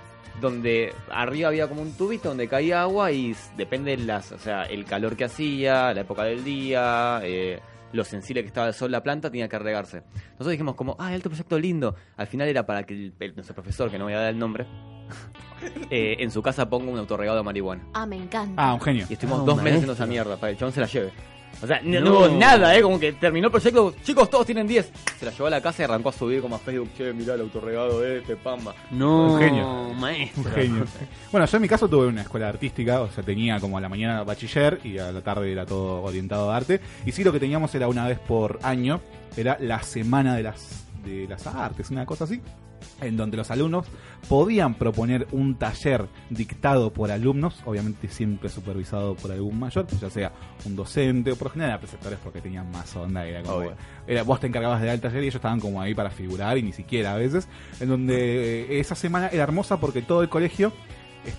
donde 0.42 0.94
arriba 1.12 1.48
había 1.50 1.68
como 1.68 1.82
un 1.82 1.94
tubito 1.94 2.30
donde 2.30 2.48
caía 2.48 2.82
agua 2.84 3.12
y 3.12 3.36
depende 3.56 3.96
de 3.98 4.04
las, 4.04 4.32
o 4.32 4.38
sea, 4.40 4.64
el 4.64 4.86
calor 4.86 5.16
que 5.16 5.26
hacía, 5.26 5.94
la 5.94 6.02
época 6.02 6.24
del 6.24 6.44
día, 6.44 7.20
eh, 7.24 7.60
lo 7.94 8.04
sensible 8.04 8.42
que 8.44 8.48
estaba 8.48 8.68
el 8.68 8.74
sol 8.74 8.92
la 8.92 9.02
planta, 9.02 9.30
tenía 9.32 9.48
que 9.48 9.58
regarse. 9.58 10.04
Nosotros 10.32 10.52
dijimos 10.52 10.76
como, 10.76 10.96
ah, 11.00 11.08
alto 11.08 11.30
proyecto 11.30 11.58
lindo. 11.58 11.96
Al 12.18 12.28
final 12.28 12.48
era 12.48 12.66
para 12.66 12.84
que 12.84 12.94
el, 12.94 13.14
el- 13.20 13.34
nuestro 13.36 13.56
profesor, 13.56 13.90
que 13.90 13.98
no 13.98 14.04
voy 14.06 14.14
a 14.14 14.20
dar 14.20 14.30
el 14.30 14.38
nombre, 14.38 14.66
eh, 15.90 16.18
en 16.20 16.30
su 16.32 16.42
casa 16.42 16.70
ponga 16.70 16.92
un 16.92 17.00
autorregado 17.00 17.38
de 17.38 17.44
marihuana. 17.44 17.88
Ah, 17.94 18.06
me 18.06 18.18
encanta. 18.18 18.62
Ah, 18.62 18.74
un 18.74 18.82
genio. 18.82 19.06
Y 19.10 19.14
estuvimos 19.14 19.40
Ah, 19.42 19.46
dos 19.46 19.56
meses 19.58 19.68
haciendo 19.80 19.88
maestro. 19.88 19.94
esa 19.94 20.06
mierda 20.06 20.36
para 20.38 20.50
que 20.50 20.52
el 20.54 20.60
chabón 20.60 20.74
se 20.74 20.82
la 20.82 20.88
lleve. 20.88 21.12
O 21.62 21.66
sea, 21.68 21.82
no, 21.84 22.12
hubo 22.12 22.28
nada, 22.28 22.76
¿eh? 22.78 22.82
Como 22.82 23.00
que 23.00 23.14
terminó 23.14 23.48
el 23.48 23.52
proyecto, 23.52 23.96
chicos, 24.04 24.30
todos 24.30 24.46
tienen 24.46 24.68
10. 24.68 24.92
Se 25.20 25.26
la 25.26 25.32
llevó 25.32 25.48
a 25.48 25.50
la 25.50 25.62
casa 25.62 25.82
y 25.82 25.86
arrancó 25.86 26.10
a 26.10 26.14
subir 26.14 26.42
como 26.42 26.56
a 26.56 26.60
Facebook, 26.60 26.90
che, 26.96 27.12
mirá 27.14 27.34
el 27.34 27.42
autorregado 27.42 28.06
este, 28.06 28.36
pamba. 28.36 28.76
No, 28.92 29.34
Un 29.34 29.40
genio. 29.40 29.94
maestro. 29.96 30.44
Un 30.44 30.52
genio. 30.52 30.86
Bueno, 31.32 31.48
yo 31.48 31.58
en 31.58 31.62
mi 31.62 31.68
caso 31.68 31.88
tuve 31.90 32.08
una 32.08 32.22
escuela 32.22 32.48
artística, 32.50 33.02
o 33.02 33.10
sea, 33.10 33.24
tenía 33.24 33.60
como 33.60 33.78
a 33.78 33.82
la 33.82 33.90
mañana 33.90 34.24
bachiller 34.24 34.80
y 34.84 34.98
a 35.00 35.12
la 35.12 35.22
tarde 35.22 35.52
era 35.52 35.66
todo 35.66 36.04
orientado 36.04 36.52
a 36.52 36.58
arte. 36.58 36.80
Y 37.06 37.12
sí, 37.12 37.24
lo 37.24 37.32
que 37.32 37.40
teníamos 37.40 37.74
era 37.74 37.88
una 37.88 38.08
vez 38.08 38.20
por 38.20 38.60
año, 38.62 39.02
era 39.36 39.58
la 39.60 39.82
semana 39.82 40.36
de 40.36 40.44
las, 40.44 40.86
de 41.04 41.28
las 41.28 41.48
artes, 41.48 41.90
una 41.90 42.06
cosa 42.06 42.26
así, 42.26 42.40
en 43.02 43.18
donde 43.18 43.38
los 43.38 43.52
alumnos 43.52 43.86
podían 44.28 44.76
proponer 44.76 45.28
un 45.32 45.56
taller 45.56 46.08
dictado 46.30 46.92
por 46.92 47.12
alumnos, 47.12 47.62
obviamente 47.66 48.08
siempre 48.08 48.50
supervisado 48.50 49.16
por 49.16 49.32
algún 49.32 49.60
mayor, 49.60 49.86
pues 49.86 50.02
ya 50.02 50.10
sea 50.10 50.32
un 50.66 50.76
docente 50.76 51.32
o 51.32 51.36
por 51.36 51.52
general 51.52 51.72
eran 51.72 51.80
preceptores 51.80 52.20
porque 52.24 52.42
tenían 52.42 52.70
más 52.72 52.96
onda, 52.96 53.26
era 53.26 53.44
como 53.44 53.72
era, 54.08 54.24
vos 54.24 54.40
te 54.40 54.48
encargabas 54.48 54.82
de 54.82 54.88
dar 54.88 54.96
el 54.96 55.02
taller 55.02 55.24
y 55.24 55.26
ellos 55.26 55.36
estaban 55.36 55.60
como 55.60 55.82
ahí 55.82 55.94
para 55.94 56.10
figurar 56.10 56.58
y 56.58 56.64
ni 56.64 56.74
siquiera 56.74 57.14
a 57.14 57.18
veces, 57.18 57.48
en 57.80 57.90
donde 57.90 58.62
eh, 58.62 58.80
esa 58.80 58.96
semana 58.96 59.28
era 59.28 59.44
hermosa 59.44 59.80
porque 59.80 60.02
todo 60.02 60.22
el 60.22 60.30
colegio 60.30 60.74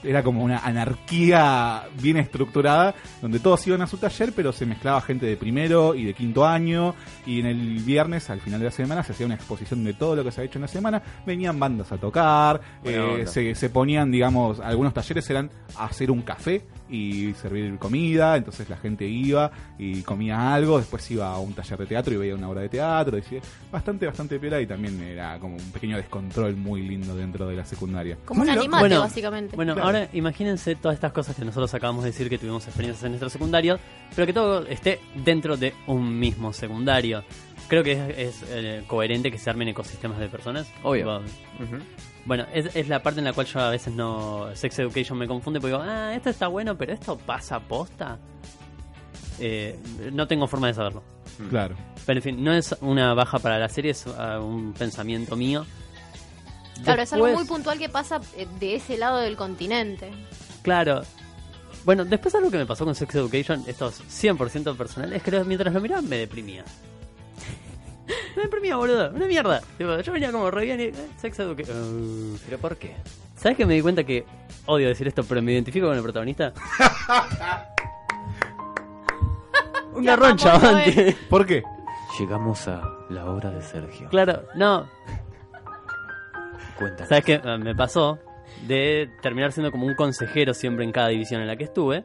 era 0.02 0.22
como 0.22 0.42
una 0.42 0.58
anarquía 0.58 1.84
bien 2.00 2.16
estructurada, 2.16 2.94
donde 3.20 3.40
todos 3.40 3.66
iban 3.66 3.82
a 3.82 3.86
su 3.86 3.96
taller, 3.98 4.32
pero 4.34 4.52
se 4.52 4.66
mezclaba 4.66 5.00
gente 5.00 5.26
de 5.26 5.36
primero 5.36 5.94
y 5.94 6.04
de 6.04 6.14
quinto 6.14 6.46
año, 6.46 6.94
y 7.26 7.40
en 7.40 7.46
el 7.46 7.78
viernes, 7.80 8.30
al 8.30 8.40
final 8.40 8.60
de 8.60 8.66
la 8.66 8.72
semana, 8.72 9.02
se 9.02 9.12
hacía 9.12 9.26
una 9.26 9.34
exposición 9.34 9.84
de 9.84 9.94
todo 9.94 10.16
lo 10.16 10.24
que 10.24 10.32
se 10.32 10.40
había 10.40 10.48
hecho 10.48 10.58
en 10.58 10.62
la 10.62 10.68
semana, 10.68 11.02
venían 11.26 11.58
bandas 11.58 11.92
a 11.92 11.98
tocar, 11.98 12.60
eh, 12.84 13.24
se, 13.26 13.54
se 13.54 13.70
ponían, 13.70 14.10
digamos, 14.10 14.60
algunos 14.60 14.94
talleres 14.94 15.28
eran 15.30 15.50
hacer 15.76 16.10
un 16.10 16.22
café 16.22 16.64
y 16.88 17.34
servir 17.34 17.78
comida, 17.78 18.36
entonces 18.36 18.68
la 18.68 18.76
gente 18.76 19.06
iba 19.06 19.50
y 19.78 20.02
comía 20.02 20.54
algo, 20.54 20.78
después 20.78 21.10
iba 21.10 21.28
a 21.28 21.38
un 21.38 21.52
taller 21.52 21.78
de 21.78 21.86
teatro 21.86 22.14
y 22.14 22.16
veía 22.16 22.34
una 22.34 22.48
obra 22.48 22.62
de 22.62 22.68
teatro, 22.68 23.18
y 23.18 23.22
bastante, 23.70 24.06
bastante 24.06 24.38
piola 24.38 24.60
y 24.60 24.66
también 24.66 25.00
era 25.02 25.38
como 25.38 25.56
un 25.56 25.70
pequeño 25.70 25.96
descontrol 25.96 26.56
muy 26.56 26.82
lindo 26.82 27.14
dentro 27.14 27.46
de 27.46 27.56
la 27.56 27.64
secundaria. 27.64 28.16
Como 28.24 28.42
un 28.42 28.50
animate, 28.50 28.82
Bueno, 28.82 29.00
básicamente. 29.00 29.56
Bueno, 29.56 29.67
Claro. 29.74 29.86
ahora 29.86 30.08
imagínense 30.12 30.74
todas 30.74 30.94
estas 30.94 31.12
cosas 31.12 31.36
que 31.36 31.44
nosotros 31.44 31.72
acabamos 31.74 32.04
de 32.04 32.10
decir 32.10 32.28
que 32.28 32.38
tuvimos 32.38 32.66
experiencias 32.66 33.04
en 33.04 33.12
nuestro 33.12 33.30
secundario, 33.30 33.78
pero 34.14 34.26
que 34.26 34.32
todo 34.32 34.66
esté 34.66 35.00
dentro 35.14 35.56
de 35.56 35.74
un 35.86 36.18
mismo 36.18 36.52
secundario. 36.52 37.24
Creo 37.68 37.82
que 37.82 37.92
es, 37.92 38.42
es, 38.42 38.44
eh, 38.48 38.82
coherente 38.86 39.30
que 39.30 39.38
se 39.38 39.50
armen 39.50 39.68
ecosistemas 39.68 40.18
de 40.18 40.28
personas. 40.28 40.72
Obvio. 40.82 41.22
Bueno, 42.24 42.46
es, 42.52 42.74
es 42.74 42.88
la 42.88 43.02
parte 43.02 43.20
en 43.20 43.24
la 43.24 43.32
cual 43.32 43.46
yo 43.46 43.60
a 43.60 43.70
veces 43.70 43.94
no. 43.94 44.48
Sex 44.54 44.78
Education 44.78 45.18
me 45.18 45.26
confunde 45.26 45.60
porque 45.60 45.74
digo, 45.74 45.84
ah, 45.86 46.14
esto 46.14 46.30
está 46.30 46.48
bueno, 46.48 46.76
pero 46.76 46.92
esto 46.92 47.16
pasa 47.18 47.60
posta. 47.60 48.18
Eh, 49.40 49.78
no 50.12 50.26
tengo 50.26 50.46
forma 50.46 50.66
de 50.66 50.74
saberlo. 50.74 51.02
Claro. 51.50 51.76
Pero 52.04 52.18
en 52.18 52.22
fin, 52.22 52.44
no 52.44 52.52
es 52.52 52.74
una 52.80 53.14
baja 53.14 53.38
para 53.38 53.58
la 53.58 53.68
serie, 53.68 53.92
es 53.92 54.06
ah, 54.06 54.40
un 54.40 54.72
pensamiento 54.72 55.36
mío. 55.36 55.64
Claro, 56.84 57.02
es 57.02 57.12
algo 57.12 57.28
muy 57.28 57.44
puntual 57.44 57.78
que 57.78 57.88
pasa 57.88 58.20
eh, 58.36 58.46
de 58.58 58.76
ese 58.76 58.96
lado 58.96 59.18
del 59.18 59.36
continente. 59.36 60.10
Claro. 60.62 61.02
Bueno, 61.84 62.04
después 62.04 62.34
algo 62.34 62.50
que 62.50 62.58
me 62.58 62.66
pasó 62.66 62.84
con 62.84 62.94
Sex 62.94 63.14
Education, 63.14 63.64
esto 63.66 63.88
es 63.88 64.02
100% 64.24 64.76
personal, 64.76 65.12
es 65.12 65.22
que 65.22 65.30
mientras 65.44 65.72
lo 65.72 65.80
miraba 65.80 66.02
me 66.02 66.18
deprimía. 66.18 66.64
me 68.36 68.42
deprimía, 68.42 68.76
boludo, 68.76 69.10
una 69.10 69.26
mierda. 69.26 69.62
Tipo, 69.78 70.00
yo 70.00 70.12
venía 70.12 70.32
como 70.32 70.50
re 70.50 70.64
bien 70.64 70.80
y... 70.80 70.84
eh, 70.84 70.94
Sex 71.20 71.38
Education... 71.38 72.38
¿Pero 72.44 72.58
por 72.58 72.76
qué? 72.76 72.94
¿Sabes 73.36 73.56
que 73.56 73.64
me 73.64 73.74
di 73.74 73.82
cuenta 73.82 74.04
que 74.04 74.26
odio 74.66 74.88
decir 74.88 75.06
esto, 75.08 75.22
pero 75.24 75.40
me 75.40 75.52
identifico 75.52 75.86
con 75.86 75.96
el 75.96 76.02
protagonista? 76.02 76.52
Un 79.94 80.04
garrón, 80.04 80.36
chabón. 80.36 80.82
¿Por 81.30 81.46
qué? 81.46 81.62
Llegamos 82.18 82.66
a 82.68 82.82
la 83.10 83.30
hora 83.30 83.50
de 83.50 83.62
Sergio. 83.62 84.08
Claro, 84.08 84.42
no. 84.56 84.86
Cuéntanos. 86.78 87.08
¿Sabes 87.08 87.24
qué? 87.24 87.40
Ah, 87.44 87.58
Me 87.58 87.74
pasó 87.74 88.18
de 88.66 89.10
terminar 89.22 89.52
siendo 89.52 89.70
como 89.70 89.86
un 89.86 89.94
consejero 89.94 90.54
siempre 90.54 90.84
en 90.84 90.92
cada 90.92 91.08
división 91.08 91.40
en 91.40 91.46
la 91.46 91.56
que 91.56 91.64
estuve. 91.64 92.04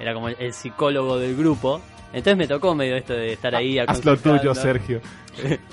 Era 0.00 0.14
como 0.14 0.28
el, 0.28 0.52
psicólogo 0.52 1.18
del 1.18 1.36
grupo. 1.36 1.80
Entonces 2.12 2.36
me 2.36 2.46
tocó 2.46 2.74
medio 2.74 2.96
esto 2.96 3.12
de 3.12 3.32
estar 3.32 3.54
ahí 3.54 3.78
Haz 3.78 4.04
lo 4.04 4.16
tuyo, 4.16 4.54
Sergio. 4.54 5.00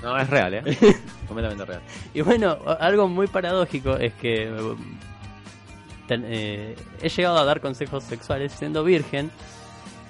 No, 0.01 0.17
es 0.17 0.29
real, 0.29 0.53
¿eh? 0.55 0.63
Completamente 1.27 1.65
real. 1.65 1.81
Y 2.13 2.21
bueno, 2.21 2.57
algo 2.79 3.07
muy 3.07 3.27
paradójico 3.27 3.95
es 3.97 4.13
que 4.13 4.51
ten- 6.07 6.25
eh, 6.27 6.75
he 7.01 7.09
llegado 7.09 7.37
a 7.37 7.45
dar 7.45 7.61
consejos 7.61 8.03
sexuales 8.03 8.51
siendo 8.53 8.83
virgen. 8.83 9.29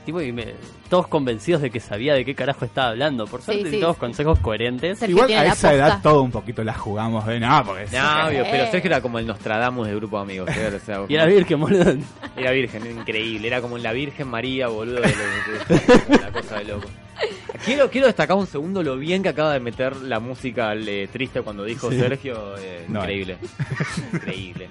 Tipo, 0.05 0.19
y 0.21 0.31
me- 0.31 0.55
todos 0.89 1.07
convencidos 1.07 1.61
de 1.61 1.69
que 1.69 1.79
sabía 1.79 2.13
de 2.15 2.25
qué 2.25 2.33
carajo 2.33 2.65
estaba 2.65 2.89
hablando. 2.89 3.27
Por 3.27 3.41
suerte, 3.41 3.69
sí. 3.69 3.77
y 3.77 3.79
todos 3.79 3.97
consejos 3.97 4.39
coherentes. 4.39 4.97
Sergio 4.99 5.17
Igual 5.17 5.31
a 5.33 5.45
esa 5.53 5.73
edad 5.73 5.99
todo 6.01 6.23
un 6.23 6.31
poquito 6.31 6.63
la 6.63 6.73
jugamos 6.73 7.25
de 7.27 7.39
no, 7.39 7.63
porque 7.65 7.85
No, 7.95 8.27
obvio, 8.27 8.43
pero 8.49 8.63
Eh. 8.63 8.69
Sergio 8.71 8.87
era 8.89 9.01
como 9.01 9.19
el 9.19 9.27
Nostradamus 9.27 9.87
del 9.87 9.95
grupo 9.97 10.17
de 10.17 10.23
amigos. 10.23 10.49
¿eh? 10.55 10.71
O 10.75 10.79
sea, 10.85 11.01
Y 11.07 11.13
era 11.15 11.25
virgen, 11.25 11.59
boludo. 11.59 11.93
Era 12.35 12.51
virgen, 12.51 12.89
increíble. 12.99 13.47
Era 13.47 13.61
como 13.61 13.77
la 13.77 13.91
Virgen 13.93 14.27
María, 14.27 14.67
boludo. 14.69 15.01
de 15.01 15.07
lo- 15.07 15.75
de- 15.77 16.03
una 16.17 16.31
cosa 16.31 16.57
de 16.59 16.63
loco. 16.65 16.87
Quiero, 17.65 17.89
quiero 17.91 18.07
destacar 18.07 18.35
un 18.37 18.47
segundo 18.47 18.81
lo 18.81 18.97
bien 18.97 19.21
que 19.21 19.29
acaba 19.29 19.53
de 19.53 19.59
meter 19.59 19.95
la 19.97 20.19
música 20.19 20.73
eh, 20.73 21.07
triste 21.11 21.41
cuando 21.41 21.63
dijo 21.63 21.91
Sí. 21.91 21.99
Sergio. 21.99 22.57
eh, 22.57 22.85
No. 22.87 22.99
increíble. 23.01 23.37
increíble. 24.13 24.69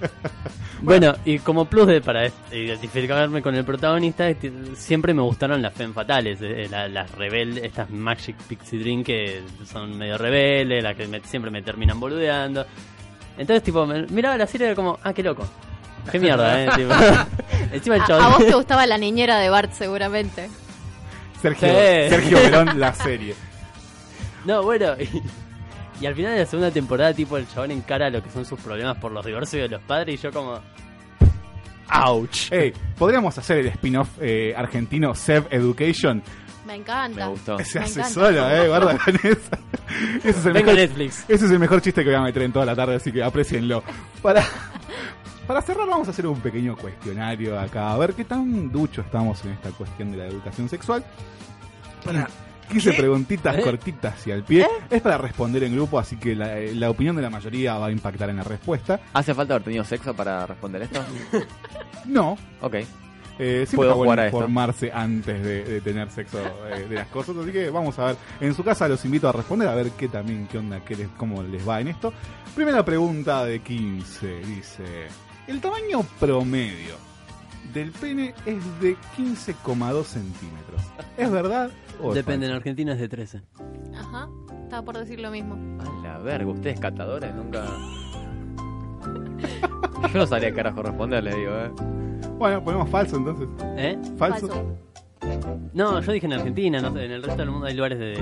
Bueno, 0.82 1.14
y 1.24 1.38
como 1.38 1.66
plus 1.66 1.86
de 1.86 2.00
para 2.00 2.26
identificarme 2.50 3.42
con 3.42 3.54
el 3.54 3.64
protagonista, 3.64 4.28
este, 4.28 4.50
siempre 4.74 5.12
me 5.14 5.22
gustaron 5.22 5.60
las 5.62 5.74
femme 5.74 5.92
fatales, 5.94 6.38
eh, 6.42 6.66
la- 6.70 6.88
las 6.88 7.10
rebeldes, 7.12 7.64
estas 7.64 7.90
Magic 7.90 8.36
Pixie 8.48 8.78
Dream 8.78 9.04
que 9.04 9.42
son 9.70 9.96
medio 9.98 10.16
rebeldes, 10.18 10.82
las 10.82 10.96
que 10.96 11.06
me- 11.06 11.20
siempre 11.20 11.50
me 11.50 11.62
terminan 11.62 12.00
boludeando. 12.00 12.66
Entonces, 13.38 13.62
tipo, 13.62 13.86
me- 13.86 14.06
miraba 14.06 14.36
la 14.36 14.46
serie 14.46 14.66
y 14.66 14.68
era 14.68 14.74
como, 14.76 14.98
ah, 15.02 15.12
qué 15.12 15.22
loco. 15.22 15.46
Qué 16.10 16.18
mierda, 16.18 16.64
eh. 16.64 16.68
Encima 17.72 17.96
el 17.96 18.02
A, 18.02 18.06
chabón. 18.06 18.24
a 18.24 18.28
vos 18.30 18.38
te 18.46 18.52
gustaba 18.54 18.86
la 18.86 18.96
niñera 18.98 19.38
de 19.38 19.50
Bart, 19.50 19.72
seguramente. 19.72 20.48
Sergio, 21.40 21.68
Sí. 21.68 22.08
Sergio 22.10 22.36
Verón, 22.38 22.78
la 22.80 22.92
serie. 22.94 23.34
No, 24.44 24.62
bueno, 24.62 24.94
y, 24.98 25.22
y 26.02 26.06
al 26.06 26.14
final 26.14 26.32
de 26.32 26.38
la 26.40 26.46
segunda 26.46 26.70
temporada, 26.70 27.12
tipo, 27.14 27.36
el 27.36 27.46
chabón 27.48 27.70
encara 27.72 28.08
lo 28.10 28.22
que 28.22 28.30
son 28.30 28.44
sus 28.44 28.58
problemas 28.60 28.96
por 28.98 29.12
los 29.12 29.24
divorcios 29.24 29.62
de 29.62 29.76
los 29.76 29.82
padres 29.82 30.18
y 30.18 30.22
yo 30.22 30.30
como... 30.32 30.60
¡Ouch! 31.92 32.52
Ey, 32.52 32.72
podríamos 32.96 33.36
hacer 33.36 33.58
el 33.58 33.66
spin-off 33.66 34.08
eh, 34.20 34.54
argentino 34.56 35.14
Sev 35.14 35.46
Education. 35.50 36.22
Me 36.64 36.76
encanta. 36.76 37.24
Me 37.26 37.30
gustó. 37.32 37.58
Se 37.64 37.80
Me 37.80 37.84
hace 37.84 38.00
encanta. 38.00 38.14
solo, 38.14 38.50
eh, 38.50 38.68
guarda 38.68 38.96
con 38.98 39.14
esa. 39.16 39.58
Ese 40.22 40.30
es, 40.30 40.46
el 40.46 40.52
mejor, 40.52 40.74
Netflix. 40.74 41.24
ese 41.28 41.46
es 41.46 41.50
el 41.50 41.58
mejor 41.58 41.80
chiste 41.82 42.02
que 42.04 42.10
voy 42.10 42.18
a 42.18 42.22
meter 42.22 42.42
en 42.42 42.52
toda 42.52 42.64
la 42.64 42.76
tarde, 42.76 42.94
así 42.94 43.10
que 43.10 43.22
aprecienlo. 43.24 43.82
Para, 44.22 44.44
para 45.50 45.62
cerrar, 45.62 45.88
vamos 45.88 46.06
a 46.06 46.12
hacer 46.12 46.28
un 46.28 46.38
pequeño 46.38 46.76
cuestionario 46.76 47.58
acá. 47.58 47.92
A 47.92 47.98
ver 47.98 48.14
qué 48.14 48.24
tan 48.24 48.70
ducho 48.70 49.00
estamos 49.00 49.44
en 49.44 49.50
esta 49.50 49.70
cuestión 49.70 50.12
de 50.12 50.18
la 50.18 50.26
educación 50.28 50.68
sexual. 50.68 51.02
Para 52.04 52.28
15 52.70 52.92
preguntitas 52.92 53.58
¿Eh? 53.58 53.62
cortitas 53.62 54.24
y 54.28 54.30
al 54.30 54.44
pie. 54.44 54.64
Es 54.88 55.02
para 55.02 55.18
responder 55.18 55.64
en 55.64 55.74
grupo, 55.74 55.98
así 55.98 56.18
que 56.18 56.36
la, 56.36 56.54
la 56.56 56.88
opinión 56.88 57.16
de 57.16 57.22
la 57.22 57.30
mayoría 57.30 57.76
va 57.78 57.86
a 57.86 57.90
impactar 57.90 58.30
en 58.30 58.36
la 58.36 58.44
respuesta. 58.44 59.00
¿Hace 59.12 59.34
falta 59.34 59.54
haber 59.54 59.64
tenido 59.64 59.82
sexo 59.82 60.14
para 60.14 60.46
responder 60.46 60.82
esto? 60.82 61.00
No, 62.06 62.38
Ok. 62.60 62.74
Eh, 63.42 63.64
siempre 63.66 63.76
Puedo 63.88 63.94
jugar 63.94 64.20
a 64.20 64.26
esto. 64.26 64.36
informarse 64.36 64.92
antes 64.92 65.42
de, 65.42 65.64
de 65.64 65.80
tener 65.80 66.10
sexo 66.10 66.38
eh, 66.68 66.86
de 66.88 66.94
las 66.94 67.08
cosas, 67.08 67.34
así 67.38 67.50
que 67.50 67.70
vamos 67.70 67.98
a 67.98 68.04
ver. 68.04 68.16
En 68.40 68.54
su 68.54 68.62
casa 68.62 68.86
los 68.86 69.04
invito 69.04 69.28
a 69.28 69.32
responder 69.32 69.66
a 69.66 69.74
ver 69.74 69.90
qué 69.92 70.06
también, 70.08 70.46
qué 70.46 70.58
onda, 70.58 70.78
qué 70.84 70.94
les, 70.94 71.08
cómo 71.16 71.42
les 71.42 71.66
va 71.66 71.80
en 71.80 71.88
esto. 71.88 72.12
Primera 72.54 72.84
pregunta 72.84 73.44
de 73.44 73.60
15, 73.60 74.40
dice, 74.40 74.84
el 75.50 75.60
tamaño 75.60 76.02
promedio 76.18 76.94
del 77.74 77.90
pene 77.92 78.34
es 78.46 78.80
de 78.80 78.96
15,2 79.16 80.04
centímetros. 80.04 80.80
¿Es 81.16 81.30
verdad 81.30 81.70
o 82.00 82.10
es 82.10 82.14
Depende, 82.14 82.46
en 82.46 82.52
falso? 82.52 82.56
Argentina 82.56 82.92
es 82.92 83.00
de 83.00 83.08
13. 83.08 83.42
Ajá. 83.96 84.28
Estaba 84.62 84.84
por 84.84 84.98
decir 84.98 85.20
lo 85.20 85.30
mismo. 85.30 85.56
A 85.80 86.02
la 86.02 86.18
verga, 86.18 86.50
ustedes 86.50 86.78
catadores 86.78 87.34
nunca. 87.34 87.64
Yo 90.12 90.18
no 90.18 90.26
sabría 90.26 90.50
qué 90.50 90.56
carajo 90.56 90.82
responderle, 90.82 91.34
digo, 91.34 91.52
eh. 91.52 91.70
Bueno, 92.38 92.64
ponemos 92.64 92.88
falso 92.88 93.16
entonces. 93.16 93.48
¿Eh? 93.76 93.98
¿Falso? 94.16 94.76
No, 95.74 96.00
yo 96.00 96.12
dije 96.12 96.26
en 96.26 96.32
Argentina, 96.32 96.80
no 96.80 96.92
sé, 96.92 97.04
en 97.04 97.10
el 97.12 97.22
resto 97.22 97.38
del 97.38 97.50
mundo 97.50 97.66
hay 97.66 97.74
lugares 97.74 97.98
de... 97.98 98.14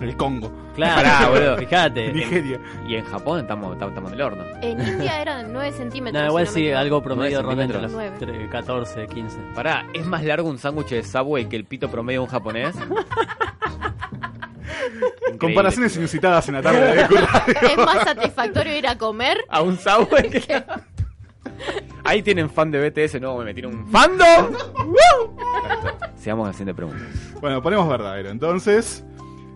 El 0.00 0.16
Congo. 0.16 0.50
Claro, 0.74 1.02
Pará, 1.02 1.28
boludo. 1.28 1.56
fíjate. 1.58 2.12
Nigeria. 2.12 2.58
Y 2.88 2.96
en 2.96 3.04
Japón 3.04 3.40
estamos, 3.40 3.72
estamos, 3.74 4.10
en 4.12 4.14
el 4.18 4.22
horno. 4.22 4.42
En 4.62 4.80
India 4.80 5.20
eran 5.20 5.52
9 5.52 5.72
centímetros. 5.72 6.20
No, 6.22 6.28
igual 6.28 6.46
si 6.48 6.62
no 6.62 6.66
sí, 6.68 6.72
algo 6.72 7.02
promedio 7.02 7.42
Nueve 7.42 7.48
ronda 7.48 7.64
entre 7.64 7.82
los 7.82 7.92
centímetros. 7.92 8.30
tre- 8.30 8.48
14, 8.50 9.06
15. 9.06 9.38
Pará, 9.54 9.86
¿es 9.94 10.06
más 10.06 10.24
largo 10.24 10.48
un 10.48 10.58
sándwich 10.58 10.88
de 10.88 11.04
Subway 11.04 11.46
que 11.48 11.56
el 11.56 11.64
pito 11.66 11.88
promedio 11.90 12.20
de 12.20 12.24
un 12.24 12.30
japonés? 12.30 12.74
Increíble. 14.74 15.38
Comparaciones 15.38 15.96
inusitadas 15.96 16.48
en 16.48 16.54
la 16.54 16.62
tarde 16.62 16.80
de. 16.80 17.02
Es 17.72 17.76
más 17.76 18.02
satisfactorio 18.04 18.76
ir 18.76 18.86
a 18.88 18.96
comer. 18.98 19.44
A 19.48 19.62
un 19.62 19.76
Subway 19.78 20.30
que... 20.30 20.64
Ahí 22.04 22.22
tienen 22.22 22.50
fan 22.50 22.70
de 22.72 22.90
BTS, 22.90 23.20
no, 23.20 23.36
me 23.38 23.44
metieron 23.44 23.74
un 23.76 23.86
fandom. 23.86 24.52
¡Woo! 24.86 25.36
Sigamos 26.16 26.48
haciendo 26.48 26.74
preguntas. 26.74 27.06
Bueno, 27.40 27.62
ponemos 27.62 27.88
verdadero. 27.88 28.30
Entonces, 28.30 29.04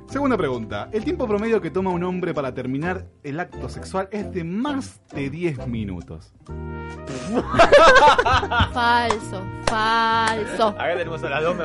segunda 0.08 0.36
pregunta. 0.36 0.88
El 0.92 1.04
tiempo 1.04 1.26
promedio 1.26 1.60
que 1.60 1.70
toma 1.70 1.90
un 1.90 2.02
hombre 2.04 2.32
para 2.34 2.52
terminar 2.54 3.06
el 3.22 3.40
acto 3.40 3.68
sexual 3.68 4.08
es 4.12 4.32
de 4.32 4.44
más 4.44 5.00
de 5.12 5.30
10 5.30 5.66
minutos. 5.66 6.32
Falso, 8.72 9.42
falso. 9.68 10.68
Acá 10.68 10.96
tenemos 10.96 11.22
a 11.24 11.28
las 11.30 11.42
dos. 11.42 11.56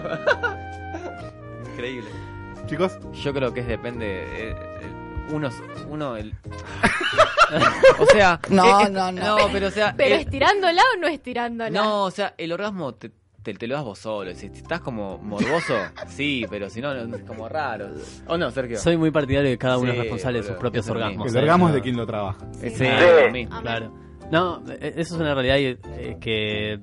Increíble. 1.72 2.10
Chicos, 2.66 2.98
Yo 3.14 3.34
creo 3.34 3.54
que 3.54 3.62
es 3.62 3.68
depende. 3.68 4.24
eh, 4.24 4.56
eh, 4.82 4.88
uno, 5.32 5.50
uno, 5.90 6.18
el. 6.18 6.34
o 8.00 8.06
sea. 8.08 8.40
No, 8.50 8.82
eh, 8.82 8.90
no, 8.90 9.12
no. 9.12 9.38
No, 9.38 9.48
pero 9.52 9.68
o 9.68 9.72
sea. 9.72 9.94
¿Pero 9.96 10.16
eh, 10.16 10.22
estirándola 10.22 10.82
o 10.96 11.00
no 11.00 11.08
estirándola? 11.08 11.70
no, 11.70 12.04
o 12.04 12.12
sea, 12.12 12.34
el 12.38 12.52
orgasmo 12.52 12.94
te, 12.96 13.12
te, 13.44 13.54
te 13.54 13.68
lo 13.68 13.76
das 13.76 13.84
vos 13.84 14.00
solo. 14.00 14.34
Si 14.36 14.48
estás 14.48 14.82
como 14.82 15.18
morboso, 15.20 15.74
sí, 16.08 16.46
pero 16.50 16.70
si 16.70 16.82
no, 16.82 16.94
no, 16.94 17.16
es 17.16 17.24
como 17.24 17.48
raro. 17.50 17.90
¿O 18.28 18.38
no, 18.38 18.50
Sergio? 18.52 18.78
Soy 18.78 18.98
muy 18.98 19.12
partidario 19.12 19.50
de 19.50 19.56
que 19.56 19.60
cada 19.60 19.78
uno 19.78 19.90
es 19.90 19.96
Sí, 19.96 20.02
responsable 20.02 20.42
de 20.42 20.48
sus 20.48 20.56
propios 20.58 20.90
orgasmos. 20.90 21.34
el 21.34 21.38
orgasmo 21.42 21.68
es 21.70 21.74
de 21.76 21.82
quien 21.82 21.98
lo 21.98 22.06
trabaja. 22.06 22.40
Sí, 22.60 22.70
Sí, 22.70 22.86
a 22.88 23.32
mí. 23.32 23.48
Amén. 23.50 23.50
claro. 23.62 23.94
No, 24.32 24.64
eh, 24.70 24.94
eso 24.98 25.16
es 25.16 25.22
una 25.22 25.34
realidad 25.34 25.58
y, 25.58 25.78
eh, 25.98 26.18
que, 26.22 26.80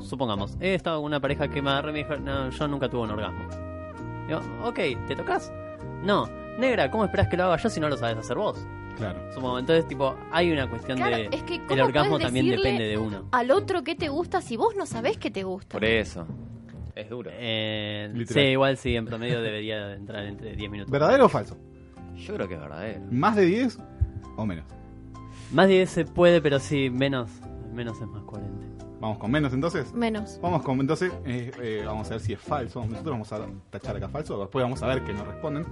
supongamos, 0.00 0.56
he 0.60 0.74
estado 0.74 0.98
con 0.98 1.06
una 1.06 1.18
pareja 1.20 1.48
que 1.48 1.60
me 1.60 1.70
agarró 1.70 1.90
y 1.90 1.92
me 1.92 1.98
dijo, 2.00 2.16
no, 2.16 2.50
yo 2.50 2.68
nunca 2.68 2.88
tuve 2.88 3.02
un 3.02 3.10
orgasmo. 3.10 3.48
Digo, 4.28 4.40
ok, 4.64 4.78
¿te 5.08 5.16
tocas? 5.16 5.52
No, 6.04 6.28
negra, 6.58 6.90
¿cómo 6.90 7.04
esperas 7.04 7.28
que 7.28 7.36
lo 7.36 7.44
haga 7.44 7.56
yo 7.56 7.68
si 7.68 7.80
no 7.80 7.88
lo 7.88 7.96
sabes 7.96 8.18
hacer 8.18 8.36
vos? 8.36 8.64
Claro. 8.98 9.32
Supongo, 9.32 9.58
entonces, 9.60 9.86
tipo, 9.88 10.14
hay 10.32 10.50
una 10.52 10.68
cuestión 10.68 10.98
Claro, 10.98 11.16
de... 11.16 11.28
es 11.32 11.42
que 11.44 11.54
el 11.54 11.66
¿cómo 11.66 11.84
orgasmo 11.84 12.18
también 12.18 12.48
depende 12.50 12.84
de 12.84 12.98
uno. 12.98 13.24
Al 13.30 13.50
otro 13.50 13.82
que 13.84 13.94
te 13.94 14.08
gusta 14.08 14.40
si 14.42 14.56
vos 14.56 14.74
no 14.76 14.86
sabés 14.86 15.16
que 15.18 15.30
te 15.30 15.44
gusta. 15.44 15.72
Por 15.72 15.84
eso. 15.84 16.26
Es 16.94 17.08
duro. 17.08 17.30
Eh, 17.32 18.08
sí, 18.12 18.18
Literal. 18.18 18.44
igual 18.46 18.76
sí, 18.76 18.96
en 18.96 19.06
promedio 19.06 19.40
debería 19.40 19.94
entrar 19.94 20.24
entre 20.26 20.56
10 20.56 20.70
minutos. 20.70 20.90
¿Verdadero 20.90 21.26
o 21.26 21.28
falso? 21.28 21.56
Yo 22.16 22.34
creo 22.34 22.48
que 22.48 22.54
es 22.54 22.60
verdadero. 22.60 23.00
¿Más 23.12 23.36
de 23.36 23.44
10 23.46 23.78
o 24.36 24.44
menos? 24.44 24.64
Más 25.52 25.68
de 25.68 25.74
10 25.74 25.90
se 25.90 26.04
puede, 26.04 26.42
pero 26.42 26.58
sí, 26.58 26.90
menos, 26.90 27.30
menos 27.72 28.00
es 28.00 28.06
más 28.08 28.24
coherente. 28.24 28.66
Vamos 29.00 29.18
con 29.18 29.30
menos 29.30 29.52
entonces. 29.52 29.94
Menos. 29.94 30.40
Vamos 30.42 30.62
con 30.62 30.80
entonces, 30.80 31.12
eh, 31.24 31.52
eh, 31.62 31.82
vamos 31.86 32.08
a 32.08 32.10
ver 32.10 32.20
si 32.20 32.32
es 32.32 32.40
falso. 32.40 32.80
Nosotros 32.84 33.12
vamos 33.12 33.32
a 33.32 33.46
tachar 33.70 33.96
acá 33.96 34.08
falso, 34.08 34.40
después 34.40 34.60
vamos 34.64 34.82
a 34.82 34.88
ver 34.88 35.04
que 35.04 35.12
nos 35.12 35.24
responden. 35.24 35.64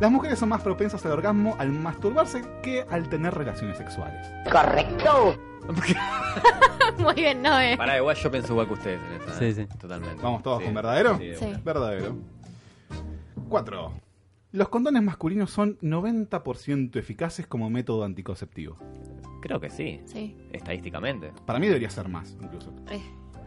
Las 0.00 0.10
mujeres 0.12 0.38
son 0.38 0.48
más 0.50 0.62
propensas 0.62 1.04
al 1.06 1.12
orgasmo 1.12 1.56
al 1.58 1.70
masturbarse 1.72 2.42
que 2.62 2.84
al 2.88 3.08
tener 3.08 3.34
relaciones 3.34 3.78
sexuales. 3.78 4.26
Correcto. 4.50 5.36
Muy 6.98 7.14
bien, 7.14 7.42
no 7.42 7.60
eh. 7.60 7.76
Pará, 7.76 7.96
igual 7.98 8.16
yo 8.16 8.30
pienso 8.30 8.52
igual 8.52 8.66
que 8.68 8.72
ustedes 8.74 9.00
en 9.02 9.22
esa. 9.22 9.38
Sí, 9.38 9.52
sí. 9.52 9.66
Totalmente. 9.78 10.22
Vamos 10.22 10.42
todos 10.42 10.60
Sí. 10.60 10.64
con 10.66 10.74
verdadero. 10.74 11.18
Sí, 11.18 11.34
Sí. 11.38 11.52
Verdadero. 11.64 12.16
4. 13.48 13.92
Los 14.52 14.68
condones 14.68 15.02
masculinos 15.02 15.50
son 15.50 15.78
90% 15.82 16.96
eficaces 16.98 17.46
como 17.46 17.68
método 17.68 18.04
anticonceptivo. 18.04 18.76
Creo 19.42 19.60
que 19.60 19.68
sí. 19.70 20.00
Sí. 20.06 20.36
Estadísticamente. 20.52 21.32
Para 21.44 21.58
mí 21.58 21.66
debería 21.66 21.90
ser 21.90 22.08
más, 22.08 22.36
incluso. 22.40 22.72
Eh, 22.90 23.00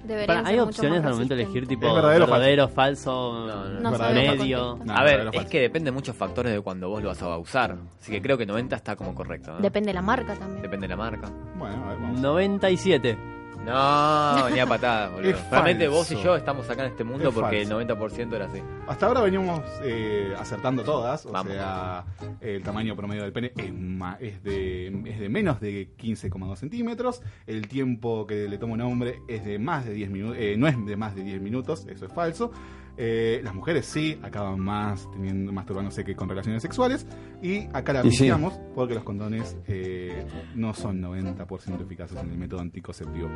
deberían 0.03 0.45
¿Hay 0.45 0.53
ser 0.55 0.61
opciones 0.63 0.99
más 0.99 1.07
al 1.07 1.13
momento 1.13 1.35
de 1.35 1.43
elegir 1.43 1.67
tipo 1.67 1.87
¿Es 1.87 1.93
verdadero 1.95 2.67
falso? 2.67 2.75
falso, 2.75 3.47
No, 3.47 3.65
no, 3.69 3.79
No 3.79 3.91
Verdadero 3.91 4.31
o 4.33 4.35
medio? 4.37 4.79
No, 4.83 4.93
a 4.95 5.03
ver, 5.03 5.19
es 5.27 5.35
falso. 5.35 5.49
que 5.49 5.59
depende 5.61 5.89
de 5.89 5.91
muchos 5.95 6.15
factores 6.15 6.51
de 6.53 6.61
cuando 6.61 6.89
vos 6.89 7.01
lo 7.01 7.09
vas 7.09 7.21
a 7.21 7.37
usar. 7.37 7.77
Así 7.99 8.11
que 8.11 8.21
creo 8.21 8.37
que 8.37 8.45
90 8.45 8.75
está 8.75 8.95
como 8.95 9.13
correcto. 9.15 9.51
¿no? 9.53 9.59
Depende 9.59 9.87
de 9.89 9.93
la 9.93 10.01
marca 10.01 10.35
también. 10.35 10.61
Depende 10.61 10.87
de 10.87 10.89
la 10.89 10.97
marca. 10.97 11.29
Bueno, 11.57 11.83
a 11.85 11.89
ver, 11.89 11.97
vamos. 11.99 12.19
97. 12.21 13.17
No, 13.65 14.49
ni 14.53 14.59
a 14.59 14.65
patadas, 14.65 15.11
boludo. 15.11 15.29
Es 15.29 15.49
Realmente 15.51 15.87
vos 15.87 16.11
y 16.11 16.21
yo 16.21 16.35
estamos 16.35 16.69
acá 16.69 16.83
en 16.85 16.91
este 16.91 17.03
mundo 17.03 17.29
Es 17.29 17.33
porque 17.35 17.63
falso. 17.65 17.79
el 17.79 17.87
90% 17.87 18.33
era 18.35 18.45
así. 18.45 18.59
Hasta 18.87 19.05
ahora 19.05 19.21
veníamos 19.21 19.61
eh, 19.83 20.33
acertando 20.37 20.83
todas, 20.83 21.25
o 21.25 21.31
Vamos. 21.31 21.53
sea, 21.53 22.05
el 22.41 22.63
tamaño 22.63 22.95
promedio 22.95 23.21
del 23.23 23.31
pene 23.31 23.51
es, 23.55 23.71
ma- 23.73 24.17
es, 24.19 24.43
de, 24.43 24.87
es 25.05 25.19
de 25.19 25.29
menos 25.29 25.59
de 25.59 25.89
15,2 25.97 26.55
centímetros, 26.55 27.21
el 27.45 27.67
tiempo 27.67 28.25
que 28.25 28.47
le 28.49 28.57
toma 28.57 28.73
un 28.73 28.81
hombre 28.81 29.19
es 29.27 29.45
de 29.45 29.59
más 29.59 29.85
de 29.85 29.93
10 29.93 30.09
minutos, 30.09 30.37
no 30.57 30.67
es 30.67 30.85
de 30.85 30.95
más 30.97 31.15
de 31.15 31.23
10 31.23 31.41
minutos, 31.41 31.85
eso 31.87 32.05
es 32.05 32.11
falso. 32.13 32.51
Eh, 32.97 33.41
las 33.43 33.53
mujeres 33.55 33.85
sí 33.85 34.19
acaban 34.21 34.59
más 34.59 35.09
teniendo 35.11 35.51
masturbándose 35.51 36.03
que 36.03 36.15
con 36.15 36.27
relaciones 36.29 36.61
sexuales 36.61 37.07
y 37.41 37.67
acá 37.73 37.93
la 37.93 38.05
Y 38.05 38.11
sí. 38.11 38.29
porque 38.75 38.93
los 38.93 39.03
condones 39.03 39.57
eh, 39.67 40.25
no 40.55 40.73
son 40.73 41.01
90% 41.01 41.81
eficaces 41.81 42.17
en 42.19 42.29
el 42.31 42.37
método 42.37 42.59
anticonceptivo. 42.61 43.29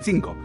5. 0.00 0.36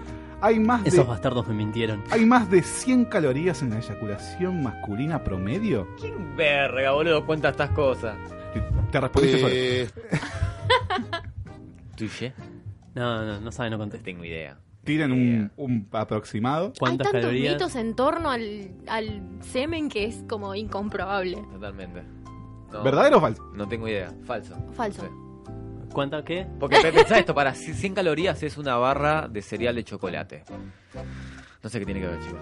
Hay 0.41 0.60
más 0.60 0.84
de 0.84 0.90
Esos 0.90 1.07
bastardos 1.07 1.48
me 1.48 1.53
mintieron. 1.56 2.03
¿Hay 2.11 2.26
más 2.26 2.49
de 2.49 2.61
100 2.61 3.06
calorías 3.06 3.61
en 3.61 3.72
la 3.72 3.80
eyaculación 3.80 4.61
masculina 4.64 5.23
promedio? 5.23 5.88
¿Quién 5.99 6.36
verga, 6.36 6.91
boludo, 6.91 7.26
cuenta 7.26 7.49
estas 7.49 7.72
cosas? 7.72 8.18
Te, 8.53 8.61
te 8.91 8.99
respondiste 9.02 9.81
Eh, 9.84 9.88
solo. 9.88 10.22
¿Tuye? 11.95 12.34
No, 12.95 13.23
no, 13.23 13.40
no 13.40 13.52
sabe, 13.52 13.69
no 13.69 13.77
No 13.77 13.84
contesté. 13.84 14.03
tengo 14.11 14.26
idea. 14.26 14.57
Tiran 14.90 15.11
un, 15.11 15.52
un 15.56 15.88
aproximado. 15.91 16.68
Hay 16.68 16.74
¿Cuántas 16.80 17.06
tantos 17.11 17.22
calorías? 17.22 17.53
mitos 17.53 17.76
en 17.76 17.94
torno 17.95 18.32
al, 18.32 18.72
al 18.88 19.22
semen 19.41 19.88
que 19.88 20.06
es 20.06 20.24
como 20.28 20.56
incomprobable. 20.56 21.38
Totalmente. 21.52 22.02
No, 22.74 22.82
¿Verdadero 22.84 23.18
o 23.18 23.22
falso? 23.22 23.44
No 23.53 23.68
tengo 23.68 23.88
idea. 23.88 24.11
Falso. 24.26 24.56
Falso. 24.74 25.03
Sí. 25.03 25.07
¿Cuántas 25.94 26.24
qué? 26.24 26.48
Porque 26.60 26.78
pe- 26.82 26.91
pensá 26.91 27.20
esto, 27.20 27.36
para 27.36 27.53
100 27.53 27.94
calorías 27.94 28.41
es 28.41 28.57
una 28.57 28.78
barra 28.78 29.28
de 29.28 29.44
cereal 29.44 29.76
de 29.76 29.84
chocolate. 29.84 30.44
No 31.61 31.69
sé 31.69 31.80
qué 31.80 31.86
tiene 31.86 31.99
que 31.99 32.07
ver, 32.07 32.19
chicos. 32.22 32.40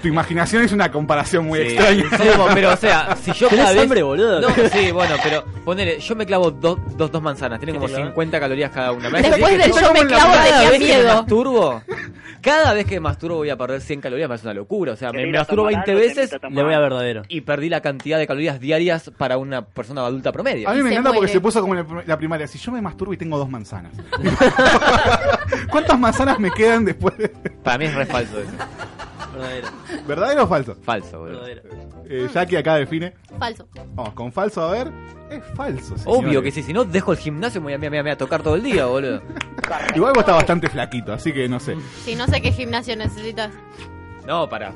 Tu 0.00 0.08
imaginación 0.08 0.62
es 0.64 0.72
una 0.72 0.90
comparación 0.90 1.46
muy 1.46 1.58
Sí, 1.58 1.66
extraña. 1.76 2.04
sí, 2.16 2.28
pero 2.54 2.72
o 2.72 2.76
sea, 2.76 3.14
si 3.16 3.30
yo 3.32 3.48
¿Tenés 3.48 3.64
cada 3.64 3.74
vez... 3.74 3.82
hambre, 3.82 4.02
boludo? 4.02 4.40
No, 4.40 4.48
sí, 4.72 4.90
bueno, 4.90 5.16
pero 5.22 5.44
ponele, 5.66 6.00
yo 6.00 6.16
me 6.16 6.24
clavo 6.24 6.50
dos, 6.50 6.78
dos, 6.96 7.12
dos 7.12 7.20
manzanas, 7.22 7.58
tienen 7.60 7.74
como 7.76 7.86
¿Qué 7.86 7.92
te 7.92 7.96
clavas? 7.98 8.12
50 8.14 8.40
calorías 8.40 8.70
cada 8.70 8.92
una. 8.92 9.10
Después 9.10 9.58
del 9.58 9.70
yo 9.72 9.92
me 9.92 10.06
clavo 10.06 10.32
cada 10.32 10.44
tenía 10.44 10.60
vez 10.70 10.72
que 10.72 10.78
me 10.78 10.84
miedo. 10.94 11.14
masturbo, 11.14 11.82
cada 12.40 12.72
vez 12.72 12.86
que 12.86 12.94
me 12.94 13.00
masturbo 13.00 13.36
voy 13.36 13.50
a 13.50 13.56
perder 13.58 13.82
100 13.82 14.00
calorías, 14.00 14.24
me 14.24 14.28
parece 14.30 14.46
una 14.46 14.54
locura. 14.54 14.92
O 14.94 14.96
sea, 14.96 15.12
me, 15.12 15.26
masturbo 15.30 15.64
20 15.64 15.94
veces 15.94 16.30
Le 16.50 16.62
voy 16.62 16.72
a 16.72 16.78
verdadero. 16.78 17.22
y 17.28 17.42
perdí 17.42 17.68
la 17.68 17.82
cantidad 17.82 18.18
de 18.18 18.26
calorías 18.26 18.58
diarias 18.60 19.10
para 19.18 19.36
una 19.36 19.60
persona 19.66 20.06
adulta 20.06 20.32
promedio. 20.32 20.70
A 20.70 20.72
mí 20.72 20.82
me 20.82 20.88
se 20.88 20.94
encanta 20.94 21.10
porque 21.10 21.20
muere. 21.20 21.32
se 21.34 21.40
puso 21.42 21.60
como 21.60 21.74
en 21.76 21.86
la- 21.86 22.02
la 22.06 22.16
primaria. 22.16 22.46
Si 22.46 22.56
yo 22.58 22.72
me 22.72 22.80
masturbo 22.80 23.12
y 23.12 23.18
tengo 23.18 23.36
dos 23.36 23.50
manzanas. 23.50 23.92
¿Cuántas 25.70 25.98
manzanas 25.98 26.38
me 26.38 26.50
quedan 26.50 26.84
después? 26.84 27.16
de- 27.18 27.28
Para 27.28 27.78
mí 27.78 27.84
es 27.86 27.94
re 27.94 28.06
falso 28.06 28.40
eso. 28.40 28.52
Verdadero. 29.32 29.68
¿Verdadero 30.06 30.44
o 30.44 30.46
falso? 30.46 30.76
Falso, 30.82 31.18
boludo. 31.20 31.40
verdadero. 31.42 31.62
Eh, 32.08 32.28
Jackie 32.32 32.56
acá 32.56 32.74
define. 32.76 33.14
Falso. 33.38 33.68
Vamos, 33.94 34.14
con 34.14 34.32
falso 34.32 34.62
a 34.62 34.72
ver. 34.72 34.92
Es 35.30 35.44
falso. 35.54 35.94
Obvio 36.06 36.42
que 36.42 36.50
sí, 36.50 36.62
si 36.64 36.72
no 36.72 36.84
dejo 36.84 37.12
el 37.12 37.18
gimnasio 37.18 37.60
me 37.60 37.66
voy 37.66 37.74
a, 37.74 37.78
me 37.78 37.88
voy 37.88 37.98
a- 37.98 38.02
me 38.02 38.08
voy 38.08 38.12
a 38.12 38.18
tocar 38.18 38.42
todo 38.42 38.56
el 38.56 38.62
día, 38.64 38.86
boludo. 38.86 39.22
Igual 39.94 40.12
vos 40.12 40.20
estás 40.20 40.34
bastante 40.36 40.68
flaquito, 40.68 41.12
así 41.12 41.32
que 41.32 41.48
no 41.48 41.60
sé. 41.60 41.76
Sí, 42.04 42.16
no 42.16 42.26
sé 42.26 42.40
qué 42.42 42.50
gimnasio 42.50 42.96
necesitas. 42.96 43.52
No, 44.26 44.48
para. 44.48 44.72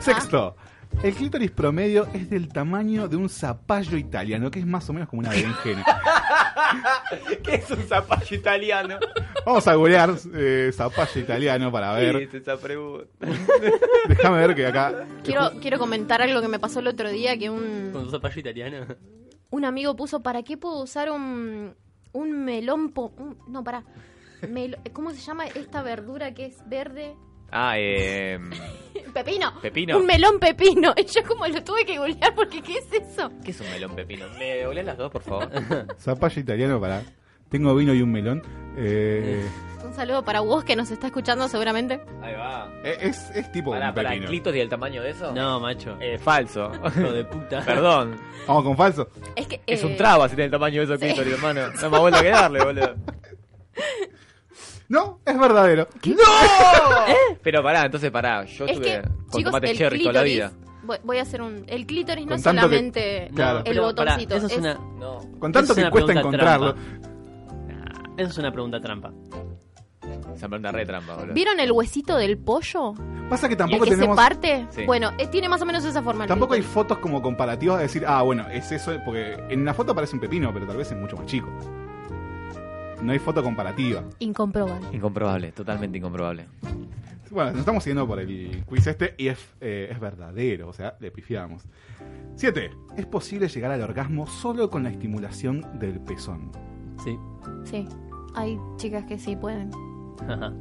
Sexto. 0.00 0.56
El 1.02 1.14
clítoris 1.14 1.50
promedio 1.50 2.06
es 2.14 2.30
del 2.30 2.48
tamaño 2.48 3.08
de 3.08 3.16
un 3.16 3.28
zapallo 3.28 3.98
italiano, 3.98 4.50
que 4.50 4.60
es 4.60 4.66
más 4.66 4.88
o 4.88 4.94
menos 4.94 5.08
como 5.08 5.20
una 5.20 5.28
berenjena. 5.30 5.84
¿Qué 7.42 7.56
es 7.56 7.70
un 7.70 7.82
zapallo 7.82 8.34
italiano? 8.36 8.98
Vamos 9.44 9.68
a 9.68 9.74
googlear 9.74 10.14
eh, 10.34 10.70
zapallo 10.72 11.20
italiano 11.20 11.70
para 11.70 11.94
¿Qué 11.98 12.00
ver. 12.06 12.16
es 12.22 12.32
esa 12.34 12.56
pregunta? 12.56 13.06
Déjame 14.08 14.38
ver 14.46 14.54
que 14.54 14.66
acá. 14.66 15.06
Quiero, 15.22 15.50
quiero 15.60 15.78
comentar 15.78 16.22
algo 16.22 16.40
que 16.40 16.48
me 16.48 16.58
pasó 16.58 16.80
el 16.80 16.86
otro 16.86 17.10
día, 17.10 17.36
que 17.36 17.50
un, 17.50 17.90
Con 17.92 18.06
su 18.06 18.10
zapallo 18.10 18.40
italiano. 18.40 18.86
un 19.50 19.64
amigo 19.66 19.94
puso, 19.96 20.22
¿para 20.22 20.42
qué 20.42 20.56
puedo 20.56 20.82
usar 20.82 21.10
un, 21.10 21.74
un 22.12 22.44
melón? 22.46 22.92
po- 22.92 23.12
un- 23.18 23.36
no, 23.46 23.62
para. 23.62 23.84
¿Cómo 24.94 25.10
se 25.10 25.20
llama 25.20 25.46
esta 25.48 25.82
verdura 25.82 26.32
que 26.32 26.46
es 26.46 26.66
verde? 26.66 27.14
Ah, 27.50 27.74
eh. 27.78 28.38
Pepino. 29.14 29.60
Pepino. 29.60 29.98
Un 29.98 30.06
melón 30.06 30.40
pepino. 30.40 30.92
Y 30.96 31.04
yo 31.06 31.22
como 31.22 31.46
lo 31.46 31.62
tuve 31.62 31.84
que 31.84 31.96
googlear 31.98 32.34
porque 32.34 32.60
¿qué 32.62 32.78
es 32.78 32.92
eso? 32.92 33.30
¿Qué 33.44 33.52
es 33.52 33.60
un 33.60 33.70
melón 33.70 33.94
pepino? 33.94 34.26
¿Me 34.38 34.66
olés 34.66 34.84
las 34.84 34.98
dos, 34.98 35.10
por 35.12 35.22
favor? 35.22 35.48
Zapallo 35.98 36.40
italiano 36.40 36.80
para. 36.80 37.02
Tengo 37.48 37.74
vino 37.76 37.94
y 37.94 38.02
un 38.02 38.10
melón. 38.10 38.42
Eh, 38.76 39.46
Un 39.84 39.94
saludo 39.94 40.24
para 40.24 40.40
vos 40.40 40.64
que 40.64 40.74
nos 40.74 40.90
está 40.90 41.06
escuchando 41.06 41.46
seguramente. 41.46 42.00
Ahí 42.20 42.34
va. 42.34 42.68
eh, 42.82 42.96
es, 43.02 43.30
es 43.30 43.52
tipo 43.52 43.70
Para, 43.70 43.90
un 43.90 43.94
para 43.94 44.14
el 44.14 44.24
clítoris 44.24 44.58
del 44.60 44.68
tamaño 44.68 45.00
de 45.02 45.10
eso. 45.10 45.30
No, 45.32 45.60
macho. 45.60 45.96
Eh, 46.00 46.18
falso. 46.18 46.72
Hijo 46.84 47.12
de 47.12 47.24
puta. 47.24 47.60
Perdón. 47.64 48.16
Vamos 48.48 48.64
con 48.64 48.76
falso. 48.76 49.08
Es 49.36 49.46
que 49.46 49.60
Es 49.64 49.84
eh, 49.84 49.86
un 49.86 49.94
traba 49.96 50.28
si 50.28 50.34
tiene 50.34 50.46
el 50.46 50.50
tamaño 50.50 50.78
de 50.80 50.84
esos 50.86 50.98
sí. 50.98 51.06
clítoris, 51.06 51.34
hermano. 51.34 51.68
No 51.80 51.90
más 51.90 52.00
vuelta 52.00 52.22
que 52.22 52.30
darle, 52.30 52.64
boludo. 52.64 52.94
No, 54.88 55.20
es 55.24 55.38
verdadero. 55.38 55.88
¡No! 56.06 56.14
Pero 57.42 57.62
pará, 57.62 57.84
entonces 57.86 58.10
pará. 58.10 58.44
Yo 58.44 58.64
Es 58.66 58.72
estuve 58.72 58.84
que, 58.86 59.02
con 59.02 59.30
chicos, 59.30 59.44
tomate 59.44 59.70
el 59.70 59.76
cherry 59.78 60.00
toda 60.02 60.12
la 60.12 60.22
vida. 60.22 60.52
voy, 60.82 60.98
voy 61.04 61.18
a 61.18 61.22
hacer 61.22 61.40
un... 61.42 61.64
El 61.66 61.86
clítoris 61.86 62.26
no 62.26 62.34
es 62.34 62.42
tanto 62.42 62.62
que- 62.62 62.68
solamente 62.68 63.30
Claro. 63.34 63.58
el 63.58 63.64
Pero, 63.64 63.94
pará, 63.94 64.12
botoncito. 64.12 64.36
eso 64.36 64.46
es 64.46 64.58
una- 64.58 64.74
No. 64.74 65.18
Con 65.38 65.52
tanto 65.52 65.60
Eso 65.72 65.74
que 65.74 65.80
es 65.80 65.84
una 65.84 65.90
cuesta 65.90 66.12
encontrarlo. 66.12 66.74
trampa. 66.74 67.08
Eso 68.16 68.30
es 68.30 68.38
una 68.38 68.52
pregunta 68.52 68.80
trampa. 68.80 69.12
Esa 70.36 70.48
pregunta 70.48 70.72
re 70.72 70.84
trampa, 70.84 71.14
boludo. 71.16 71.34
¿Vieron 71.34 71.58
el 71.60 71.72
huesito 71.72 72.16
del 72.16 72.36
pollo? 72.38 72.92
Pasa 73.30 73.48
que 73.48 73.54
¿El 73.54 73.58
tampoco 73.58 73.84
que 73.84 73.90
tenemos. 73.90 74.16
se 74.16 74.22
parte? 74.22 74.66
Sí. 74.70 74.84
Bueno, 74.84 75.12
eh, 75.18 75.26
tiene 75.28 75.48
más 75.48 75.62
o 75.62 75.66
menos 75.66 75.84
esa 75.84 76.02
forma. 76.02 76.26
Tampoco 76.26 76.54
hay 76.54 76.62
fotos 76.62 76.98
como 76.98 77.22
comparativas 77.22 77.78
de 77.78 77.84
decir, 77.84 78.04
ah, 78.06 78.20
bueno, 78.22 78.46
es 78.50 78.70
eso, 78.70 78.92
porque 79.04 79.34
en 79.48 79.64
la 79.64 79.72
foto 79.74 79.94
parece 79.94 80.14
un 80.14 80.20
pepino, 80.20 80.52
pero 80.52 80.66
tal 80.66 80.76
vez 80.76 80.90
es 80.92 80.96
mucho 80.98 81.16
más 81.16 81.26
chico. 81.26 81.48
No 83.04 83.12
hay 83.12 83.18
foto 83.18 83.42
comparativa. 83.42 84.02
Incomprobable. 84.18 84.88
Incomprobable, 84.96 85.52
totalmente 85.52 85.98
incomprobable. 85.98 86.46
Bueno, 87.30 87.50
nos 87.50 87.60
estamos 87.60 87.82
siguiendo 87.82 88.06
por 88.06 88.18
el 88.20 88.64
quiz 88.64 88.86
este 88.86 89.14
y 89.18 89.28
es, 89.28 89.38
eh, 89.60 89.88
es 89.90 90.00
verdadero, 90.00 90.68
o 90.68 90.72
sea, 90.72 90.96
le 91.00 91.10
pifiamos. 91.10 91.62
7. 92.36 92.70
¿Es 92.96 93.06
posible 93.06 93.48
llegar 93.48 93.72
al 93.72 93.82
orgasmo 93.82 94.26
solo 94.26 94.70
con 94.70 94.84
la 94.84 94.90
estimulación 94.90 95.66
del 95.78 96.00
pezón? 96.00 96.50
Sí. 97.02 97.18
Sí, 97.64 97.86
hay 98.34 98.58
chicas 98.76 99.04
que 99.04 99.18
sí 99.18 99.36
pueden. 99.36 99.70
Ajá. 100.28 100.52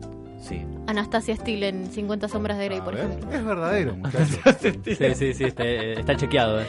Sí. 0.41 0.65
Anastasia 0.87 1.35
Steele 1.37 1.69
en 1.69 1.87
50 1.91 2.27
sombras 2.27 2.57
de 2.57 2.65
Grey, 2.65 2.79
A 2.79 2.83
por 2.83 2.95
ver, 2.95 3.05
ejemplo. 3.05 3.31
es 3.31 3.45
verdadero, 3.45 3.95
muchachos. 3.97 4.39
Sí, 4.83 5.15
sí, 5.15 5.33
sí, 5.33 5.43
está, 5.45 5.63
está 5.63 6.17
chequeado. 6.17 6.61
Eh. 6.61 6.65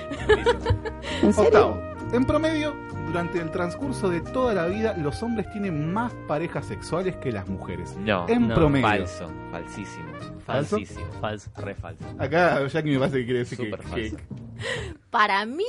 Octavo. 1.37 1.81
En 2.15 2.24
promedio, 2.24 2.77
durante 3.07 3.41
el 3.41 3.51
transcurso 3.51 4.09
de 4.09 4.20
toda 4.20 4.55
la 4.55 4.66
vida, 4.66 4.97
los 4.97 5.20
hombres 5.24 5.51
tienen 5.51 5.93
más 5.93 6.15
parejas 6.28 6.65
sexuales 6.65 7.16
que 7.16 7.32
las 7.32 7.49
mujeres. 7.49 7.97
No. 7.97 8.28
En 8.28 8.47
no, 8.47 8.55
promedio. 8.55 8.86
Falso. 8.86 9.32
Falsísimo. 9.51 10.12
¿Falso? 10.47 10.77
Falsísimo. 10.77 11.12
Falso. 11.20 11.51
Re 11.57 11.74
falso. 11.74 12.05
Acá 12.16 12.65
Jackie 12.69 12.93
me 12.93 12.99
parece 13.01 13.19
que 13.19 13.24
quiere 13.24 13.39
decir 13.41 13.59
que, 13.59 13.65
Súper 13.65 13.81
que- 13.81 14.11
falso. 14.11 14.16
Para 15.11 15.45
mí... 15.45 15.66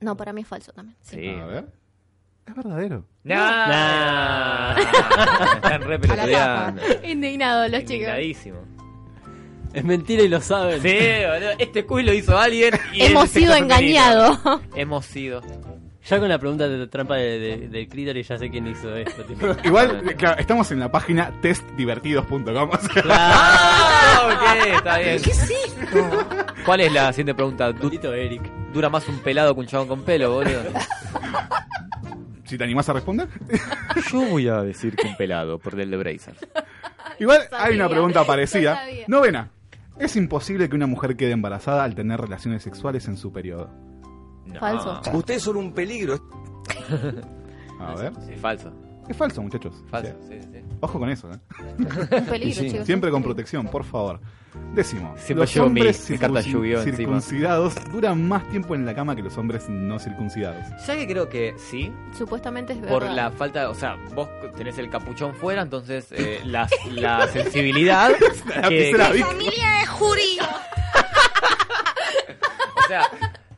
No, 0.00 0.16
para 0.16 0.32
mí 0.32 0.40
es 0.40 0.48
falso 0.48 0.72
también. 0.72 0.96
Sí. 1.02 1.16
Sí. 1.16 1.28
A 1.28 1.44
ver. 1.44 1.66
Es 2.46 2.54
verdadero. 2.54 3.04
Nah. 3.22 3.68
Nah. 3.68 4.76
Están 5.56 5.82
re 5.82 5.98
pelotudeando. 5.98 6.82
Indignado 7.04 7.68
los 7.68 7.80
chicos. 7.80 7.92
Indignadísimo. 7.92 8.60
Es 9.72 9.84
mentira 9.84 10.22
y 10.22 10.28
lo 10.28 10.40
saben. 10.40 10.82
Sí, 10.82 10.88
boludo. 11.26 11.50
Este 11.58 11.86
quiz 11.86 12.04
lo 12.04 12.12
hizo 12.12 12.36
alguien. 12.38 12.74
y 12.92 13.02
es 13.02 13.10
Hemos 13.10 13.28
sido 13.30 13.54
engañados. 13.54 14.38
Hemos 14.74 15.06
sido. 15.06 15.42
Ya 16.08 16.18
con 16.18 16.28
la 16.30 16.38
pregunta 16.38 16.66
de 16.66 16.86
trampa 16.88 17.16
de, 17.16 17.38
de- 17.38 17.68
del 17.68 17.86
clítoris 17.86 18.26
ya 18.26 18.38
sé 18.38 18.50
quién 18.50 18.66
hizo 18.66 18.96
esto. 18.96 19.22
tipo. 19.24 19.46
Igual, 19.64 20.02
claro, 20.16 20.40
estamos 20.40 20.70
en 20.72 20.80
la 20.80 20.90
página 20.90 21.30
testdivertidos.com. 21.42 22.70
Ah, 23.10 24.28
ok, 24.32 24.66
está 24.76 24.98
bien. 24.98 25.22
¿Qué 25.22 25.34
sí? 25.34 25.54
¿Cuál 26.64 26.80
es 26.80 26.92
la 26.92 27.12
siguiente 27.12 27.34
pregunta? 27.34 27.70
Du- 27.72 27.90
Eric. 28.12 28.42
¿Dura 28.72 28.88
más 28.88 29.06
un 29.08 29.18
pelado 29.18 29.54
que 29.54 29.60
un 29.60 29.66
chabón 29.66 29.88
con 29.88 30.02
pelo, 30.02 30.32
boludo? 30.32 30.62
si 32.44 32.58
te 32.58 32.64
animás 32.64 32.88
a 32.88 32.92
responder. 32.94 33.28
Yo 34.10 34.20
voy 34.22 34.48
a 34.48 34.62
decir 34.62 34.96
que 34.96 35.06
un 35.06 35.16
pelado, 35.16 35.58
por 35.58 35.78
el 35.78 35.90
de 35.90 35.96
Bracer. 35.96 36.34
Igual 37.20 37.42
Sabía, 37.50 37.66
hay 37.66 37.74
una 37.76 37.88
pregunta 37.88 38.24
parecida. 38.24 38.82
Novena. 39.06 39.48
¿Es 40.00 40.16
imposible 40.16 40.68
que 40.68 40.74
una 40.76 40.86
mujer 40.86 41.16
quede 41.16 41.32
embarazada 41.32 41.84
al 41.84 41.94
tener 41.94 42.20
relaciones 42.20 42.62
sexuales 42.62 43.06
en 43.06 43.16
su 43.16 43.32
periodo? 43.32 43.70
No. 44.46 44.58
Falso. 44.58 45.00
Ustedes 45.12 45.42
son 45.42 45.56
un 45.56 45.72
peligro. 45.72 46.18
A 47.80 47.94
ver. 47.94 48.12
Sí, 48.26 48.34
falso. 48.36 48.72
Es 49.08 49.16
falso, 49.16 49.42
muchachos. 49.42 49.74
Falso, 49.90 50.14
O 50.18 50.26
sea, 50.26 50.40
sí, 50.40 50.48
sí. 50.49 50.49
Ojo 50.82 50.98
con 50.98 51.10
eso, 51.10 51.30
¿eh? 51.30 51.36
Un 51.78 52.24
peligro, 52.26 52.62
chicos. 52.70 52.86
Siempre 52.86 53.10
con 53.10 53.22
protección, 53.22 53.66
por 53.68 53.84
favor. 53.84 54.18
Décimo. 54.74 55.14
Siempre 55.18 55.44
los 55.46 55.54
mi- 55.54 55.60
hombres 55.62 56.10
mi 56.10 56.18
carta 56.18 56.38
encima. 56.40 56.82
circuncidados 56.96 57.74
duran 57.92 58.26
más 58.26 58.48
tiempo 58.48 58.74
en 58.74 58.84
la 58.86 58.94
cama 58.94 59.14
que 59.14 59.22
los 59.22 59.36
hombres 59.38 59.68
no 59.68 59.98
circuncidados. 59.98 60.64
¿Sabes 60.84 61.06
que 61.06 61.12
creo 61.12 61.28
que 61.28 61.54
sí? 61.58 61.92
Supuestamente 62.16 62.72
es 62.72 62.80
verdad. 62.80 62.94
Por 62.98 63.04
la 63.10 63.30
falta, 63.30 63.68
o 63.70 63.74
sea, 63.74 63.96
vos 64.14 64.28
tenés 64.56 64.76
el 64.78 64.88
capuchón 64.90 65.34
fuera, 65.34 65.62
entonces 65.62 66.08
eh, 66.12 66.40
la, 66.44 66.66
la 66.90 67.28
sensibilidad 67.28 68.10
que, 68.18 68.60
lapicera 68.60 69.10
Vic. 69.10 69.24
Familia 69.26 69.70
de 69.80 69.86
judíos. 69.86 70.48
o 72.84 72.88
sea, 72.88 73.02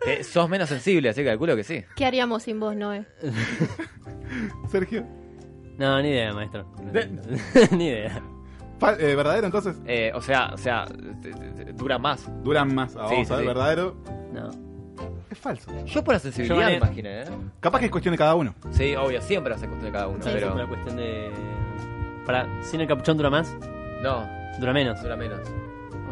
eh, 0.06 0.24
sos 0.24 0.48
menos 0.48 0.68
sensible, 0.68 1.08
así 1.08 1.22
que 1.22 1.28
calculo 1.28 1.56
que 1.56 1.64
sí. 1.64 1.84
¿Qué 1.96 2.04
haríamos 2.04 2.42
sin 2.42 2.58
vos, 2.60 2.74
Noé? 2.76 3.04
Sergio. 4.70 5.06
No, 5.78 6.00
ni 6.02 6.08
idea, 6.10 6.32
maestro. 6.32 6.66
ni 7.72 7.86
idea. 7.88 8.22
Eh, 8.98 9.14
¿Verdadero 9.14 9.46
entonces? 9.46 9.76
Eh, 9.86 10.10
o 10.14 10.20
sea, 10.20 10.50
o 10.52 10.58
sea, 10.58 10.86
dura 11.74 11.98
más. 11.98 12.28
Duran 12.42 12.74
más. 12.74 12.96
Ah, 12.96 13.06
Sí, 13.08 13.14
Vamos 13.14 13.28
sí, 13.28 13.32
a 13.32 13.36
ver, 13.36 13.44
sí. 13.44 13.48
¿verdadero? 13.48 13.96
No. 14.32 14.50
Es 15.30 15.38
falso. 15.38 15.70
Yo 15.86 16.04
por 16.04 16.14
la 16.14 16.20
sensibilidad 16.20 16.66
me 16.66 16.76
imaginé, 16.76 17.22
¿eh? 17.22 17.24
Capaz 17.60 17.78
que 17.78 17.84
es 17.86 17.90
cuestión 17.90 18.12
de 18.12 18.18
cada 18.18 18.34
uno. 18.34 18.54
Sí, 18.70 18.94
obvio, 18.96 19.20
siempre 19.22 19.54
hace 19.54 19.66
cuestión 19.66 19.90
de 19.92 19.96
cada 19.98 20.08
uno, 20.08 20.22
Sí, 20.22 20.30
pero 20.32 20.48
es 20.48 20.54
una 20.54 20.66
cuestión 20.68 20.96
de. 20.96 21.30
Para, 22.26 22.46
¿sin 22.62 22.80
el 22.80 22.86
capuchón 22.88 23.16
dura 23.16 23.30
más? 23.30 23.56
no, 24.02 24.26
Dura 24.60 24.72
menos. 24.72 25.00
dura 25.02 25.16
menos. 25.16 25.40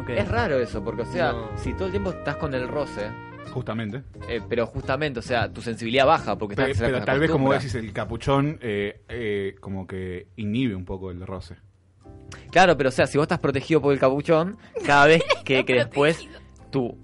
Es 0.07 0.27
raro 0.27 0.57
eso, 0.59 0.83
porque 0.83 1.03
o 1.03 1.05
sea, 1.05 1.31
No. 1.33 1.49
si 1.55 1.73
todo 1.73 1.85
el 1.85 1.91
tiempo 1.91 2.09
estás 2.09 2.35
con 2.37 2.53
el 2.55 2.67
roce, 2.67 3.09
Justamente. 3.51 4.03
eh, 4.29 4.41
pero 4.47 4.65
justamente, 4.65 5.19
o 5.19 5.23
sea, 5.23 5.51
tu 5.51 5.61
sensibilidad 5.61 6.05
baja 6.05 6.37
porque 6.37 6.55
Pero, 6.55 6.69
estás 6.69 6.85
pero 6.87 6.99
se 6.99 7.05
tal 7.05 7.19
vez, 7.19 7.29
como 7.31 7.51
decís, 7.51 7.75
el 7.75 7.91
capuchón 7.91 8.57
eh, 8.61 9.01
eh, 9.09 9.55
como 9.59 9.85
que 9.87 10.27
inhibe 10.37 10.75
un 10.75 10.85
poco 10.85 11.11
el 11.11 11.25
roce. 11.25 11.55
Claro, 12.51 12.77
pero 12.77 12.89
o 12.89 12.91
sea, 12.91 13.07
si 13.07 13.17
vos 13.17 13.25
estás 13.25 13.39
protegido 13.39 13.81
por 13.81 13.91
el 13.93 13.99
capuchón, 13.99 14.57
cada 14.85 15.05
vez 15.07 15.21
que, 15.45 15.65
que 15.65 15.73
después 15.73 16.27
tu 16.71 16.97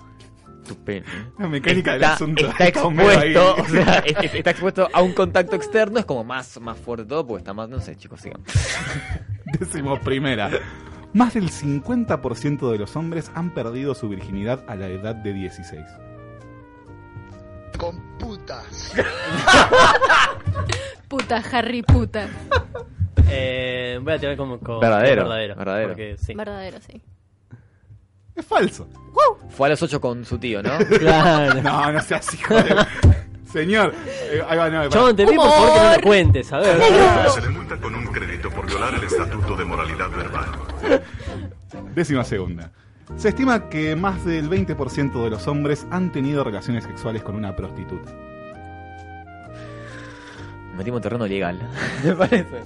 tu 0.65 0.75
pene 0.83 1.05
La 1.39 1.47
mecánica 1.47 1.93
del 1.93 2.01
está, 2.01 2.13
asunto. 2.15 2.45
está 2.47 2.67
expuesto, 2.67 3.55
o 3.55 3.65
sea, 3.69 3.99
es- 3.99 4.17
es- 4.21 4.33
está 4.35 4.49
expuesto 4.51 4.89
a 4.91 5.01
un 5.01 5.13
contacto 5.13 5.55
externo, 5.55 5.97
es 5.99 6.05
como 6.05 6.25
más, 6.25 6.59
más 6.59 6.77
fuerte 6.77 7.05
todo, 7.05 7.25
porque 7.25 7.39
está 7.39 7.53
más, 7.53 7.69
no 7.69 7.79
sé, 7.79 7.95
chicos, 7.95 8.19
sigan. 8.19 8.41
Décimo 9.59 9.97
primera. 9.99 10.49
Más 11.13 11.33
del 11.35 11.49
50% 11.49 12.69
de 12.71 12.77
los 12.77 12.95
hombres 12.97 13.31
han 13.33 13.53
perdido 13.53 13.95
su 13.95 14.09
virginidad 14.09 14.63
a 14.67 14.75
la 14.75 14.87
edad 14.89 15.15
de 15.15 15.31
16. 15.33 15.81
Con 17.77 17.99
putas. 18.17 18.93
Puta, 21.07 21.41
Harry, 21.51 21.83
puta. 21.83 22.27
Eh, 23.29 23.99
voy 24.01 24.13
a 24.13 24.19
tirar 24.19 24.35
como. 24.35 24.59
como 24.59 24.79
Verdadero, 24.79 25.23
verdadero. 25.23 25.55
verdadero. 25.55 25.87
Porque 25.89 26.17
sí. 26.17 26.33
Verdadero, 26.33 26.79
sí. 26.81 27.01
Es 28.35 28.45
falso. 28.45 28.87
Fue 29.49 29.67
a 29.67 29.71
los 29.71 29.81
8 29.81 29.99
con 30.01 30.25
su 30.25 30.37
tío, 30.37 30.61
¿no? 30.61 30.77
Claro. 30.99 31.61
No, 31.61 31.91
no 31.91 32.01
seas 32.01 32.33
hijo 32.33 32.55
de... 32.55 32.75
Señor. 33.51 33.93
eh, 34.05 34.43
ahí 34.47 34.57
va, 34.57 34.69
no. 34.69 34.89
Chabón, 34.89 35.15
te 35.15 35.25
vi 35.25 35.35
por 35.35 35.49
favor 35.49 35.73
que 35.73 35.79
no 35.83 35.95
lo 35.95 36.01
cuentes, 36.01 36.51
a 36.53 36.57
ver. 36.59 36.81
Se 37.31 37.41
le 37.41 37.49
multa 37.49 37.77
con 37.77 37.95
un 37.95 38.05
crédito 38.07 38.49
por 38.49 38.65
violar 38.67 38.93
el 38.95 39.03
estatuto 39.05 39.55
de 39.55 39.65
moralidad 39.65 40.09
verbal. 40.09 40.45
Décima 41.95 42.23
segunda. 42.25 42.69
Se 43.15 43.29
estima 43.29 43.69
que 43.69 43.95
más 43.95 44.23
del 44.25 44.49
20% 44.49 45.23
de 45.23 45.29
los 45.29 45.47
hombres 45.47 45.87
han 45.89 46.11
tenido 46.11 46.43
relaciones 46.43 46.83
sexuales 46.83 47.23
con 47.23 47.35
una 47.35 47.55
prostituta. 47.55 48.11
Metimos 50.77 50.99
en 50.99 51.03
terreno 51.03 51.25
legal. 51.25 51.59
Me 52.03 52.13
parece. 52.13 52.57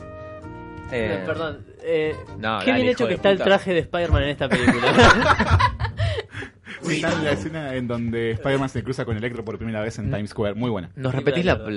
Eh, 0.92 1.24
Perdón. 1.26 1.66
Eh, 1.84 2.16
No, 2.40 2.60
qué 2.60 2.72
dale, 2.72 2.74
bien 2.74 2.90
hecho 2.90 3.08
que 3.08 3.14
está 3.14 3.30
el 3.30 3.38
puta. 3.38 3.46
traje 3.46 3.74
de 3.74 3.80
Spider-Man 3.80 4.24
en 4.24 4.30
esta 4.30 4.50
película. 4.50 5.60
Está 6.90 7.14
en 7.14 7.24
la 7.24 7.32
escena 7.32 7.76
en 7.76 7.88
donde 7.88 8.32
Spider-Man 8.32 8.68
se 8.68 8.84
cruza 8.84 9.06
con 9.06 9.16
Electro 9.16 9.46
por 9.46 9.58
primera 9.58 9.80
vez 9.82 9.98
en 10.00 10.12
Times 10.12 10.32
Square. 10.32 10.56
Muy 10.56 10.70
buena. 10.70 10.90
¿Nos 10.96 11.14
repetís 11.16 11.46
la, 11.46 11.56
la, 11.58 11.70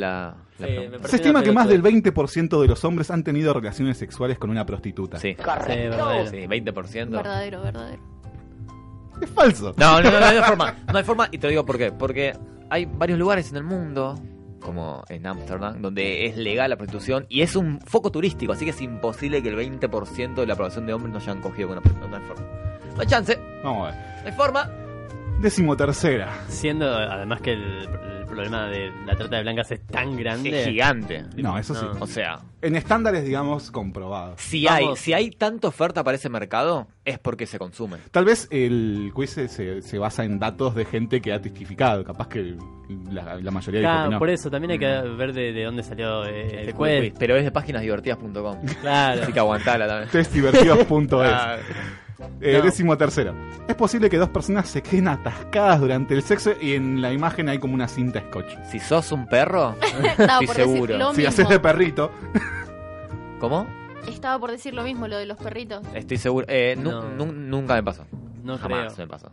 la 0.58 0.66
Sí, 0.66 0.88
Se 1.04 1.16
estima 1.16 1.42
que 1.42 1.52
más 1.52 1.68
del 1.68 1.82
pelotuda. 1.82 2.12
20% 2.14 2.60
de 2.62 2.66
los 2.68 2.84
hombres 2.84 3.10
han 3.12 3.22
tenido 3.22 3.52
relaciones 3.52 3.98
sexuales 3.98 4.38
con 4.38 4.50
una 4.50 4.66
prostituta. 4.66 5.18
Sí. 5.20 5.36
Sí, 5.36 5.44
verdadero. 5.44 6.26
Sí, 6.30 6.36
20%. 6.38 7.10
Verdadero, 7.10 7.62
verdadero. 7.62 8.13
Es 9.20 9.30
falso. 9.30 9.74
No, 9.76 10.00
no, 10.00 10.10
no, 10.10 10.20
no 10.20 10.26
hay 10.26 10.38
forma. 10.42 10.74
No 10.92 10.98
hay 10.98 11.04
forma 11.04 11.28
y 11.30 11.38
te 11.38 11.46
lo 11.46 11.50
digo 11.50 11.64
por 11.66 11.78
qué. 11.78 11.92
Porque 11.92 12.34
hay 12.70 12.84
varios 12.86 13.18
lugares 13.18 13.50
en 13.50 13.56
el 13.56 13.64
mundo, 13.64 14.18
como 14.60 15.04
en 15.08 15.26
Ámsterdam, 15.26 15.80
donde 15.80 16.26
es 16.26 16.36
legal 16.36 16.70
la 16.70 16.76
prostitución 16.76 17.26
y 17.28 17.42
es 17.42 17.54
un 17.56 17.80
foco 17.80 18.10
turístico, 18.10 18.52
así 18.52 18.64
que 18.64 18.70
es 18.70 18.80
imposible 18.80 19.42
que 19.42 19.50
el 19.50 19.56
20% 19.56 20.34
de 20.34 20.46
la 20.46 20.56
población 20.56 20.86
de 20.86 20.94
hombres 20.94 21.12
no 21.12 21.18
hayan 21.20 21.40
cogido 21.40 21.68
con 21.68 21.78
una 21.78 21.82
prostituta. 21.82 22.08
No 22.10 22.16
hay 22.16 22.28
forma. 22.28 22.46
No 22.94 23.00
hay 23.00 23.06
chance, 23.06 23.38
Vamos 23.62 23.88
a 23.88 23.90
ver. 23.90 24.00
no 24.22 24.30
hay 24.30 24.32
forma. 24.36 24.70
Décimo 25.40 25.76
tercera. 25.76 26.32
Siendo 26.48 26.88
además 26.96 27.40
que 27.42 27.52
el, 27.52 27.62
el 28.20 28.24
problema 28.26 28.66
de 28.68 28.90
la 29.04 29.14
trata 29.14 29.36
de 29.36 29.42
blancas 29.42 29.70
es 29.72 29.86
tan 29.86 30.16
grande. 30.16 30.60
Es 30.62 30.66
gigante. 30.68 31.24
No, 31.36 31.58
eso 31.58 31.74
sí. 31.74 31.84
O 32.00 32.06
sea, 32.06 32.38
En 32.62 32.74
estándares, 32.76 33.24
digamos, 33.24 33.70
comprobados. 33.70 34.40
si 34.40 34.66
hay, 34.66 34.86
si 34.96 35.12
hay 35.12 35.30
tanta 35.30 35.68
oferta 35.68 36.02
para 36.02 36.16
ese 36.16 36.30
mercado, 36.30 36.86
es 37.04 37.18
porque 37.18 37.46
se 37.46 37.58
consume. 37.58 37.98
Tal 38.10 38.24
vez 38.24 38.48
el 38.50 39.10
quiz 39.14 39.30
se, 39.30 39.82
se- 39.82 39.98
basa 39.98 40.24
en 40.24 40.38
datos 40.38 40.74
de 40.74 40.86
gente 40.86 41.20
que 41.20 41.32
ha 41.34 41.40
testificado. 41.42 42.04
Capaz 42.04 42.28
que 42.28 42.56
la, 43.10 43.36
la 43.36 43.50
mayoría 43.50 43.80
dijo 43.80 43.92
Claro, 43.92 44.08
que 44.08 44.12
no. 44.14 44.18
por 44.18 44.30
eso 44.30 44.50
también 44.50 44.70
hay 44.70 44.78
que 44.78 44.86
ver 44.86 45.34
de, 45.34 45.52
de 45.52 45.64
dónde 45.64 45.82
salió 45.82 46.24
eh, 46.24 46.62
el 46.62 46.68
Este 46.70 46.72
quiz, 46.74 47.12
Pero 47.18 47.36
es 47.36 47.44
de 47.44 47.50
páginasdivertidas.com. 47.50 48.56
Claro. 48.80 49.22
Así 49.22 49.32
que 49.32 49.38
aguantala 49.40 49.86
también. 49.86 50.10
Testdivertidos.es. 50.10 51.64
Eh, 52.40 52.58
No. 52.58 52.62
Décimo 52.64 52.96
tercero. 52.96 53.34
Es 53.68 53.74
posible 53.74 54.10
que 54.10 54.16
dos 54.18 54.28
personas 54.28 54.68
se 54.68 54.82
queden 54.82 55.08
atascadas 55.08 55.80
durante 55.80 56.14
el 56.14 56.22
sexo 56.22 56.52
y 56.60 56.74
en 56.74 57.00
la 57.00 57.12
imagen 57.12 57.48
hay 57.48 57.58
como 57.58 57.74
una 57.74 57.88
cinta 57.88 58.20
scotch. 58.20 58.52
Si 58.70 58.78
sos 58.80 59.10
un 59.12 59.26
perro, 59.26 59.74
estoy 60.18 60.46
seguro. 60.48 61.14
Si 61.14 61.24
haces 61.26 61.48
de 61.48 61.58
perrito. 61.60 62.10
¿Cómo? 63.40 63.66
Estaba 64.08 64.38
por 64.38 64.50
decir 64.50 64.74
lo 64.74 64.82
mismo, 64.82 65.08
lo 65.08 65.16
de 65.16 65.26
los 65.26 65.38
perritos. 65.38 65.82
Estoy 65.94 66.18
seguro. 66.18 66.46
Eh, 66.48 66.76
No. 66.78 67.02
nunca 67.02 67.74
me 67.74 67.82
pasó. 67.82 68.06
No 68.42 68.58
Jamás 68.58 68.94
creo. 68.94 69.06
me 69.06 69.10
pasó. 69.10 69.32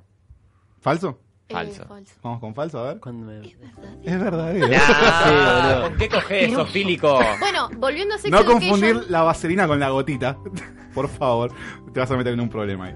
¿Falso? 0.80 1.20
Eh, 1.52 1.54
Falso. 1.54 1.86
Vamos 2.24 2.40
con 2.40 2.56
falso, 2.56 2.80
a 2.80 2.88
ver. 2.94 3.00
Cuando 3.00 3.26
me- 3.28 3.56
Es 4.04 4.20
verdadero. 4.20 4.68
Ah, 4.78 5.82
¿Con 5.88 5.98
qué 5.98 6.10
coges, 6.10 6.54
Sofílico? 6.54 7.20
Bueno, 7.40 7.70
volviendo 7.78 8.16
a 8.16 8.18
Sex 8.18 8.32
No 8.32 8.40
Education, 8.40 8.60
confundir 8.70 9.10
la 9.10 9.22
vaselina 9.24 9.68
con 9.68 9.80
la 9.80 9.90
gotita. 9.90 10.38
Por 10.94 11.08
favor. 11.08 11.52
Te 11.94 12.00
vas 12.00 12.10
a 12.12 12.18
meter 12.18 12.34
en 12.34 12.40
un 12.42 12.50
problema 12.50 12.86
ahí. 12.88 12.96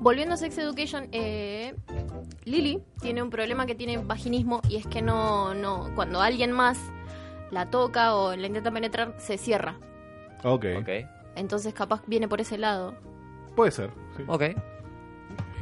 volviendo 0.00 0.34
a 0.34 0.36
Sex 0.36 0.56
Education, 0.58 1.08
eh, 1.12 1.74
Lily 2.44 2.82
tiene 3.00 3.22
un 3.22 3.30
problema 3.30 3.66
que 3.66 3.74
tiene 3.74 3.98
vaginismo 3.98 4.60
y 4.68 4.76
es 4.76 4.86
que 4.86 5.02
no, 5.02 5.54
no, 5.54 5.90
cuando 5.94 6.20
alguien 6.22 6.52
más 6.52 6.78
la 7.50 7.70
toca 7.70 8.14
o 8.14 8.34
la 8.36 8.46
intenta 8.46 8.70
penetrar, 8.70 9.14
se 9.18 9.36
cierra. 9.38 9.76
Ok. 10.44 10.64
Ok. 10.80 10.88
Entonces 11.36 11.72
capaz 11.74 12.02
viene 12.06 12.28
por 12.28 12.40
ese 12.40 12.56
lado. 12.58 12.94
Puede 13.56 13.70
ser. 13.72 13.90
sí. 14.16 14.22
Ok. 14.26 14.42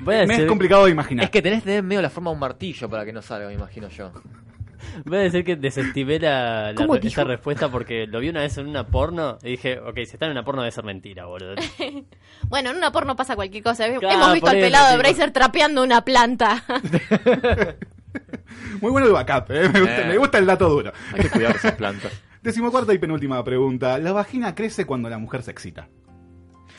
Voy 0.01 0.15
a 0.15 0.19
Me 0.19 0.27
decir, 0.27 0.45
es 0.45 0.49
complicado 0.49 0.85
de 0.87 0.91
imaginar. 0.93 1.25
Es 1.25 1.31
que 1.31 1.43
tenés 1.43 1.61
que 1.61 1.67
tener 1.67 1.83
medio 1.83 2.01
la 2.03 2.11
forma 2.11 2.31
de 2.31 2.35
un 2.35 2.41
martillo 2.41 2.89
para 2.89 3.05
que 3.05 3.13
no 3.13 3.21
salga, 3.23 3.49
me 3.49 3.55
imagino 3.55 3.89
yo. 3.89 4.13
voy 5.05 5.19
a 5.19 5.21
decir 5.23 5.45
que 5.45 5.57
desestimé 5.57 6.19
la, 6.21 6.69
la- 6.73 6.75
¿Cómo 6.75 6.95
esa 6.95 7.03
dijo? 7.03 7.25
respuesta 7.25 7.69
porque 7.69 8.07
lo 8.07 8.21
vi 8.21 8.29
una 8.29 8.41
vez 8.41 8.57
en 8.59 8.69
una 8.69 8.87
porno 8.87 9.39
y 9.43 9.51
dije, 9.51 9.79
ok, 9.81 9.95
si 9.97 10.03
está 10.03 10.27
en 10.27 10.33
una 10.33 10.45
porno 10.45 10.63
debe 10.63 10.73
ser 10.73 10.85
mentira, 10.85 11.27
boludo. 11.27 11.55
Bueno, 12.49 12.71
en 12.71 12.77
una 12.77 12.93
porno 12.93 13.17
pasa 13.17 13.35
cualquier 13.35 13.63
cosa. 13.65 13.87
Claro, 13.99 14.09
Hemos 14.17 14.33
visto 14.35 14.49
al 14.49 14.57
pelado 14.61 14.93
de. 14.93 14.99
Bracer 14.99 15.33
trapeando 15.33 15.83
una 15.83 16.03
planta. 16.03 16.63
Muy 18.81 18.91
bueno 18.91 19.07
el 19.09 19.13
backup, 19.13 19.51
¿eh? 19.51 19.69
Me, 19.69 19.81
gusta, 19.81 20.01
Eh. 20.03 20.09
me 20.09 20.17
gusta 20.19 20.39
el 20.39 20.47
dato 20.47 20.69
duro. 20.69 20.93
Hay 21.13 21.21
que 21.23 21.31
cuidar 21.31 21.57
esas 21.57 21.73
plantas. 21.73 22.13
Decimocuarta 22.43 22.95
y 22.95 22.99
penúltima 22.99 23.43
pregunta. 23.45 23.99
¿La 23.99 24.13
vagina 24.13 24.55
crece 24.55 24.87
cuando 24.87 25.11
la 25.11 25.19
mujer 25.19 25.43
se 25.43 25.51
excita? 25.51 25.89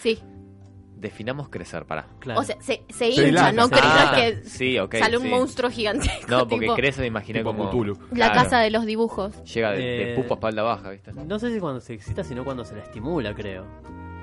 sí. 0.02 0.20
Definamos 1.00 1.48
crecer, 1.48 1.86
pará. 1.86 2.08
Claro. 2.20 2.42
O 2.42 2.44
sea, 2.44 2.58
se, 2.62 2.84
se 2.90 2.94
Se 2.94 3.08
hincha, 3.10 3.24
dilata, 3.24 3.52
no 3.54 3.64
se 3.68 3.70
creas 3.72 3.94
dilata. 3.94 4.16
que 4.18 4.44
Sí, 4.50 4.78
ok, 4.80 4.96
sale 4.98 5.18
un 5.18 5.24
sí. 5.24 5.30
monstruo 5.30 5.72
gigantesco. 5.72 6.28
No, 6.30 6.48
porque 6.48 6.66
tipo 6.66 6.76
crece 6.76 7.02
me 7.02 7.08
imaginé 7.08 7.40
tipo 7.40 7.52
como... 7.56 7.70
Cthulhu. 7.70 7.94
La 8.12 8.32
Claro. 8.32 8.34
casa 8.34 8.60
de 8.60 8.70
los 8.70 8.86
dibujos. 8.86 9.42
Llega 9.46 9.72
de, 9.72 9.78
de 9.78 10.14
Eh, 10.14 10.16
pupo 10.18 10.34
a 10.34 10.38
espalda 10.38 10.62
baja, 10.64 10.90
¿viste? 10.90 11.14
No 11.14 11.40
sé 11.40 11.54
si 11.54 11.60
cuando 11.60 11.80
se 11.80 11.94
excita, 11.94 12.24
sino 12.24 12.44
cuando 12.44 12.66
se 12.66 12.76
la 12.76 12.84
estimula, 12.84 13.34
creo. 13.34 13.66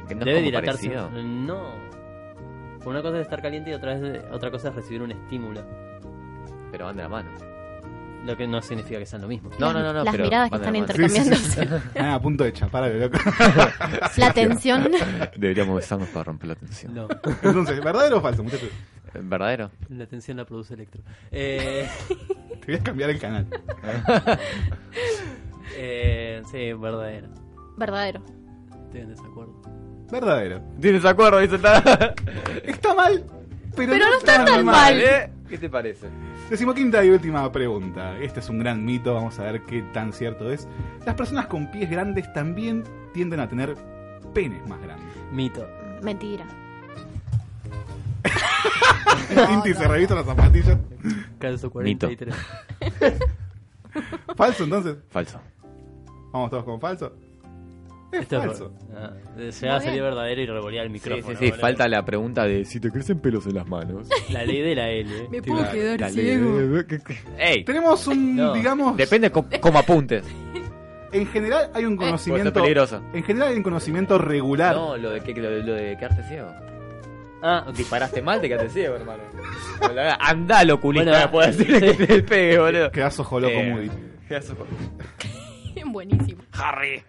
Que 0.07 0.15
no 0.15 0.21
es 0.21 0.25
Debe 0.27 0.37
como 0.41 0.47
dilatarse. 0.47 0.89
parecido. 0.91 1.23
No. 1.23 1.63
Una 2.85 3.01
cosa 3.03 3.17
es 3.17 3.23
estar 3.23 3.41
caliente 3.43 3.71
y 3.71 3.73
otra, 3.73 3.95
vez, 3.99 4.23
otra 4.31 4.51
cosa 4.51 4.69
es 4.69 4.75
recibir 4.75 5.01
un 5.03 5.11
estímulo. 5.13 5.63
Pero 6.71 6.85
van 6.85 6.97
de 6.97 7.03
la 7.05 7.09
mano. 7.09 7.31
Lo 8.27 8.37
que 8.37 8.49
no 8.49 8.61
significa 8.61 8.99
que 8.99 9.07
sean 9.07 9.23
lo 9.23 9.29
mismo. 9.29 9.51
No, 9.57 9.73
no, 9.73 9.81
no, 9.81 9.93
no. 9.93 10.03
Las 10.03 10.13
pero 10.13 10.25
miradas 10.25 10.51
que 10.51 10.57
están 10.57 10.75
intercambiándose. 10.75 11.69
Ah, 11.97 12.15
a 12.15 12.21
punto 12.21 12.43
de 12.43 12.53
chapar 12.53 12.91
loco. 12.91 13.19
La 14.17 14.33
tensión. 14.33 14.91
Deberíamos 15.37 15.77
besarnos 15.77 16.09
para 16.09 16.25
romper 16.25 16.49
la 16.49 16.55
tensión. 16.57 16.93
No. 16.93 17.07
Entonces, 17.43 17.83
¿verdadero 17.85 18.19
o 18.19 18.21
falso, 18.21 18.43
muchachos? 18.43 18.71
¿Verdadero? 19.15 19.71
La 19.91 20.07
tensión 20.07 20.39
la 20.39 20.45
produce 20.45 20.75
Electro. 20.75 21.03
Eh, 21.31 21.89
Te 22.61 22.67
voy 22.67 22.75
a 22.75 22.83
cambiar 22.83 23.11
el 23.11 23.21
canal. 23.21 23.47
eh, 25.77 26.43
sí, 26.51 26.73
verdadero. 26.73 27.29
Verdadero. 27.77 28.23
Estoy 28.87 29.03
en 29.03 29.09
desacuerdo. 29.11 29.63
Verdadero. 30.11 30.63
¿Tienes 30.81 31.05
acuerdo? 31.05 31.39
Dice 31.39 31.57
está... 31.57 32.15
Está 32.65 32.93
mal, 32.95 33.25
pero, 33.77 33.93
Pero 33.93 34.07
no 34.07 34.19
está 34.19 34.45
tan 34.45 34.65
mal. 34.65 35.01
¿Eh? 35.01 35.31
¿Qué 35.49 35.59
te 35.59 35.69
parece? 35.69 36.09
Decimoquinta 36.51 37.05
y 37.05 37.11
última 37.11 37.51
pregunta. 37.53 38.19
Este 38.19 38.41
es 38.41 38.49
un 38.49 38.59
gran 38.59 38.85
mito, 38.85 39.15
vamos 39.15 39.39
a 39.39 39.45
ver 39.45 39.63
qué 39.63 39.83
tan 39.93 40.13
cierto 40.13 40.51
es. 40.51 40.69
Las 41.05 41.15
personas 41.15 41.47
con 41.47 41.71
pies 41.71 41.89
grandes 41.91 42.33
también 42.33 42.83
tienden 43.15 43.41
a 43.41 43.49
tener 43.49 43.77
penes 44.35 44.67
más 44.69 44.81
grandes. 44.81 45.07
Mito. 45.33 45.67
Mentira. 46.03 46.47
Inti 49.53 49.75
se 49.75 49.87
revista 49.87 50.15
las 50.15 50.27
zapatillas. 50.27 50.79
Calzo 51.39 51.71
Mito. 51.77 52.09
43. 52.09 52.35
Falso, 54.37 54.65
entonces. 54.65 54.97
Falso. 55.11 55.41
Vamos 56.33 56.51
todos 56.51 56.65
con 56.65 56.81
falso. 56.81 57.13
Es 58.13 58.21
Esto 58.23 58.37
es 58.39 58.47
falso. 58.47 58.73
Ah, 58.97 59.11
llegaba 59.37 59.79
a 59.79 59.81
salir 59.83 60.03
verdadero 60.03 60.41
y 60.41 60.47
revolía 60.47 60.83
el 60.83 60.89
Sí, 60.89 60.93
micrófono. 60.93 61.27
sí, 61.39 61.45
sí. 61.45 61.51
boludo. 61.51 61.61
Falta 61.61 61.89
la 61.89 62.05
pregunta 62.05 62.45
de 62.45 62.65
si 62.65 62.81
te 62.81 62.91
crecen 62.91 63.19
pelos 63.21 63.47
en 63.47 63.55
las 63.57 63.67
manos. 63.69 64.09
La 64.31 64.45
ley 64.45 64.61
de 64.63 64.75
la 64.75 64.89
L. 64.89 65.11
eh. 65.19 65.29
Me 65.31 65.43
puedo 65.43 65.63
La- 65.63 65.71
quedar 65.73 66.01
la 66.01 66.09
ley 66.11 66.25
de- 66.37 67.01
¡Ey! 67.39 67.65
Tenemos 67.65 68.07
un, 68.07 68.37
No. 68.37 68.53
digamos, 68.55 68.97
Depende 68.97 69.31
co- 69.31 69.45
como 69.61 69.79
apuntes. 69.81 70.25
en 71.13 71.27
general 71.27 71.71
hay 71.75 71.85
un 71.85 71.97
Puede 71.97 72.11
conocimiento, 72.11 72.53
peligroso. 72.53 73.03
en 73.13 73.25
general 73.25 73.49
hay 73.51 73.57
un 73.57 73.63
conocimiento 73.63 74.19
regular. 74.19 74.75
No, 74.77 74.97
lo 74.97 75.11
de, 75.11 75.21
que, 75.21 75.35
lo, 75.35 75.51
de- 75.51 75.63
lo 75.63 75.75
de 75.75 75.97
quedarte 75.99 76.23
ciego. 76.25 76.49
Ah, 77.43 77.67
Disparaste 77.77 78.23
mal, 78.23 78.41
te 78.41 78.49
quedaste 78.49 78.71
ciego, 78.71 78.95
hermano. 78.97 79.23
Andá, 80.21 80.63
oculista, 80.73 81.11
Bueno, 81.11 81.27
me 81.27 81.31
puedo 81.31 81.47
decir 81.49 81.67
que 81.81 81.93
te 81.95 82.07
despegue, 82.07 82.59
boludo. 82.59 82.91
Quedás 82.91 83.19
ojo 83.21 83.41
loco 83.41 83.53
Eh, 83.55 83.71
Moody. 83.71 83.91
quedás 84.29 84.49
ojo- 84.51 84.67
Buenísimo. 85.93 86.43
Harry. 86.53 87.03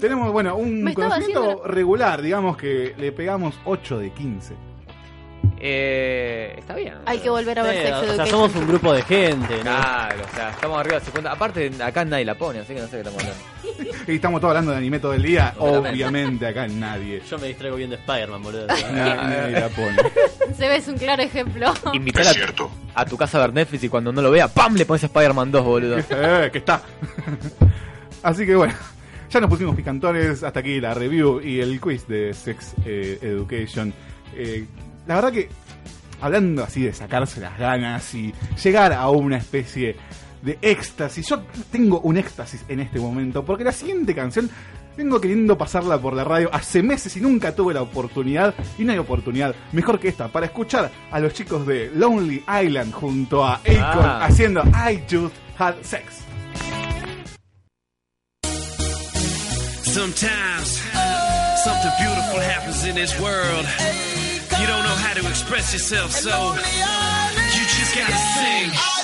Tenemos, 0.00 0.32
bueno, 0.32 0.56
un 0.56 0.92
conocimiento 0.94 1.40
haciendo 1.40 1.62
regular, 1.66 2.22
digamos 2.22 2.56
que 2.56 2.94
le 2.98 3.12
pegamos 3.12 3.58
8 3.64 3.98
de 3.98 4.10
15. 4.10 4.54
Eh, 5.62 6.54
está 6.58 6.74
bien. 6.74 6.94
Hay 7.04 7.18
que 7.18 7.28
volver 7.28 7.58
a 7.58 7.62
ver 7.62 7.74
Sí, 7.76 7.82
Sex 7.82 8.10
o 8.12 8.14
sea, 8.16 8.26
somos 8.26 8.54
un 8.54 8.66
grupo 8.66 8.92
de 8.94 9.02
gente, 9.02 9.56
¿no? 9.58 9.62
Claro, 9.62 10.22
o 10.30 10.34
sea, 10.34 10.50
estamos 10.50 10.80
arriba 10.80 10.98
de 10.98 11.04
50. 11.04 11.32
Aparte, 11.32 11.70
acá 11.82 12.04
nadie 12.04 12.24
la 12.24 12.34
pone, 12.34 12.60
así 12.60 12.74
que 12.74 12.80
no 12.80 12.86
sé 12.86 12.92
qué 12.92 12.98
estamos 12.98 13.20
hablando. 13.22 13.44
Y 14.06 14.14
estamos 14.16 14.40
todos 14.40 14.50
hablando 14.50 14.72
de 14.72 14.78
anime 14.78 14.98
todo 14.98 15.12
el 15.14 15.22
día, 15.22 15.54
Obviamente. 15.58 15.90
obviamente 15.90 16.46
acá 16.46 16.66
nadie. 16.66 17.22
Yo 17.28 17.38
me 17.38 17.48
distraigo 17.48 17.76
viendo 17.76 17.94
Spider-Man, 17.96 18.42
boludo. 18.42 18.66
Nadie 18.66 19.60
la 19.60 19.68
pone. 19.68 19.96
Se 20.56 20.68
ve, 20.68 20.76
es 20.76 20.88
un 20.88 20.96
claro 20.96 21.22
ejemplo. 21.22 21.72
Invitar 21.92 22.26
a, 22.26 23.00
a 23.00 23.04
tu 23.04 23.16
casa 23.16 23.38
a 23.38 23.42
ver 23.42 23.54
Netflix 23.54 23.84
y 23.84 23.88
cuando 23.88 24.12
no 24.12 24.20
lo 24.22 24.30
vea, 24.30 24.48
¡pam! 24.48 24.74
le 24.74 24.84
pones 24.86 25.04
Spider-Man 25.04 25.50
2, 25.52 25.64
boludo. 25.64 25.96
Eh, 26.10 26.48
que 26.52 26.58
está. 26.58 26.82
Así 28.22 28.44
que 28.46 28.56
bueno, 28.56 28.74
ya 29.30 29.40
nos 29.40 29.48
pusimos 29.50 29.76
picantones. 29.76 30.42
Hasta 30.42 30.60
aquí 30.60 30.80
la 30.80 30.94
review 30.94 31.40
y 31.40 31.60
el 31.60 31.80
quiz 31.80 32.06
de 32.06 32.34
Sex 32.34 32.74
eh, 32.84 33.18
Education. 33.22 33.92
Eh, 34.34 34.66
la 35.06 35.14
verdad 35.16 35.32
que, 35.32 35.48
hablando 36.20 36.64
así 36.64 36.82
de 36.82 36.92
sacarse 36.92 37.40
las 37.40 37.58
ganas 37.58 38.14
y 38.14 38.32
llegar 38.62 38.92
a 38.92 39.08
una 39.10 39.36
especie 39.38 39.96
de 40.42 40.58
éxtasis, 40.62 41.28
yo 41.28 41.42
tengo 41.70 42.00
un 42.00 42.16
éxtasis 42.16 42.64
en 42.68 42.80
este 42.80 42.98
momento, 42.98 43.44
porque 43.44 43.64
la 43.64 43.72
siguiente 43.72 44.14
canción. 44.14 44.50
Vengo 44.96 45.20
queriendo 45.20 45.56
pasarla 45.56 45.98
por 45.98 46.12
la 46.14 46.24
radio 46.24 46.50
hace 46.52 46.82
meses 46.82 47.16
y 47.16 47.20
nunca 47.20 47.54
tuve 47.54 47.72
la 47.72 47.80
oportunidad. 47.80 48.54
Y 48.76 48.84
no 48.84 48.92
hay 48.92 48.98
oportunidad 48.98 49.54
mejor 49.72 49.98
que 49.98 50.08
esta 50.08 50.28
para 50.28 50.46
escuchar 50.46 50.90
a 51.10 51.20
los 51.20 51.32
chicos 51.32 51.64
de 51.66 51.90
Lonely 51.94 52.42
Island 52.62 52.92
junto 52.92 53.42
a 53.44 53.54
Akon 53.54 53.70
Ah. 53.80 54.24
haciendo 54.24 54.62
I 54.64 55.00
Just 55.08 55.34
Had 55.56 55.76
Sex. 55.82 56.24
Sometimes 59.90 60.76
something 61.64 61.90
beautiful 61.98 62.38
happens 62.38 62.84
in 62.84 62.94
this 62.94 63.18
world. 63.18 63.66
You 64.60 64.66
don't 64.68 64.84
know 64.84 64.94
how 65.02 65.14
to 65.14 65.28
express 65.28 65.72
yourself, 65.72 66.12
so 66.12 66.30
you 66.54 67.62
just 67.66 67.96
gotta 67.96 68.14
sing. 68.14 68.99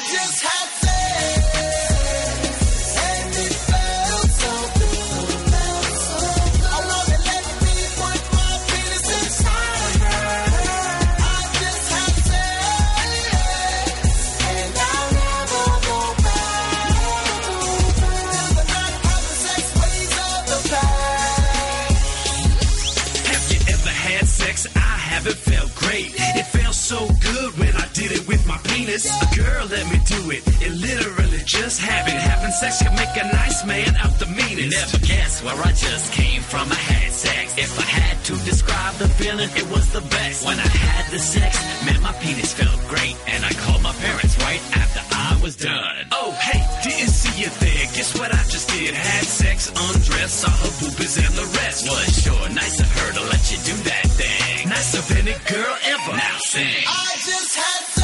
A 28.96 29.36
girl, 29.36 29.66
let 29.68 29.84
me 29.92 30.00
do 30.08 30.30
it. 30.32 30.40
It 30.56 30.72
literally 30.72 31.42
just 31.44 31.82
happened. 31.82 32.16
Having 32.16 32.52
sex 32.52 32.80
can 32.80 32.96
make 32.96 33.12
a 33.12 33.28
nice 33.28 33.62
man 33.66 33.94
out 33.96 34.18
the 34.18 34.24
meanest. 34.24 34.72
Never 34.72 35.04
guess 35.04 35.44
where 35.44 35.52
I 35.52 35.72
just 35.72 36.14
came 36.14 36.40
from. 36.40 36.72
I 36.72 36.80
had 36.80 37.12
sex. 37.12 37.58
If 37.58 37.78
I 37.78 37.84
had 37.84 38.16
to 38.24 38.32
describe 38.48 38.94
the 38.94 39.08
feeling, 39.20 39.50
it 39.52 39.68
was 39.68 39.92
the 39.92 40.00
best. 40.00 40.46
When 40.46 40.56
I 40.58 40.64
had 40.64 41.12
the 41.12 41.18
sex, 41.18 41.60
man, 41.84 42.00
my 42.00 42.12
penis 42.24 42.54
felt 42.54 42.80
great. 42.88 43.20
And 43.28 43.44
I 43.44 43.52
called 43.68 43.82
my 43.82 43.92
parents 44.00 44.32
right 44.40 44.64
after 44.80 45.04
I 45.12 45.36
was 45.42 45.56
done. 45.56 46.08
Oh, 46.12 46.32
hey, 46.40 46.64
didn't 46.80 47.12
see 47.12 47.36
you 47.36 47.50
there. 47.60 47.84
Guess 47.92 48.16
what 48.18 48.32
I 48.32 48.42
just 48.48 48.70
did? 48.72 48.94
Had 48.94 49.26
sex, 49.28 49.68
undressed, 49.76 50.40
saw 50.40 50.48
her 50.48 50.72
boobies 50.80 51.20
and 51.20 51.34
the 51.36 51.44
rest. 51.60 51.84
Was 51.84 52.24
sure 52.24 52.48
nice 52.48 52.80
of 52.80 52.88
her 52.88 53.12
to 53.12 53.22
let 53.28 53.44
you 53.52 53.58
do 53.60 53.76
that 53.92 54.08
thing. 54.16 54.70
Nice 54.70 54.96
of 54.96 55.04
any 55.20 55.36
girl 55.52 55.76
ever. 55.84 56.16
Now 56.16 56.36
sing. 56.48 56.80
I 56.88 57.12
just 57.20 57.52
had 57.60 57.95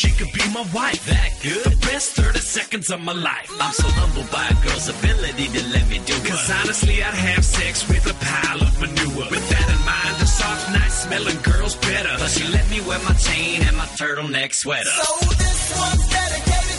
She 0.00 0.08
could 0.12 0.32
be 0.32 0.40
my 0.54 0.64
wife. 0.72 1.04
That 1.12 1.30
good? 1.42 1.60
The 1.60 1.76
best 1.84 2.16
30 2.16 2.38
seconds 2.38 2.88
of 2.90 3.02
my 3.02 3.12
life. 3.12 3.52
I'm 3.60 3.70
so 3.70 3.86
humbled 4.00 4.30
by 4.30 4.48
a 4.48 4.56
girl's 4.64 4.88
ability 4.88 5.46
to 5.52 5.62
let 5.76 5.86
me 5.92 6.00
do 6.06 6.16
Cause 6.24 6.50
honestly, 6.50 7.02
I'd 7.02 7.12
have 7.12 7.44
sex 7.44 7.86
with 7.86 8.08
a 8.08 8.16
pile 8.16 8.62
of 8.62 8.72
manure. 8.80 9.28
With 9.28 9.46
that 9.52 9.66
in 9.68 9.80
mind, 9.84 10.16
a 10.22 10.24
soft, 10.24 10.72
nice 10.72 11.04
smelling 11.04 11.36
girl's 11.42 11.76
better. 11.84 12.16
But 12.16 12.30
she 12.30 12.48
let 12.48 12.64
me 12.70 12.80
wear 12.80 12.98
my 13.04 13.12
chain 13.12 13.60
and 13.60 13.76
my 13.76 13.84
turtleneck 14.00 14.54
sweater. 14.54 14.88
So 14.88 15.28
this 15.36 15.76
one's 15.76 16.08
dedicated 16.08 16.69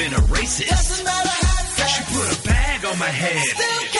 been 0.00 0.14
a 0.14 0.22
racist. 0.32 0.68
doesn't 0.70 1.04
matter 1.04 1.28
how 1.28 1.64
sex. 1.76 1.90
She 1.92 2.02
put 2.04 2.38
a 2.38 2.48
bag 2.48 2.84
on 2.86 2.98
my 2.98 3.04
head. 3.04 3.99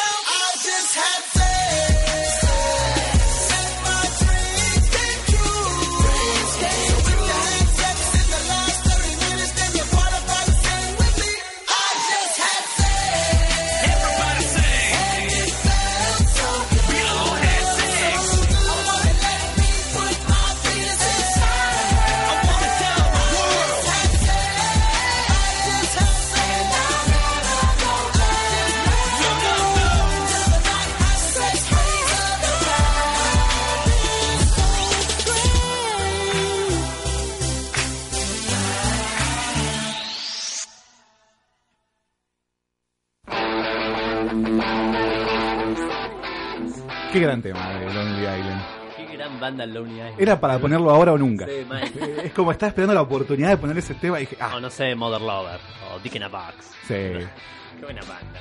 Qué 47.20 47.26
gran 47.26 47.42
tema 47.42 47.68
de 47.68 47.84
Lonely 47.92 48.20
Island. 48.22 48.62
Qué 48.96 49.16
gran 49.16 49.38
banda 49.38 49.66
Lonely 49.66 49.92
Island. 49.96 50.14
Era 50.18 50.40
para 50.40 50.58
ponerlo 50.58 50.90
ahora 50.90 51.12
o 51.12 51.18
nunca. 51.18 51.44
Sí. 51.44 51.52
Eh, 51.52 52.16
Es 52.24 52.32
como 52.32 52.50
estaba 52.50 52.68
esperando 52.68 52.94
la 52.94 53.02
oportunidad 53.02 53.50
de 53.50 53.56
poner 53.58 53.76
ese 53.76 53.94
tema 53.94 54.16
y 54.18 54.22
dije, 54.22 54.38
ah, 54.40 54.56
O 54.56 54.60
no 54.60 54.70
sé, 54.70 54.94
Mother 54.94 55.20
Lover. 55.20 55.60
O 55.94 55.98
Dick 55.98 56.14
in 56.14 56.22
a 56.22 56.28
Box. 56.28 56.54
sí. 56.88 56.94
Qué 56.94 57.84
buena 57.84 58.00
banda. 58.00 58.40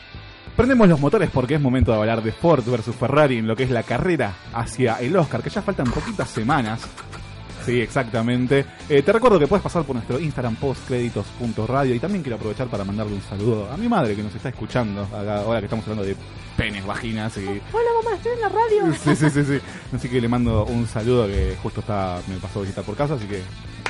Prendemos 0.55 0.87
los 0.89 0.99
motores 0.99 1.29
porque 1.29 1.55
es 1.55 1.61
momento 1.61 1.91
de 1.91 1.97
hablar 1.99 2.21
de 2.23 2.31
Ford 2.31 2.63
versus 2.65 2.95
Ferrari 2.95 3.37
en 3.37 3.47
lo 3.47 3.55
que 3.55 3.63
es 3.63 3.69
la 3.69 3.83
carrera 3.83 4.33
hacia 4.53 4.95
el 5.01 5.15
Oscar, 5.15 5.41
que 5.43 5.49
ya 5.49 5.61
faltan 5.61 5.89
poquitas 5.91 6.29
semanas. 6.29 6.81
Sí, 7.69 7.81
exactamente. 7.81 8.65
Eh, 8.89 9.03
te 9.03 9.11
recuerdo 9.13 9.37
que 9.37 9.45
puedes 9.45 9.61
pasar 9.61 9.83
por 9.83 9.95
nuestro 9.95 10.19
Instagram 10.19 10.55
postcréditos.radio 10.55 11.93
y 11.93 11.99
también 11.99 12.23
quiero 12.23 12.37
aprovechar 12.37 12.67
para 12.67 12.83
mandarle 12.83 13.13
un 13.13 13.21
saludo 13.21 13.69
a 13.71 13.77
mi 13.77 13.87
madre 13.87 14.15
que 14.15 14.23
nos 14.23 14.33
está 14.33 14.49
escuchando 14.49 15.03
acá, 15.03 15.41
ahora 15.41 15.59
que 15.59 15.67
estamos 15.67 15.85
hablando 15.85 16.03
de 16.03 16.15
penes, 16.57 16.83
vaginas 16.83 17.37
y... 17.37 17.45
Hola 17.45 17.89
mamá, 18.03 18.15
estoy 18.15 18.31
en 18.33 18.41
la 18.41 18.49
radio. 18.49 18.93
Sí, 19.03 19.15
sí, 19.15 19.29
sí, 19.29 19.43
sí. 19.45 19.59
Así 19.95 20.09
que 20.09 20.19
le 20.19 20.27
mando 20.27 20.65
un 20.65 20.87
saludo 20.87 21.27
que 21.27 21.55
justo 21.61 21.81
está 21.81 22.19
me 22.27 22.37
pasó 22.37 22.57
a 22.59 22.61
visitar 22.63 22.83
por 22.83 22.95
casa, 22.95 23.13
así 23.13 23.25
que 23.25 23.41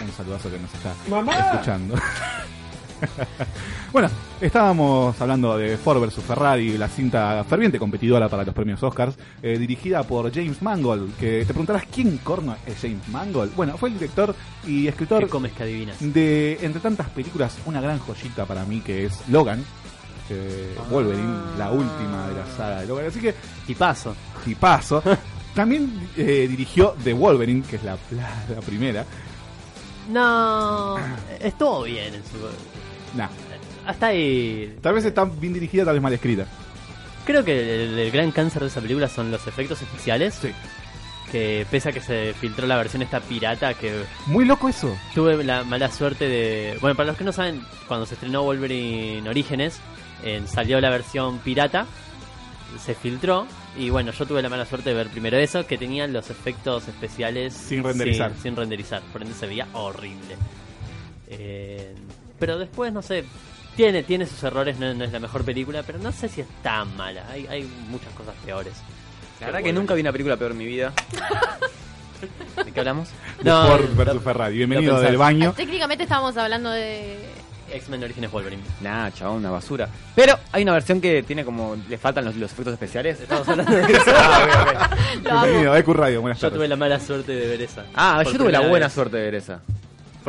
un 0.03 0.11
saludazo 0.11 0.51
que 0.51 0.59
nos 0.59 0.73
está 0.73 0.93
Mamá. 1.09 1.33
escuchando. 1.33 1.95
bueno, 3.93 4.09
estábamos 4.41 5.19
hablando 5.21 5.57
de 5.57 5.77
Ford 5.77 5.99
vs 5.99 6.23
Ferrari, 6.23 6.77
la 6.77 6.87
cinta 6.87 7.43
ferviente 7.47 7.79
competidora 7.79 8.27
para 8.29 8.43
los 8.43 8.53
premios 8.53 8.81
Oscars, 8.83 9.15
eh, 9.41 9.57
dirigida 9.57 10.03
por 10.03 10.33
James 10.33 10.61
Mangold, 10.61 11.15
que 11.17 11.39
te 11.41 11.47
preguntarás 11.47 11.83
quién 11.93 12.17
corno 12.19 12.55
es 12.65 12.79
James 12.81 13.07
Mangold. 13.09 13.55
Bueno, 13.55 13.77
fue 13.77 13.89
el 13.89 13.95
director 13.95 14.35
y 14.65 14.87
escritor 14.87 15.23
¿Qué 15.23 15.29
comes 15.29 15.51
que 15.53 15.63
adivinas? 15.63 15.97
de, 15.99 16.57
entre 16.61 16.81
tantas 16.81 17.09
películas, 17.09 17.57
una 17.65 17.81
gran 17.81 17.99
joyita 17.99 18.45
para 18.45 18.65
mí 18.65 18.81
que 18.81 19.05
es 19.05 19.27
Logan. 19.29 19.63
eh, 20.29 20.75
Wolverine, 20.91 21.33
la 21.57 21.71
última 21.71 22.27
de 22.27 22.35
la 22.35 22.45
saga 22.55 22.81
de 22.81 22.87
Logan. 22.87 23.07
Así 23.07 23.19
que, 23.19 23.33
Tipazo. 23.65 24.15
tipazo. 24.45 25.01
También 25.55 26.07
eh, 26.15 26.45
dirigió 26.47 26.95
The 27.03 27.13
Wolverine, 27.13 27.63
que 27.67 27.77
es 27.77 27.83
la, 27.83 27.97
la, 28.11 28.29
la 28.55 28.61
primera. 28.61 29.03
No, 30.09 30.97
estuvo 31.39 31.83
bien 31.83 32.13
en 32.15 32.23
su... 32.23 32.37
Nah, 33.15 33.27
Hasta 33.85 34.07
ahí... 34.07 34.75
tal 34.81 34.93
vez 34.93 35.05
está 35.05 35.25
bien 35.25 35.53
dirigida, 35.53 35.85
tal 35.85 35.95
vez 35.95 36.03
mal 36.03 36.13
escrita. 36.13 36.45
Creo 37.25 37.43
que 37.43 37.83
el, 37.85 37.97
el 37.99 38.11
gran 38.11 38.31
cáncer 38.31 38.61
de 38.63 38.67
esa 38.69 38.81
película 38.81 39.07
son 39.07 39.31
los 39.31 39.45
efectos 39.47 39.81
especiales. 39.81 40.35
Sí. 40.35 40.49
Que 41.31 41.65
pese 41.69 41.89
a 41.89 41.91
que 41.91 42.01
se 42.01 42.33
filtró 42.33 42.65
la 42.65 42.75
versión 42.77 43.03
esta 43.03 43.19
pirata, 43.19 43.75
que 43.75 44.01
Muy 44.25 44.45
loco 44.45 44.67
eso. 44.67 44.97
tuve 45.13 45.43
la 45.43 45.63
mala 45.63 45.91
suerte 45.91 46.27
de... 46.27 46.77
Bueno, 46.81 46.95
para 46.95 47.07
los 47.07 47.17
que 47.17 47.23
no 47.23 47.31
saben, 47.31 47.61
cuando 47.87 48.07
se 48.07 48.15
estrenó 48.15 48.41
Wolverine 48.43 49.29
Orígenes, 49.29 49.79
eh, 50.23 50.41
salió 50.47 50.81
la 50.81 50.89
versión 50.89 51.37
pirata, 51.37 51.85
se 52.83 52.95
filtró, 52.95 53.45
y 53.77 53.91
bueno, 53.91 54.11
yo 54.11 54.25
tuve 54.25 54.41
la 54.41 54.49
mala 54.49 54.65
suerte 54.65 54.89
de 54.89 54.95
ver 54.95 55.09
primero 55.09 55.37
eso, 55.37 55.67
que 55.67 55.77
tenían 55.77 56.13
los 56.13 56.31
efectos 56.31 56.87
especiales 56.87 57.53
Sin 57.53 57.83
renderizar. 57.83 58.31
Sin, 58.33 58.41
sin 58.41 58.55
renderizar, 58.55 59.03
por 59.13 59.21
ende 59.21 59.35
se 59.35 59.45
veía 59.45 59.67
horrible. 59.73 60.35
Eh, 61.27 61.93
pero 62.39 62.57
después, 62.57 62.91
no 62.93 63.01
sé, 63.01 63.25
tiene, 63.75 64.03
tiene 64.03 64.25
sus 64.25 64.41
errores, 64.43 64.79
no, 64.79 64.93
no 64.93 65.03
es 65.03 65.11
la 65.11 65.19
mejor 65.19 65.43
película, 65.43 65.83
pero 65.83 65.99
no 65.99 66.11
sé 66.11 66.29
si 66.29 66.41
es 66.41 66.47
tan 66.63 66.95
mala, 66.97 67.25
hay, 67.29 67.45
hay 67.47 67.63
muchas 67.89 68.11
cosas 68.13 68.33
peores. 68.45 68.73
La 69.39 69.47
verdad 69.47 69.63
que 69.63 69.73
nunca 69.73 69.93
vi 69.93 70.01
una 70.01 70.11
película 70.11 70.35
peor 70.37 70.51
en 70.51 70.57
mi 70.57 70.65
vida. 70.65 70.91
¿De 72.65 72.71
qué 72.71 72.79
hablamos? 72.79 73.09
De 73.41 73.49
Ford 73.51 73.85
vs 73.95 74.21
Ferrari. 74.21 74.57
Bienvenido 74.57 74.99
del 74.99 75.15
baño. 75.17 75.53
Técnicamente 75.55 76.03
estábamos 76.03 76.35
hablando 76.35 76.71
de... 76.71 77.17
X-Men 77.71 78.03
Orígenes 78.03 78.31
Wolverine. 78.31 78.63
Nah, 78.81 79.11
chabón, 79.11 79.37
una 79.37 79.51
basura. 79.51 79.87
Pero 80.15 80.37
hay 80.51 80.63
una 80.63 80.73
versión 80.73 80.99
que 80.99 81.21
tiene 81.23 81.45
como. 81.45 81.77
Le 81.87 81.99
faltan 81.99 82.25
los, 82.25 82.35
los 82.35 82.51
efectos 82.51 82.73
especiales. 82.73 83.21
Estamos 83.21 83.47
hablando 83.47 83.71
de 83.71 83.83
eso. 83.93 84.11
Ah. 84.11 84.89
Lo 85.23 85.29
amo. 85.31 85.41
Bienvenido, 85.43 85.75
Ecu 85.77 85.93
Radio, 85.93 86.21
buenas 86.21 86.39
Yo 86.39 86.47
tardes. 86.47 86.57
tuve 86.57 86.67
la 86.67 86.75
mala 86.75 86.99
suerte 86.99 87.31
de 87.31 87.47
ver 87.47 87.61
esa. 87.61 87.85
Ah, 87.95 88.23
yo 88.25 88.37
tuve 88.37 88.51
la 88.51 88.61
buena 88.61 88.87
vez. 88.87 88.93
suerte 88.93 89.17
de 89.17 89.23
ver 89.23 89.35
esa. 89.35 89.61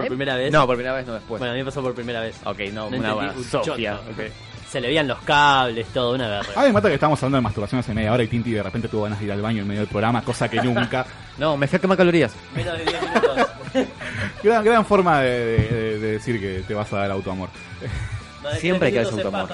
¿Por 0.01 0.09
primera 0.09 0.37
vez? 0.37 0.53
No, 0.53 0.67
por 0.67 0.77
primera 0.77 0.95
vez 0.97 1.07
no 1.07 1.15
después. 1.15 1.39
Bueno, 1.39 1.53
a 1.53 1.55
mí 1.55 1.61
me 1.61 1.65
pasó 1.67 1.83
por 1.83 1.95
primera 1.95 2.21
vez. 2.21 2.37
ok, 2.45 2.59
no, 2.73 2.91
No 2.91 2.97
una 2.99 3.13
buena. 3.15 3.33
un 3.33 3.45
Sofía. 3.45 3.97
choto. 3.99 4.11
ok. 4.11 4.27
Se 4.71 4.81
le 4.81 4.87
veían 4.87 5.09
los 5.09 5.19
cables, 5.23 5.87
todo, 5.89 6.15
una 6.15 6.29
guerra. 6.29 6.53
Ah, 6.55 6.63
me 6.63 6.73
mata 6.73 6.87
que 6.89 6.95
estábamos 6.95 7.21
hablando 7.21 7.39
de 7.39 7.43
masturbación 7.43 7.81
hace 7.81 7.93
media 7.93 8.13
hora 8.13 8.23
y 8.23 8.29
Tinti 8.29 8.53
de 8.53 8.63
repente 8.63 8.87
tuvo 8.87 9.03
ganas 9.03 9.19
de 9.19 9.25
ir 9.25 9.33
al 9.33 9.43
baño 9.43 9.63
en 9.63 9.67
medio 9.69 9.81
del 9.81 9.89
programa, 9.89 10.23
cosa 10.23 10.49
que 10.49 10.61
nunca. 10.63 11.05
No, 11.39 11.57
me 11.57 11.67
fui 11.67 11.79
a 11.79 11.81
quemar 11.81 11.97
calorías. 11.97 12.35
Menos 12.55 12.77
de 12.79 12.85
10 12.85 13.01
minutos. 13.03 13.49
gran, 14.43 14.63
gran 14.65 14.85
forma 14.85 15.21
de, 15.23 15.31
de- 15.45 15.69
de- 15.69 15.99
de 15.99 16.13
decir 16.13 16.39
que 16.39 16.63
te 16.69 16.75
vas 16.75 16.93
a 16.93 16.99
dar 16.99 17.11
autoamor. 17.13 17.49
De 18.43 18.59
Siempre 18.61 18.89
hay 18.89 18.93
que 18.93 18.99
minutos 19.01 19.25
autoamor. 19.25 19.49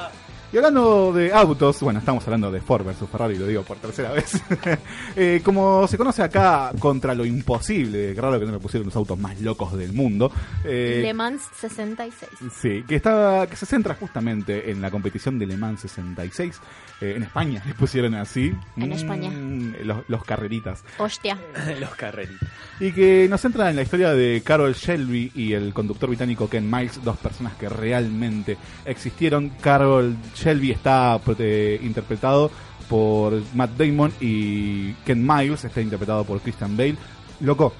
Y 0.56 0.58
hablando 0.58 1.12
de 1.12 1.34
autos, 1.34 1.82
bueno, 1.82 1.98
estamos 1.98 2.24
hablando 2.24 2.50
de 2.50 2.62
Ford 2.62 2.82
versus 2.86 3.10
Ferrari, 3.10 3.36
lo 3.36 3.46
digo 3.46 3.62
por 3.62 3.76
tercera 3.76 4.10
vez. 4.12 4.40
Eh, 5.18 5.40
como 5.44 5.86
se 5.88 5.96
conoce 5.96 6.22
acá, 6.22 6.70
contra 6.78 7.14
lo 7.14 7.24
imposible, 7.24 8.12
raro 8.14 8.38
que 8.38 8.44
no 8.46 8.52
le 8.52 8.58
pusieron 8.58 8.86
los 8.86 8.96
autos 8.96 9.18
más 9.18 9.40
locos 9.40 9.74
del 9.76 9.92
mundo. 9.94 10.30
eh, 10.64 11.00
Le 11.02 11.14
Mans 11.14 11.42
66. 11.58 12.30
Sí, 12.60 12.84
que 12.86 12.96
está 12.96 13.46
que 13.48 13.56
se 13.56 13.64
centra 13.66 13.94
justamente 13.94 14.70
en 14.70 14.80
la 14.82 14.90
competición 14.90 15.38
de 15.38 15.46
Le 15.46 15.56
Mans 15.56 15.80
66. 15.80 16.60
Eh, 17.00 17.14
en 17.16 17.22
España 17.22 17.62
le 17.66 17.74
pusieron 17.74 18.14
así. 18.14 18.52
En 18.76 18.88
Mm, 18.88 18.92
España. 18.92 19.30
Los, 19.84 19.98
los 20.08 20.24
carreritas. 20.24 20.82
Hostia. 20.98 21.38
Los 21.80 21.94
carreritos. 21.94 22.48
Y 22.80 22.92
que 22.92 23.26
nos 23.28 23.40
centra 23.40 23.70
en 23.70 23.76
la 23.76 23.82
historia 23.82 24.12
de 24.12 24.42
Carol 24.44 24.74
Shelby 24.74 25.32
y 25.34 25.52
el 25.54 25.72
conductor 25.72 26.08
británico 26.10 26.48
Ken 26.48 26.70
Miles, 26.70 27.02
dos 27.02 27.16
personas 27.18 27.54
que 27.54 27.68
realmente 27.70 28.56
existieron. 28.84 29.50
Carol 29.62 30.14
Shelby 30.34 30.45
está 30.50 31.20
eh, 31.38 31.80
interpretado 31.82 32.50
por 32.88 33.42
Matt 33.54 33.76
Damon 33.76 34.12
y 34.20 34.92
Ken 35.04 35.26
Miles 35.26 35.64
está 35.64 35.80
interpretado 35.80 36.24
por 36.24 36.40
Christian 36.40 36.76
Bale. 36.76 36.96
Loco, 37.40 37.72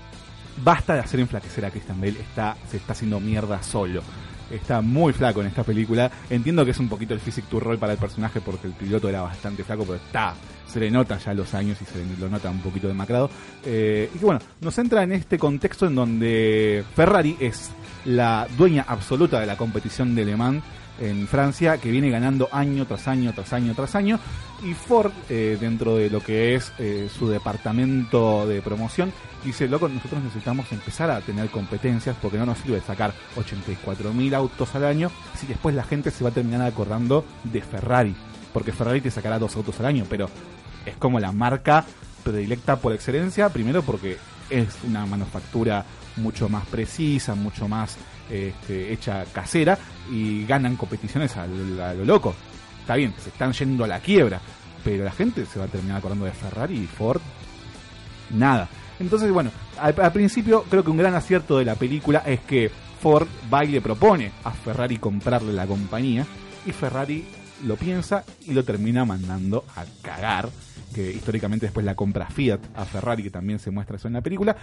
basta 0.62 0.94
de 0.94 1.00
hacer 1.00 1.20
enflaquecer 1.20 1.64
a 1.64 1.70
Christian 1.70 2.00
Bale, 2.00 2.20
está, 2.20 2.56
se 2.68 2.78
está 2.78 2.92
haciendo 2.92 3.20
mierda 3.20 3.62
solo. 3.62 4.02
Está 4.50 4.80
muy 4.80 5.12
flaco 5.12 5.40
en 5.40 5.48
esta 5.48 5.64
película. 5.64 6.10
Entiendo 6.30 6.64
que 6.64 6.70
es 6.70 6.78
un 6.78 6.88
poquito 6.88 7.14
el 7.14 7.20
physic 7.20 7.46
to 7.46 7.58
roll 7.58 7.78
para 7.78 7.94
el 7.94 7.98
personaje 7.98 8.40
porque 8.40 8.68
el 8.68 8.74
piloto 8.74 9.08
era 9.08 9.22
bastante 9.22 9.64
flaco, 9.64 9.82
pero 9.82 9.96
está, 9.96 10.34
se 10.68 10.78
le 10.78 10.88
nota 10.88 11.18
ya 11.18 11.34
los 11.34 11.52
años 11.54 11.78
y 11.82 11.84
se 11.84 12.20
lo 12.20 12.28
nota 12.28 12.50
un 12.50 12.60
poquito 12.60 12.86
demacrado. 12.86 13.28
Eh, 13.64 14.08
y 14.14 14.18
bueno, 14.18 14.40
nos 14.60 14.78
entra 14.78 15.02
en 15.02 15.12
este 15.12 15.36
contexto 15.36 15.86
en 15.86 15.96
donde 15.96 16.84
Ferrari 16.94 17.36
es 17.40 17.70
la 18.04 18.46
dueña 18.56 18.84
absoluta 18.86 19.40
de 19.40 19.46
la 19.46 19.56
competición 19.56 20.14
de 20.14 20.24
Le 20.24 20.36
Mans 20.36 20.62
en 21.00 21.26
Francia, 21.26 21.78
que 21.78 21.90
viene 21.90 22.10
ganando 22.10 22.48
año 22.52 22.86
tras 22.86 23.08
año, 23.08 23.32
tras 23.32 23.52
año, 23.52 23.74
tras 23.74 23.94
año. 23.94 24.18
Y 24.64 24.74
Ford, 24.74 25.12
eh, 25.28 25.56
dentro 25.60 25.96
de 25.96 26.10
lo 26.10 26.20
que 26.20 26.54
es 26.54 26.72
eh, 26.78 27.08
su 27.16 27.28
departamento 27.28 28.46
de 28.46 28.62
promoción, 28.62 29.12
dice, 29.44 29.68
loco, 29.68 29.88
nosotros 29.88 30.22
necesitamos 30.22 30.70
empezar 30.72 31.10
a 31.10 31.20
tener 31.20 31.48
competencias 31.50 32.16
porque 32.20 32.38
no 32.38 32.46
nos 32.46 32.58
sirve 32.58 32.80
sacar 32.80 33.12
84.000 33.36 34.34
autos 34.34 34.74
al 34.74 34.84
año 34.84 35.10
si 35.38 35.46
después 35.46 35.74
la 35.74 35.84
gente 35.84 36.10
se 36.10 36.24
va 36.24 36.30
a 36.30 36.34
terminar 36.34 36.62
acordando 36.62 37.24
de 37.44 37.60
Ferrari. 37.60 38.14
Porque 38.52 38.72
Ferrari 38.72 39.00
te 39.00 39.10
sacará 39.10 39.38
dos 39.38 39.54
autos 39.56 39.78
al 39.80 39.86
año, 39.86 40.04
pero 40.08 40.30
es 40.86 40.96
como 40.96 41.20
la 41.20 41.32
marca 41.32 41.84
predilecta 42.24 42.76
por 42.76 42.92
excelencia, 42.92 43.50
primero 43.50 43.82
porque 43.82 44.16
es 44.50 44.68
una 44.84 45.06
manufactura 45.06 45.84
mucho 46.16 46.48
más 46.48 46.66
precisa, 46.66 47.34
mucho 47.34 47.68
más 47.68 47.96
este, 48.30 48.92
hecha 48.92 49.24
casera 49.32 49.78
y 50.10 50.44
ganan 50.46 50.76
competiciones 50.76 51.36
a 51.36 51.46
lo, 51.46 52.04
loco. 52.04 52.34
Está 52.80 52.96
bien, 52.96 53.14
se 53.18 53.30
están 53.30 53.52
yendo 53.52 53.84
a 53.84 53.88
la 53.88 54.00
quiebra, 54.00 54.40
pero 54.84 55.04
la 55.04 55.12
gente 55.12 55.44
se 55.46 55.58
va 55.58 55.64
a 55.64 55.68
terminar 55.68 55.98
acordando 55.98 56.24
de 56.24 56.32
Ferrari 56.32 56.76
y 56.76 56.86
Ford. 56.86 57.20
Nada. 58.30 58.68
Entonces, 58.98 59.30
bueno, 59.30 59.50
al, 59.78 59.94
al 60.00 60.12
principio 60.12 60.64
creo 60.70 60.84
que 60.84 60.90
un 60.90 60.96
gran 60.96 61.14
acierto 61.14 61.58
de 61.58 61.64
la 61.64 61.74
película 61.74 62.22
es 62.24 62.40
que 62.40 62.70
Ford 63.00 63.28
va 63.52 63.64
y 63.64 63.68
le 63.68 63.80
propone 63.80 64.32
a 64.44 64.52
Ferrari 64.52 64.96
comprarle 64.96 65.52
la 65.52 65.66
compañía 65.66 66.26
y 66.64 66.72
Ferrari 66.72 67.24
lo 67.64 67.76
piensa 67.76 68.24
y 68.46 68.52
lo 68.52 68.64
termina 68.64 69.04
mandando 69.04 69.64
a 69.76 69.84
cagar. 70.02 70.48
Que 70.94 71.10
históricamente 71.10 71.66
después 71.66 71.84
la 71.84 71.94
compra 71.94 72.26
Fiat 72.26 72.60
a 72.74 72.84
Ferrari, 72.84 73.22
que 73.22 73.30
también 73.30 73.58
se 73.58 73.70
muestra 73.70 73.96
eso 73.96 74.08
en 74.08 74.14
la 74.14 74.22
película. 74.22 74.56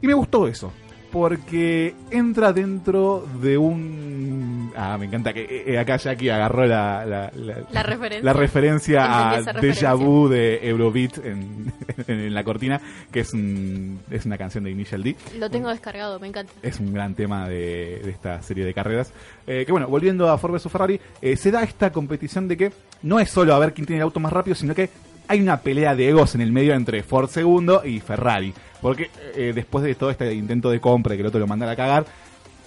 Y 0.00 0.06
me 0.06 0.14
gustó 0.14 0.46
eso. 0.48 0.72
Porque 1.14 1.94
entra 2.10 2.52
dentro 2.52 3.24
de 3.40 3.56
un. 3.56 4.72
Ah, 4.76 4.96
me 4.98 5.06
encanta 5.06 5.32
que 5.32 5.62
eh, 5.64 5.78
acá 5.78 5.96
Jackie 5.96 6.28
agarró 6.28 6.66
la, 6.66 7.06
la, 7.06 7.30
la- 7.36 7.62
La 7.70 7.82
referencia. 7.84 8.24
la 8.24 8.32
referencia 8.32 9.28
a. 9.30 9.40
Deja 9.60 9.94
Vu 9.94 10.28
de 10.28 10.58
Eurobeat 10.68 11.18
en, 11.24 11.72
en 12.08 12.34
la 12.34 12.42
cortina, 12.42 12.80
que 13.12 13.20
es, 13.20 13.32
un- 13.32 14.00
es 14.10 14.26
una 14.26 14.36
canción 14.36 14.64
de 14.64 14.72
Initial 14.72 15.04
D. 15.04 15.14
Lo 15.38 15.48
tengo 15.48 15.68
descargado, 15.68 16.18
me 16.18 16.26
encanta. 16.26 16.52
Es 16.62 16.80
un 16.80 16.92
gran 16.92 17.14
tema 17.14 17.48
de, 17.48 18.00
de 18.04 18.10
esta 18.10 18.42
serie 18.42 18.64
de 18.64 18.74
carreras. 18.74 19.12
Eh, 19.46 19.62
que 19.64 19.70
bueno, 19.70 19.86
volviendo 19.86 20.28
a 20.28 20.36
Ford 20.36 20.54
vs 20.54 20.68
Ferrari, 20.68 21.00
eh, 21.22 21.36
se 21.36 21.52
da 21.52 21.62
esta 21.62 21.92
competición 21.92 22.48
de 22.48 22.56
que 22.56 22.72
no 23.02 23.20
es 23.20 23.30
solo 23.30 23.54
a 23.54 23.60
ver 23.60 23.72
quién 23.72 23.86
tiene 23.86 23.98
el 24.00 24.04
auto 24.06 24.18
más 24.18 24.32
rápido, 24.32 24.56
sino 24.56 24.74
que 24.74 24.90
hay 25.28 25.40
una 25.40 25.60
pelea 25.60 25.94
de 25.94 26.08
egos 26.08 26.34
en 26.34 26.40
el 26.40 26.52
medio 26.52 26.74
entre 26.74 27.02
Ford 27.02 27.28
segundo 27.28 27.82
y 27.84 28.00
Ferrari. 28.00 28.52
Porque 28.80 29.10
eh, 29.34 29.52
después 29.54 29.84
de 29.84 29.94
todo 29.94 30.10
este 30.10 30.32
intento 30.34 30.70
de 30.70 30.80
compra 30.80 31.14
y 31.14 31.16
que 31.16 31.22
el 31.22 31.28
otro 31.28 31.40
lo 31.40 31.46
manda 31.46 31.70
a 31.70 31.76
cagar, 31.76 32.04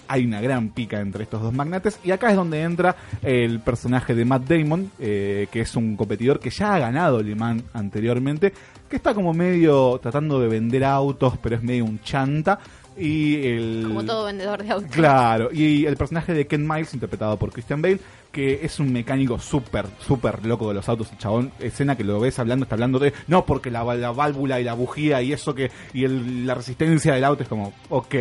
hay 0.08 0.24
una 0.24 0.40
gran 0.40 0.70
pica 0.70 1.00
entre 1.00 1.24
estos 1.24 1.42
dos 1.42 1.52
magnates. 1.52 2.00
Y 2.02 2.10
acá 2.10 2.30
es 2.30 2.36
donde 2.36 2.62
entra 2.62 2.96
el 3.22 3.60
personaje 3.60 4.14
de 4.14 4.24
Matt 4.24 4.48
Damon, 4.48 4.90
eh, 4.98 5.46
que 5.52 5.60
es 5.60 5.76
un 5.76 5.96
competidor 5.96 6.40
que 6.40 6.50
ya 6.50 6.74
ha 6.74 6.78
ganado 6.78 7.22
Le 7.22 7.34
Mans 7.34 7.62
anteriormente, 7.74 8.52
que 8.88 8.96
está 8.96 9.14
como 9.14 9.32
medio 9.34 9.98
tratando 10.02 10.40
de 10.40 10.48
vender 10.48 10.84
autos, 10.84 11.34
pero 11.40 11.56
es 11.56 11.62
medio 11.62 11.84
un 11.84 12.00
chanta. 12.00 12.58
Y 12.96 13.46
el... 13.46 13.87
Como 13.98 14.06
todo 14.12 14.24
vendedor 14.26 14.62
de 14.62 14.70
autos. 14.70 14.90
Claro, 14.90 15.50
y 15.52 15.86
el 15.86 15.96
personaje 15.96 16.32
de 16.34 16.46
Ken 16.46 16.66
Miles, 16.66 16.94
interpretado 16.94 17.36
por 17.38 17.52
Christian 17.52 17.80
Bale, 17.82 18.00
que 18.32 18.60
es 18.64 18.78
un 18.78 18.92
mecánico 18.92 19.38
súper, 19.38 19.86
súper 20.06 20.44
loco 20.46 20.68
de 20.68 20.74
los 20.74 20.88
autos. 20.88 21.10
El 21.12 21.18
chabón, 21.18 21.52
escena 21.60 21.96
que 21.96 22.04
lo 22.04 22.20
ves 22.20 22.38
hablando, 22.38 22.64
está 22.64 22.74
hablando 22.74 22.98
de, 22.98 23.12
no, 23.26 23.44
porque 23.46 23.70
la, 23.70 23.82
la 23.94 24.10
válvula 24.12 24.60
y 24.60 24.64
la 24.64 24.74
bujía 24.74 25.22
y 25.22 25.32
eso 25.32 25.54
que, 25.54 25.70
y 25.92 26.04
el- 26.04 26.46
la 26.46 26.54
resistencia 26.54 27.14
del 27.14 27.24
auto 27.24 27.42
es 27.42 27.48
como, 27.48 27.72
ok. 27.88 28.14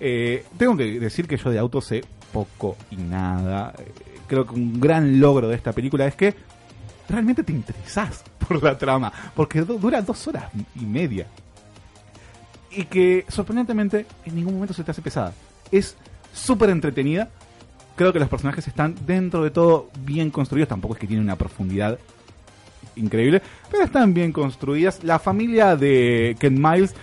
Eh, 0.00 0.44
tengo 0.58 0.76
que 0.76 0.98
decir 0.98 1.26
que 1.28 1.36
yo 1.36 1.50
de 1.50 1.58
autos 1.58 1.84
sé 1.86 2.02
poco 2.32 2.76
y 2.90 2.96
nada. 2.96 3.72
Eh, 3.78 3.92
creo 4.26 4.46
que 4.46 4.54
un 4.54 4.80
gran 4.80 5.20
logro 5.20 5.48
de 5.48 5.54
esta 5.56 5.72
película 5.72 6.06
es 6.06 6.14
que 6.16 6.34
realmente 7.08 7.42
te 7.44 7.52
interesás 7.52 8.24
por 8.48 8.62
la 8.62 8.76
trama, 8.76 9.12
porque 9.34 9.60
du- 9.62 9.78
dura 9.78 10.02
dos 10.02 10.26
horas 10.28 10.44
y 10.74 10.84
media 10.84 11.26
y 12.76 12.84
que 12.84 13.24
sorprendentemente 13.28 14.06
en 14.24 14.34
ningún 14.34 14.54
momento 14.54 14.74
se 14.74 14.84
te 14.84 14.90
hace 14.90 15.02
pesada. 15.02 15.32
Es 15.70 15.96
súper 16.32 16.70
entretenida. 16.70 17.28
Creo 17.96 18.12
que 18.12 18.18
los 18.18 18.28
personajes 18.28 18.66
están 18.66 18.94
dentro 19.06 19.42
de 19.44 19.50
todo 19.50 19.90
bien 20.04 20.30
construidos. 20.30 20.68
Tampoco 20.68 20.94
es 20.94 21.00
que 21.00 21.06
tienen 21.06 21.24
una 21.24 21.36
profundidad 21.36 21.98
increíble, 22.96 23.42
pero 23.70 23.84
están 23.84 24.14
bien 24.14 24.32
construidas. 24.32 25.02
La 25.04 25.18
familia 25.18 25.76
de 25.76 26.36
Ken 26.38 26.60
Miles 26.60 26.94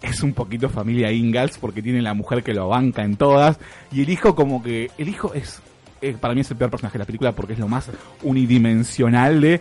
es 0.00 0.22
un 0.22 0.32
poquito 0.32 0.68
familia 0.68 1.12
Ingalls 1.12 1.58
porque 1.58 1.82
tiene 1.82 2.02
la 2.02 2.14
mujer 2.14 2.42
que 2.42 2.54
lo 2.54 2.68
banca 2.68 3.02
en 3.02 3.16
todas 3.16 3.58
y 3.92 4.02
el 4.02 4.10
hijo 4.10 4.34
como 4.34 4.62
que 4.62 4.90
el 4.98 5.08
hijo 5.08 5.32
es 5.32 5.62
eh, 6.00 6.16
para 6.20 6.34
mí 6.34 6.40
es 6.40 6.50
el 6.50 6.56
peor 6.56 6.70
personaje 6.70 6.94
de 6.94 6.98
la 6.98 7.04
película 7.06 7.32
porque 7.32 7.52
es 7.52 7.60
lo 7.60 7.68
más 7.68 7.88
unidimensional 8.24 9.40
de 9.40 9.60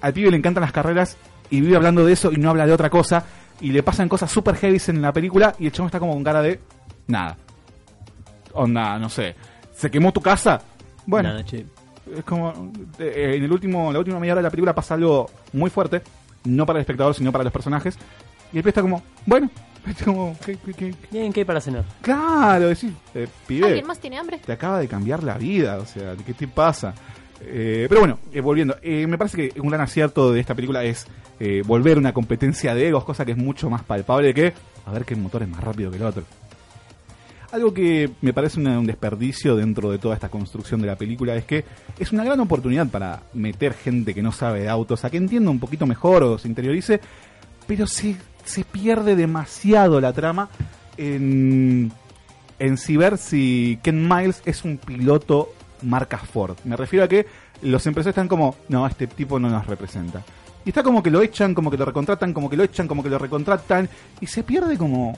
al 0.00 0.14
pibe 0.14 0.30
le 0.30 0.38
encantan 0.38 0.62
las 0.62 0.72
carreras 0.72 1.18
y 1.50 1.60
vive 1.60 1.76
hablando 1.76 2.06
de 2.06 2.14
eso 2.14 2.32
y 2.32 2.36
no 2.36 2.48
habla 2.48 2.66
de 2.66 2.72
otra 2.72 2.88
cosa 2.88 3.26
y 3.60 3.70
le 3.70 3.82
pasan 3.82 4.08
cosas 4.08 4.30
super 4.30 4.54
heavy 4.56 4.80
en 4.88 5.02
la 5.02 5.12
película 5.12 5.54
y 5.58 5.66
el 5.66 5.72
chavo 5.72 5.86
está 5.86 5.98
como 5.98 6.12
con 6.14 6.24
cara 6.24 6.42
de 6.42 6.60
nada. 7.06 7.36
Onda, 8.52 8.98
no 8.98 9.08
sé, 9.08 9.34
se 9.74 9.90
quemó 9.90 10.12
tu 10.12 10.20
casa. 10.20 10.60
Bueno, 11.06 11.28
Nada, 11.30 11.44
che. 11.44 11.66
es 12.16 12.24
como 12.24 12.72
eh, 12.98 13.34
en 13.36 13.44
el 13.44 13.52
último 13.52 13.92
la 13.92 13.98
última 13.98 14.18
media 14.18 14.32
hora 14.32 14.40
de 14.40 14.44
la 14.46 14.50
película 14.50 14.74
pasa 14.74 14.94
algo 14.94 15.30
muy 15.52 15.70
fuerte, 15.70 16.02
no 16.44 16.66
para 16.66 16.78
el 16.78 16.82
espectador, 16.82 17.14
sino 17.14 17.30
para 17.32 17.44
los 17.44 17.52
personajes 17.52 17.96
y 18.52 18.56
el 18.58 18.62
pibe 18.62 18.70
está 18.70 18.82
como, 18.82 19.02
bueno, 19.26 19.50
es 19.86 20.02
como 20.02 20.36
¿qué, 20.44 20.56
qué, 20.56 20.72
qué? 20.72 20.94
Bien, 21.10 21.32
¿qué 21.32 21.40
hay 21.40 21.44
para 21.44 21.60
cenar? 21.60 21.84
Claro, 22.00 22.68
decís, 22.68 22.92
eh, 23.14 23.28
pibe, 23.46 23.66
¿Alguien 23.66 23.86
más 23.86 23.98
tiene 23.98 24.18
hambre? 24.18 24.38
te 24.38 24.52
acaba 24.52 24.78
de 24.78 24.88
cambiar 24.88 25.22
la 25.22 25.36
vida, 25.38 25.76
o 25.78 25.84
sea, 25.86 26.14
¿qué 26.24 26.32
te 26.34 26.48
pasa? 26.48 26.94
Eh, 27.40 27.86
pero 27.88 28.00
bueno, 28.00 28.18
eh, 28.32 28.40
volviendo, 28.40 28.76
eh, 28.82 29.06
me 29.06 29.18
parece 29.18 29.36
que 29.36 29.60
un 29.60 29.68
gran 29.68 29.80
acierto 29.80 30.32
de 30.32 30.40
esta 30.40 30.54
película 30.54 30.84
es 30.84 31.06
volver 31.66 31.98
una 31.98 32.14
competencia 32.14 32.74
de 32.74 32.88
egos, 32.88 33.04
cosa 33.04 33.26
que 33.26 33.32
es 33.32 33.36
mucho 33.36 33.68
más 33.68 33.82
palpable 33.82 34.32
que 34.32 34.54
a 34.86 34.90
ver 34.90 35.04
qué 35.04 35.14
motor 35.14 35.42
es 35.42 35.48
más 35.48 35.62
rápido 35.62 35.90
que 35.90 35.98
el 35.98 36.02
otro. 36.04 36.22
Algo 37.52 37.74
que 37.74 38.10
me 38.22 38.32
parece 38.32 38.58
un 38.58 38.86
desperdicio 38.86 39.54
dentro 39.54 39.90
de 39.90 39.98
toda 39.98 40.14
esta 40.14 40.30
construcción 40.30 40.80
de 40.80 40.86
la 40.86 40.96
película 40.96 41.34
es 41.36 41.44
que 41.44 41.66
es 41.98 42.10
una 42.10 42.24
gran 42.24 42.40
oportunidad 42.40 42.88
para 42.88 43.22
meter 43.34 43.74
gente 43.74 44.14
que 44.14 44.22
no 44.22 44.32
sabe 44.32 44.60
de 44.60 44.70
autos 44.70 45.04
a 45.04 45.10
que 45.10 45.18
entienda 45.18 45.50
un 45.50 45.60
poquito 45.60 45.86
mejor 45.86 46.22
o 46.22 46.38
se 46.38 46.48
interiorice, 46.48 47.00
pero 47.66 47.86
se, 47.86 48.16
se 48.44 48.64
pierde 48.64 49.14
demasiado 49.14 50.00
la 50.00 50.14
trama 50.14 50.48
en, 50.96 51.92
en 52.58 52.78
si 52.78 52.96
ver 52.96 53.18
si 53.18 53.78
Ken 53.82 54.08
Miles 54.08 54.40
es 54.46 54.64
un 54.64 54.78
piloto 54.78 55.52
marca 55.82 56.18
Ford. 56.18 56.56
Me 56.64 56.76
refiero 56.76 57.04
a 57.04 57.08
que 57.08 57.26
los 57.62 57.86
empresarios 57.86 58.14
están 58.14 58.28
como, 58.28 58.56
no, 58.68 58.86
este 58.86 59.06
tipo 59.06 59.38
no 59.38 59.48
nos 59.48 59.66
representa. 59.66 60.22
Y 60.64 60.70
está 60.70 60.82
como 60.82 61.02
que 61.02 61.10
lo 61.10 61.22
echan, 61.22 61.54
como 61.54 61.70
que 61.70 61.76
lo 61.76 61.84
recontratan, 61.84 62.32
como 62.32 62.50
que 62.50 62.56
lo 62.56 62.64
echan, 62.64 62.88
como 62.88 63.02
que 63.02 63.08
lo 63.08 63.18
recontratan, 63.18 63.88
y 64.20 64.26
se 64.26 64.42
pierde 64.42 64.76
como 64.76 65.16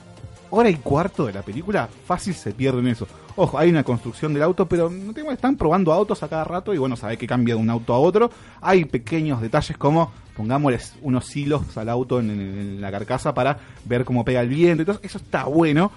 hora 0.51 0.69
y 0.69 0.75
cuarto 0.75 1.25
de 1.25 1.33
la 1.33 1.41
película, 1.41 1.87
fácil 2.05 2.33
se 2.33 2.51
pierde 2.51 2.79
en 2.79 2.87
eso. 2.87 3.07
Ojo, 3.35 3.57
hay 3.57 3.69
una 3.69 3.83
construcción 3.83 4.33
del 4.33 4.43
auto, 4.43 4.67
pero 4.67 4.89
no 4.89 5.13
tengo, 5.13 5.31
están 5.31 5.55
probando 5.55 5.93
autos 5.93 6.21
a 6.23 6.27
cada 6.27 6.43
rato 6.43 6.73
y 6.73 6.77
bueno, 6.77 6.95
sabe 6.95 7.17
que 7.17 7.27
cambia 7.27 7.55
de 7.55 7.61
un 7.61 7.69
auto 7.69 7.93
a 7.93 7.99
otro. 7.99 8.29
Hay 8.61 8.85
pequeños 8.85 9.41
detalles 9.41 9.77
como 9.77 10.11
pongámosles 10.39 10.95
unos 11.01 11.35
hilos 11.35 11.77
al 11.77 11.89
auto 11.89 12.21
en, 12.21 12.79
la 12.79 12.89
carcasa 12.91 13.33
para 13.33 13.57
ver 13.83 14.05
cómo 14.05 14.23
pega 14.23 14.39
el 14.39 14.47
viento 14.47 14.85
todo. 14.85 14.99
Eso 15.03 15.17
está 15.17 15.43
bueno, 15.43 15.91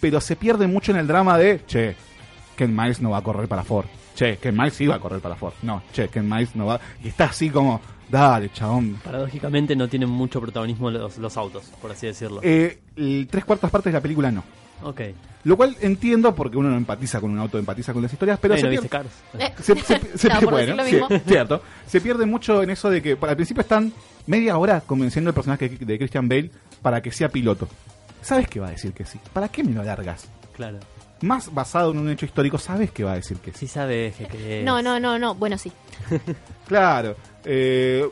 pero 0.00 0.20
se 0.20 0.34
pierde 0.34 0.66
mucho 0.66 0.90
en 0.90 0.98
el 0.98 1.06
drama 1.06 1.38
de, 1.38 1.64
che, 1.64 1.94
Ken 2.56 2.74
Miles 2.74 3.00
no 3.00 3.10
va 3.10 3.18
a 3.18 3.22
correr 3.22 3.46
para 3.48 3.62
Ford. 3.62 3.86
Che, 4.14 4.38
Ken 4.38 4.56
Miles 4.56 4.80
iba 4.80 4.94
a 4.94 4.98
correr 4.98 5.20
para 5.20 5.34
Ford. 5.36 5.54
No, 5.62 5.82
che, 5.92 6.08
Ken 6.08 6.28
Miles 6.28 6.54
no 6.56 6.66
va. 6.66 6.80
Y 7.02 7.08
está 7.08 7.24
así 7.26 7.50
como, 7.50 7.80
dale, 8.08 8.50
chabón. 8.52 8.94
Paradójicamente 9.04 9.74
no 9.76 9.88
tienen 9.88 10.08
mucho 10.08 10.40
protagonismo 10.40 10.90
los, 10.90 11.18
los 11.18 11.36
autos, 11.36 11.64
por 11.80 11.90
así 11.90 12.06
decirlo. 12.06 12.40
Eh, 12.42 12.78
el 12.96 13.26
tres 13.30 13.44
cuartas 13.44 13.70
partes 13.70 13.92
de 13.92 13.98
la 13.98 14.02
película 14.02 14.30
no. 14.30 14.42
ok. 14.82 15.00
Lo 15.44 15.58
cual 15.58 15.76
entiendo 15.82 16.34
porque 16.34 16.56
uno 16.56 16.70
no 16.70 16.76
empatiza 16.78 17.20
con 17.20 17.30
un 17.30 17.38
auto, 17.38 17.58
empatiza 17.58 17.92
con 17.92 18.00
las 18.00 18.10
historias, 18.10 18.38
pero 18.40 18.56
se 18.56 18.62
¿no 18.62 18.70
pierde- 18.70 18.88
Cars? 18.88 19.08
Eh, 19.38 19.52
se, 19.60 19.74
se- 19.76 19.98
se 19.98 19.98
Estaba 20.28 20.40
pierde- 20.40 20.74
bueno, 20.74 20.84
sí, 20.86 21.20
cierto. 21.26 21.62
Se 21.86 22.00
pierde 22.00 22.24
mucho 22.24 22.62
en 22.62 22.70
eso 22.70 22.88
de 22.88 23.02
que 23.02 23.18
al 23.20 23.36
principio 23.36 23.60
están 23.60 23.92
media 24.26 24.56
hora 24.56 24.80
convenciendo 24.80 25.28
al 25.28 25.34
personaje 25.34 25.68
de 25.68 25.98
Christian 25.98 26.30
Bale 26.30 26.50
para 26.80 27.02
que 27.02 27.12
sea 27.12 27.28
piloto. 27.28 27.68
¿Sabes 28.22 28.48
que 28.48 28.58
va 28.58 28.68
a 28.68 28.70
decir 28.70 28.92
que 28.94 29.04
sí? 29.04 29.20
¿Para 29.34 29.48
qué 29.48 29.62
me 29.62 29.72
lo 29.72 29.82
alargas? 29.82 30.26
Claro. 30.56 30.78
Más 31.24 31.52
basado 31.52 31.90
en 31.92 31.98
un 31.98 32.10
hecho 32.10 32.26
histórico, 32.26 32.58
sabes 32.58 32.90
que 32.90 33.02
va 33.04 33.12
a 33.12 33.16
decir 33.16 33.38
que 33.38 33.50
sí. 33.52 33.60
Sí 33.60 33.68
sabes 33.68 34.14
que, 34.16 34.26
que 34.26 34.60
es. 34.60 34.64
No, 34.64 34.82
no, 34.82 35.00
no, 35.00 35.18
no. 35.18 35.34
Bueno, 35.34 35.56
sí. 35.58 35.72
Claro. 36.68 37.14
Eh, 37.44 38.08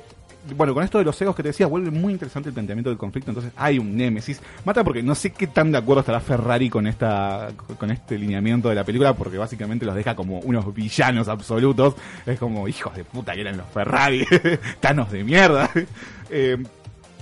bueno, 0.56 0.74
con 0.74 0.82
esto 0.82 0.98
de 0.98 1.05
los 1.05 1.20
egos 1.22 1.36
que 1.36 1.43
te 1.43 1.51
decía, 1.51 1.66
vuelve 1.68 1.90
muy 1.90 2.12
interesante 2.12 2.48
el 2.48 2.52
planteamiento 2.52 2.90
del 2.90 2.98
conflicto. 2.98 3.30
Entonces 3.30 3.52
hay 3.56 3.78
un 3.78 3.97
némesis. 3.97 4.40
Mata 4.64 4.82
porque 4.82 5.02
no 5.02 5.14
sé 5.14 5.30
qué 5.32 5.47
tan 5.47 5.70
de 5.72 5.78
acuerdo 5.78 6.01
estará 6.01 6.20
Ferrari 6.20 6.68
con 6.68 6.86
esta 6.86 7.51
con 7.78 7.90
este 7.90 8.18
lineamiento 8.18 8.68
de 8.68 8.74
la 8.74 8.84
película, 8.84 9.14
porque 9.14 9.39
básicamente 9.39 9.86
los 9.86 9.94
deja 9.94 10.16
como 10.16 10.40
unos 10.40 10.74
villanos 10.74 11.28
absolutos. 11.28 11.94
Es 12.26 12.39
como 12.39 12.66
hijos 12.66 12.94
de 12.97 13.05
puta 13.05 13.34
que 13.34 13.43
eran 13.43 13.56
los 13.56 13.66
Ferrari, 13.68 14.26
tanos 14.80 15.10
de 15.12 15.24
mierda. 15.24 15.70
Eh, 16.34 16.56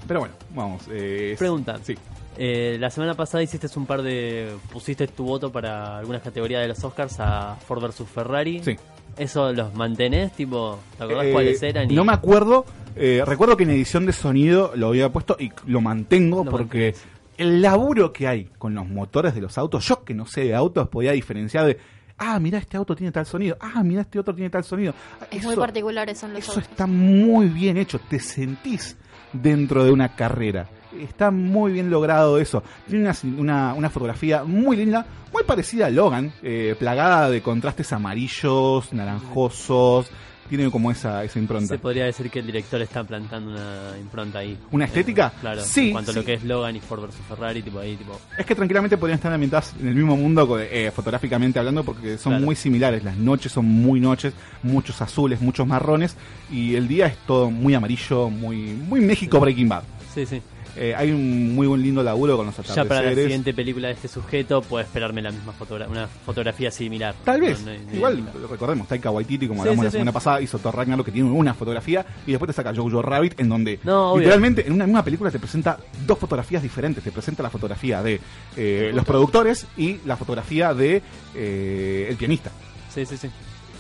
pero 0.06 0.20
bueno, 0.20 0.34
vamos. 0.54 0.82
eh, 0.88 1.34
Pregunta. 1.36 1.78
Sí. 1.82 1.96
Eh, 2.42 2.78
la 2.80 2.88
semana 2.88 3.12
pasada 3.12 3.42
hiciste 3.42 3.66
un 3.76 3.84
par 3.84 4.00
de. 4.00 4.56
pusiste 4.72 5.06
tu 5.08 5.24
voto 5.24 5.52
para 5.52 5.98
algunas 5.98 6.22
categorías 6.22 6.62
de 6.62 6.68
los 6.68 6.82
Oscars 6.82 7.16
a 7.20 7.56
Ford 7.56 7.82
vs 7.82 8.02
Ferrari. 8.08 8.62
Sí. 8.64 8.78
¿Eso 9.18 9.52
los 9.52 9.74
mantenés? 9.74 10.32
Tipo, 10.32 10.78
¿te 10.96 11.04
acordás 11.04 11.26
Eh, 11.26 11.32
cuáles 11.32 11.62
eran? 11.62 11.90
Y- 11.90 11.94
No 11.94 12.02
me 12.04 12.12
acuerdo. 12.14 12.64
eh, 12.96 13.22
recuerdo 13.26 13.58
que 13.58 13.64
en 13.64 13.70
edición 13.70 14.06
de 14.06 14.14
sonido 14.14 14.72
lo 14.74 14.88
había 14.88 15.10
puesto 15.12 15.36
y 15.38 15.50
lo 15.66 15.82
mantengo 15.82 16.42
Lo 16.42 16.50
porque 16.50 16.94
el 17.36 17.60
laburo 17.60 18.10
que 18.12 18.26
hay 18.26 18.44
con 18.56 18.74
los 18.74 18.88
motores 18.88 19.34
de 19.34 19.42
los 19.42 19.58
autos, 19.58 19.86
yo 19.86 20.02
que 20.04 20.14
no 20.14 20.24
sé 20.24 20.44
de 20.44 20.54
autos, 20.54 20.88
podía 20.88 21.12
diferenciar 21.12 21.66
de. 21.66 21.78
Ah, 22.16 22.38
mira, 22.40 22.56
este 22.58 22.78
auto 22.78 22.96
tiene 22.96 23.12
tal 23.12 23.26
sonido. 23.26 23.58
Ah, 23.60 23.82
mira, 23.82 24.00
este 24.00 24.18
otro 24.18 24.34
tiene 24.34 24.48
tal 24.48 24.64
sonido. 24.64 24.94
Es 25.30 25.40
eso, 25.40 25.48
muy 25.48 25.56
particulares 25.56 26.16
son 26.18 26.30
los 26.32 26.38
eso 26.42 26.52
autos. 26.52 26.68
está 26.70 26.86
muy 26.86 27.48
bien 27.48 27.76
hecho. 27.76 27.98
Te 28.08 28.18
sentís 28.18 28.96
dentro 29.32 29.84
de 29.84 29.90
una 29.92 30.14
carrera. 30.16 30.66
Está 30.98 31.30
muy 31.30 31.72
bien 31.72 31.90
logrado 31.90 32.38
eso. 32.38 32.62
Tiene 32.88 33.04
una, 33.04 33.16
una, 33.38 33.74
una 33.74 33.90
fotografía 33.90 34.42
muy 34.44 34.76
linda, 34.76 35.06
muy 35.32 35.44
parecida 35.44 35.86
a 35.86 35.90
Logan, 35.90 36.32
eh, 36.42 36.74
plagada 36.78 37.30
de 37.30 37.42
contrastes 37.42 37.92
amarillos, 37.92 38.92
naranjosos. 38.92 40.10
Tiene 40.48 40.68
como 40.68 40.90
esa, 40.90 41.22
esa 41.22 41.38
impronta. 41.38 41.68
Se 41.74 41.78
podría 41.78 42.06
decir 42.06 42.28
que 42.28 42.40
el 42.40 42.46
director 42.46 42.82
está 42.82 43.04
plantando 43.04 43.52
una 43.52 43.96
impronta 44.00 44.40
ahí. 44.40 44.58
¿Una 44.72 44.86
estética? 44.86 45.28
Eh, 45.36 45.38
claro, 45.42 45.60
Sí, 45.62 45.86
en 45.86 45.92
cuanto 45.92 46.10
a 46.10 46.14
lo 46.14 46.24
que 46.24 46.34
es 46.34 46.42
Logan 46.42 46.74
y 46.74 46.80
Ford 46.80 47.02
vs 47.02 47.14
Ferrari, 47.28 47.62
tipo 47.62 47.78
ahí, 47.78 47.94
tipo. 47.94 48.18
Es 48.36 48.44
que 48.44 48.56
tranquilamente 48.56 48.98
podrían 48.98 49.18
estar 49.18 49.32
ambientadas 49.32 49.72
en 49.80 49.86
el 49.86 49.94
mismo 49.94 50.16
mundo 50.16 50.58
eh, 50.58 50.90
fotográficamente 50.92 51.60
hablando 51.60 51.84
porque 51.84 52.18
son 52.18 52.32
Claro. 52.32 52.46
muy 52.46 52.56
similares. 52.56 53.04
Las 53.04 53.16
noches 53.16 53.52
son 53.52 53.66
muy 53.66 54.00
noches, 54.00 54.34
muchos 54.64 55.00
azules, 55.00 55.40
muchos 55.40 55.68
marrones 55.68 56.16
y 56.50 56.74
el 56.74 56.88
día 56.88 57.06
es 57.06 57.16
todo 57.28 57.48
muy 57.52 57.74
amarillo, 57.74 58.28
muy 58.28 58.72
muy 58.72 59.00
México 59.00 59.38
Breaking 59.38 59.68
Bad. 59.68 59.84
Sí, 60.12 60.26
sí. 60.26 60.42
Eh, 60.82 60.94
hay 60.96 61.10
un 61.10 61.54
muy 61.54 61.66
buen 61.66 61.82
lindo 61.82 62.02
laburo 62.02 62.38
con 62.38 62.46
los 62.46 62.56
Ya 62.56 62.62
para 62.64 62.72
la 62.74 62.82
atardeceres. 62.84 63.24
siguiente 63.24 63.52
película 63.52 63.88
de 63.88 63.94
este 63.94 64.08
sujeto, 64.08 64.62
puedo 64.62 64.82
esperarme 64.82 65.20
la 65.20 65.30
misma 65.30 65.52
fotogra 65.52 65.86
una 65.86 66.06
fotografía 66.08 66.70
similar. 66.70 67.14
Tal 67.22 67.42
vez. 67.42 67.60
No, 67.60 67.66
no 67.66 67.70
hay- 67.72 67.78
no 67.84 67.90
hay 67.90 67.96
Igual, 67.96 68.24
recordemos, 68.50 68.88
Taika 68.88 69.10
Waititi, 69.10 69.46
como 69.46 69.62
Sí, 69.62 69.68
hablamos 69.68 69.82
sí, 69.82 69.84
la 69.84 69.90
sí. 69.90 69.94
semana 69.96 70.12
pasada, 70.12 70.40
hizo 70.40 70.58
Thor 70.58 70.74
Ragnarok 70.74 71.04
que 71.04 71.12
tiene 71.12 71.28
una 71.30 71.52
fotografía 71.52 72.06
y 72.26 72.30
después 72.30 72.46
te 72.48 72.54
saca 72.54 72.74
Jojo 72.74 73.02
Rabbit 73.02 73.38
en 73.38 73.50
donde 73.50 73.78
literalmente 74.16 74.66
en 74.66 74.72
una 74.72 74.86
misma 74.86 75.04
película 75.04 75.30
te 75.30 75.38
presenta 75.38 75.76
dos 76.06 76.18
fotografías 76.18 76.62
diferentes. 76.62 77.04
Te 77.04 77.12
presenta 77.12 77.42
la 77.42 77.50
fotografía 77.50 78.02
de 78.02 78.18
eh, 78.56 78.90
los 78.94 79.04
productores 79.04 79.66
y 79.76 79.98
la 80.06 80.16
fotografía 80.16 80.72
de 80.72 81.02
eh, 81.34 82.06
el 82.08 82.16
pianista. 82.16 82.50
Sí, 82.94 83.04
sí, 83.04 83.18
sí. 83.18 83.28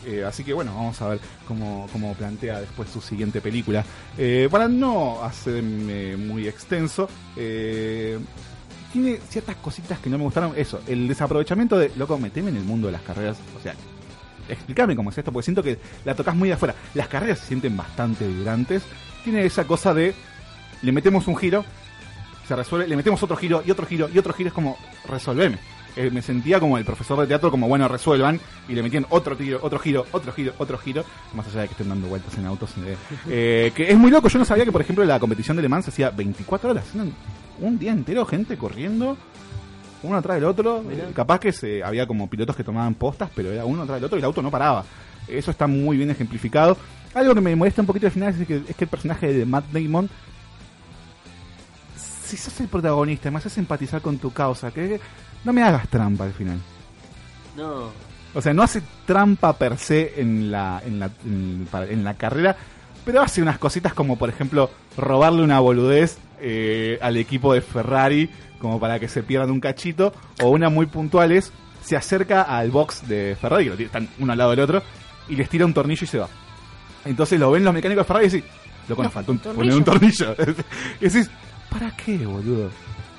Eh, 0.06 0.24
así 0.24 0.44
que 0.44 0.52
bueno, 0.52 0.74
vamos 0.74 1.00
a 1.02 1.08
ver 1.08 1.20
cómo, 1.46 1.86
cómo 1.92 2.14
plantea 2.14 2.60
después 2.60 2.88
su 2.88 3.00
siguiente 3.00 3.40
película. 3.40 3.84
Eh, 4.16 4.48
para 4.50 4.68
no 4.68 5.22
hacerme 5.22 6.16
muy 6.16 6.48
extenso, 6.48 7.08
eh, 7.36 8.18
tiene 8.92 9.18
ciertas 9.28 9.56
cositas 9.56 9.98
que 9.98 10.10
no 10.10 10.18
me 10.18 10.24
gustaron. 10.24 10.52
Eso, 10.56 10.80
el 10.86 11.06
desaprovechamiento 11.08 11.78
de, 11.78 11.92
loco, 11.96 12.18
meteme 12.18 12.50
en 12.50 12.56
el 12.56 12.64
mundo 12.64 12.86
de 12.86 12.92
las 12.92 13.02
carreras. 13.02 13.38
O 13.58 13.62
sea, 13.62 13.74
explícame 14.48 14.96
cómo 14.96 15.10
es 15.10 15.18
esto, 15.18 15.32
porque 15.32 15.44
siento 15.44 15.62
que 15.62 15.78
la 16.04 16.14
tocas 16.14 16.34
muy 16.34 16.48
de 16.48 16.54
afuera. 16.54 16.74
Las 16.94 17.08
carreras 17.08 17.38
se 17.38 17.46
sienten 17.46 17.76
bastante 17.76 18.26
vibrantes. 18.26 18.82
Tiene 19.24 19.44
esa 19.44 19.66
cosa 19.66 19.94
de, 19.94 20.14
le 20.82 20.92
metemos 20.92 21.28
un 21.28 21.36
giro, 21.36 21.64
se 22.48 22.56
resuelve, 22.56 22.88
le 22.88 22.96
metemos 22.96 23.22
otro 23.22 23.36
giro 23.36 23.62
y 23.64 23.70
otro 23.70 23.86
giro 23.86 24.08
y 24.12 24.18
otro 24.18 24.32
giro, 24.32 24.48
es 24.48 24.54
como, 24.54 24.76
resolveme. 25.06 25.58
Eh, 25.96 26.10
me 26.10 26.22
sentía 26.22 26.60
como 26.60 26.78
el 26.78 26.84
profesor 26.84 27.18
de 27.20 27.26
teatro, 27.26 27.50
como 27.50 27.68
bueno, 27.68 27.88
resuelvan, 27.88 28.40
y 28.68 28.74
le 28.74 28.82
metían 28.82 29.06
otro 29.10 29.36
tiro, 29.36 29.58
otro 29.62 29.78
giro, 29.78 30.06
otro 30.12 30.32
giro, 30.32 30.52
otro 30.58 30.78
giro, 30.78 31.04
más 31.34 31.46
allá 31.48 31.62
de 31.62 31.68
que 31.68 31.72
estén 31.72 31.88
dando 31.88 32.08
vueltas 32.08 32.36
en 32.38 32.46
autos. 32.46 32.70
eh, 32.78 32.96
eh, 33.28 33.72
que 33.74 33.90
es 33.90 33.98
muy 33.98 34.10
loco, 34.10 34.28
yo 34.28 34.38
no 34.38 34.44
sabía 34.44 34.64
que, 34.64 34.72
por 34.72 34.80
ejemplo, 34.80 35.04
la 35.04 35.18
competición 35.18 35.56
de 35.56 35.62
Le 35.62 35.68
Mans 35.68 35.88
hacía 35.88 36.10
24 36.10 36.70
horas, 36.70 36.84
un 37.60 37.78
día 37.78 37.92
entero, 37.92 38.24
gente 38.24 38.56
corriendo, 38.56 39.16
uno 40.02 40.16
atrás 40.16 40.36
del 40.36 40.44
otro, 40.44 40.82
capaz 41.14 41.40
que 41.40 41.52
se, 41.52 41.82
había 41.82 42.06
como 42.06 42.28
pilotos 42.28 42.56
que 42.56 42.64
tomaban 42.64 42.94
postas, 42.94 43.30
pero 43.34 43.52
era 43.52 43.64
uno 43.64 43.82
atrás 43.82 43.96
del 43.96 44.04
otro 44.04 44.18
y 44.18 44.20
el 44.20 44.24
auto 44.24 44.42
no 44.42 44.50
paraba. 44.50 44.84
Eso 45.28 45.50
está 45.50 45.66
muy 45.66 45.96
bien 45.96 46.10
ejemplificado. 46.10 46.76
Algo 47.14 47.34
que 47.34 47.40
me 47.40 47.54
molesta 47.54 47.82
un 47.82 47.86
poquito 47.86 48.06
al 48.06 48.12
final 48.12 48.34
es 48.34 48.46
que, 48.46 48.62
es 48.68 48.76
que 48.76 48.84
el 48.84 48.90
personaje 48.90 49.32
de 49.32 49.44
Matt 49.44 49.66
Damon 49.72 50.08
si 52.30 52.36
sos 52.36 52.60
el 52.60 52.68
protagonista, 52.68 53.28
me 53.30 53.38
haces 53.38 53.58
empatizar 53.58 54.00
con 54.00 54.18
tu 54.18 54.32
causa, 54.32 54.70
que 54.70 55.00
no 55.44 55.52
me 55.52 55.62
hagas 55.62 55.88
trampa 55.88 56.24
al 56.24 56.32
final. 56.32 56.58
No. 57.56 57.90
O 58.34 58.40
sea, 58.40 58.54
no 58.54 58.62
hace 58.62 58.82
trampa 59.06 59.52
per 59.54 59.76
se 59.78 60.20
en 60.20 60.50
la, 60.52 60.80
en 60.86 61.00
la, 61.00 61.10
en, 61.24 62.04
la 62.04 62.14
carrera, 62.14 62.56
pero 63.04 63.22
hace 63.22 63.42
unas 63.42 63.58
cositas 63.58 63.92
como, 63.92 64.16
por 64.16 64.28
ejemplo, 64.28 64.70
robarle 64.96 65.42
una 65.42 65.58
boludez 65.58 66.18
eh, 66.40 66.98
al 67.02 67.16
equipo 67.16 67.52
de 67.52 67.60
Ferrari, 67.60 68.30
como 68.60 68.78
para 68.78 69.00
que 69.00 69.08
se 69.08 69.22
pierdan 69.22 69.50
un 69.50 69.58
cachito, 69.60 70.12
o 70.42 70.50
una 70.50 70.68
muy 70.68 70.86
puntual 70.86 71.32
es, 71.32 71.52
se 71.82 71.96
acerca 71.96 72.42
al 72.42 72.70
box 72.70 73.08
de 73.08 73.36
Ferrari, 73.40 73.64
que 73.64 73.70
lo 73.70 73.76
tiene- 73.76 73.86
están 73.86 74.08
uno 74.20 74.32
al 74.32 74.38
lado 74.38 74.50
del 74.50 74.60
otro, 74.60 74.82
y 75.28 75.34
les 75.34 75.48
tira 75.48 75.66
un 75.66 75.74
tornillo 75.74 76.04
y 76.04 76.06
se 76.06 76.18
va. 76.18 76.28
Entonces 77.04 77.40
lo 77.40 77.50
ven 77.50 77.64
los 77.64 77.74
mecánicos 77.74 78.04
de 78.04 78.06
Ferrari 78.06 78.26
y 78.26 78.30
dicen, 78.30 78.44
loco, 78.88 79.02
nos 79.02 79.12
faltó 79.12 79.32
un, 79.32 79.38
poner 79.38 79.74
un 79.74 79.84
tornillo. 79.84 80.36
y 81.00 81.04
decís, 81.04 81.28
¿para 81.68 81.90
qué, 81.96 82.16
boludo? 82.18 82.70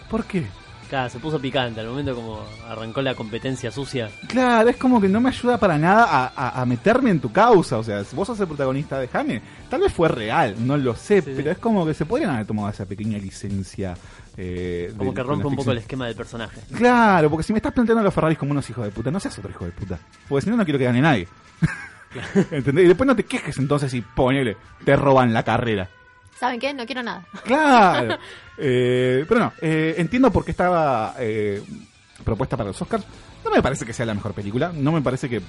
¿Por 0.10 0.24
qué? 0.24 0.46
Claro, 0.92 1.10
se 1.10 1.20
puso 1.20 1.40
picante. 1.40 1.80
Al 1.80 1.88
momento 1.88 2.14
como 2.14 2.44
arrancó 2.68 3.02
la 3.02 3.16
competencia 3.16 3.72
sucia. 3.72 4.10
Claro, 4.28 4.70
es 4.70 4.76
como 4.76 5.00
que 5.00 5.08
no 5.08 5.22
me 5.22 5.30
ayuda 5.30 5.58
para 5.58 5.78
nada 5.78 6.04
a, 6.06 6.34
a- 6.36 6.62
a 6.62 6.66
meterme 6.66 7.12
en 7.12 7.22
tu 7.22 7.32
causa. 7.32 7.78
O 7.78 7.84
sea, 7.84 8.04
si 8.04 8.14
vos 8.14 8.28
sos 8.28 8.38
el 8.42 8.48
protagonista, 8.48 9.00
déjame. 9.00 9.42
Tal 9.70 9.80
vez 9.80 9.94
fue 9.94 10.10
real, 10.10 10.54
no 10.60 10.76
lo 10.76 10.94
sé, 10.94 11.22
pero 11.24 11.50
es 11.52 11.58
como 11.60 11.86
que 11.86 11.94
se 11.94 12.06
podrían 12.06 12.32
haber 12.32 12.46
tomado 12.46 12.68
esa 12.68 12.86
pequeña 12.86 13.18
licencia. 13.18 13.94
eh, 14.36 14.94
Como 14.98 15.12
de- 15.12 15.16
que 15.16 15.24
rompe 15.24 15.48
un 15.48 15.56
poco 15.56 15.72
el 15.72 15.78
esquema 15.78 16.08
del 16.08 16.16
personaje. 16.16 16.60
Claro, 16.76 17.30
porque 17.30 17.44
si 17.44 17.54
me 17.54 17.60
estás 17.60 17.72
planteando 17.72 18.02
a 18.02 18.04
los 18.04 18.14
Ferraris 18.14 18.38
como 18.38 18.52
unos 18.52 18.70
hijos 18.70 18.84
de 18.84 18.92
puta, 18.92 19.10
no 19.12 19.20
seas 19.22 19.40
otro 19.40 19.50
hijo 19.50 19.64
de 19.64 19.72
puta. 19.72 19.98
Porque 20.28 20.44
si 20.44 20.50
no, 20.50 20.58
no 20.58 20.66
quiero 20.66 20.78
que 20.78 20.86
gane 20.86 21.00
nadie. 21.02 21.26
¿Entendés? 22.52 22.84
Y 22.84 22.88
después 22.90 23.08
no 23.08 23.16
te 23.16 23.24
quejes 23.24 23.58
entonces 23.60 23.94
y 23.94 24.02
ponele, 24.02 24.58
te 24.84 24.98
roban 24.98 25.34
la 25.34 25.44
carrera. 25.44 25.90
¿Saben 26.42 26.60
qué? 26.60 26.74
No 26.74 26.88
quiero 26.88 27.04
nada. 27.04 27.24
Claro. 27.44 28.18
Eh, 28.58 29.26
pero 29.28 29.40
no, 29.40 29.54
eh, 29.62 29.94
entiendo 29.98 30.32
por 30.32 30.44
qué 30.44 30.50
estaba 30.50 31.14
eh, 31.20 31.62
propuesta 32.26 32.58
para 32.58 32.70
los 32.70 32.82
Oscars. 32.82 33.06
No 33.46 33.52
me 33.52 33.62
parece 33.62 33.86
que 33.86 33.94
sea 33.94 34.08
la 34.08 34.16
mejor 34.16 34.34
película. 34.34 34.72
No 34.76 34.92
me 34.92 35.04
parece 35.04 35.30
que 35.30 35.40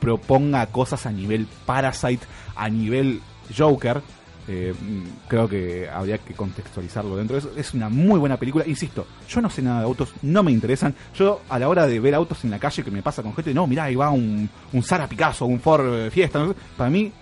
proponga 0.00 0.66
cosas 0.68 1.04
a 1.04 1.12
nivel 1.12 1.46
Parasite, 1.66 2.26
a 2.56 2.70
nivel 2.70 3.20
Joker. 3.54 4.00
Mm, 4.48 5.28
creo 5.28 5.48
que 5.48 5.88
habría 5.90 6.16
que 6.16 6.32
contextualizarlo 6.32 7.14
dentro 7.16 7.36
de 7.36 7.40
eso. 7.40 7.52
Es 7.54 7.74
una 7.74 7.90
muy 7.90 8.18
buena 8.18 8.38
película. 8.38 8.66
Insisto, 8.66 9.06
yo 9.28 9.42
no 9.42 9.50
sé 9.50 9.60
nada 9.60 9.80
de 9.80 9.84
autos, 9.84 10.14
no 10.22 10.42
me 10.42 10.50
interesan. 10.50 10.94
Yo 11.14 11.42
a 11.50 11.58
la 11.58 11.68
hora 11.68 11.86
de 11.86 12.00
ver 12.00 12.14
autos 12.14 12.42
en 12.44 12.50
la 12.52 12.58
calle 12.58 12.82
que 12.82 12.90
me 12.90 13.02
pasa 13.02 13.22
con 13.22 13.34
gente, 13.34 13.52
no, 13.52 13.66
mirá, 13.66 13.84
ahí 13.84 13.96
va 13.96 14.08
un, 14.08 14.48
un 14.72 14.82
Sara 14.82 15.06
Picasso, 15.06 15.44
un 15.44 15.60
Ford 15.60 16.10
Fiesta. 16.10 16.46
Para 16.74 16.88
mí 16.88 17.12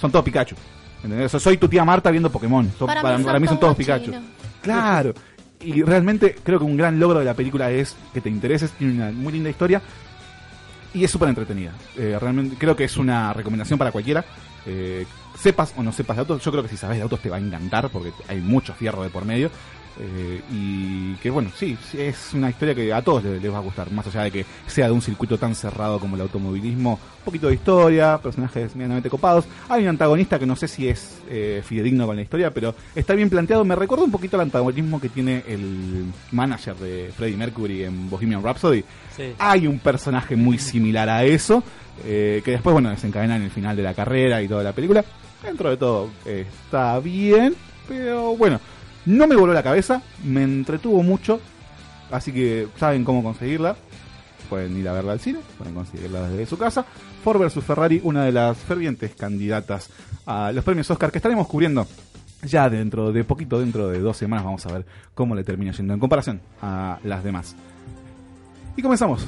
son 0.00 0.10
todos 0.10 0.24
Pikachu. 0.24 0.56
¿Entendés? 1.04 1.26
O 1.26 1.28
sea, 1.28 1.40
soy 1.40 1.58
tu 1.58 1.68
tía 1.68 1.84
Marta 1.84 2.10
viendo 2.10 2.30
Pokémon. 2.30 2.66
Para 2.78 3.02
para, 3.02 3.18
mí 3.18 3.22
son 3.22 3.26
para 3.26 3.40
mí 3.40 3.46
son 3.46 3.60
todos 3.60 3.76
Pikachu. 3.76 4.12
Claro. 4.62 5.12
Y 5.60 5.82
realmente 5.82 6.36
creo 6.42 6.58
que 6.58 6.64
un 6.64 6.76
gran 6.76 6.98
logro 6.98 7.18
de 7.18 7.26
la 7.26 7.34
película 7.34 7.70
es 7.70 7.94
que 8.12 8.20
te 8.20 8.30
intereses, 8.30 8.72
tiene 8.72 8.94
una 8.94 9.12
muy 9.12 9.32
linda 9.32 9.50
historia 9.50 9.80
y 10.94 11.04
es 11.04 11.10
súper 11.10 11.28
entretenida. 11.28 11.72
Eh, 11.96 12.16
realmente 12.20 12.56
creo 12.58 12.74
que 12.74 12.84
es 12.84 12.96
una 12.96 13.32
recomendación 13.32 13.78
para 13.78 13.92
cualquiera. 13.92 14.24
Eh, 14.66 15.06
sepas 15.38 15.74
o 15.76 15.82
no 15.82 15.92
sepas 15.92 16.16
de 16.16 16.20
autos, 16.20 16.42
yo 16.42 16.50
creo 16.50 16.62
que 16.62 16.70
si 16.70 16.76
sabes 16.76 16.96
de 16.96 17.02
autos 17.02 17.20
te 17.20 17.28
va 17.28 17.36
a 17.36 17.40
encantar 17.40 17.90
porque 17.90 18.12
hay 18.28 18.40
mucho 18.40 18.72
fierro 18.72 19.02
de 19.02 19.10
por 19.10 19.24
medio. 19.24 19.50
Eh, 20.00 20.40
y 20.52 21.14
que 21.16 21.30
bueno, 21.30 21.50
sí, 21.56 21.76
es 21.96 22.32
una 22.34 22.50
historia 22.50 22.74
que 22.74 22.92
a 22.92 23.02
todos 23.02 23.24
les, 23.24 23.40
les 23.42 23.52
va 23.52 23.58
a 23.58 23.60
gustar, 23.60 23.90
más 23.92 24.06
allá 24.06 24.22
de 24.22 24.30
que 24.30 24.46
sea 24.66 24.86
de 24.86 24.92
un 24.92 25.02
circuito 25.02 25.38
tan 25.38 25.54
cerrado 25.54 25.98
como 25.98 26.16
el 26.16 26.22
automovilismo, 26.22 26.92
un 26.94 27.24
poquito 27.24 27.48
de 27.48 27.54
historia, 27.54 28.18
personajes 28.18 28.74
medianamente 28.74 29.08
copados, 29.08 29.44
hay 29.68 29.82
un 29.82 29.88
antagonista 29.90 30.38
que 30.38 30.46
no 30.46 30.56
sé 30.56 30.68
si 30.68 30.88
es 30.88 31.18
eh, 31.28 31.62
fidedigno 31.64 32.06
con 32.06 32.16
la 32.16 32.22
historia, 32.22 32.50
pero 32.50 32.74
está 32.94 33.14
bien 33.14 33.30
planteado, 33.30 33.64
me 33.64 33.76
recuerda 33.76 34.04
un 34.04 34.10
poquito 34.10 34.36
al 34.36 34.42
antagonismo 34.42 35.00
que 35.00 35.08
tiene 35.08 35.42
el 35.48 36.04
manager 36.32 36.74
de 36.76 37.12
Freddie 37.16 37.36
Mercury 37.36 37.84
en 37.84 38.10
Bohemian 38.10 38.42
Rhapsody, 38.42 38.84
Sí. 39.16 39.32
hay 39.38 39.66
un 39.68 39.78
personaje 39.78 40.34
muy 40.34 40.58
similar 40.58 41.08
a 41.08 41.22
eso, 41.24 41.62
eh, 42.04 42.42
que 42.44 42.50
después, 42.50 42.72
bueno, 42.72 42.90
desencadena 42.90 43.36
en 43.36 43.42
el 43.42 43.50
final 43.52 43.76
de 43.76 43.82
la 43.84 43.94
carrera 43.94 44.42
y 44.42 44.48
toda 44.48 44.64
la 44.64 44.72
película. 44.72 45.04
Dentro 45.40 45.70
de 45.70 45.76
todo 45.76 46.10
eh, 46.26 46.46
está 46.64 46.98
bien, 46.98 47.54
pero 47.86 48.34
bueno, 48.36 48.58
no 49.06 49.26
me 49.26 49.36
voló 49.36 49.52
la 49.52 49.62
cabeza, 49.62 50.02
me 50.24 50.42
entretuvo 50.42 51.02
mucho, 51.02 51.40
así 52.10 52.32
que 52.32 52.68
saben 52.76 53.04
cómo 53.04 53.22
conseguirla. 53.22 53.76
Pueden 54.48 54.76
ir 54.76 54.88
a 54.88 54.92
verla 54.92 55.12
al 55.12 55.20
cine, 55.20 55.40
pueden 55.56 55.74
conseguirla 55.74 56.28
desde 56.28 56.46
su 56.46 56.58
casa. 56.58 56.84
Ford 57.22 57.40
vs 57.40 57.64
Ferrari, 57.64 58.00
una 58.04 58.24
de 58.24 58.32
las 58.32 58.58
fervientes 58.58 59.14
candidatas 59.14 59.88
a 60.26 60.52
los 60.52 60.64
premios 60.64 60.90
Oscar 60.90 61.10
que 61.10 61.18
estaremos 61.18 61.46
cubriendo 61.46 61.86
ya 62.42 62.68
dentro 62.68 63.10
de 63.10 63.24
poquito, 63.24 63.58
dentro 63.58 63.88
de 63.88 64.00
dos 64.00 64.16
semanas, 64.16 64.44
vamos 64.44 64.66
a 64.66 64.72
ver 64.72 64.86
cómo 65.14 65.34
le 65.34 65.44
termina 65.44 65.72
yendo 65.72 65.94
en 65.94 66.00
comparación 66.00 66.40
a 66.60 66.98
las 67.04 67.24
demás. 67.24 67.56
Y 68.76 68.82
comenzamos 68.82 69.26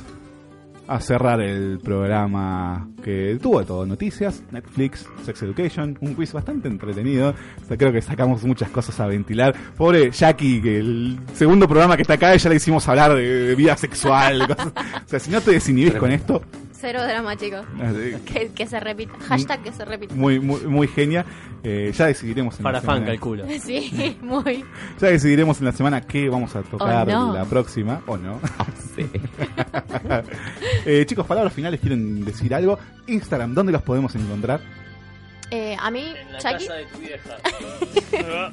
a 0.89 1.01
cerrar 1.01 1.41
el 1.41 1.79
programa 1.79 2.89
que 3.03 3.39
tuvo 3.41 3.65
todo, 3.65 3.87
noticias, 3.87 4.43
Netflix, 4.51 5.07
Sex 5.25 5.43
Education, 5.43 5.99
un 6.01 6.15
quiz 6.15 6.33
bastante 6.33 6.69
entretenido. 6.69 7.35
O 7.63 7.67
sea, 7.67 7.77
creo 7.77 7.93
que 7.93 8.03
sacamos 8.03 8.45
muchas 8.45 8.71
cosas 8.71 8.99
a 9.01 9.07
ventilar. 9.07 9.55
Pobre 9.77 10.11
Jackie, 10.11 10.61
que 10.61 10.79
el 10.79 11.19
segundo 11.35 11.69
programa 11.69 11.97
que 11.97 12.03
está 12.03 12.15
acá 12.15 12.35
ya 12.37 12.51
le 12.51 12.57
hicimos 12.57 12.89
hablar 12.89 13.15
de, 13.15 13.23
de 13.23 13.55
vida 13.55 13.77
sexual. 13.77 14.47
cosas. 14.57 14.73
O 15.07 15.09
sea, 15.09 15.19
si 15.21 15.31
no 15.31 15.41
te 15.41 15.53
desinhibís 15.53 15.95
con 15.95 16.11
esto, 16.11 16.43
Cero 16.78 17.03
drama, 17.03 17.36
chicos. 17.36 17.65
Así. 17.81 18.15
Que, 18.24 18.48
que 18.53 18.66
se 18.66 18.78
repita. 18.81 19.15
Hashtag 19.28 19.62
que 19.62 19.73
se 19.73 19.85
repita. 19.85 20.15
muy, 20.15 20.39
muy, 20.40 20.61
muy 20.62 20.89
genia. 20.89 21.24
Eh, 21.62 21.90
ya 21.97 22.07
decidiremos 22.07 22.57
en 22.59 22.62
Para 22.62 22.78
la 22.78 22.82
fan, 22.82 22.97
semana. 22.97 23.12
calculo. 23.12 23.44
Sí, 23.61 24.19
muy. 24.23 24.65
Ya 25.01 25.09
decidiremos 25.09 25.59
en 25.59 25.65
la 25.65 25.73
semana 25.73 26.01
qué 26.03 26.28
vamos 26.28 26.55
a 26.55 26.62
tocar 26.62 27.09
Oh, 27.09 27.12
no. 27.12 27.32
la 27.35 27.44
próxima, 27.44 28.03
o 28.07 28.16
no. 28.16 28.40
Eh, 30.86 31.05
chicos, 31.07 31.27
palabras 31.27 31.53
finales, 31.53 31.81
¿quieren 31.81 32.24
decir 32.24 32.55
algo? 32.55 32.78
Instagram, 33.07 33.55
¿dónde 33.55 33.73
los 33.73 33.82
podemos 33.82 34.15
encontrar? 34.15 34.61
Eh, 35.51 35.77
a 35.81 35.90
mí, 35.90 36.15
la 36.32 36.39
Jackie, 36.39 36.66
casa 36.66 36.74
de 36.78 36.85
tu 36.86 36.98
vieja. 36.98 38.53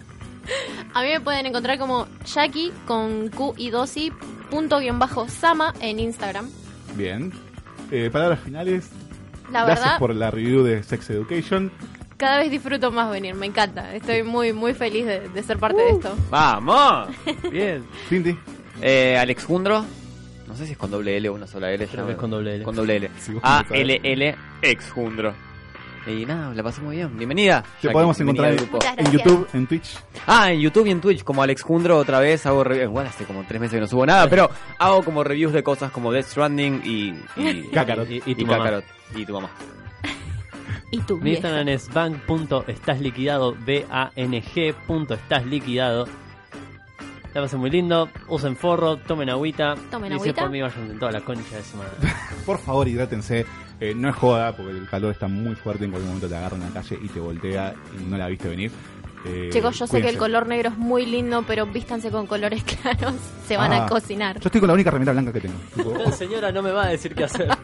a 0.93 1.01
mí 1.01 1.07
me 1.09 1.21
pueden 1.21 1.45
encontrar 1.45 1.77
como 1.77 2.07
Jackie 2.25 2.71
con 2.85 3.29
Q 3.29 3.53
y 3.57 3.69
dosi 3.69 4.11
punto 4.49 4.79
guion 4.79 4.99
bajo 4.99 5.27
Sama 5.29 5.73
en 5.79 5.99
Instagram. 5.99 6.49
Bien. 6.95 7.31
Eh, 7.95 8.09
palabras 8.11 8.39
finales. 8.39 8.89
La 9.51 9.65
Gracias 9.65 9.85
verdad, 9.85 9.99
por 9.99 10.15
la 10.15 10.31
review 10.31 10.63
de 10.63 10.81
Sex 10.81 11.11
Education. 11.11 11.71
cada 12.17 12.39
vez 12.39 12.49
disfruto 12.49 12.91
más 12.91 13.11
venir, 13.11 13.35
me 13.35 13.45
encanta. 13.45 13.93
Estoy 13.93 14.23
muy, 14.23 14.51
muy 14.51 14.73
feliz 14.73 15.05
de, 15.05 15.29
de 15.29 15.43
ser 15.43 15.59
parte 15.59 15.79
de 15.83 15.89
esto. 15.91 16.15
¡Vamos! 16.31 17.09
Bien. 17.51 17.83
Cindy. 18.09 18.35
Eh, 18.81 19.15
Alex 19.19 19.45
Jundro. 19.45 19.85
No 20.47 20.55
sé 20.55 20.65
si 20.65 20.71
es 20.71 20.77
con 20.77 20.89
doble 20.89 21.15
L 21.17 21.29
o 21.29 21.33
una 21.33 21.45
sola 21.45 21.71
L. 21.71 21.85
Creo 21.85 22.07
que 22.07 22.13
es 22.13 22.17
con 22.17 22.31
doble 22.31 22.55
L. 22.55 22.63
Con 22.63 22.75
doble 22.75 22.95
L. 22.95 23.09
Sí, 23.19 23.33
vos 23.33 23.43
A 23.45 23.63
sabés. 23.63 23.81
L 23.81 24.01
L 24.03 24.35
ex 24.63 24.91
Jundro. 24.91 25.33
Y 26.05 26.25
nada, 26.25 26.53
la 26.53 26.63
pasé 26.63 26.81
muy 26.81 26.97
bien. 26.97 27.17
Bienvenida. 27.17 27.61
Te 27.61 27.87
Jackie, 27.87 27.93
podemos 27.93 28.17
bienvenida 28.17 28.49
encontrar 28.49 28.97
en. 28.97 29.11
YouTube, 29.11 29.47
en 29.53 29.67
Twitch. 29.67 29.97
Ah, 30.27 30.51
en 30.51 30.59
YouTube 30.59 30.87
y 30.87 30.91
en 30.91 30.99
Twitch, 31.01 31.23
como 31.23 31.41
Alex 31.43 31.61
Jundro 31.61 31.97
otra 31.97 32.19
vez 32.19 32.45
hago 32.45 32.63
reviews. 32.63 32.91
Bueno, 32.91 33.09
hace 33.09 33.23
como 33.23 33.43
tres 33.47 33.61
meses 33.61 33.75
que 33.75 33.79
no 33.81 33.87
subo 33.87 34.05
nada, 34.05 34.29
pero 34.29 34.49
hago 34.79 35.03
como 35.03 35.23
reviews 35.23 35.53
de 35.53 35.63
cosas 35.63 35.91
como 35.91 36.11
Death 36.11 36.25
Stranding 36.25 36.81
y. 36.83 37.13
y 37.37 37.63
Kakarot. 37.73 38.09
Y, 38.09 38.21
y 38.25 38.35
tu 38.35 38.45
mamá. 38.45 38.57
Kakarot. 38.57 38.85
Y 39.15 39.25
tu 39.25 39.33
mamá. 39.33 39.49
Y 40.91 40.99
tú, 40.99 41.17
Mi 41.17 41.31
Instagram 41.31 41.69
es 41.69 41.91
bank.estasliquidado, 41.91 43.55
B-A-N-G 43.65 44.75
punto 44.85 45.15
estás 45.15 45.43
liquidado. 45.43 46.07
La 47.33 47.41
pasen 47.41 47.59
muy 47.59 47.71
lindo, 47.71 48.09
usen 48.27 48.55
forro, 48.55 48.97
tomen 48.97 49.27
agüita. 49.31 49.73
Tomen 49.89 50.11
y 50.11 50.15
si 50.17 50.21
agüita. 50.21 50.41
por 50.43 50.51
mí 50.51 50.61
vayan 50.61 50.91
en 50.91 50.99
toda 50.99 51.11
la 51.11 51.21
concha 51.21 51.55
de 51.55 51.77
madre. 51.77 52.13
Por 52.45 52.59
favor, 52.59 52.87
hidrátense. 52.87 53.43
Eh, 53.85 53.93
no 53.93 54.07
es 54.09 54.15
joda, 54.15 54.55
porque 54.55 54.71
el 54.71 54.87
calor 54.87 55.11
está 55.11 55.27
muy 55.27 55.55
fuerte. 55.55 55.83
En 55.83 55.91
cualquier 55.91 56.07
momento 56.07 56.29
te 56.29 56.37
agarra 56.37 56.55
en 56.55 56.61
la 56.63 56.69
calle 56.69 56.97
y 57.01 57.07
te 57.09 57.19
voltea 57.19 57.73
y 57.99 58.03
no 58.09 58.17
la 58.17 58.27
viste 58.27 58.47
venir. 58.47 58.71
Eh, 59.25 59.49
Chicos, 59.51 59.77
yo 59.77 59.87
sé 59.87 60.01
que 60.01 60.07
el 60.09 60.17
color 60.17 60.47
negro 60.47 60.69
es 60.69 60.77
muy 60.77 61.05
lindo, 61.05 61.43
pero 61.45 61.65
vístanse 61.65 62.09
con 62.09 62.25
colores 62.25 62.63
claros, 62.81 63.15
se 63.47 63.57
van 63.57 63.73
Ah, 63.73 63.85
a 63.85 63.89
cocinar. 63.89 64.39
Yo 64.39 64.47
estoy 64.47 64.61
con 64.61 64.67
la 64.69 64.73
única 64.73 64.89
remera 64.91 65.11
blanca 65.11 65.33
que 65.33 65.41
tengo. 65.41 65.55
Tipo, 65.75 66.11
Señora, 66.13 66.51
no 66.51 66.61
me 66.61 66.71
va 66.71 66.85
a 66.85 66.89
decir 66.89 67.13
qué 67.13 67.25
hacer. 67.25 67.49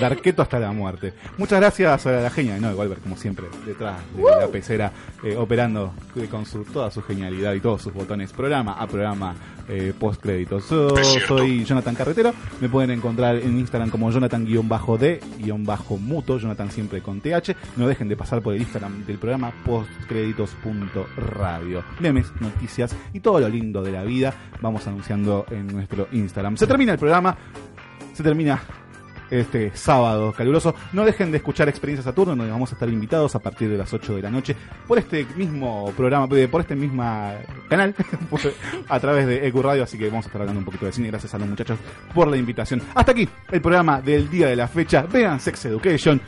Darqueto 0.00 0.42
hasta 0.42 0.58
la 0.58 0.72
muerte. 0.72 1.14
Muchas 1.38 1.60
gracias 1.60 2.06
a 2.06 2.12
la 2.12 2.30
genia 2.30 2.54
de 2.54 2.60
Noel 2.60 2.76
Goldberg, 2.76 3.02
como 3.02 3.16
siempre, 3.16 3.46
detrás 3.66 3.98
de 4.14 4.22
la 4.22 4.46
pecera, 4.48 4.92
eh, 5.24 5.36
operando 5.36 5.92
eh, 6.16 6.26
con 6.30 6.46
su, 6.46 6.64
toda 6.64 6.90
su 6.90 7.02
genialidad 7.02 7.54
y 7.54 7.60
todos 7.60 7.82
sus 7.82 7.92
botones, 7.92 8.32
programa 8.32 8.72
a 8.74 8.86
programa, 8.86 9.34
eh, 9.68 9.92
post 9.98 10.22
créditos. 10.22 10.68
Yo 10.68 10.94
soy 11.26 11.64
Jonathan 11.64 11.94
Carretero, 11.94 12.34
me 12.60 12.68
pueden 12.68 12.90
encontrar 12.90 13.36
en 13.36 13.58
Instagram 13.58 13.88
como 13.90 14.10
Jonathan-D-muto, 14.10 16.38
Jonathan 16.38 16.70
siempre 16.70 17.02
con 17.02 17.20
TH. 17.20 17.54
No 17.76 17.86
dejen 17.86 18.08
de 18.08 18.16
pasar 18.16 18.40
por 18.42 18.54
el 18.54 18.60
Instagram 18.60 19.06
del 19.06 19.18
programa 19.18 19.52
postcréditos.radio. 19.64 21.84
Memes, 22.00 22.32
noticias 22.40 22.96
y 23.12 23.20
todo 23.20 23.38
lo 23.40 23.48
lindo 23.48 23.82
de 23.82 23.92
la 23.92 24.02
vida 24.02 24.34
vamos 24.60 24.86
anunciando 24.86 25.46
en 25.50 25.66
nuestro 25.66 26.08
Instagram. 26.12 26.56
Se 26.56 26.66
termina 26.66 26.92
el 26.92 26.98
programa, 26.98 27.36
se 28.12 28.22
termina 28.22 28.60
este 29.30 29.74
sábado 29.74 30.32
caluroso. 30.32 30.74
No 30.92 31.04
dejen 31.04 31.30
de 31.30 31.38
escuchar 31.38 31.68
Experiencia 31.68 32.04
Saturno, 32.04 32.36
donde 32.36 32.50
vamos 32.50 32.70
a 32.70 32.74
estar 32.74 32.88
invitados 32.88 33.34
a 33.34 33.38
partir 33.38 33.68
de 33.68 33.78
las 33.78 33.92
8 33.92 34.16
de 34.16 34.22
la 34.22 34.30
noche 34.30 34.56
por 34.86 34.98
este 34.98 35.26
mismo 35.36 35.92
programa, 35.96 36.28
eh, 36.36 36.48
por 36.48 36.60
este 36.60 36.74
mismo 36.74 37.02
canal, 37.68 37.94
a 38.88 39.00
través 39.00 39.26
de 39.26 39.46
EQ 39.46 39.56
Radio. 39.56 39.84
Así 39.84 39.98
que 39.98 40.08
vamos 40.08 40.26
a 40.26 40.28
estar 40.28 40.40
hablando 40.40 40.58
un 40.58 40.64
poquito 40.64 40.86
de 40.86 40.92
cine. 40.92 41.08
Gracias 41.08 41.34
a 41.34 41.38
los 41.38 41.48
muchachos 41.48 41.78
por 42.14 42.28
la 42.28 42.36
invitación. 42.36 42.82
Hasta 42.94 43.12
aquí 43.12 43.28
el 43.50 43.60
programa 43.60 44.00
del 44.00 44.28
día 44.30 44.48
de 44.48 44.56
la 44.56 44.68
fecha. 44.68 45.02
Vean 45.02 45.40
Sex 45.40 45.66
Education. 45.66 46.20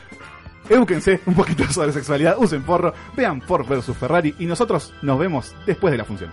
Edúquense 0.69 1.19
un 1.25 1.33
poquito 1.33 1.65
sobre 1.71 1.91
sexualidad, 1.91 2.37
usen 2.37 2.63
forro, 2.63 2.93
vean 3.17 3.41
Ford 3.41 3.67
vs 3.67 3.97
Ferrari 3.97 4.33
y 4.39 4.45
nosotros 4.45 4.93
nos 5.01 5.19
vemos 5.19 5.53
después 5.65 5.91
de 5.91 5.97
la 5.97 6.05
función. 6.05 6.31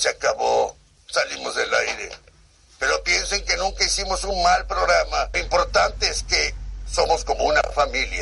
Se 0.00 0.08
acabó. 0.08 0.76
Salimos 1.08 1.54
del 1.54 1.72
aire. 1.74 2.10
Pero 2.78 3.02
piensen 3.04 3.44
que 3.44 3.56
nunca 3.56 3.84
hicimos 3.84 4.24
un 4.24 4.42
mal 4.42 4.66
programa. 4.66 5.28
Lo 5.32 5.38
importante 5.38 6.08
es 6.08 6.22
que 6.22 6.54
somos 6.90 7.24
como 7.24 7.44
una 7.44 7.62
familia. 7.74 8.18